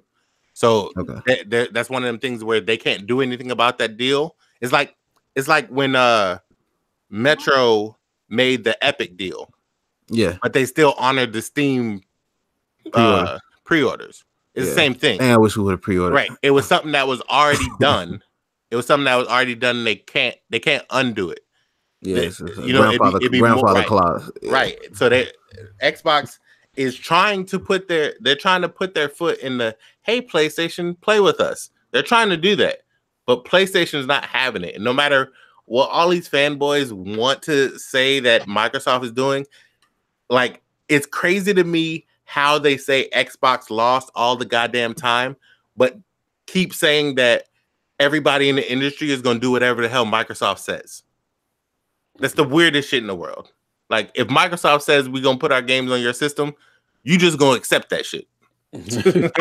So 0.57 0.91
okay. 0.97 1.20
that, 1.27 1.51
that- 1.51 1.73
that's 1.74 1.91
one 1.91 2.03
of 2.03 2.07
them 2.07 2.19
things 2.19 2.43
where 2.43 2.61
they 2.62 2.78
can't 2.78 3.07
do 3.07 3.20
anything 3.20 3.51
about 3.51 3.77
that 3.77 3.99
deal. 3.99 4.37
It's 4.62 4.73
like 4.73 4.97
it's 5.35 5.49
like 5.49 5.69
when 5.69 5.95
uh 5.95 6.39
Metro 7.11 7.97
made 8.31 8.65
the 8.65 8.83
Epic 8.85 9.19
deal, 9.19 9.53
Yeah. 10.09 10.39
but 10.43 10.55
they 10.55 10.65
still 10.65 10.95
honored 10.99 11.35
the 11.35 11.43
Steam 11.43 12.01
uh, 12.87 12.91
Pre-order. 12.91 13.39
pre-orders. 13.65 14.24
It's 14.55 14.65
Yeah. 14.65 14.70
the 14.70 14.74
same 14.74 14.95
thing. 14.95 15.20
And 15.20 15.31
I 15.31 15.37
wish 15.37 15.57
we 15.59 15.62
would 15.62 15.73
have 15.73 15.83
pre-ordered. 15.83 16.15
Right. 16.15 16.31
It 16.43 16.53
was 16.53 16.66
something 16.66 16.93
that 16.93 17.07
was 17.07 17.20
already 17.28 17.66
done. 17.81 18.23
It 18.70 18.77
was 18.77 18.87
something 18.87 19.05
that 19.05 19.16
was 19.16 19.28
already 19.28 19.55
done. 19.55 19.77
And 19.77 19.87
they 19.87 19.97
can't 19.97 20.37
they 20.49 20.59
can't 20.59 20.85
undo 20.89 21.28
it. 21.31 21.41
Yeah, 22.01 22.15
The- 22.16 22.24
it's, 22.27 22.41
it's 22.41 22.59
a 22.59 22.62
you 22.66 22.73
know, 22.73 22.81
it'd 22.89 22.93
be- 22.93 22.99
grandfather, 22.99 23.16
it'd 23.19 23.33
be 23.33 23.41
more- 23.41 23.49
grandfather 23.51 23.78
right. 23.81 23.87
clause. 23.89 24.31
Yeah. 24.41 24.53
Right. 24.53 24.78
So 24.97 25.09
they 25.11 25.28
Xbox 25.83 26.39
is 26.77 26.97
trying 26.97 27.44
to 27.47 27.59
put 27.59 27.89
their 27.89 28.15
they're 28.20 28.36
trying 28.36 28.62
to 28.62 28.69
put 28.69 28.94
their 28.94 29.09
foot 29.09 29.39
in 29.39 29.59
the 29.59 29.77
hey 30.03 30.20
PlayStation, 30.20 31.01
play 31.01 31.20
with 31.20 31.40
us. 31.40 31.70
They're 31.90 32.03
trying 32.03 32.28
to 32.31 32.36
do 32.36 32.57
that. 32.57 32.82
But 33.27 33.44
PlayStation's 33.44 34.07
not 34.07 34.24
having 34.24 34.62
it. 34.62 34.77
And 34.77 34.85
no 34.85 34.93
matter 34.93 35.32
what 35.65 35.90
all 35.90 36.09
these 36.09 36.28
fanboys 36.28 36.93
want 36.93 37.43
to 37.43 37.77
say 37.78 38.20
that 38.20 38.43
Microsoft 38.43 39.05
is 39.05 39.12
doing, 39.12 39.47
like 40.31 40.62
it's 40.89 41.07
crazy 41.07 41.53
to 41.55 41.65
me 41.65 42.07
how 42.24 42.59
they 42.59 42.77
say 42.77 43.09
Xbox 43.11 43.70
lost 43.70 44.11
all 44.15 44.36
the 44.36 44.44
goddamn 44.44 44.94
time, 44.94 45.36
but 45.77 45.97
keep 46.47 46.74
saying 46.74 47.16
that 47.16 47.44
everybody 47.98 48.48
in 48.48 48.57
the 48.57 48.73
industry 48.73 49.11
is 49.11 49.23
going 49.23 49.36
to 49.36 49.40
do 49.40 49.51
whatever 49.51 49.82
the 49.82 49.89
hell 49.89 50.07
Microsoft 50.07 50.59
says. 50.59 51.03
That's 52.19 52.35
the 52.35 52.44
weirdest 52.44 52.90
shit 52.90 53.03
in 53.03 53.09
the 53.09 53.15
world. 53.15 53.53
Like 53.90 54.10
if 54.14 54.28
Microsoft 54.28 54.82
says 54.82 55.08
we're 55.08 55.22
gonna 55.22 55.38
put 55.38 55.52
our 55.52 55.62
games 55.62 55.90
on 55.90 56.00
your 56.00 56.12
system, 56.12 56.54
you 57.02 57.18
just 57.18 57.38
gonna 57.38 57.56
accept 57.56 57.90
that 57.90 58.04
shit. 58.06 58.26
how 58.72 58.80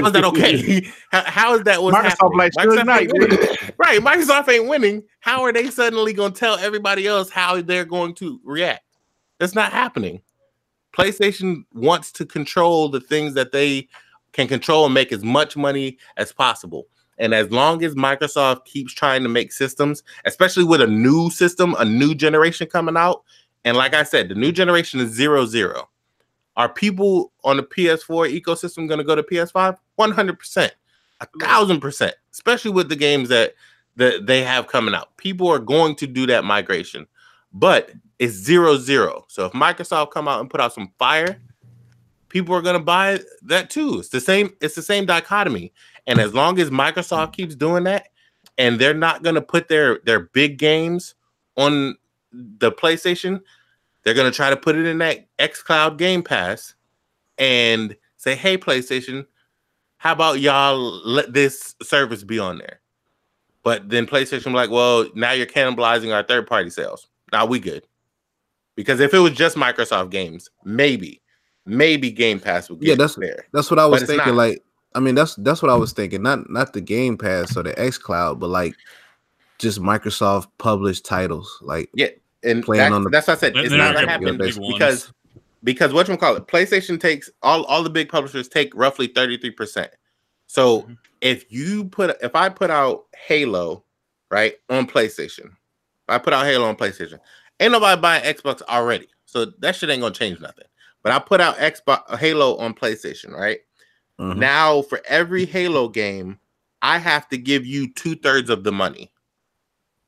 is 0.05 0.13
that 0.13 0.23
okay? 0.23 0.87
how, 1.11 1.23
how 1.23 1.55
is 1.55 1.63
that 1.63 1.81
what's 1.81 1.97
Microsoft 1.97 2.35
like, 2.35 2.53
Microsoft 2.53 2.69
"Good 2.69 2.85
night, 2.85 3.01
ain't 3.01 3.13
winning. 3.13 3.39
right? 3.77 3.99
Microsoft 3.99 4.49
ain't 4.49 4.67
winning. 4.67 5.03
How 5.19 5.43
are 5.43 5.51
they 5.51 5.69
suddenly 5.69 6.13
gonna 6.13 6.33
tell 6.33 6.57
everybody 6.57 7.07
else 7.07 7.29
how 7.29 7.61
they're 7.61 7.85
going 7.85 8.13
to 8.15 8.39
react? 8.43 8.83
That's 9.39 9.55
not 9.55 9.71
happening. 9.71 10.21
PlayStation 10.95 11.65
wants 11.73 12.11
to 12.13 12.25
control 12.25 12.87
the 12.87 13.01
things 13.01 13.33
that 13.33 13.51
they 13.51 13.87
can 14.31 14.47
control 14.47 14.85
and 14.85 14.93
make 14.93 15.11
as 15.11 15.23
much 15.23 15.57
money 15.57 15.97
as 16.17 16.31
possible. 16.31 16.87
And 17.17 17.33
as 17.33 17.49
long 17.51 17.83
as 17.83 17.95
Microsoft 17.95 18.65
keeps 18.65 18.93
trying 18.93 19.23
to 19.23 19.29
make 19.29 19.51
systems, 19.51 20.03
especially 20.25 20.65
with 20.65 20.81
a 20.81 20.87
new 20.87 21.29
system, 21.29 21.75
a 21.79 21.85
new 21.85 22.13
generation 22.13 22.67
coming 22.67 22.97
out, 22.97 23.23
and 23.65 23.75
like 23.75 23.93
I 23.93 24.03
said, 24.03 24.29
the 24.29 24.35
new 24.35 24.51
generation 24.51 24.99
is 25.01 25.11
zero 25.11 25.45
zero. 25.45 25.89
Are 26.55 26.69
people 26.69 27.33
on 27.43 27.57
the 27.57 27.63
PS4 27.63 28.39
ecosystem 28.39 28.87
going 28.87 28.99
to 28.99 29.03
go 29.03 29.15
to 29.15 29.23
PS5? 29.23 29.77
100%, 29.99 30.71
a 31.19 31.27
thousand 31.41 31.81
percent, 31.81 32.15
especially 32.31 32.71
with 32.71 32.87
the 32.87 32.95
games 32.95 33.27
that, 33.27 33.55
that 33.97 34.25
they 34.25 34.41
have 34.43 34.67
coming 34.67 34.95
out. 34.95 35.17
People 35.17 35.49
are 35.49 35.59
going 35.59 35.95
to 35.95 36.07
do 36.07 36.25
that 36.27 36.45
migration, 36.45 37.07
but 37.51 37.91
it's 38.19 38.33
zero 38.33 38.77
zero. 38.77 39.25
So 39.27 39.45
if 39.47 39.51
Microsoft 39.51 40.11
come 40.11 40.27
out 40.29 40.39
and 40.39 40.49
put 40.49 40.61
out 40.61 40.73
some 40.73 40.91
fire, 40.97 41.41
people 42.29 42.55
are 42.55 42.61
going 42.61 42.77
to 42.77 42.83
buy 42.83 43.19
that 43.43 43.69
too. 43.69 43.99
It's 43.99 44.09
the 44.09 44.21
same. 44.21 44.51
It's 44.61 44.75
the 44.75 44.81
same 44.81 45.05
dichotomy. 45.05 45.73
And 46.07 46.19
as 46.19 46.33
long 46.33 46.59
as 46.59 46.69
Microsoft 46.69 47.33
keeps 47.33 47.55
doing 47.55 47.83
that, 47.85 48.09
and 48.57 48.79
they're 48.79 48.93
not 48.93 49.23
going 49.23 49.35
to 49.35 49.41
put 49.41 49.67
their 49.67 49.99
their 50.05 50.19
big 50.19 50.57
games 50.57 51.15
on 51.57 51.95
the 52.31 52.71
PlayStation, 52.71 53.41
they're 54.05 54.13
going 54.13 54.31
to 54.31 54.35
try 54.35 54.49
to 54.49 54.55
put 54.55 54.75
it 54.77 54.85
in 54.85 54.99
that 54.99 55.27
XCloud 55.37 55.97
Game 55.97 56.23
Pass 56.23 56.75
and 57.37 57.97
say, 58.15 58.35
"Hey, 58.35 58.57
PlayStation, 58.57 59.25
how 59.97 60.13
about 60.13 60.39
y'all 60.39 60.77
let 61.05 61.33
this 61.33 61.75
service 61.81 62.23
be 62.23 62.39
on 62.39 62.59
there?" 62.59 62.79
But 63.63 63.89
then 63.89 64.05
PlayStation 64.05 64.45
be 64.45 64.51
like, 64.51 64.69
"Well, 64.69 65.09
now 65.15 65.31
you're 65.31 65.47
cannibalizing 65.47 66.13
our 66.13 66.23
third 66.23 66.47
party 66.47 66.69
sales. 66.69 67.07
Now 67.33 67.45
we 67.45 67.59
good." 67.59 67.85
Because 68.75 68.99
if 68.99 69.13
it 69.13 69.19
was 69.19 69.33
just 69.33 69.55
Microsoft 69.57 70.11
games, 70.11 70.49
maybe, 70.63 71.21
maybe 71.65 72.11
Game 72.11 72.39
Pass 72.39 72.69
would 72.69 72.79
get 72.79 72.89
Yeah, 72.89 72.95
that's 72.95 73.15
there. 73.15 73.45
that's 73.53 73.71
what 73.71 73.79
I 73.79 73.85
was 73.85 74.03
it's 74.03 74.11
thinking. 74.11 74.35
Like, 74.35 74.63
I 74.93 74.99
mean, 74.99 75.15
that's 75.15 75.35
that's 75.35 75.61
what 75.61 75.71
I 75.71 75.75
was 75.75 75.93
thinking. 75.93 76.21
Not 76.21 76.49
not 76.49 76.73
the 76.73 76.81
Game 76.81 77.17
Pass 77.17 77.57
or 77.57 77.63
the 77.63 77.77
X 77.79 77.97
Cloud, 77.97 78.39
but 78.39 78.49
like 78.49 78.75
just 79.57 79.79
Microsoft 79.79 80.47
published 80.57 81.05
titles. 81.05 81.57
Like, 81.61 81.89
Yeah, 81.93 82.09
and 82.45 82.63
playing 82.63 82.79
that's, 82.83 82.93
on 82.93 83.03
the- 83.03 83.09
that's 83.09 83.27
what 83.27 83.37
I 83.37 83.39
said. 83.39 83.55
It's 83.57 83.71
not 83.71 83.77
not 83.77 83.85
gonna 83.93 83.93
gonna 84.05 84.11
happen 84.11 84.37
get 84.37 84.45
big 84.45 84.57
ones. 84.57 84.73
because 84.73 85.13
because 85.63 85.93
what 85.93 86.07
you 86.07 86.15
call 86.17 86.35
it? 86.35 86.47
PlayStation 86.47 86.99
takes 86.99 87.29
all 87.41 87.63
all 87.65 87.83
the 87.83 87.89
big 87.89 88.09
publishers 88.09 88.47
take 88.47 88.73
roughly 88.75 89.07
thirty 89.07 89.37
three 89.37 89.51
percent. 89.51 89.91
So 90.47 90.83
Mhm. 90.83 90.97
if 91.21 91.51
you 91.51 91.85
put 91.85 92.17
if 92.21 92.35
I 92.35 92.49
put 92.49 92.69
out 92.69 93.05
Halo 93.27 93.83
right 94.29 94.55
on 94.69 94.85
PlayStation, 94.87 95.45
if 95.47 96.09
I 96.09 96.17
put 96.19 96.33
out 96.33 96.45
Halo 96.45 96.67
on 96.67 96.75
PlayStation, 96.75 97.19
ain't 97.59 97.71
nobody 97.71 97.99
buying 97.99 98.23
Xbox 98.23 98.61
already, 98.63 99.07
so 99.25 99.45
that 99.59 99.75
shit 99.75 99.89
ain't 99.89 100.01
gonna 100.01 100.13
change 100.13 100.39
nothing. 100.39 100.65
But 101.03 101.11
I 101.13 101.19
put 101.19 101.41
out 101.41 101.57
Xbox 101.57 102.17
Halo 102.17 102.57
on 102.57 102.73
PlayStation, 102.73 103.31
right? 103.31 103.59
mhm. 104.19 104.37
Now, 104.37 104.81
for 104.83 105.01
every 105.05 105.45
Halo 105.45 105.89
game, 105.89 106.39
I 106.81 106.99
have 106.99 107.27
to 107.29 107.37
give 107.37 107.65
you 107.65 107.91
two 107.93 108.15
thirds 108.15 108.49
of 108.49 108.63
the 108.63 108.71
money 108.71 109.11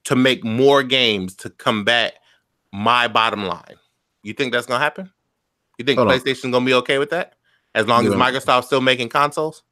to 0.06 0.16
make 0.16 0.44
more 0.44 0.84
games 0.84 1.36
to 1.38 1.50
combat 1.50 2.16
my 2.74 3.08
bottom 3.08 3.46
line. 3.46 3.76
You 4.24 4.34
think 4.34 4.52
that's 4.54 4.66
gonna 4.68 4.84
happen? 4.84 5.12
You 5.78 5.86
think 5.86 5.98
Hold 6.00 6.12
on. 6.12 6.20
PlayStation's 6.20 6.52
gonna 6.52 6.66
be 6.66 6.74
okay 6.76 6.98
with 6.98 7.10
that? 7.12 7.34
As 7.76 7.88
long 7.88 8.06
as 8.06 8.14
Yeah. 8.14 8.20
Microsoft's 8.20 8.66
still 8.68 8.82
making 8.82 9.10
consoles? 9.10 9.64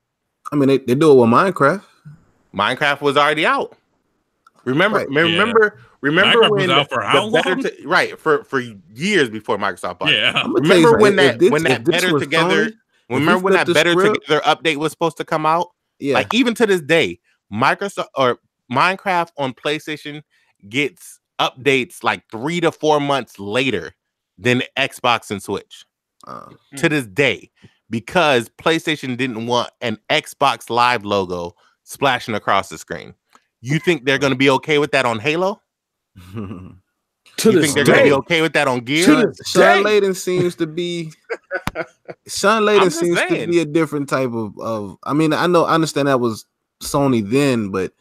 I 0.51 0.55
mean, 0.55 0.67
they, 0.67 0.77
they 0.77 0.95
do 0.95 1.11
it 1.11 1.15
with 1.15 1.30
Minecraft. 1.30 1.81
Minecraft 2.53 3.01
was 3.01 3.17
already 3.17 3.45
out. 3.45 3.76
Remember, 4.63 4.99
Right. 4.99 5.07
remember, 5.09 5.80
remember 6.01 6.38
Minecraft 6.39 6.49
was 6.51 6.61
when 6.61 6.72
out 6.72 6.89
for 6.89 6.99
the 7.01 7.05
how 7.07 7.30
Better 7.31 7.49
long? 7.49 7.63
To- 7.63 7.76
right 7.88 8.19
for 8.19 8.43
for 8.43 8.59
years 8.93 9.30
before 9.30 9.57
Microsoft 9.57 9.99
bought. 9.99 10.09
it. 10.09 10.15
Yeah. 10.19 10.31
I'm 10.35 10.53
gonna 10.53 10.67
tell 10.67 10.77
you 10.77 10.85
Remember 10.85 10.99
when 10.99 11.15
that 11.17 11.39
this- 11.39 11.51
when 11.51 11.63
that 11.63 11.84
Better 11.84 12.17
Together? 12.19 12.65
Sony, 12.67 12.73
remember 13.09 13.43
when 13.43 13.53
that 13.53 13.67
Better 13.73 13.91
script- 13.91 14.22
Together 14.26 14.41
update 14.45 14.77
was 14.77 14.91
supposed 14.91 15.17
to 15.17 15.26
come 15.26 15.45
out? 15.45 15.69
yeah, 15.99 16.13
Like 16.15 16.34
even 16.34 16.53
to 16.55 16.65
this 16.65 16.81
day, 16.81 17.19
Microsoft 17.51 18.07
or 18.15 18.39
Minecraft 18.72 19.30
on 19.38 19.53
PlayStation 19.53 20.22
gets 20.69 21.19
updates 21.40 22.03
like 22.03 22.24
three 22.32 22.60
to 22.62 22.72
four 22.72 22.99
months 22.99 23.40
later 23.40 23.94
than 24.38 24.64
Xbox 24.78 25.32
and 25.32 25.41
Switch 25.41 25.86
uh, 26.28 26.49
to 26.78 26.90
this 26.90 27.06
day 27.06 27.52
because 27.90 28.49
PlayStation 28.62 29.18
didn't 29.18 29.48
want 29.48 29.70
an 29.82 29.98
Xbox 30.10 30.70
Live 30.70 31.06
logo 31.06 31.53
splashing 31.84 32.36
across 32.36 32.70
the 32.70 32.78
screen. 32.78 33.14
You 33.62 33.80
think 33.80 34.06
they're 34.06 34.18
going 34.18 34.34
to 34.34 34.38
be 34.38 34.49
okay 34.52 34.78
with 34.78 34.91
that 34.91 35.06
on 35.06 35.20
Halo? 35.20 35.62
To 37.38 37.52
You 37.52 37.60
this 37.60 37.74
think 37.74 37.76
they're 37.76 37.95
going 37.95 38.06
to 38.06 38.16
be 38.16 38.20
okay 38.20 38.41
with 38.41 38.53
that 38.53 38.68
on 38.68 38.80
Gear? 38.80 39.06
To 39.07 39.16
this 39.28 39.49
Shawn. 39.49 39.84
Layden 39.84 40.16
seems 40.16 40.56
to 40.56 40.66
be 40.66 41.12
Shawn 42.28 42.64
I'm 42.64 42.64
Layden 42.64 42.84
just 42.86 42.99
seems 42.99 43.20
to 43.20 43.48
be 43.48 43.60
a 43.60 43.66
different 43.66 44.07
type 44.07 44.32
of 44.32 44.57
of 44.60 44.98
I 45.03 45.14
mean, 45.14 45.34
I 45.34 45.45
know 45.48 45.66
I 45.66 45.74
understand 45.74 46.07
that 46.07 46.22
was 46.22 46.45
Sony 46.82 47.28
then, 47.30 47.72
but 47.72 47.91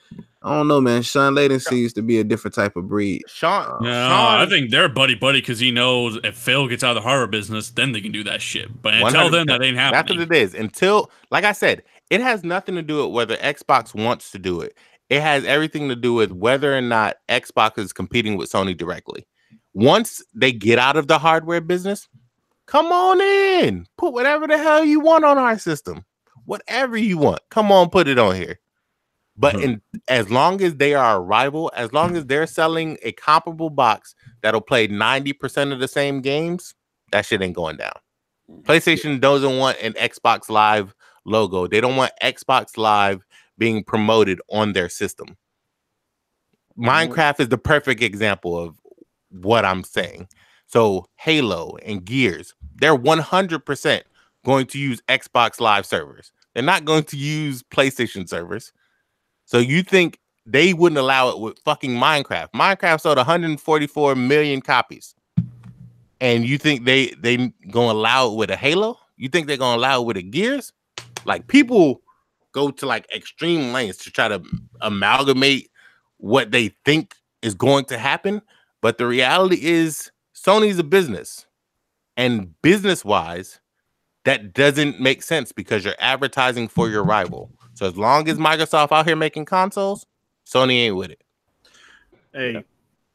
I 0.45 0.55
don't 0.55 0.69
know, 0.69 0.79
man. 0.79 1.01
Shawn 1.01 1.35
Layden 1.35 1.61
seems 1.61 1.95
to 1.95 2.03
be 2.03 2.21
a 2.21 2.25
different 2.25 2.55
type 2.55 2.77
of 2.77 2.87
breed. 2.87 3.23
Shawn, 3.27 3.83
No, 3.83 3.91
Shawn, 3.91 4.41
I 4.41 4.47
think 4.47 4.71
they're 4.71 4.91
buddy 4.91 5.15
buddy 5.15 5.41
because 5.41 5.59
he 5.59 5.71
knows 5.71 6.19
if 6.23 6.37
Phil 6.37 6.69
gets 6.69 6.85
out 6.85 6.95
of 6.95 7.03
the 7.03 7.09
horror 7.09 7.27
business, 7.27 7.71
then 7.71 7.93
they 7.93 8.03
can 8.03 8.13
do 8.13 8.23
that 8.25 8.43
shit. 8.43 8.83
But 8.83 8.95
until 8.95 9.31
then, 9.31 9.47
that 9.47 9.63
ain't 9.63 9.79
happening. 9.79 10.19
That's 10.19 10.29
what 10.29 10.37
it 10.37 10.43
is. 10.43 10.53
Until, 10.53 11.11
like 11.31 11.45
I 11.45 11.53
said, 11.53 11.83
it 12.11 12.21
has 12.21 12.45
nothing 12.45 12.75
to 12.75 12.83
do 12.83 13.07
with 13.07 13.15
whether 13.15 13.37
Xbox 13.39 13.95
wants 13.95 14.31
to 14.33 14.39
do 14.39 14.61
it. 14.61 14.77
It 15.09 15.23
has 15.23 15.47
everything 15.47 15.89
to 15.89 15.97
do 15.97 16.13
with 16.13 16.31
whether 16.31 16.77
or 16.77 16.83
not 16.83 17.17
Xbox 17.31 17.79
is 17.79 17.95
competing 17.95 18.37
with 18.37 18.53
Sony 18.53 18.77
directly. 18.77 19.27
Once 19.73 20.23
they 20.35 20.53
get 20.53 20.79
out 20.79 20.97
of 20.97 21.09
the 21.09 21.19
hardware 21.19 21.63
business, 21.63 22.07
come 22.67 22.87
on 22.87 23.21
in. 23.21 23.87
Put 23.97 24.13
whatever 24.13 24.47
the 24.47 24.59
hell 24.59 24.85
you 24.85 25.01
want 25.01 25.25
on 25.25 25.39
our 25.39 25.59
system. 25.59 26.05
Whatever 26.45 26.99
you 26.99 27.17
want. 27.17 27.41
Come 27.51 27.73
on, 27.73 27.89
put 27.89 28.09
it 28.09 28.19
on 28.19 28.35
here. 28.37 28.61
But 29.37 29.57
Mhm. 29.57 29.63
in 29.63 29.83
as 30.09 30.31
long 30.31 30.63
as 30.63 30.77
they 30.77 30.95
are 30.95 31.17
a 31.17 31.21
rival, 31.21 31.73
as 31.75 31.93
long 31.93 32.11
mm-hmm. 32.11 32.19
as 32.19 32.27
they're 32.27 32.47
selling 32.47 32.99
a 33.03 33.13
comparable 33.13 33.71
box 33.71 34.15
that'll 34.43 34.61
play 34.61 34.87
90% 34.87 35.73
of 35.73 35.81
the 35.81 35.89
same 35.89 36.21
games, 36.21 36.75
that 37.11 37.27
shit 37.27 37.43
ain't 37.43 37.55
going 37.55 37.77
down. 37.77 37.95
Mm, 38.51 38.63
PlayStation 38.63 39.21
doesn't 39.21 39.59
want 39.59 39.79
an 39.81 39.95
Xbox 39.95 40.49
Live 40.49 40.95
logo. 41.25 41.67
They 41.67 41.81
don't 41.81 41.97
want 41.97 42.13
Xbox 42.23 42.77
Live 42.77 43.25
being 43.59 43.83
promoted 43.83 44.41
on 44.51 44.73
their 44.73 44.89
system. 44.89 45.37
Mm-hmm. 46.79 46.89
Minecraft 46.89 47.41
is 47.41 47.49
the 47.49 47.59
perfect 47.59 48.03
example 48.03 48.59
of 48.59 48.77
what 49.31 49.65
I'm 49.65 49.85
saying. 49.85 50.29
So 50.67 51.07
Halo 51.17 51.77
and 51.85 52.05
Gears, 52.05 52.55
they're 52.77 52.97
100% 52.97 54.03
going 54.45 54.67
to 54.67 54.79
use 54.79 55.01
Xbox 55.09 55.61
Live 55.61 55.87
servers. 55.87 56.33
They're 56.55 56.63
not 56.63 56.85
going 56.85 57.05
to 57.05 57.17
use 57.17 57.63
PlayStation 57.63 58.29
servers. 58.29 58.73
So 59.45 59.59
you 59.59 59.83
think 59.83 60.19
they 60.47 60.75
wouldn't 60.75 60.99
allow 60.99 61.31
it 61.31 61.39
with 61.39 61.59
fucking 61.61 61.93
Minecraft? 61.93 62.49
Minecraft 62.55 63.01
sold 63.01 63.17
144 63.17 64.15
million 64.15 64.61
copies. 64.61 65.15
And 66.21 66.47
you 66.47 66.59
think 66.59 66.85
they 66.85 67.09
they 67.19 67.53
gonna 67.71 67.93
allow 67.93 68.31
it 68.31 68.37
with 68.37 68.51
a 68.51 68.57
Halo? 68.57 68.99
You 69.17 69.29
think 69.29 69.47
they're 69.47 69.57
gonna 69.57 69.79
allow 69.79 70.01
it 70.01 70.07
with 70.07 70.17
a 70.17 70.23
Gears? 70.23 70.73
Like 71.25 71.47
people 71.49 72.03
go 72.53 72.71
to 72.71 72.87
like 72.87 73.07
extreme 73.15 73.73
lengths 73.73 74.05
to 74.05 74.11
try 74.11 74.29
to 74.29 74.43
amalgamate 74.81 75.71
what 76.19 76.53
they 76.53 76.69
think 76.85 77.15
is 77.43 77.55
going 77.55 77.85
to 77.87 77.99
happen, 77.99 78.41
but 78.81 78.97
the 78.97 79.07
reality 79.07 79.59
is 79.63 80.11
Sony's 80.35 80.79
a 80.79 80.85
business, 80.85 81.47
and 82.17 82.55
business 82.63 83.05
wise, 83.05 83.61
that 84.25 84.55
doesn't 84.55 85.01
make 85.01 85.23
sense 85.23 85.53
because 85.53 85.85
you're 85.85 85.95
advertising 85.99 86.69
for 86.69 86.89
your 86.89 87.05
rival. 87.05 87.51
So 87.75 87.87
as 87.87 87.97
long 87.97 88.29
as 88.29 88.39
Microsoft 88.39 88.93
out 88.93 89.07
here 89.07 89.17
making 89.17 89.45
consoles, 89.47 90.07
Sony 90.47 90.75
ain't 90.87 90.97
with 90.97 91.11
it. 91.11 91.21
Hey, 92.33 92.65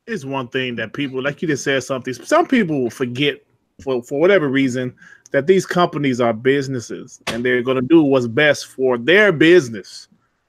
it's 0.07 0.25
one 0.25 0.47
thing 0.47 0.75
that 0.77 0.93
people 0.93 1.21
like 1.21 1.41
you 1.41 1.47
just 1.47 1.63
said 1.63 1.83
something. 1.83 2.13
Some 2.13 2.45
people 2.47 2.89
forget 2.89 3.41
for 3.83 4.01
for 4.03 4.19
whatever 4.19 4.49
reason 4.49 4.95
that 5.31 5.45
these 5.47 5.65
companies 5.65 6.19
are 6.19 6.33
businesses 6.33 7.21
and 7.27 7.45
they're 7.45 7.61
going 7.61 7.79
to 7.79 7.87
do 7.87 8.01
what's 8.01 8.27
best 8.27 8.67
for 8.67 8.97
their 8.97 9.31
business. 9.31 10.07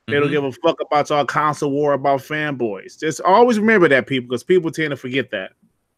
They 0.09 0.15
don't 0.15 0.29
Mhm. 0.29 0.31
give 0.31 0.45
a 0.45 0.53
fuck 0.53 0.81
about 0.81 1.11
y'all 1.11 1.25
console 1.25 1.71
war 1.71 1.93
about 1.93 2.21
fanboys. 2.21 2.99
Just 2.99 3.21
always 3.21 3.61
remember 3.61 3.89
that, 3.89 4.07
people, 4.07 4.29
because 4.29 4.43
people 4.43 4.71
tend 4.71 4.91
to 4.91 4.97
forget 4.97 5.31
that. 5.31 5.53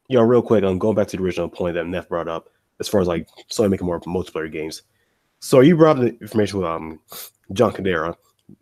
you 0.08 0.18
know, 0.18 0.24
real 0.24 0.42
quick, 0.42 0.62
I'm 0.62 0.78
going 0.78 0.94
back 0.94 1.06
to 1.08 1.16
the 1.16 1.22
original 1.22 1.48
point 1.48 1.74
that 1.74 1.86
Neff 1.86 2.08
brought 2.08 2.28
up 2.28 2.50
as 2.80 2.88
far 2.88 3.00
as 3.00 3.06
like 3.08 3.28
Sony 3.50 3.70
making 3.70 3.86
more 3.86 3.98
multiplayer 4.00 4.50
games. 4.52 4.82
So 5.44 5.58
you 5.58 5.76
brought 5.76 5.96
up 5.98 6.02
the 6.04 6.16
information 6.20 6.60
with 6.60 6.68
um 6.68 7.00
John 7.52 7.72
Kodera, 7.72 8.14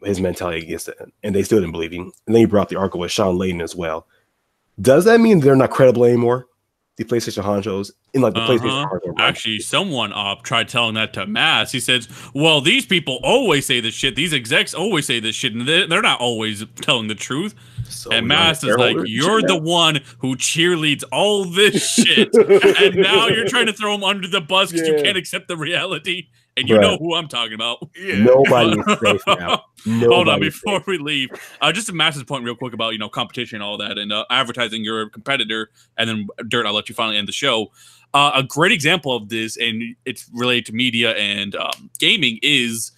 his 0.03 0.19
mentality 0.21 0.63
against 0.63 0.89
it, 0.89 0.97
and 1.23 1.35
they 1.35 1.43
still 1.43 1.61
didn't 1.61 1.73
believe 1.73 1.93
him. 1.93 2.11
And 2.27 2.35
then 2.35 2.41
you 2.41 2.49
brought 2.49 2.63
up 2.63 2.69
the 2.71 2.77
article 2.77 3.01
with 3.01 3.13
Shawn 3.13 3.37
Layden 3.37 3.63
as 3.63 3.77
well. 3.77 4.07
Does 4.81 5.05
that 5.05 5.21
mean 5.21 5.41
they're 5.41 5.55
not 5.55 5.71
credible 5.71 6.05
anymore? 6.07 6.47
The 6.97 7.05
PlayStation 7.05 7.43
honchos 7.45 7.93
in 8.15 8.23
like 8.23 8.33
the 8.35 8.41
PlayStation 8.41 8.69
Uh-huh. 8.79 8.87
hardware. 8.89 9.15
Actually, 9.19 9.59
someone 9.61 10.13
uh, 10.15 10.35
tried 10.43 10.69
telling 10.69 10.95
that 10.95 11.13
to 11.15 11.27
Mass. 11.27 11.71
He 11.71 11.81
says, 11.81 12.09
"Well, 12.35 12.61
these 12.63 12.87
people 12.87 13.21
always 13.23 13.67
say 13.67 13.81
this 13.81 13.95
shit. 13.95 14.17
These 14.17 14.33
execs 14.33 14.73
always 14.75 15.07
say 15.07 15.21
this 15.21 15.35
shit, 15.35 15.53
and 15.55 15.67
they- 15.69 15.87
they're 15.87 16.03
not 16.03 16.21
always 16.21 16.65
telling 16.81 17.09
the 17.09 17.15
truth." 17.15 17.55
So 17.89 18.11
and 18.11 18.27
Mass 18.27 18.65
is 18.65 18.77
like, 18.77 18.97
"You're 19.07 19.43
the 19.43 19.57
one 19.59 20.01
who 20.19 20.35
cheerleads 20.37 21.05
all 21.13 21.45
this 21.45 21.91
shit, 21.91 22.29
and 22.35 22.97
now 22.97 23.29
you're 23.29 23.47
trying 23.49 23.67
to 23.67 23.73
throw 23.75 23.93
them 23.93 24.05
under 24.05 24.29
the 24.29 24.41
bus 24.41 24.73
because 24.73 24.89
you 24.89 24.95
can't 25.03 25.17
accept 25.19 25.49
the 25.49 25.57
reality." 25.59 26.29
And 26.61 26.69
you 26.69 26.77
Bruh. 26.77 26.83
know 26.83 26.97
who 26.99 27.15
I'm 27.15 27.27
talking 27.27 27.55
about. 27.55 27.79
Nobody 27.99 28.79
is 28.79 28.99
safe 29.01 29.23
now. 29.27 29.65
Nobody 29.87 30.15
Hold 30.15 30.29
on, 30.29 30.41
before 30.41 30.79
safe. 30.81 30.87
we 30.87 30.99
leave, 30.99 31.31
uh, 31.63 31.73
just 31.73 31.89
a 31.89 31.93
massive 31.93 32.27
point, 32.27 32.45
real 32.45 32.55
quick, 32.55 32.75
about 32.75 32.93
you 32.93 32.99
know 32.99 33.09
competition 33.09 33.57
and 33.57 33.65
all 33.65 33.79
that, 33.79 33.97
and 33.99 34.13
uh, 34.13 34.27
advertising 34.31 34.85
your 34.85 35.09
competitor, 35.09 35.71
and 35.97 36.09
then 36.09 36.29
Dirt. 36.49 36.67
I'll 36.67 36.75
let 36.75 36.89
you 36.91 36.95
finally 36.95 37.17
end 37.17 37.27
the 37.29 37.33
show. 37.33 37.73
Uh, 38.13 38.33
a 38.35 38.43
great 38.43 38.73
example 38.73 39.17
of 39.17 39.31
this, 39.31 39.57
and 39.57 39.97
it's 40.05 40.29
related 40.35 40.67
to 40.67 40.73
media 40.73 41.13
and 41.17 41.55
um, 41.57 41.91
gaming, 41.99 42.39
is 42.43 42.93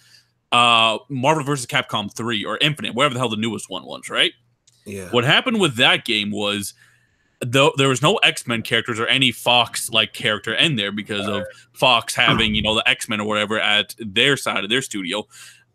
uh, 0.51 0.97
Marvel 1.07 1.43
vs. 1.43 1.65
Capcom 1.65 2.13
Three 2.13 2.43
or 2.43 2.57
Infinite, 2.59 2.95
whatever 2.95 3.13
the 3.13 3.19
hell 3.19 3.29
the 3.29 3.37
newest 3.37 3.69
one 3.69 3.85
was, 3.85 4.09
right? 4.09 4.33
Yeah. 4.85 5.09
What 5.11 5.23
happened 5.23 5.61
with 5.61 5.77
that 5.77 6.03
game 6.03 6.31
was 6.31 6.73
though 7.45 7.73
there 7.77 7.89
was 7.89 8.01
no 8.01 8.17
X-Men 8.17 8.61
characters 8.61 8.99
or 8.99 9.07
any 9.07 9.31
Fox 9.31 9.89
like 9.89 10.13
character 10.13 10.53
in 10.53 10.75
there 10.75 10.91
because 10.91 11.27
of 11.27 11.45
Fox 11.73 12.15
having, 12.15 12.55
you 12.55 12.61
know, 12.61 12.75
the 12.75 12.87
X-Men 12.87 13.19
or 13.19 13.27
whatever 13.27 13.59
at 13.59 13.95
their 13.99 14.37
side 14.37 14.63
of 14.63 14.69
their 14.69 14.81
studio. 14.81 15.27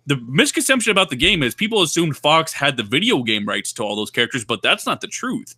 The 0.06 0.16
misconception 0.16 0.90
about 0.90 1.10
the 1.10 1.16
game 1.16 1.42
is 1.42 1.54
people 1.54 1.82
assumed 1.82 2.16
Fox 2.16 2.52
had 2.52 2.76
the 2.76 2.82
video 2.82 3.22
game 3.22 3.46
rights 3.46 3.72
to 3.74 3.82
all 3.82 3.94
those 3.96 4.10
characters, 4.10 4.44
but 4.44 4.62
that's 4.62 4.86
not 4.86 5.00
the 5.00 5.06
truth. 5.06 5.54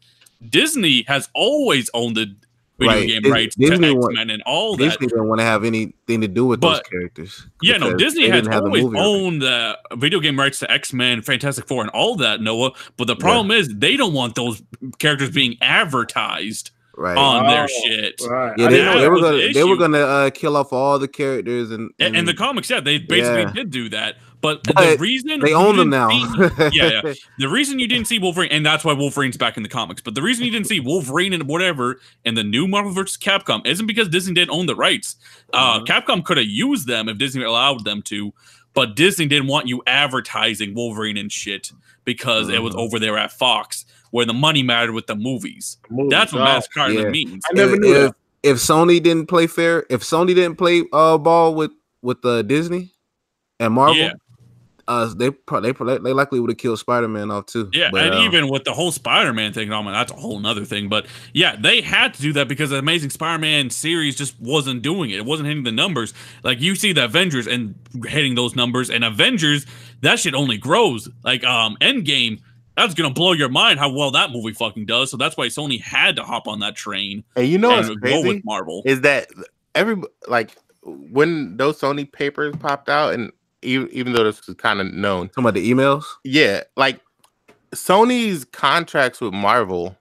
Disney 0.49 1.03
has 1.03 1.29
always 1.35 1.91
owned 1.95 2.17
the 2.17 2.35
video 2.81 2.97
Right. 2.97 3.07
game 3.09 3.23
Dis- 3.23 3.33
rights 3.33 3.55
Disney 3.57 3.93
to 3.95 3.99
X-Men 3.99 4.31
and 4.31 4.43
all 4.47 4.77
that. 4.77 4.85
Disney 4.85 5.07
didn't 5.07 5.29
want 5.29 5.39
to 5.41 5.45
have 5.45 5.65
anything 5.65 6.21
to 6.21 6.29
do 6.29 6.45
with 6.47 6.61
those 6.61 6.81
characters. 6.91 7.47
Yeah, 7.63 7.77
no, 7.77 7.95
Disney 7.97 8.29
has 8.29 8.43
didn't 8.43 8.53
have 8.53 8.63
the 8.65 8.69
always 8.71 8.85
movie 8.85 8.99
owned 8.99 9.43
the 9.43 9.79
video 9.95 10.19
game 10.21 10.39
rights 10.39 10.59
to 10.61 10.71
X 10.71 10.93
Men, 10.93 11.23
Fantastic 11.23 11.67
Four, 11.69 11.83
and 11.83 11.91
all 11.91 12.17
that, 12.17 12.41
Noah. 12.41 12.73
But 12.97 13.07
the 13.07 13.17
problem 13.17 13.51
is 13.51 13.69
they 13.77 13.97
don't 13.97 14.13
want 14.15 14.35
those 14.35 14.63
characters 14.99 15.31
being 15.31 15.57
advertised 15.61 16.71
right. 16.97 17.17
on 17.17 17.47
their 17.47 17.65
Oh, 17.65 17.67
shit. 17.67 18.21
Right. 18.29 18.55
yeah, 18.59 18.67
I 18.67 18.69
they, 18.71 18.77
didn't 18.77 18.95
know 18.95 19.01
they 19.01 19.09
were 19.09 19.21
gonna 19.21 19.37
an 19.39 19.53
they 19.53 19.65
were 19.65 19.77
gonna 19.77 19.99
uh, 19.99 20.31
kill 20.31 20.57
off 20.57 20.73
all 20.73 20.99
the 20.99 21.09
characters 21.09 21.71
and 21.71 21.91
And, 21.99 22.17
and 22.17 22.27
the 22.29 22.35
comics, 22.35 22.71
yeah, 22.71 22.81
they 22.81 22.99
basically 22.99 23.43
Yeah. 23.43 23.53
did 23.53 23.71
do 23.71 23.89
that. 23.91 24.17
But, 24.43 24.65
the 24.65 24.97
reason 24.99 25.41
they 25.41 25.51
you 25.51 25.55
own 25.55 25.77
them 25.77 25.91
didn't 25.91 26.39
now. 26.39 26.49
see- 26.69 26.71
yeah, 26.79 27.01
yeah. 27.05 27.15
The 27.39 27.49
reason 27.49 27.79
you 27.79 27.87
didn't 27.87 28.07
see 28.07 28.19
Wolverine, 28.19 28.51
and 28.51 28.65
that's 28.65 28.85
why 28.85 28.93
Wolverine's 28.95 29.37
back 29.37 29.57
in 29.59 29.63
the 29.63 29.69
comics. 29.69 30.01
But 30.01 30.15
the 30.15 30.23
reason 30.23 30.45
you 30.47 30.51
didn't 30.51 30.67
see 30.67 30.81
Wolverine 30.81 31.33
and 31.35 31.47
whatever 31.47 32.01
in 32.25 32.35
the 32.37 32.43
new 32.45 32.67
Marvel 32.67 32.91
vs. 32.93 33.19
Capcom 33.19 33.67
isn't 33.67 33.87
because 33.87 34.09
Disney 34.09 34.33
didn't 34.33 34.51
own 34.53 34.65
the 34.67 34.75
rights. 34.75 35.17
Uh, 35.53 35.81
Capcom 35.85 36.25
could 36.25 36.39
have 36.39 36.47
used 36.47 36.87
them 36.87 37.09
if 37.09 37.19
Disney 37.19 37.43
allowed 37.45 37.85
them 37.85 38.01
to, 38.03 38.33
but 38.73 38.97
Disney 38.97 39.27
didn't 39.27 39.49
want 39.49 39.69
you 39.69 39.83
advertising 39.87 40.75
Wolverine 40.75 41.17
and 41.19 41.31
shit 41.31 41.71
because 42.05 42.49
it 42.49 42.63
was 42.63 42.75
over 42.77 42.99
there 42.99 43.19
at 43.19 43.33
Fox, 43.33 43.85
where 44.11 44.25
the 44.25 44.33
money 44.33 44.63
mattered 44.63 44.93
with 44.93 45.07
the 45.07 45.15
movies. 45.17 45.77
Movies. 45.91 46.11
That's 46.11 46.33
what 46.33 46.41
Oh, 46.43 46.45
Mass 46.45 46.67
Cartman 46.67 47.03
yeah. 47.05 47.11
means. 47.11 47.45
I 47.51 47.53
never 47.53 47.75
if, 47.75 47.81
knew 47.81 47.95
if, 47.95 48.11
that. 48.13 48.17
if 48.43 48.57
Sony 48.57 49.03
didn't 49.03 49.27
play 49.27 49.47
fair, 49.47 49.85
if 49.91 50.01
Sony 50.03 50.29
didn't 50.35 50.57
play 50.57 50.85
uh 50.95 51.19
ball 51.19 51.55
with 51.55 51.73
with 52.03 52.25
uh, 52.25 52.41
Disney 52.43 52.93
and 53.59 53.75
Marvel, 53.75 53.97
Yeah. 53.97 54.13
Uh, 54.91 55.15
they 55.15 55.31
probably 55.31 55.71
they, 55.71 55.99
they 55.99 56.13
likely 56.13 56.41
would 56.41 56.51
have 56.51 56.59
killed 56.59 56.81
Spider 56.81 57.07
Man 57.07 57.31
off 57.31 57.47
too. 57.47 57.71
Yeah, 57.73 57.91
But, 57.93 58.07
and 58.07 58.15
um, 58.17 58.25
even 58.25 58.49
with 58.49 58.65
the 58.65 58.73
whole 58.73 58.91
Spider-Man 58.91 59.53
thing, 59.53 59.73
oh 59.73 59.85
man, 59.85 59.93
that's 59.93 60.11
a 60.11 60.17
whole 60.17 60.41
nother 60.41 60.65
thing. 60.65 60.89
But 60.89 61.07
yeah, 61.33 61.55
they 61.55 61.81
had 61.81 62.13
to 62.15 62.23
do 62.23 62.33
that 62.33 62.49
because 62.49 62.71
the 62.71 62.79
Amazing 62.79 63.11
Spider-Man 63.11 63.71
series 63.71 64.17
just 64.17 64.39
wasn't 64.41 64.83
doing 64.83 65.11
it. 65.11 65.19
It 65.19 65.25
wasn't 65.25 65.47
hitting 65.47 65.63
the 65.63 65.71
numbers. 65.71 66.13
Like 66.43 66.61
you 66.61 66.75
see 66.75 66.93
the 66.93 67.05
Avengers 67.05 67.47
and 67.47 67.77
hitting 68.05 68.35
those 68.35 68.57
numbers, 68.57 68.91
and 68.91 69.05
Avengers 69.05 69.65
that 70.01 70.19
shit 70.19 70.35
only 70.35 70.59
grows. 70.59 71.09
Like 71.23 71.45
um, 71.45 71.77
Endgame, 71.81 72.41
that's 72.77 72.95
gonna 72.95 73.15
blow 73.15 73.31
your 73.31 73.49
mind 73.49 73.79
how 73.79 73.93
well 73.93 74.11
that 74.11 74.33
movie 74.33 74.55
fucking 74.55 74.87
does. 74.87 75.13
So 75.13 75.17
that's 75.17 75.37
why 75.37 75.47
Sony 75.47 75.81
had 75.81 76.17
to 76.17 76.25
hop 76.25 76.49
on 76.49 76.59
that 76.61 76.75
train 76.75 77.23
And 77.37 77.47
you 77.47 77.59
know 77.59 77.71
and 77.71 77.89
what's 77.89 78.01
go 78.01 78.09
crazy 78.09 78.29
with 78.29 78.45
Marvel. 78.45 78.83
is 78.85 79.03
that 79.03 79.29
every 79.77 80.03
like 80.27 80.57
when 80.83 81.57
those 81.59 81.81
Sony 81.81 82.11
papers 82.11 82.57
popped 82.57 82.89
out, 82.89 83.15
and 83.15 83.31
even, 83.63 83.89
even 83.91 84.13
though 84.13 84.25
this 84.25 84.49
is 84.49 84.55
kind 84.57 84.81
of 84.81 84.93
known, 84.93 85.29
talking 85.29 85.45
about 85.45 85.55
the 85.55 85.71
emails. 85.71 86.05
yeah, 86.25 86.63
like 86.77 87.01
Sony's 87.75 88.45
contracts 88.45 89.21
with 89.21 89.33
Marvel, 89.33 89.97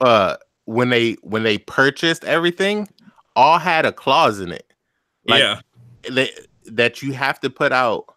uh, 0.00 0.36
when 0.64 0.90
they 0.90 1.12
when 1.22 1.42
they 1.42 1.58
purchased 1.58 2.24
everything, 2.24 2.88
all 3.34 3.58
had 3.58 3.86
a 3.86 3.92
clause 3.92 4.40
in 4.40 4.52
it. 4.52 4.72
Like, 5.26 5.40
yeah, 5.40 5.60
they, 6.10 6.30
that 6.66 7.02
you 7.02 7.12
have 7.12 7.40
to 7.40 7.50
put 7.50 7.72
out 7.72 8.14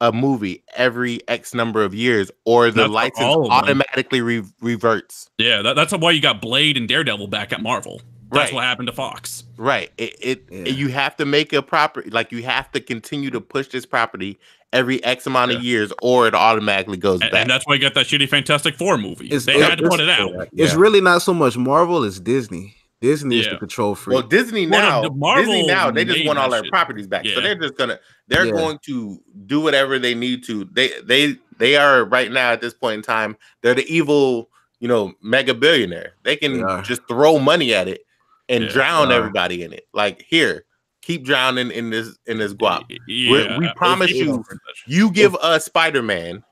a 0.00 0.12
movie 0.12 0.62
every 0.76 1.20
X 1.28 1.54
number 1.54 1.82
of 1.82 1.94
years, 1.94 2.30
or 2.44 2.70
the 2.70 2.82
That's 2.82 2.90
license 2.90 3.20
all 3.20 3.50
automatically 3.50 4.20
re- 4.20 4.42
reverts. 4.60 5.30
yeah, 5.38 5.62
that, 5.62 5.76
that's 5.76 5.92
why 5.92 6.10
you 6.10 6.20
got 6.20 6.40
Blade 6.42 6.76
and 6.76 6.88
Daredevil 6.88 7.28
back 7.28 7.52
at 7.52 7.62
Marvel. 7.62 8.00
That's 8.32 8.46
Right. 8.50 8.54
what 8.54 8.64
happened 8.64 8.88
to 8.88 8.92
Fox. 8.92 9.44
Right. 9.56 9.92
It, 9.96 10.16
it 10.20 10.44
Yeah. 10.50 10.72
you 10.72 10.88
have 10.88 11.14
to 11.16 11.24
make 11.24 11.52
a 11.52 11.62
property 11.62 12.10
like 12.10 12.32
you 12.32 12.42
have 12.42 12.70
to 12.72 12.80
continue 12.80 13.30
to 13.30 13.40
push 13.40 13.68
this 13.68 13.86
property 13.86 14.38
every 14.72 15.02
X 15.04 15.24
amount 15.28 15.52
of 15.52 15.62
years, 15.62 15.92
or 16.02 16.26
it 16.26 16.34
automatically 16.34 16.96
goes 16.96 17.20
And, 17.20 17.30
back. 17.30 17.42
and 17.42 17.48
that's 17.50 17.64
why 17.64 17.74
you 17.74 17.80
got 17.80 17.94
that 17.94 18.06
shitty 18.06 18.28
Fantastic 18.28 18.74
Four 18.74 18.98
movie. 18.98 19.26
It's- 19.26 19.44
they 19.44 19.52
it's- 19.54 19.68
had 19.70 19.78
to 19.78 19.88
put 19.88 20.00
it 20.00 20.08
out. 20.08 20.48
It's 20.56 20.72
Yeah. 20.72 20.78
really 20.80 21.00
not 21.00 21.22
so 21.22 21.32
much 21.32 21.56
Marvel 21.56 22.02
as 22.02 22.18
Disney. 22.18 22.74
Disney 23.04 23.40
is 23.40 23.48
the 23.48 23.56
control 23.58 23.94
freak. 23.94 24.14
well, 24.14 24.22
Disney 24.26 24.66
Well, 24.66 24.80
now, 24.80 25.08
the 25.08 25.14
Marvel 25.14 25.44
Disney 25.44 25.66
now, 25.66 25.90
they 25.90 26.04
just 26.04 26.24
want 26.26 26.38
all 26.38 26.50
their 26.50 26.62
shit. 26.64 26.72
properties 26.72 27.06
back. 27.06 27.24
Yeah. 27.24 27.34
So 27.34 27.40
they're 27.42 27.54
just 27.54 27.76
gonna, 27.76 27.98
they're 28.28 28.46
Yeah. 28.46 28.52
going 28.52 28.78
to 28.86 29.18
do 29.46 29.60
whatever 29.60 29.98
they 29.98 30.14
need 30.14 30.44
to. 30.44 30.64
They, 30.72 30.90
they, 31.04 31.36
they 31.58 31.76
are 31.76 32.04
right 32.04 32.32
now 32.32 32.50
at 32.52 32.60
this 32.60 32.72
point 32.74 32.96
in 32.96 33.02
time. 33.02 33.36
They're 33.62 33.74
the 33.74 33.86
evil, 33.86 34.48
you 34.80 34.88
know, 34.88 35.12
mega 35.22 35.54
billionaire. 35.54 36.14
They 36.22 36.36
can 36.36 36.64
They 36.66 36.82
just 36.82 37.06
throw 37.08 37.38
money 37.38 37.74
at 37.74 37.88
it 37.88 38.02
and 38.48 38.64
Yeah, 38.64 38.70
drown 38.70 39.08
they 39.10 39.14
everybody 39.16 39.62
in 39.62 39.72
it. 39.72 39.86
Like 39.92 40.22
here, 40.28 40.64
keep 41.02 41.24
drowning 41.24 41.70
in 41.70 41.90
this 41.90 42.16
in 42.26 42.38
this 42.38 42.54
guap. 42.54 42.84
Yeah, 43.06 43.58
we 43.58 43.70
promise 43.76 44.10
you- 44.10 44.42
You 44.86 45.10
give 45.10 45.34
us 45.36 45.64
Spider 45.66 46.02
Man, 46.02 46.42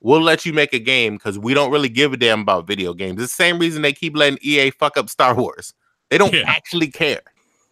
we'll 0.00 0.20
let 0.22 0.44
you 0.46 0.52
make 0.52 0.72
a 0.72 0.78
game 0.78 1.14
because 1.14 1.38
we 1.38 1.54
don't 1.54 1.70
really 1.70 1.88
give 1.88 2.12
a 2.12 2.16
damn 2.16 2.40
about 2.40 2.66
video 2.66 2.94
games. 2.94 3.22
It's 3.22 3.32
the 3.36 3.42
same 3.42 3.58
reason 3.58 3.82
they 3.82 3.92
keep 3.92 4.16
letting 4.16 4.38
EA 4.42 4.70
fuck 4.70 4.96
up 4.96 5.08
Star 5.08 5.34
Wars. 5.34 5.72
They 6.10 6.18
don't 6.18 6.32
Yeah. 6.34 6.44
actually 6.46 6.88
care. 6.88 7.22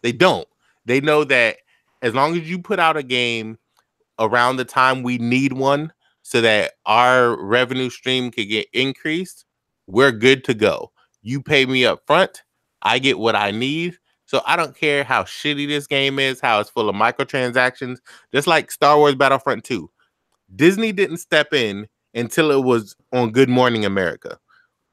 They 0.01 0.11
don't. 0.11 0.47
They 0.85 1.01
know 1.01 1.23
that 1.25 1.57
as 2.01 2.13
long 2.13 2.35
as 2.35 2.49
you 2.49 2.59
put 2.59 2.79
out 2.79 2.97
a 2.97 3.03
game 3.03 3.57
around 4.19 4.57
the 4.57 4.65
time 4.65 5.03
we 5.03 5.17
need 5.17 5.53
one 5.53 5.91
so 6.21 6.41
that 6.41 6.73
our 6.85 7.41
revenue 7.41 7.89
stream 7.89 8.31
could 8.31 8.49
get 8.49 8.67
increased, 8.73 9.45
we're 9.87 10.11
good 10.11 10.43
to 10.45 10.53
go. 10.53 10.91
You 11.21 11.41
pay 11.41 11.65
me 11.65 11.85
up 11.85 12.01
front, 12.05 12.43
I 12.81 12.99
get 12.99 13.17
what 13.19 13.35
I 13.35 13.51
need. 13.51 13.97
So 14.27 14.41
I 14.45 14.55
don't 14.55 14.75
care 14.75 15.03
how 15.03 15.23
shitty 15.23 15.67
this 15.67 15.85
game 15.85 16.17
is, 16.17 16.41
how 16.41 16.59
it's 16.59 16.69
full 16.69 16.89
of 16.89 16.95
microtransactions, 16.95 17.99
just 18.33 18.47
like 18.47 18.71
Star 18.71 18.97
Wars 18.97 19.13
Battlefront 19.15 19.63
2. 19.63 19.89
Disney 20.55 20.91
didn't 20.91 21.17
step 21.17 21.53
in 21.53 21.87
until 22.15 22.49
it 22.51 22.63
was 22.63 22.95
on 23.13 23.31
Good 23.31 23.49
Morning 23.49 23.85
America. 23.85 24.39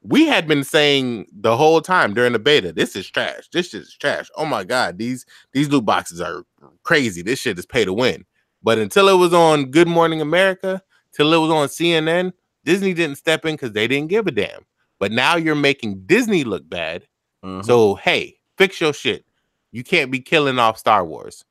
We 0.01 0.25
had 0.27 0.47
been 0.47 0.65
saying 0.65 1.27
the 1.31 1.55
whole 1.55 1.79
time 1.79 2.13
during 2.13 2.33
the 2.33 2.39
beta, 2.39 2.73
this 2.73 2.95
is 2.95 3.09
trash. 3.09 3.47
This 3.53 3.73
is 3.73 3.95
trash. 3.97 4.29
Oh 4.35 4.45
my 4.45 4.63
god, 4.65 4.97
these 4.97 5.25
these 5.53 5.69
loot 5.69 5.85
boxes 5.85 6.19
are 6.19 6.43
crazy. 6.83 7.21
This 7.21 7.39
shit 7.39 7.57
is 7.57 7.65
pay 7.65 7.85
to 7.85 7.93
win. 7.93 8.25
But 8.61 8.77
until 8.77 9.07
it 9.09 9.17
was 9.17 9.33
on 9.33 9.71
Good 9.71 9.87
Morning 9.87 10.19
America, 10.21 10.81
till 11.15 11.33
it 11.33 11.37
was 11.37 11.51
on 11.51 11.67
CNN, 11.69 12.33
Disney 12.65 12.93
didn't 12.93 13.17
step 13.17 13.45
in 13.45 13.55
because 13.55 13.71
they 13.71 13.87
didn't 13.87 14.09
give 14.09 14.27
a 14.27 14.31
damn. 14.31 14.65
But 14.99 15.11
now 15.13 15.37
you're 15.37 15.55
making 15.55 16.03
Disney 16.05 16.43
look 16.43 16.69
bad. 16.69 17.07
Mhm. 17.43 17.63
So 17.65 17.95
hey, 17.95 18.39
fix 18.57 18.81
your 18.81 18.93
shit. 18.93 19.25
You 19.71 19.83
can't 19.83 20.11
be 20.11 20.19
killing 20.19 20.59
off 20.59 20.77
Star 20.77 21.05
Wars. 21.05 21.45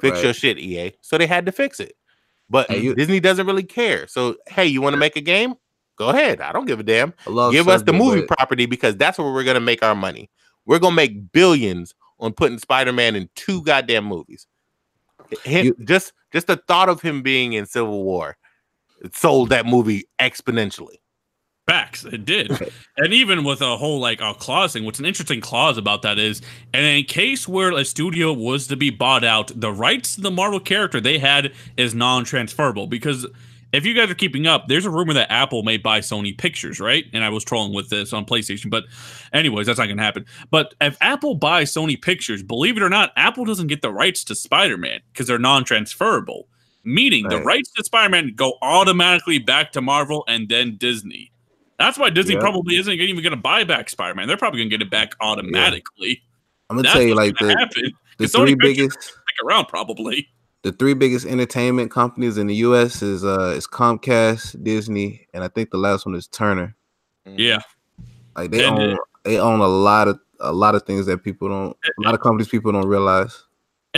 Fix 0.00 0.16
Right. 0.16 0.24
your 0.24 0.34
shit, 0.34 0.58
EA. 0.58 0.92
So 1.02 1.18
they 1.18 1.26
had 1.26 1.44
to 1.46 1.52
fix 1.52 1.78
it. 1.80 1.94
But 2.50 2.70
Hey, 2.70 2.80
you- 2.80 2.94
Disney 2.94 3.20
doesn't 3.20 3.46
really 3.46 3.62
care. 3.62 4.06
So 4.06 4.36
hey, 4.48 4.66
you 4.66 4.80
want 4.82 4.94
to 4.94 4.98
make 4.98 5.16
a 5.16 5.20
game? 5.20 5.54
Go 5.96 6.10
ahead. 6.10 6.40
I 6.40 6.52
don't 6.52 6.66
give 6.66 6.78
a 6.80 6.82
damn. 6.84 7.12
Give 7.52 7.68
us 7.68 7.82
the 7.82 7.92
movie 7.92 8.20
but 8.26 8.36
property 8.36 8.66
because 8.66 8.96
that's 8.96 9.18
where 9.18 9.32
we're 9.32 9.44
gonna 9.44 9.60
make 9.60 9.82
our 9.82 9.94
money. 9.94 10.30
We're 10.64 10.78
gonna 10.78 10.94
make 10.94 11.32
billions 11.32 11.94
on 12.20 12.32
putting 12.32 12.58
Spider-Man 12.58 13.16
in 13.16 13.28
two 13.34 13.62
goddamn 13.62 14.04
movies. 14.04 14.46
Him, 15.44 15.66
You- 15.66 15.76
just 15.84 16.12
just 16.32 16.46
the 16.46 16.56
thought 16.56 16.88
of 16.88 17.00
him 17.02 17.22
being 17.22 17.52
in 17.54 17.66
Civil 17.66 18.04
War 18.04 18.36
sold 19.12 19.50
that 19.50 19.66
movie 19.66 20.04
exponentially. 20.20 20.96
Facts, 21.68 22.06
it 22.06 22.24
did. 22.24 22.50
and 22.96 23.12
even 23.12 23.44
with 23.44 23.60
a 23.60 23.76
whole 23.76 24.00
like 24.00 24.22
a 24.22 24.32
clause 24.32 24.72
thing, 24.72 24.86
what's 24.86 24.98
an 24.98 25.04
interesting 25.04 25.42
clause 25.42 25.76
about 25.76 26.00
that 26.00 26.18
is, 26.18 26.40
and 26.72 26.86
in 26.86 27.04
case 27.04 27.46
where 27.46 27.70
a 27.76 27.84
studio 27.84 28.32
was 28.32 28.66
to 28.68 28.76
be 28.76 28.88
bought 28.88 29.22
out, 29.22 29.52
the 29.54 29.70
rights 29.70 30.14
to 30.14 30.22
the 30.22 30.30
Marvel 30.30 30.60
character 30.60 30.98
they 30.98 31.18
had 31.18 31.52
is 31.76 31.94
non-transferable. 31.94 32.86
Because 32.86 33.26
if 33.74 33.84
you 33.84 33.92
guys 33.92 34.10
are 34.10 34.14
keeping 34.14 34.46
up, 34.46 34.68
there's 34.68 34.86
a 34.86 34.90
rumor 34.90 35.12
that 35.12 35.30
Apple 35.30 35.62
may 35.62 35.76
buy 35.76 36.00
Sony 36.00 36.36
Pictures, 36.36 36.80
right? 36.80 37.04
And 37.12 37.22
I 37.22 37.28
was 37.28 37.44
trolling 37.44 37.74
with 37.74 37.90
this 37.90 38.14
on 38.14 38.24
PlayStation, 38.24 38.70
but 38.70 38.84
anyways, 39.34 39.66
that's 39.66 39.78
not 39.78 39.88
gonna 39.88 40.02
happen. 40.02 40.24
But 40.50 40.72
if 40.80 40.96
Apple 41.02 41.34
buys 41.34 41.70
Sony 41.70 42.00
Pictures, 42.00 42.42
believe 42.42 42.78
it 42.78 42.82
or 42.82 42.88
not, 42.88 43.12
Apple 43.16 43.44
doesn't 43.44 43.66
get 43.66 43.82
the 43.82 43.92
rights 43.92 44.24
to 44.24 44.34
Spider-Man 44.34 45.00
because 45.12 45.26
they're 45.26 45.38
non-transferable. 45.38 46.48
Meaning 46.82 47.28
the 47.28 47.42
rights 47.42 47.70
to 47.72 47.84
Spider-Man 47.84 48.32
go 48.34 48.54
automatically 48.62 49.38
back 49.38 49.72
to 49.72 49.82
Marvel 49.82 50.24
and 50.26 50.48
then 50.48 50.76
Disney. 50.78 51.30
That's 51.78 51.98
why 51.98 52.10
Disney 52.10 52.34
Yeah. 52.34 52.40
probably 52.40 52.76
isn't 52.76 52.92
even 52.92 53.22
going 53.22 53.30
to 53.30 53.36
buy 53.36 53.64
back 53.64 53.88
Spider-Man. 53.88 54.26
They're 54.28 54.36
probably 54.36 54.60
going 54.60 54.70
to 54.70 54.76
get 54.78 54.84
it 54.86 54.90
back 54.90 55.14
automatically. 55.20 56.22
I'm 56.70 56.76
gonna 56.76 56.82
That's 56.82 56.92
tell 56.94 57.02
you 57.02 57.14
like 57.14 57.34
gonna 57.36 57.54
the 57.54 57.58
happen. 57.58 57.92
the 58.18 58.24
'Cause 58.26 58.32
Sony 58.32 58.46
three 58.48 58.54
biggest 58.56 59.00
Stick 59.00 59.14
around 59.42 59.66
probably. 59.68 60.28
the 60.62 60.72
three 60.72 60.92
biggest 60.92 61.24
entertainment 61.24 61.90
companies 61.90 62.36
in 62.36 62.46
the 62.46 62.56
U.S. 62.56 63.00
is 63.00 63.24
uh 63.24 63.54
is 63.56 63.66
Comcast, 63.66 64.62
Disney, 64.62 65.26
and 65.32 65.42
I 65.42 65.48
think 65.48 65.70
the 65.70 65.78
last 65.78 66.04
one 66.04 66.14
is 66.14 66.26
Turner. 66.26 66.76
Yeah, 67.24 67.60
Like 68.36 68.50
they 68.50 68.66
And, 68.66 68.78
own 68.78 68.98
they 69.24 69.38
own 69.38 69.60
a 69.60 69.66
lot 69.66 70.08
of 70.08 70.20
a 70.40 70.52
lot 70.52 70.74
of 70.74 70.82
things 70.82 71.06
that 71.06 71.24
people 71.24 71.48
don't 71.48 71.74
a 71.98 72.02
lot 72.02 72.12
of 72.12 72.20
companies 72.20 72.48
people 72.48 72.70
don't 72.70 72.86
realize. 72.86 73.44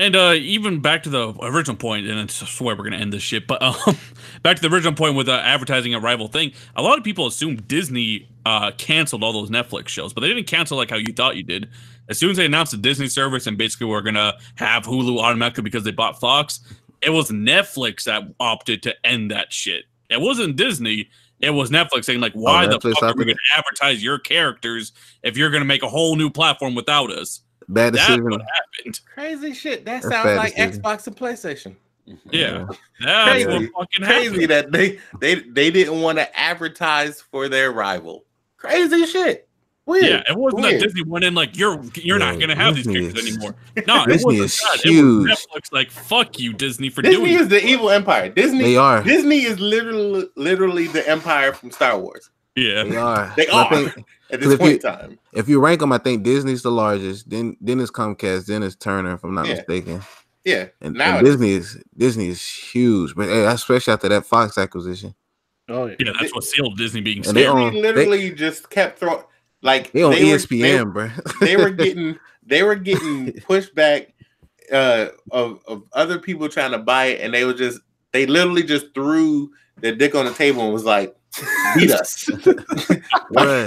And 0.00 0.16
uh 0.16 0.32
even 0.32 0.80
back 0.80 1.02
to 1.04 1.10
the 1.10 1.34
original 1.42 1.76
point, 1.76 2.06
and 2.06 2.18
I 2.18 2.26
swear 2.26 2.74
we're 2.74 2.84
going 2.84 2.92
to 2.92 2.98
end 2.98 3.12
this 3.12 3.22
shit. 3.22 3.46
But 3.46 3.62
um, 3.86 3.96
back 4.42 4.56
to 4.56 4.62
the 4.62 4.74
original 4.74 4.94
point 4.94 5.14
with 5.14 5.28
uh, 5.28 5.40
advertising 5.44 5.94
a 5.94 6.00
rival 6.00 6.28
thing. 6.28 6.52
A 6.76 6.82
lot 6.82 6.98
of 6.98 7.04
people 7.04 7.26
assume 7.26 7.56
Disney 7.56 8.28
uh 8.46 8.72
canceled 8.72 9.22
all 9.22 9.32
those 9.32 9.50
Netflix 9.50 9.88
shows, 9.88 10.12
but 10.12 10.22
they 10.22 10.28
didn't 10.28 10.46
cancel 10.46 10.76
like 10.76 10.90
how 10.90 10.96
you 10.96 11.12
thought 11.12 11.36
you 11.36 11.42
did. 11.42 11.68
As 12.08 12.18
soon 12.18 12.30
as 12.30 12.38
they 12.38 12.46
announced 12.46 12.72
the 12.72 12.78
Disney 12.78 13.06
service 13.06 13.46
and 13.46 13.56
basically 13.56 13.86
we're 13.86 14.00
gonna 14.00 14.34
have 14.56 14.84
Hulu 14.84 15.20
automatically 15.20 15.62
because 15.62 15.84
they 15.84 15.92
bought 15.92 16.18
Fox, 16.18 16.60
it 17.02 17.10
was 17.10 17.30
Netflix 17.30 18.04
that 18.04 18.22
opted 18.40 18.82
to 18.84 18.94
end 19.06 19.30
that 19.30 19.52
shit. 19.52 19.84
It 20.08 20.20
wasn't 20.20 20.56
Disney. 20.56 21.10
It 21.40 21.50
was 21.50 21.70
Netflix 21.70 22.04
saying 22.04 22.20
like, 22.20 22.34
why 22.34 22.66
the 22.66 22.78
Netflix 22.78 22.94
fuck 22.94 23.14
are 23.14 23.18
we 23.18 23.24
to 23.24 23.36
advertise 23.56 24.02
your 24.02 24.18
characters 24.18 24.92
if 25.22 25.38
you're 25.38 25.48
going 25.50 25.62
to 25.62 25.66
make 25.66 25.82
a 25.82 25.88
whole 25.88 26.16
new 26.16 26.28
platform 26.28 26.74
without 26.74 27.10
us? 27.10 27.40
Bad 27.72 27.94
That's 27.94 28.06
decision. 28.06 28.24
what 28.24 28.40
happened. 28.42 29.00
Crazy 29.14 29.52
shit. 29.54 29.84
That 29.84 30.02
That's 30.02 30.14
sounds 30.14 30.36
like 30.36 30.54
decision. 30.56 30.82
Xbox 30.82 31.06
and 31.06 31.16
PlayStation. 31.16 31.76
Mm-hmm. 32.08 32.28
Yeah, 32.32 32.66
that's 33.04 33.44
Crazy. 33.44 33.68
what 33.72 33.88
fucking 33.90 34.06
Crazy 34.06 34.46
that 34.46 34.72
they 34.72 34.98
they 35.20 35.36
they 35.36 35.70
didn't 35.70 36.00
want 36.00 36.18
to 36.18 36.38
advertise 36.38 37.20
for 37.20 37.48
their 37.48 37.70
rival. 37.72 38.24
Crazy 38.56 39.06
shit. 39.06 39.46
Weird. 39.86 40.04
Yeah, 40.04 40.22
it 40.28 40.36
wasn't 40.36 40.62
Weird. 40.62 40.80
that 40.80 40.84
Disney 40.86 41.02
went 41.04 41.24
in 41.24 41.34
like 41.34 41.56
you're 41.56 41.80
you're 41.94 42.18
Yeah, 42.18 42.32
not 42.32 42.36
going 42.38 42.48
to 42.50 42.54
have 42.56 42.74
these 42.76 42.84
Disney 42.84 43.00
characters 43.00 43.24
is- 43.26 43.36
anymore. 43.36 43.54
No, 43.86 44.02
it 44.04 44.08
wasn't 44.24 44.34
is 44.44 44.58
that. 44.60 44.80
huge. 44.82 45.26
It 45.26 45.30
was 45.30 45.46
Netflix 45.54 45.72
like 45.72 45.90
fuck 45.90 46.38
you 46.38 46.52
Disney 46.52 46.90
for 46.90 47.02
Disney 47.02 47.24
doing 47.26 47.38
is 47.40 47.48
the 47.48 47.64
evil 47.64 47.90
empire. 47.90 48.28
Disney 48.28 48.62
They 48.62 48.76
are. 48.76 49.02
Disney 49.02 49.44
is 49.44 49.58
literally 49.60 50.26
literally 50.36 50.86
the 50.88 51.08
empire 51.08 51.52
from 51.52 51.70
Star 51.70 51.98
Wars 51.98 52.30
Yeah, 52.56 52.82
They 52.84 52.96
are. 52.96 53.32
They 53.36 53.46
But 53.46 53.54
are. 53.54 53.68
think 53.70 53.88
at 54.30 54.40
'Cause 54.40 54.40
this 54.40 54.52
if 54.54 54.58
point 54.58 54.70
you- 54.70 54.76
in 54.76 54.80
time. 54.98 55.18
if 55.32 55.48
you 55.48 55.60
rank 55.60 55.80
them, 55.80 55.92
I 55.92 55.98
think 55.98 56.22
Disney's 56.24 56.62
the 56.62 56.70
largest. 56.70 57.30
Then 57.30 57.56
then 57.60 57.80
it's 57.80 57.90
Comcast. 57.90 58.46
Then 58.46 58.62
it's 58.62 58.76
Turner, 58.76 59.14
if 59.14 59.24
I'm 59.24 59.34
not 59.34 59.46
Yeah. 59.46 59.54
mistaken. 59.54 60.02
Yeah. 60.44 60.66
And, 60.80 60.94
now 60.94 61.18
and 61.18 61.24
Disney 61.26 61.50
is 61.52 61.78
Disney 61.96 62.28
is 62.28 62.42
huge, 62.44 63.14
but 63.14 63.28
hey, 63.28 63.44
especially 63.46 63.92
after 63.92 64.08
that 64.08 64.26
Fox 64.26 64.58
acquisition. 64.58 65.14
Oh 65.68 65.86
yeah. 65.86 65.94
yeah, 66.00 66.12
that's 66.18 66.34
what 66.34 66.42
sealed 66.44 66.76
Disney 66.76 67.00
being 67.00 67.18
And 67.26 67.36
they 67.36 67.42
scared. 67.44 67.48
own- 67.56 67.72
Disney 67.74 67.82
literally 67.82 68.30
just 68.32 68.68
kept 68.70 68.98
throwing 68.98 69.22
like 69.62 69.92
They 69.92 70.02
on 70.02 70.10
were- 70.10 70.16
ESPN, 70.16 70.92
bro. 70.92 71.10
they 71.40 71.56
were 71.56 71.70
getting 71.70 72.18
they 72.44 72.62
were 72.64 72.74
getting 72.74 73.26
pushback 73.48 74.08
uh 74.72 75.06
of, 75.30 75.60
of 75.66 75.82
other 75.92 76.18
people 76.18 76.48
trying 76.48 76.72
to 76.72 76.78
buy 76.78 77.06
it 77.06 77.20
and 77.20 77.32
they 77.34 77.44
were 77.44 77.54
just 77.54 77.80
they 78.12 78.26
literally 78.26 78.62
just 78.64 78.92
threw 78.94 79.50
their 79.80 79.94
dick 79.94 80.14
on 80.14 80.24
the 80.24 80.32
table 80.32 80.62
and 80.64 80.72
was 80.72 80.84
like 80.84 81.14
beat 81.76 81.92
us 81.92 82.24
Bruh, 83.32 83.66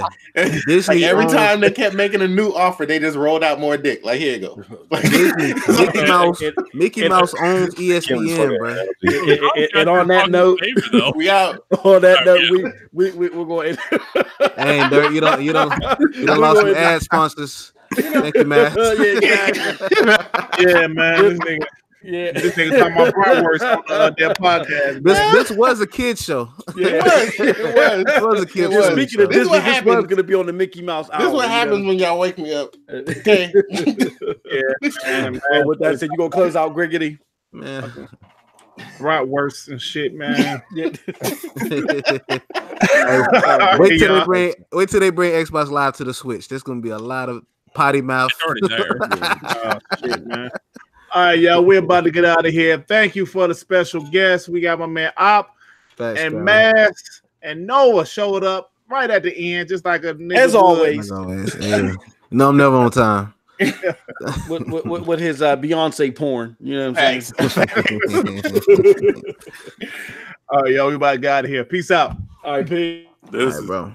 like 0.88 1.02
every 1.02 1.24
owns- 1.24 1.32
time 1.32 1.60
they 1.60 1.70
kept 1.70 1.94
making 1.94 2.20
a 2.20 2.28
new 2.28 2.50
offer 2.50 2.84
they 2.84 2.98
just 2.98 3.16
rolled 3.16 3.42
out 3.42 3.58
more 3.58 3.76
dick 3.78 4.04
like 4.04 4.20
here 4.20 4.34
you 4.34 4.40
go 4.40 4.62
like, 4.90 5.02
Disney, 5.10 5.54
Mickey 5.68 6.02
Mouse, 6.06 6.42
it- 6.42 6.54
Mickey 6.74 7.02
it- 7.04 7.08
Mouse 7.08 7.32
owns 7.40 7.74
ESPN, 7.76 8.58
bro. 8.58 8.70
analogy. 8.70 9.30
And- 9.32 9.40
and- 9.56 9.68
and 9.74 9.88
on 9.88 10.08
that 10.08 10.30
note, 10.30 10.60
though. 10.92 11.12
we 11.16 11.30
out 11.30 11.64
on 11.84 12.02
that 12.02 12.24
note, 12.26 12.42
we 12.50 12.64
we 12.92 13.10
we 13.12 13.28
we're 13.30 13.44
going. 13.44 13.76
Hey, 14.56 14.88
Dirt, 14.88 15.12
you 15.12 15.20
don't, 15.20 15.42
you 15.42 15.52
don't, 15.52 15.72
you 16.14 16.26
don't 16.26 16.40
lost 16.40 16.60
some 16.60 16.74
ad 16.74 17.02
sponsors. 17.02 17.72
Thank 17.94 18.34
you, 18.34 18.44
man. 18.44 18.74
yeah, 18.76 19.18
yeah, 19.20 20.48
yeah, 20.58 20.86
man. 20.86 21.22
This 21.22 21.38
nigga, 21.40 21.64
yeah, 22.04 22.32
this 22.32 22.54
nigga 22.54 22.78
talking 22.78 22.92
about 22.92 23.14
bratwurst 23.14 23.62
on 23.62 23.82
uh, 23.88 24.10
their 24.18 24.28
podcast. 24.34 25.02
This, 25.02 25.18
this 25.32 25.50
was 25.56 25.80
a 25.80 25.86
kid 25.86 26.18
show. 26.18 26.50
Yeah. 26.76 27.02
it 27.04 27.36
was 27.36 27.38
it 27.38 27.64
was 27.74 28.04
It 28.06 28.22
was 28.22 28.40
a 28.42 28.46
kid 28.46 28.72
show. 28.72 28.92
Speaking 28.92 29.20
of 29.20 29.28
This 29.28 29.38
Disney, 29.38 29.50
what 29.50 29.64
this 29.64 29.84
was 29.84 30.04
going 30.04 30.16
to 30.16 30.22
be 30.24 30.34
on 30.34 30.46
the 30.46 30.52
Mickey 30.52 30.82
Mouse. 30.82 31.08
this 31.08 31.28
is 31.28 31.32
what 31.32 31.48
happens 31.48 31.86
when 31.86 31.98
y'all 31.98 32.18
wake 32.18 32.36
me 32.36 32.52
up 32.52 32.74
okay 32.90 33.52
And, 35.06 35.40
man, 35.50 35.66
with 35.66 35.78
that 35.80 35.98
said, 35.98 36.08
you 36.10 36.18
gonna 36.18 36.30
close 36.30 36.56
out 36.56 36.74
Griggity? 36.74 37.18
Man. 37.52 38.08
Bratwurst 38.98 39.68
and 39.68 39.80
shit, 39.80 40.14
man. 40.14 40.62
Yeah. 40.74 40.90
wait 43.78 43.98
till 43.98 44.18
they 44.18 44.24
bring, 44.24 44.54
wait 44.72 44.88
till 44.88 45.00
they 45.00 45.10
bring 45.10 45.32
Xbox 45.32 45.70
Live 45.70 45.96
to 45.96 46.04
the 46.04 46.12
Switch. 46.14 46.48
There's 46.48 46.64
gonna 46.64 46.80
be 46.80 46.90
a 46.90 46.98
lot 46.98 47.28
of 47.28 47.44
potty 47.74 48.02
mouth. 48.02 48.30
It's 48.32 48.42
already 48.42 48.68
there. 48.68 48.98
Oh, 49.42 49.78
shit, 50.00 50.26
man. 50.26 50.50
All 51.14 51.22
right, 51.22 51.38
y'all. 51.38 51.64
We're 51.64 51.78
about 51.78 52.02
to 52.04 52.10
get 52.10 52.24
out 52.24 52.44
of 52.44 52.52
here. 52.52 52.84
Thank 52.88 53.14
you 53.14 53.24
for 53.24 53.46
the 53.46 53.54
special 53.54 54.02
guest. 54.10 54.48
We 54.48 54.60
got 54.60 54.80
my 54.80 54.86
man 54.86 55.12
Op 55.16 55.54
Facts, 55.96 56.18
and 56.18 56.32
bro. 56.32 56.42
Mass 56.42 57.22
and 57.40 57.64
Noah 57.64 58.04
showed 58.04 58.42
up 58.42 58.72
right 58.88 59.08
at 59.08 59.22
the 59.22 59.32
end, 59.32 59.68
just 59.68 59.84
like 59.84 60.02
a 60.02 60.14
nigga 60.14 60.38
As 60.38 60.56
always. 60.56 60.98
As 60.98 61.12
always, 61.12 61.54
yeah. 61.60 61.92
No, 62.32 62.48
I'm 62.48 62.56
never 62.56 62.74
on 62.74 62.90
time. 62.90 63.32
with, 63.60 64.66
with, 64.66 64.84
with, 64.86 65.06
with 65.06 65.20
his 65.20 65.40
uh, 65.40 65.56
Beyonce 65.56 66.12
porn. 66.16 66.56
You 66.58 66.78
know 66.78 66.90
what 66.90 66.98
I'm 66.98 67.20
saying? 67.20 67.32
All 70.48 70.62
right, 70.62 70.72
y'all, 70.72 70.88
we 70.88 70.96
about 70.96 71.12
to 71.12 71.18
get 71.18 71.30
out 71.32 71.44
of 71.44 71.50
here. 71.50 71.64
Peace 71.64 71.92
out. 71.92 72.16
All 72.42 72.54
right, 72.54 72.68
peace. 72.68 73.06
All 73.32 73.38
right, 73.38 73.66
bro. 73.68 73.94